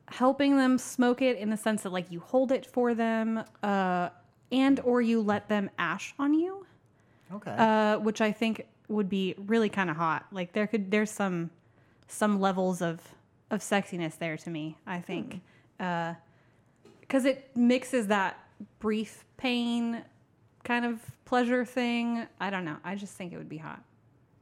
helping 0.08 0.56
them 0.56 0.78
smoke 0.78 1.22
it 1.22 1.38
in 1.38 1.50
the 1.50 1.58
sense 1.58 1.84
that 1.84 1.92
like 1.92 2.12
you 2.12 2.20
hold 2.20 2.52
it 2.52 2.66
for 2.66 2.94
them, 2.94 3.44
uh, 3.64 4.10
and 4.52 4.80
or 4.82 5.02
you 5.02 5.22
let 5.22 5.50
them 5.50 5.70
ash 5.80 6.14
on 6.20 6.34
you 6.34 6.66
Okay. 7.34 7.52
uh, 7.58 7.98
which 7.98 8.22
I 8.22 8.32
think 8.32 8.68
would 8.88 9.10
be 9.10 9.34
really 9.48 9.70
kind 9.70 9.90
of 9.90 9.96
hot. 9.96 10.28
Like 10.32 10.54
there 10.54 10.68
could 10.68 10.92
there's 10.92 11.10
some 11.10 11.50
some 12.08 12.40
levels 12.40 12.82
of 12.84 13.02
of 13.50 13.62
sexiness 13.62 14.18
there 14.20 14.38
to 14.38 14.50
me. 14.50 14.78
I 14.86 15.00
think 15.02 15.42
because 17.08 17.26
it 17.26 17.50
mixes 17.56 18.08
that 18.08 18.40
brief 18.80 19.26
pain 19.38 20.04
kind 20.64 20.86
of 20.86 21.00
pleasure 21.26 21.66
thing. 21.66 22.26
I 22.40 22.50
don't 22.50 22.66
know. 22.66 22.78
I 22.84 22.96
just 22.96 23.14
think 23.16 23.34
it 23.34 23.38
would 23.38 23.50
be 23.50 23.58
hot. 23.58 23.82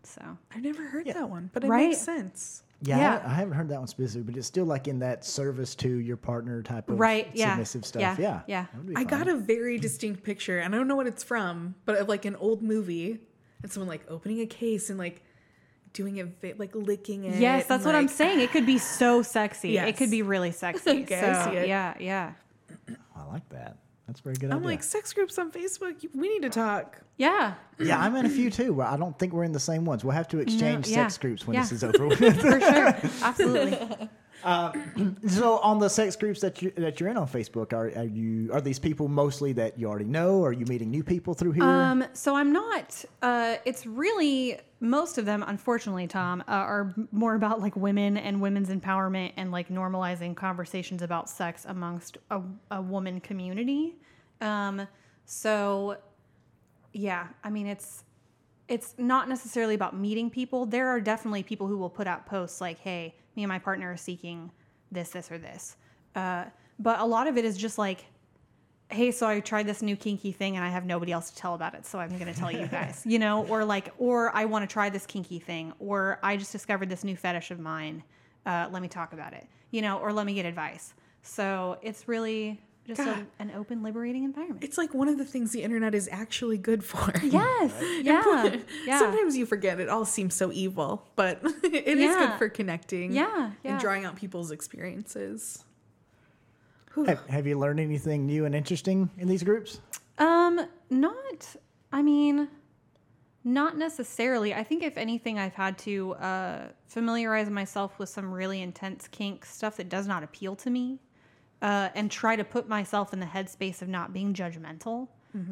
So 0.04 0.22
I've 0.54 0.62
never 0.64 0.84
heard 0.84 1.08
that 1.08 1.30
one, 1.30 1.50
but 1.54 1.64
it 1.64 1.68
Right? 1.68 1.90
makes 1.90 2.02
sense. 2.02 2.64
yeah, 2.82 2.98
yeah. 2.98 3.22
I, 3.26 3.32
I 3.32 3.34
haven't 3.36 3.54
heard 3.54 3.70
that 3.70 3.80
one 3.80 3.88
specifically, 3.88 4.34
but 4.34 4.38
it's 4.38 4.48
still 4.48 4.66
like 4.66 4.88
in 4.90 5.00
that 5.00 5.24
service 5.24 5.76
to 5.76 5.90
your 5.90 6.18
partner 6.18 6.62
type 6.62 6.90
of 6.90 7.00
right, 7.00 7.30
yeah, 7.34 7.52
submissive 7.52 7.86
stuff. 7.86 8.02
yeah, 8.02 8.16
Yeah. 8.20 8.42
yeah. 8.48 8.66
That 8.74 8.78
would 8.78 8.88
be 8.88 8.96
I 8.98 9.04
got 9.06 9.30
a 9.30 9.36
very 9.38 9.78
distinct 9.78 10.24
picture, 10.24 10.60
and 10.60 10.76
I 10.76 10.78
don't 10.78 10.90
know 10.90 10.98
what 10.98 11.08
it's 11.08 11.24
from, 11.24 11.76
but 11.86 11.96
of 11.98 12.10
like 12.10 12.26
an 12.26 12.36
old 12.36 12.62
movie, 12.62 13.20
and 13.62 13.72
someone 13.72 13.88
like 13.88 14.04
opening 14.10 14.42
a 14.42 14.46
case 14.46 14.90
and 14.90 15.00
like 15.00 15.24
doing 15.94 16.18
it, 16.18 16.28
vi- 16.42 16.54
like 16.58 16.76
licking 16.76 17.24
it. 17.24 17.40
Yes, 17.40 17.66
that's 17.68 17.86
and, 17.86 17.94
what 17.94 17.96
I'm 17.96 18.10
saying. 18.10 18.42
It 18.42 18.52
could 18.52 18.66
be 18.66 18.78
so 18.78 19.22
sexy. 19.22 19.78
It 19.78 19.96
could 19.96 20.12
be 20.12 20.22
really 20.22 20.52
sexy. 20.64 21.04
Okay, 21.04 21.20
I 21.22 21.46
so, 21.46 21.52
see 21.52 21.58
it. 21.60 21.68
Yeah, 21.70 21.94
yeah. 22.00 22.34
I 23.16 23.26
like 23.26 23.48
that. 23.50 23.78
That's 24.08 24.20
a 24.20 24.24
very 24.24 24.36
good 24.36 24.52
I'm 24.52 24.58
idea. 24.58 24.68
like, 24.68 24.84
sex 24.84 25.14
groups 25.14 25.40
on 25.40 25.52
Facebook. 25.52 26.06
We 26.14 26.30
need 26.30 26.42
to 26.42 26.50
talk. 26.50 26.98
Yeah, 27.18 27.54
yeah, 27.80 28.00
I'm 28.00 28.16
in 28.16 28.26
a 28.26 28.30
few 28.30 28.50
too. 28.50 28.74
But 28.74 28.88
I 28.88 28.98
don't 28.98 29.18
think 29.18 29.34
we're 29.34 29.46
in 29.46 29.54
the 29.54 29.60
same 29.60 29.86
ones. 29.86 30.04
We'll 30.04 30.14
have 30.14 30.28
to 30.30 30.40
exchange 30.40 30.88
yeah, 30.88 30.96
sex 30.96 31.18
groups 31.18 31.48
when 31.48 31.56
yeah. 31.56 31.62
this 31.62 31.72
is 31.72 31.84
over. 31.84 32.08
with. 32.08 32.20
for 32.42 32.60
sure. 32.60 32.96
Absolutely. 33.22 34.10
so, 35.28 35.60
on 35.60 35.80
the 35.80 35.90
sex 35.90 36.16
groups 36.16 36.42
that 36.42 36.62
you 36.62 36.72
that 36.78 37.00
you're 37.00 37.10
in 37.10 37.18
on 37.18 37.28
Facebook, 37.28 37.74
are, 37.74 37.88
are 37.98 38.06
you 38.06 38.52
are 38.52 38.62
these 38.62 38.80
people 38.80 39.08
mostly 39.08 39.54
that 39.54 39.80
you 39.80 39.88
already 39.88 40.06
know? 40.06 40.44
Are 40.44 40.52
you 40.52 40.66
meeting 40.66 40.92
new 40.92 41.04
people 41.04 41.34
through 41.34 41.54
here? 41.54 41.64
Um, 41.64 42.06
so 42.14 42.36
I'm 42.36 42.52
not. 42.52 43.06
Uh, 43.22 43.56
it's 43.66 43.86
really 43.86 44.60
most 44.80 45.18
of 45.18 45.26
them, 45.26 45.44
unfortunately, 45.48 46.08
Tom, 46.08 46.42
uh, 46.42 46.52
are 46.52 46.94
more 47.12 47.36
about 47.36 47.62
like 47.62 47.76
women 47.76 48.18
and 48.18 48.42
women's 48.42 48.70
empowerment 48.70 49.32
and 49.38 49.52
like 49.52 49.70
normalizing 49.70 50.36
conversations 50.36 51.02
about 51.02 51.30
sex 51.30 51.66
amongst 51.66 52.18
a, 52.30 52.42
a 52.72 52.82
woman 52.82 53.22
community. 53.22 53.96
Um, 54.42 54.88
so 55.26 55.98
yeah, 56.92 57.28
I 57.44 57.50
mean 57.50 57.68
it's 57.68 58.04
it's 58.68 58.96
not 58.98 59.30
necessarily 59.30 59.76
about 59.76 59.96
meeting 59.96 60.30
people. 60.30 60.66
There 60.66 60.90
are 60.90 61.02
definitely 61.02 61.44
people 61.44 61.68
who 61.68 61.78
will 61.78 61.90
put 61.90 62.08
out 62.08 62.26
posts 62.26 62.62
like, 62.62 62.80
"Hey, 62.80 63.16
me 63.36 63.44
and 63.44 63.50
my 63.50 63.60
partner 63.60 63.92
are 63.92 63.98
seeking 63.98 64.52
this, 64.92 65.10
this, 65.10 65.32
or 65.32 65.38
this," 65.38 65.76
uh, 66.16 66.46
but 66.80 67.00
a 67.00 67.06
lot 67.06 67.28
of 67.28 67.38
it 67.38 67.46
is 67.46 67.58
just 67.58 67.78
like 67.78 68.06
hey, 68.94 69.12
so 69.12 69.28
I 69.28 69.40
tried 69.40 69.68
this 69.68 69.82
new 69.82 69.96
kinky 69.96 70.32
thing 70.32 70.56
and 70.56 70.64
I 70.64 70.70
have 70.70 70.86
nobody 70.86 71.12
else 71.12 71.32
to 71.32 71.36
tell 71.36 71.56
about 71.56 71.74
it, 71.74 71.86
so 71.86 72.00
I'm 72.00 72.18
going 72.18 72.32
to 72.32 72.40
tell 72.40 72.52
you 72.52 72.68
guys, 72.68 73.02
you 73.06 73.20
know, 73.20 73.46
or 73.48 73.66
like, 73.66 73.92
or 73.98 74.36
I 74.36 74.46
want 74.46 74.68
to 74.68 74.72
try 74.72 74.90
this 74.90 75.06
kinky 75.06 75.40
thing, 75.40 75.74
or 75.80 76.20
I 76.24 76.38
just 76.38 76.52
discovered 76.52 76.90
this 76.90 77.04
new 77.04 77.16
fetish 77.16 77.52
of 77.52 77.60
mine. 77.60 78.04
Uh, 78.46 78.68
let 78.72 78.82
me 78.82 78.88
talk 78.88 79.14
about 79.14 79.34
it, 79.34 79.48
you 79.72 79.82
know, 79.82 79.98
or 79.98 80.14
let 80.14 80.26
me 80.26 80.34
get 80.34 80.46
advice. 80.46 80.94
So 81.24 81.78
it's 81.82 82.08
really 82.08 82.62
just 82.86 83.00
a, 83.00 83.26
an 83.40 83.52
open, 83.56 83.82
liberating 83.82 84.24
environment. 84.26 84.64
It's 84.64 84.78
like 84.78 84.94
one 84.94 85.08
of 85.08 85.18
the 85.18 85.24
things 85.26 85.52
the 85.52 85.64
internet 85.64 85.96
is 85.96 86.10
actually 86.12 86.58
good 86.58 86.84
for. 86.84 87.14
Yes, 87.24 87.72
yeah, 88.04 88.58
yeah. 88.86 89.00
Sometimes 89.00 89.38
you 89.38 89.46
forget 89.46 89.80
it 89.80 89.88
all 89.90 90.06
seems 90.06 90.34
so 90.36 90.52
evil, 90.52 91.08
but 91.16 91.40
it 91.64 91.88
is 91.88 92.00
Yeah. 92.00 92.28
good 92.28 92.38
for 92.38 92.50
connecting. 92.50 93.14
Yeah, 93.14 93.52
yeah. 93.64 93.72
And 93.72 93.80
drawing 93.80 94.04
out 94.06 94.16
people's 94.16 94.52
experiences. 94.52 95.64
have, 97.06 97.26
have 97.28 97.48
you 97.48 97.58
learned 97.58 97.80
anything 97.80 98.26
new 98.26 98.46
and 98.46 98.54
interesting 98.54 99.10
in 99.18 99.28
these 99.28 99.44
groups? 99.44 99.80
Um, 100.18 100.68
not. 100.90 101.56
I 101.92 102.02
mean, 102.02 102.50
not 103.44 103.78
necessarily. 103.78 104.54
I 104.54 104.64
think 104.64 104.84
if 104.84 104.98
anything, 104.98 105.40
I've 105.40 105.54
had 105.54 105.78
to 105.80 106.14
uh, 106.16 106.68
familiarize 106.88 107.50
myself 107.50 107.98
with 108.00 108.10
some 108.10 108.32
really 108.32 108.62
intense 108.62 109.08
kink 109.08 109.46
stuff 109.46 109.78
that 109.78 109.90
does 109.90 110.08
not 110.08 110.24
appeal 110.24 110.56
to 110.58 110.70
me, 110.70 111.00
uh, 111.64 111.90
and 111.96 112.12
try 112.12 112.36
to 112.36 112.44
put 112.44 112.68
myself 112.68 113.14
in 113.14 113.20
the 113.20 113.26
headspace 113.26 113.82
of 113.82 113.88
not 113.88 114.14
being 114.14 114.34
judgmental. 114.34 115.08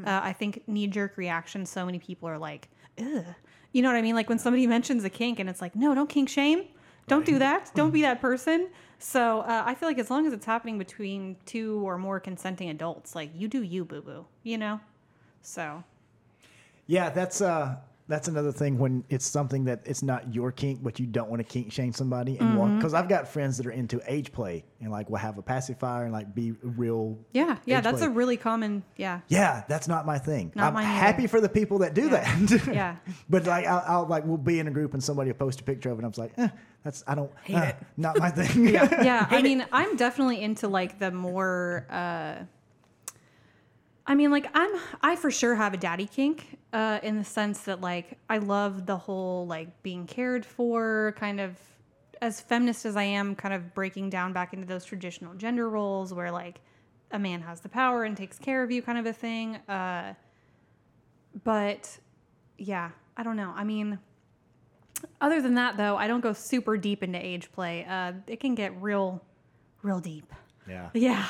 Uh, 0.06 0.20
I 0.24 0.34
think 0.34 0.62
knee 0.68 0.86
jerk 0.86 1.18
reaction. 1.18 1.66
So 1.66 1.86
many 1.86 1.98
people 1.98 2.30
are 2.30 2.38
like, 2.38 2.70
"Ugh," 3.00 3.26
you 3.72 3.82
know 3.82 3.90
what 3.90 3.98
I 3.98 4.04
mean? 4.04 4.14
Like 4.14 4.30
when 4.30 4.38
somebody 4.38 4.68
mentions 4.78 5.04
a 5.06 5.10
kink, 5.10 5.40
and 5.40 5.50
it's 5.50 5.60
like, 5.62 5.76
"No, 5.76 5.96
don't 5.96 6.10
kink 6.10 6.30
shame. 6.30 6.66
Don't 7.08 7.26
do 7.26 7.40
that. 7.40 7.72
Don't 7.74 7.92
be 7.92 8.04
that 8.04 8.22
person." 8.22 8.70
So 9.00 9.40
uh, 9.40 9.64
I 9.66 9.74
feel 9.74 9.90
like 9.90 9.98
as 9.98 10.12
long 10.12 10.28
as 10.28 10.34
it's 10.34 10.46
happening 10.46 10.78
between 10.78 11.36
two 11.48 11.82
or 11.84 11.98
more 11.98 12.20
consenting 12.20 12.70
adults, 12.70 13.16
like 13.16 13.32
you 13.34 13.48
do 13.48 13.64
you, 13.64 13.84
boo 13.84 14.02
boo. 14.02 14.26
You 14.44 14.60
know. 14.60 14.80
So 15.42 15.84
Yeah, 16.86 17.10
that's 17.10 17.42
uh 17.42 17.78
that's 18.12 18.28
another 18.28 18.52
thing 18.52 18.78
when 18.78 19.04
it's 19.10 19.26
something 19.26 19.66
that 19.66 19.82
it's 19.86 20.04
not 20.04 20.34
your 20.34 20.52
kink, 20.52 20.84
but 20.84 21.00
you 21.00 21.06
don't 21.06 21.30
want 21.30 21.40
to 21.40 21.44
kink 21.44 21.72
shame 21.72 21.94
somebody 21.94 22.38
and 22.38 22.52
Mm-hmm. 22.58 22.78
because 22.78 22.94
I've 22.94 23.08
got 23.10 23.28
friends 23.28 23.58
that 23.58 23.66
are 23.66 23.72
into 23.72 24.02
age 24.08 24.32
play 24.32 24.64
and 24.82 24.92
like 24.92 25.10
will 25.10 25.18
have 25.18 25.38
a 25.38 25.42
pacifier 25.42 26.04
and 26.04 26.12
like 26.14 26.36
be 26.36 26.52
real. 26.62 27.18
Yeah, 27.32 27.58
yeah, 27.66 27.78
age 27.78 27.84
that's 27.86 28.00
play. 28.00 28.08
a 28.08 28.10
really 28.10 28.38
common. 28.38 28.84
Yeah, 28.98 29.22
Yeah, 29.30 29.64
that's 29.70 29.88
not 29.88 30.06
my 30.06 30.18
thing. 30.20 30.52
Not 30.56 30.68
I'm 30.68 30.74
mine 30.74 30.86
either. 30.86 31.00
happy 31.00 31.28
for 31.28 31.40
the 31.42 31.50
people 31.50 31.80
that 31.80 31.94
do 31.94 32.04
Yeah. 32.10 32.36
that. 32.46 32.68
Yeah. 32.74 32.96
but 33.30 33.46
like, 33.46 33.66
I'll, 33.66 33.84
I'll 33.88 34.06
like 34.08 34.26
we'll 34.26 34.38
be 34.38 34.60
in 34.60 34.68
a 34.68 34.72
group 34.72 34.94
and 34.94 35.04
somebody 35.04 35.30
will 35.32 35.38
post 35.38 35.62
a 35.62 35.64
picture 35.64 35.90
of 35.90 35.96
it. 35.98 36.00
and 36.00 36.06
I'm 36.08 36.12
just 36.12 36.20
like, 36.20 36.34
eh, 36.38 36.50
that's 36.84 37.04
I 37.08 37.16
don't 37.16 37.32
Hate 37.44 37.56
uh, 37.56 37.62
it. 37.64 37.76
Not 37.98 38.18
my 38.20 38.30
thing. 38.30 38.68
yeah. 38.74 39.28
I 39.30 39.42
mean, 39.42 39.66
I'm 39.72 39.96
definitely 39.96 40.42
into 40.42 40.68
like 40.68 41.00
the 41.00 41.12
more. 41.12 41.88
uh 41.90 42.44
I 44.06 44.16
mean, 44.16 44.32
like 44.32 44.48
I'm. 44.54 44.72
I 45.02 45.16
for 45.16 45.32
sure 45.32 45.56
have 45.56 45.74
a 45.74 45.78
daddy 45.78 46.06
kink, 46.06 46.58
uh, 46.74 47.00
in 47.04 47.18
the 47.18 47.24
sense 47.24 47.62
that 47.62 47.82
like 47.82 48.18
I 48.30 48.40
love 48.40 48.86
the 48.86 48.98
whole 48.98 49.48
like 49.48 49.84
being 49.84 50.06
cared 50.08 50.46
for, 50.46 51.16
kind 51.18 51.40
of. 51.40 51.58
As 52.22 52.40
feminist 52.40 52.86
as 52.86 52.96
I 52.96 53.04
am, 53.04 53.36
kind 53.36 53.52
of 53.52 53.74
breaking 53.74 54.12
down 54.12 54.32
back 54.32 54.54
into 54.54 54.68
those 54.68 54.86
traditional 54.86 55.34
gender 55.34 55.68
roles 55.72 56.14
where 56.14 56.30
like 56.30 56.62
a 57.10 57.18
man 57.18 57.42
has 57.42 57.62
the 57.62 57.70
power 57.70 58.04
and 58.04 58.16
takes 58.16 58.38
care 58.38 58.62
of 58.62 58.70
you, 58.70 58.84
kind 58.84 59.00
of 59.00 59.08
a 59.08 59.14
thing. 59.14 59.56
Uh, 59.68 60.14
but 61.44 61.98
yeah, 62.60 62.92
I 63.18 63.24
don't 63.24 63.38
know. 63.38 63.52
I 63.56 63.64
mean, 63.64 63.98
other 65.20 65.42
than 65.42 65.56
that, 65.56 65.78
though, 65.78 65.96
I 65.98 66.08
don't 66.08 66.22
go 66.22 66.34
super 66.34 66.78
deep 66.78 67.02
into 67.02 67.24
age 67.24 67.52
play. 67.52 67.86
Uh, 67.86 68.14
it 68.28 68.40
can 68.40 68.56
get 68.56 68.80
real, 68.82 69.24
real 69.82 70.00
deep. 70.00 70.32
yeah. 70.68 70.90
Yeah. 70.94 71.26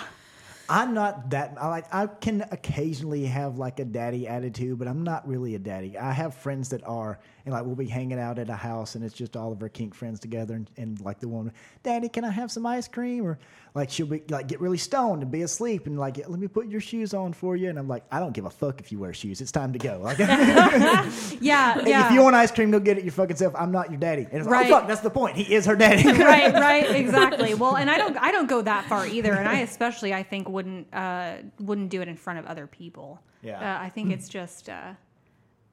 I'm 0.71 0.93
not 0.93 1.31
that. 1.31 1.57
I 1.59 1.67
like. 1.67 1.93
I 1.93 2.07
can 2.07 2.45
occasionally 2.49 3.25
have 3.25 3.57
like 3.57 3.81
a 3.81 3.85
daddy 3.85 4.25
attitude, 4.25 4.79
but 4.79 4.87
I'm 4.87 5.03
not 5.03 5.27
really 5.27 5.55
a 5.55 5.59
daddy. 5.59 5.97
I 5.97 6.13
have 6.13 6.33
friends 6.33 6.69
that 6.69 6.81
are, 6.87 7.19
and 7.45 7.53
like 7.53 7.65
we'll 7.65 7.75
be 7.75 7.87
hanging 7.87 8.19
out 8.19 8.39
at 8.39 8.49
a 8.49 8.55
house, 8.55 8.95
and 8.95 9.03
it's 9.03 9.13
just 9.13 9.35
all 9.37 9.51
of 9.51 9.61
our 9.61 9.69
kink 9.69 9.93
friends 9.95 10.19
together, 10.19 10.55
and, 10.55 10.69
and 10.77 10.99
like 11.01 11.19
the 11.19 11.27
woman, 11.27 11.53
Daddy, 11.83 12.09
can 12.09 12.23
I 12.23 12.31
have 12.31 12.51
some 12.51 12.65
ice 12.65 12.87
cream? 12.87 13.25
Or 13.25 13.39
like 13.73 13.89
she'll 13.89 14.05
be 14.07 14.21
like 14.29 14.47
get 14.47 14.59
really 14.59 14.77
stoned 14.77 15.21
and 15.21 15.31
be 15.31 15.41
asleep, 15.43 15.85
and 15.87 15.97
like 15.99 16.17
let 16.27 16.39
me 16.39 16.47
put 16.47 16.67
your 16.67 16.81
shoes 16.81 17.13
on 17.13 17.33
for 17.33 17.55
you, 17.55 17.69
and 17.69 17.79
I'm 17.79 17.87
like, 17.87 18.03
I 18.11 18.19
don't 18.19 18.33
give 18.33 18.45
a 18.45 18.49
fuck 18.49 18.79
if 18.79 18.91
you 18.91 18.99
wear 18.99 19.13
shoes. 19.13 19.41
It's 19.41 19.51
time 19.51 19.73
to 19.73 19.79
go. 19.79 19.99
Like, 20.03 20.17
Yeah. 20.19 21.07
Yeah. 21.41 22.07
if 22.07 22.13
you 22.13 22.21
want 22.21 22.35
ice 22.35 22.51
cream, 22.51 22.71
go 22.71 22.79
get 22.79 22.97
it 22.97 23.03
your 23.03 23.13
fucking 23.13 23.35
self. 23.37 23.53
I'm 23.57 23.71
not 23.71 23.89
your 23.89 23.99
daddy. 23.99 24.23
And 24.23 24.33
it's 24.39 24.45
like, 24.45 24.51
Right. 24.51 24.71
oh 24.71 24.79
fuck, 24.79 24.87
that's 24.87 25.01
the 25.01 25.09
point. 25.09 25.35
He 25.37 25.53
is 25.53 25.65
her 25.65 25.75
daddy. 25.75 26.07
right. 26.23 26.53
Right. 26.53 26.89
Exactly. 26.95 27.53
Well, 27.53 27.75
and 27.77 27.89
I 27.89 27.97
don't. 27.97 28.17
I 28.17 28.31
don't 28.31 28.47
go 28.47 28.61
that 28.61 28.85
far 28.85 29.05
either, 29.07 29.33
and 29.33 29.47
I 29.47 29.59
especially, 29.61 30.13
I 30.13 30.23
think, 30.23 30.47
wouldn't 30.49 30.93
uh, 30.93 31.37
wouldn't 31.59 31.89
do 31.89 32.01
it 32.01 32.07
in 32.07 32.15
front 32.17 32.39
of 32.39 32.45
other 32.45 32.67
people. 32.67 33.19
Yeah. 33.41 33.75
Uh, 33.79 33.83
I 33.83 33.89
think 33.89 34.11
it's 34.11 34.29
just, 34.29 34.69
uh, 34.69 34.93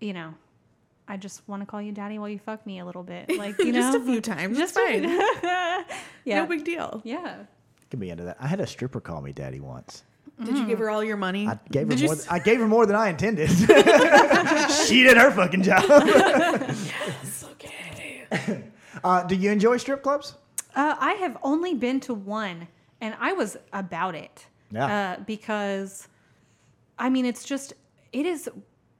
you 0.00 0.12
know. 0.14 0.34
I 1.09 1.16
just 1.16 1.42
want 1.48 1.62
to 1.62 1.66
call 1.66 1.80
you 1.80 1.90
daddy 1.92 2.18
while 2.18 2.28
you 2.28 2.38
fuck 2.38 2.64
me 2.66 2.78
a 2.80 2.84
little 2.84 3.02
bit, 3.02 3.28
like 3.38 3.59
you 3.59 3.72
know, 3.72 3.80
Just 3.80 3.96
a 3.98 4.00
few 4.04 4.20
times. 4.20 4.59
Just 4.59 4.74
Just 4.74 4.86
fine. 4.86 5.04
yeah, 6.24 6.40
No 6.40 6.46
big 6.46 6.64
deal. 6.64 7.00
yeah. 7.04 7.44
Can 7.90 7.98
be 8.00 8.11
into 8.11 8.24
that. 8.24 8.36
I 8.38 8.46
had 8.46 8.61
a 8.61 8.66
stripper 8.66 9.00
call 9.00 9.22
me 9.22 9.32
daddy 9.32 9.61
once. 9.61 10.04
Did 10.44 10.56
you 10.59 10.66
give 10.66 10.78
her 10.78 10.88
all 10.90 11.02
your 11.02 11.16
money? 11.16 11.48
I 11.48 11.59
gave 11.72 11.84
her 11.86 11.90
Did 11.90 12.00
you 12.00 12.06
more. 12.09 12.14
s- 12.14 12.24
th- 12.24 12.32
I 12.32 12.38
gave 12.38 12.61
her 12.61 12.68
more 12.68 12.86
than 12.86 12.94
I 12.94 13.09
intended. 13.09 13.48
she 14.86 15.02
did 15.02 15.16
her 15.16 15.30
fucking 15.32 15.62
job. 15.62 15.82
It's 15.88 17.44
okay. 17.44 18.62
Uh, 19.02 19.22
do 19.24 19.34
you 19.34 19.50
enjoy 19.50 19.76
strip 19.78 20.02
clubs? 20.02 20.34
Uh, 20.76 20.94
I 20.98 21.14
have 21.14 21.38
only 21.42 21.74
been 21.74 21.98
to 22.00 22.14
one, 22.14 22.68
and 23.00 23.16
I 23.18 23.32
was 23.32 23.56
about 23.72 24.14
it. 24.14 24.46
Yeah. 24.70 25.16
Uh, 25.18 25.22
because, 25.24 26.06
I 26.98 27.09
mean, 27.11 27.24
it's 27.24 27.44
just, 27.44 27.72
it 28.12 28.26
is, 28.26 28.48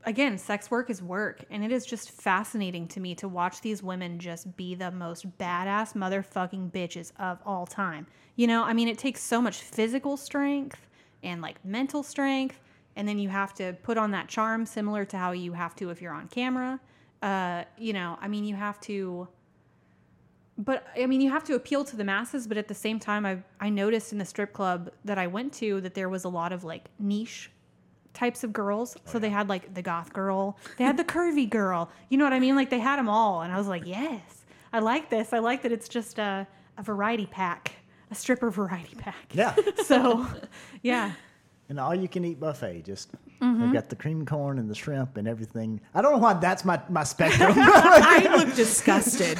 again, 0.05 0.38
sex 0.38 0.70
work 0.70 0.90
is 0.90 1.03
work, 1.03 1.44
and 1.51 1.64
it 1.64 1.72
is 1.72 1.84
just 1.84 2.11
fascinating 2.11 2.88
to 2.88 3.01
me 3.01 3.14
to 3.16 3.28
watch 3.28 3.61
these 3.61 3.82
women 3.82 4.18
just 4.18 4.57
be 4.57 4.74
the 4.74 4.90
most 4.90 5.38
badass 5.38 5.94
motherfucking 5.94 6.70
bitches 6.72 7.12
of 7.18 7.38
all 7.44 7.66
time. 7.66 8.07
You 8.36 8.46
know, 8.46 8.64
I 8.64 8.72
mean, 8.72 8.88
it 8.88 8.99
takes 8.99 9.22
so 9.22 9.42
much 9.42 9.61
physical 9.61 10.16
strength 10.16 10.86
and 11.22 11.42
like 11.42 11.64
mental 11.64 12.03
strength, 12.03 12.61
and 12.96 13.07
then 13.07 13.18
you 13.18 13.28
have 13.28 13.55
to 13.55 13.76
put 13.82 13.99
on 13.99 14.11
that 14.12 14.28
charm 14.28 14.66
similar 14.66 15.05
to 15.07 15.16
how 15.16 15.32
you 15.32 15.53
have 15.53 15.74
to 15.76 15.90
if 15.90 16.01
you're 16.01 16.12
on 16.12 16.28
camera. 16.28 16.80
Uh, 17.20 17.64
you 17.76 17.92
know, 17.92 18.16
I 18.20 18.28
mean, 18.28 18.44
you 18.44 18.55
have 18.55 18.80
to 18.82 19.28
but 20.61 20.84
I 21.01 21.07
mean, 21.07 21.20
you 21.20 21.30
have 21.30 21.44
to 21.44 21.55
appeal 21.55 21.84
to 21.84 21.96
the 21.96 22.03
masses. 22.03 22.49
But 22.49 22.57
at 22.57 22.66
the 22.66 22.74
same 22.74 22.99
time, 22.99 23.24
I 23.24 23.38
I 23.61 23.70
noticed 23.70 24.12
in 24.12 24.18
the 24.18 24.24
strip 24.24 24.53
club 24.53 24.90
that 25.05 25.16
I 25.16 25.28
went 25.28 25.53
to 25.55 25.80
that 25.82 25.94
there 25.94 26.09
was 26.09 26.24
a 26.24 26.28
lot 26.28 26.53
of 26.53 26.64
like 26.64 26.86
niche 26.99 27.51
types 28.14 28.44
of 28.44 28.52
girls. 28.52 28.93
so 29.05 29.16
oh, 29.16 29.18
they 29.18 29.30
had 29.30 29.48
like 29.48 29.74
the 29.74 29.82
goth 29.82 30.12
girl, 30.12 30.59
they 30.76 30.85
had 30.85 30.97
the 30.97 31.05
curvy 31.05 31.48
girl. 31.48 31.90
You 32.09 32.18
know 32.18 32.24
what 32.24 32.32
I 32.32 32.40
mean? 32.40 32.56
Like 32.56 32.70
they 32.70 32.80
had 32.80 32.97
them 32.98 33.09
all, 33.09 33.43
and 33.43 33.52
I 33.52 33.59
was 33.59 33.68
like, 33.68 33.86
yes, 33.86 34.44
I 34.72 34.80
like 34.80 35.10
this. 35.10 35.32
I 35.32 35.39
like 35.39 35.62
that 35.62 35.72
it's 35.72 35.89
just 35.89 36.18
a 36.18 36.47
a 36.78 36.82
variety 36.82 37.26
pack, 37.26 37.72
a 38.10 38.14
stripper 38.14 38.51
variety 38.51 38.94
pack. 38.97 39.26
Yeah. 39.32 39.55
So, 39.85 40.26
yeah. 40.82 41.12
An 41.69 41.78
all 41.78 41.95
you 41.95 42.09
can 42.09 42.24
eat 42.24 42.40
buffet. 42.40 42.82
Just 42.85 43.11
Mm-hmm. 43.40 43.61
they've 43.62 43.73
got 43.73 43.89
the 43.89 43.95
cream 43.95 44.27
corn 44.27 44.59
and 44.59 44.69
the 44.69 44.74
shrimp 44.74 45.16
and 45.16 45.28
everything. 45.28 45.81
I 45.95 46.03
don't 46.03 46.11
know 46.11 46.19
why 46.19 46.32
that's 46.35 46.65
my, 46.65 46.81
my 46.89 47.05
spectrum. 47.05 47.53
I 47.57 48.35
look 48.36 48.53
disgusted. 48.57 49.39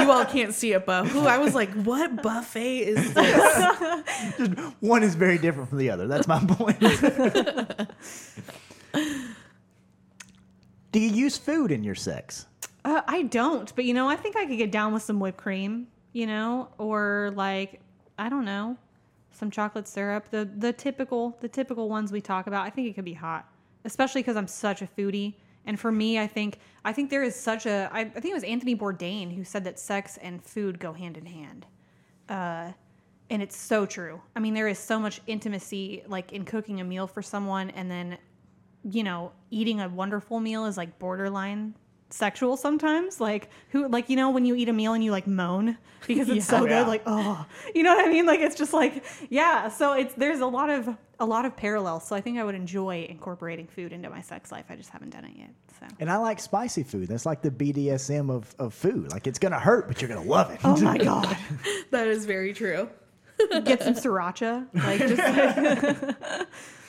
you 0.00 0.10
all 0.10 0.24
can't 0.24 0.54
see 0.54 0.72
it, 0.72 0.86
but 0.86 1.06
who 1.06 1.26
I 1.26 1.36
was 1.36 1.54
like, 1.54 1.70
what 1.74 2.22
buffet 2.22 2.78
is 2.78 3.12
this? 3.14 3.66
Just 4.38 4.52
one 4.80 5.02
is 5.02 5.16
very 5.16 5.36
different 5.36 5.68
from 5.68 5.76
the 5.76 5.90
other. 5.90 6.06
That's 6.06 6.26
my 6.26 6.42
point. 6.42 6.80
do 10.92 10.98
you 10.98 11.08
use 11.10 11.36
food 11.36 11.70
in 11.70 11.84
your 11.84 11.94
sex? 11.94 12.46
Uh, 12.84 13.02
I 13.06 13.22
don't, 13.24 13.74
but 13.76 13.84
you 13.84 13.92
know, 13.94 14.08
I 14.08 14.16
think 14.16 14.36
I 14.36 14.46
could 14.46 14.56
get 14.56 14.72
down 14.72 14.94
with 14.94 15.02
some 15.02 15.20
whipped 15.20 15.36
cream, 15.38 15.88
you 16.14 16.26
know, 16.26 16.70
or 16.78 17.32
like 17.36 17.80
I 18.18 18.28
don't 18.30 18.44
know, 18.46 18.78
some 19.40 19.50
chocolate 19.50 19.88
syrup, 19.88 20.30
the 20.30 20.44
the 20.44 20.72
typical 20.72 21.36
the 21.40 21.48
typical 21.48 21.88
ones 21.88 22.12
we 22.12 22.20
talk 22.20 22.46
about. 22.46 22.64
I 22.64 22.70
think 22.70 22.86
it 22.86 22.94
could 22.94 23.04
be 23.04 23.14
hot, 23.14 23.48
especially 23.84 24.20
because 24.20 24.36
I'm 24.36 24.46
such 24.46 24.82
a 24.82 24.86
foodie. 24.86 25.34
And 25.66 25.80
for 25.80 25.90
me, 25.90 26.18
I 26.18 26.28
think 26.28 26.58
I 26.84 26.92
think 26.92 27.10
there 27.10 27.24
is 27.24 27.34
such 27.34 27.66
a 27.66 27.90
I, 27.92 28.00
I 28.00 28.04
think 28.04 28.26
it 28.26 28.34
was 28.34 28.44
Anthony 28.44 28.76
Bourdain 28.76 29.34
who 29.34 29.42
said 29.42 29.64
that 29.64 29.80
sex 29.80 30.16
and 30.18 30.44
food 30.44 30.78
go 30.78 30.92
hand 30.92 31.16
in 31.16 31.26
hand. 31.26 31.66
Uh, 32.28 32.72
and 33.30 33.42
it's 33.42 33.56
so 33.56 33.86
true. 33.86 34.20
I 34.36 34.40
mean, 34.40 34.54
there 34.54 34.68
is 34.68 34.78
so 34.78 34.98
much 34.98 35.20
intimacy 35.26 36.02
like 36.06 36.32
in 36.32 36.44
cooking 36.44 36.80
a 36.80 36.84
meal 36.84 37.06
for 37.08 37.22
someone 37.22 37.70
and 37.70 37.90
then 37.90 38.18
you 38.82 39.04
know, 39.04 39.32
eating 39.50 39.80
a 39.82 39.88
wonderful 39.90 40.40
meal 40.40 40.64
is 40.64 40.78
like 40.78 40.98
borderline 40.98 41.74
sexual 42.10 42.56
sometimes. 42.56 43.20
Like 43.20 43.48
who 43.70 43.88
like 43.88 44.08
you 44.08 44.16
know 44.16 44.30
when 44.30 44.44
you 44.44 44.54
eat 44.54 44.68
a 44.68 44.72
meal 44.72 44.92
and 44.94 45.02
you 45.04 45.10
like 45.10 45.26
moan 45.26 45.76
because 46.06 46.28
it's 46.28 46.46
so 46.46 46.64
Yeah. 46.64 46.80
good 46.82 46.88
like 46.88 47.02
oh. 47.06 47.44
You 47.74 47.82
know 47.82 47.94
what 47.94 48.06
I 48.06 48.10
mean? 48.10 48.26
Like 48.26 48.40
it's 48.40 48.56
just 48.56 48.72
like 48.72 49.04
yeah, 49.28 49.68
so 49.68 49.92
it's 49.94 50.14
there's 50.14 50.40
a 50.40 50.46
lot 50.46 50.70
of 50.70 50.88
a 51.18 51.24
lot 51.26 51.44
of 51.44 51.56
parallels. 51.56 52.06
So 52.06 52.16
I 52.16 52.20
think 52.20 52.38
I 52.38 52.44
would 52.44 52.54
enjoy 52.54 53.06
incorporating 53.08 53.66
food 53.66 53.92
into 53.92 54.08
my 54.08 54.22
sex 54.22 54.50
life. 54.50 54.64
I 54.70 54.76
just 54.76 54.90
haven't 54.90 55.10
done 55.10 55.24
it 55.24 55.36
yet. 55.36 55.50
So 55.78 55.86
And 55.98 56.10
I 56.10 56.16
like 56.16 56.40
spicy 56.40 56.82
food. 56.82 57.08
That's 57.08 57.26
like 57.26 57.42
the 57.42 57.50
BDSM 57.50 58.30
of, 58.30 58.54
of 58.58 58.72
food. 58.74 59.10
Like 59.12 59.26
it's 59.26 59.38
gonna 59.38 59.58
hurt, 59.60 59.86
but 59.88 60.00
you're 60.00 60.08
gonna 60.08 60.22
love 60.28 60.50
it. 60.50 60.60
Oh 60.64 60.80
my 60.80 60.96
god. 60.98 61.36
That 61.90 62.06
is 62.06 62.24
very 62.24 62.52
true. 62.54 62.88
Get 63.64 63.82
some 63.82 63.94
sriracha. 63.94 64.66
Like 64.74 65.00
just 65.00 66.46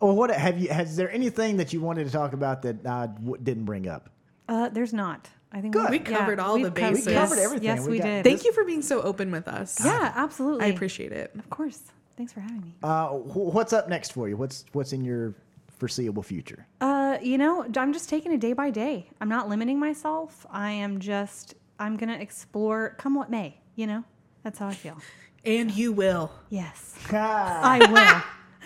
Well, 0.00 0.14
what 0.16 0.30
have 0.30 0.58
you? 0.58 0.68
Has 0.68 0.96
there 0.96 1.10
anything 1.10 1.56
that 1.56 1.72
you 1.72 1.80
wanted 1.80 2.06
to 2.06 2.12
talk 2.12 2.32
about 2.32 2.62
that 2.62 2.86
I 2.86 3.06
w- 3.06 3.36
didn't 3.42 3.64
bring 3.64 3.88
up? 3.88 4.10
uh 4.48 4.68
there's 4.70 4.92
not. 4.94 5.28
I 5.52 5.60
think 5.60 5.72
Good. 5.74 5.90
We 5.90 5.98
covered 5.98 6.38
all 6.40 6.54
we've 6.54 6.64
the 6.64 6.70
covered- 6.70 6.92
bases. 6.94 7.06
We 7.06 7.12
covered 7.14 7.38
everything. 7.38 7.64
Yes, 7.64 7.84
We 7.86 7.92
we, 7.92 7.98
did. 8.00 8.22
Thank 8.24 8.44
you 8.44 8.52
for 8.52 8.64
being 8.64 8.82
so 8.82 9.00
open 9.02 9.30
with 9.30 9.48
us. 9.48 9.82
Yeah, 9.84 10.12
absolutely. 10.14 10.66
I 10.66 10.68
appreciate 10.68 11.10
it. 11.12 11.32
Of 11.38 11.48
course. 11.50 11.80
Thanks 12.16 12.32
for 12.32 12.40
having 12.40 12.60
me. 12.60 12.74
Uh, 12.82 13.08
wh- 13.08 13.54
what's 13.54 13.72
up 13.72 13.88
next 13.88 14.12
for 14.12 14.28
you? 14.28 14.36
What's 14.36 14.64
what's 14.72 14.92
in 14.92 15.04
your 15.04 15.34
foreseeable 15.78 16.22
future? 16.22 16.66
Uh, 16.80 17.18
you 17.22 17.38
know, 17.38 17.64
I'm 17.76 17.92
just 17.92 18.08
taking 18.08 18.32
it 18.32 18.40
day 18.40 18.52
by 18.52 18.70
day. 18.70 19.08
I'm 19.20 19.28
not 19.28 19.48
limiting 19.48 19.78
myself. 19.78 20.44
I 20.50 20.70
am 20.72 20.98
just, 20.98 21.54
I'm 21.78 21.96
going 21.96 22.08
to 22.10 22.20
explore 22.20 22.94
come 22.98 23.14
what 23.14 23.30
may, 23.30 23.60
you 23.76 23.86
know? 23.86 24.02
That's 24.42 24.58
how 24.58 24.66
I 24.68 24.74
feel. 24.74 24.98
And 25.44 25.70
you 25.70 25.92
will. 25.92 26.32
Yes. 26.50 26.94
I 27.12 27.78
will. 27.90 28.22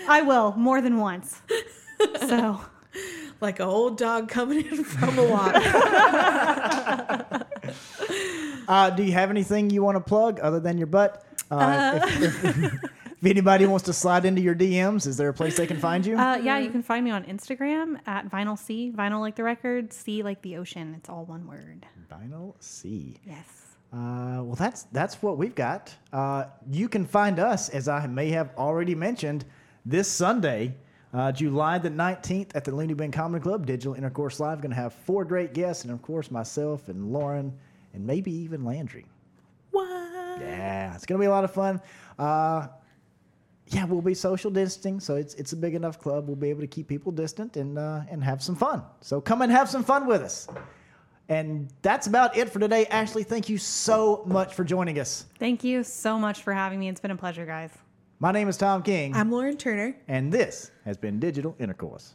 I 0.09 0.23
will 0.23 0.53
more 0.57 0.81
than 0.81 0.99
once. 0.99 1.41
So, 2.21 2.61
Like 3.41 3.59
a 3.59 3.65
old 3.65 3.99
dog 3.99 4.29
coming 4.29 4.65
in 4.65 4.85
from 4.85 5.19
a 5.19 5.25
walk. 5.25 5.55
Uh, 8.69 8.91
do 8.91 9.03
you 9.03 9.11
have 9.13 9.29
anything 9.29 9.71
you 9.71 9.83
want 9.83 9.97
to 9.97 10.01
plug 10.01 10.39
other 10.41 10.61
than 10.61 10.79
your 10.79 10.87
butt? 10.87 11.27
Uh, 11.51 11.99
if, 12.05 12.45
if, 12.45 12.55
if 12.55 12.73
anybody 13.25 13.67
wants 13.67 13.85
to 13.85 13.93
slide 13.93 14.25
into 14.25 14.41
your 14.41 14.55
DMs, 14.55 15.05
is 15.07 15.17
there 15.17 15.29
a 15.29 15.35
place 15.35 15.57
they 15.57 15.67
can 15.67 15.79
find 15.79 16.07
you? 16.07 16.17
uh, 16.17 16.37
yeah, 16.37 16.59
you 16.59 16.71
can 16.71 16.83
find 16.83 17.05
me 17.05 17.11
on 17.11 17.25
Instagram 17.25 17.99
at 18.07 18.31
Vinyl 18.31 18.57
Sea, 18.57 18.93
Vinyl 18.97 19.19
like 19.21 19.35
the 19.35 19.43
record, 19.43 19.93
Sea 19.93 20.23
like 20.23 20.41
the 20.43 20.57
ocean. 20.57 20.95
It's 20.97 21.09
all 21.09 21.25
one 21.25 21.47
word. 21.47 21.85
Vinyl 22.11 22.55
Sea. 22.61 23.19
Yes. 23.27 23.47
Uh, 23.93 24.41
well, 24.43 24.55
that's 24.57 24.85
that's 24.93 25.21
what 25.21 25.37
we've 25.37 25.57
got. 25.57 25.93
Uh, 26.13 26.45
you 26.71 26.89
can 26.89 27.05
find 27.05 27.41
us, 27.41 27.69
as 27.69 27.89
I 27.89 28.07
may 28.07 28.31
have 28.31 28.51
already 28.57 28.95
mentioned, 28.95 29.45
this 29.85 30.09
Sunday, 30.09 30.75
uh, 31.13 31.33
July 31.33 31.79
the 31.79 31.91
19th 31.91 32.55
at 32.55 32.65
the 32.65 32.75
Loony 32.75 32.95
Bin 32.95 33.11
Comedy 33.11 33.43
Club, 33.43 33.67
Digital 33.67 33.95
Intercourse 33.95 34.41
Live. 34.41 34.61
Going 34.61 34.71
to 34.71 34.77
have 34.77 34.95
four 34.95 35.25
great 35.25 35.53
guests, 35.55 35.85
and 35.85 35.93
of 35.93 36.03
course, 36.03 36.31
myself 36.31 36.89
and 36.89 37.13
Lauren, 37.13 37.53
and 37.95 38.07
maybe 38.07 38.33
even 38.33 38.65
Landry. 38.65 39.07
what? 39.71 39.89
Yeah, 40.41 40.95
it's 40.95 41.05
going 41.05 41.21
to 41.21 41.23
be 41.23 41.27
a 41.27 41.31
lot 41.31 41.45
of 41.45 41.53
fun. 41.53 41.81
Uh, 42.19 42.69
yeah, 43.69 43.85
we'll 43.85 44.01
be 44.03 44.15
social 44.15 44.51
distancing, 44.51 45.01
so 45.01 45.17
it's 45.17 45.35
it's 45.35 45.53
a 45.53 45.57
big 45.57 45.75
enough 45.75 45.99
club. 45.99 46.27
We'll 46.27 46.37
be 46.37 46.51
able 46.51 46.61
to 46.61 46.67
keep 46.67 46.89
people 46.89 47.13
distant 47.13 47.57
and 47.57 47.79
uh, 47.79 48.03
and 48.11 48.23
have 48.23 48.43
some 48.43 48.57
fun. 48.57 48.83
So 49.01 49.21
come 49.21 49.43
and 49.43 49.51
have 49.53 49.69
some 49.69 49.85
fun 49.85 50.07
with 50.07 50.23
us. 50.23 50.49
And 51.29 51.73
that's 51.81 52.07
about 52.09 52.37
it 52.37 52.51
for 52.51 52.59
today. 52.59 52.85
Ashley, 52.87 53.23
thank 53.23 53.49
you 53.49 53.57
so 53.57 54.23
much 54.27 54.53
for 54.55 54.65
joining 54.65 54.99
us. 54.99 55.25
Thank 55.39 55.65
you 55.65 55.83
so 55.85 56.19
much 56.19 56.43
for 56.43 56.53
having 56.53 56.81
me. 56.81 56.89
It's 56.89 57.01
been 57.01 57.13
a 57.13 57.17
pleasure, 57.17 57.47
guys. 57.47 57.71
My 58.23 58.31
name 58.31 58.47
is 58.47 58.57
Tom 58.57 58.85
King, 58.85 59.17
I'm 59.17 59.33
Lauren 59.33 59.57
Turner. 59.57 59.97
and 60.07 60.31
this 60.31 60.71
has 60.85 60.97
been 60.97 61.19
Digital 61.19 61.57
Intercourse. 61.59 62.15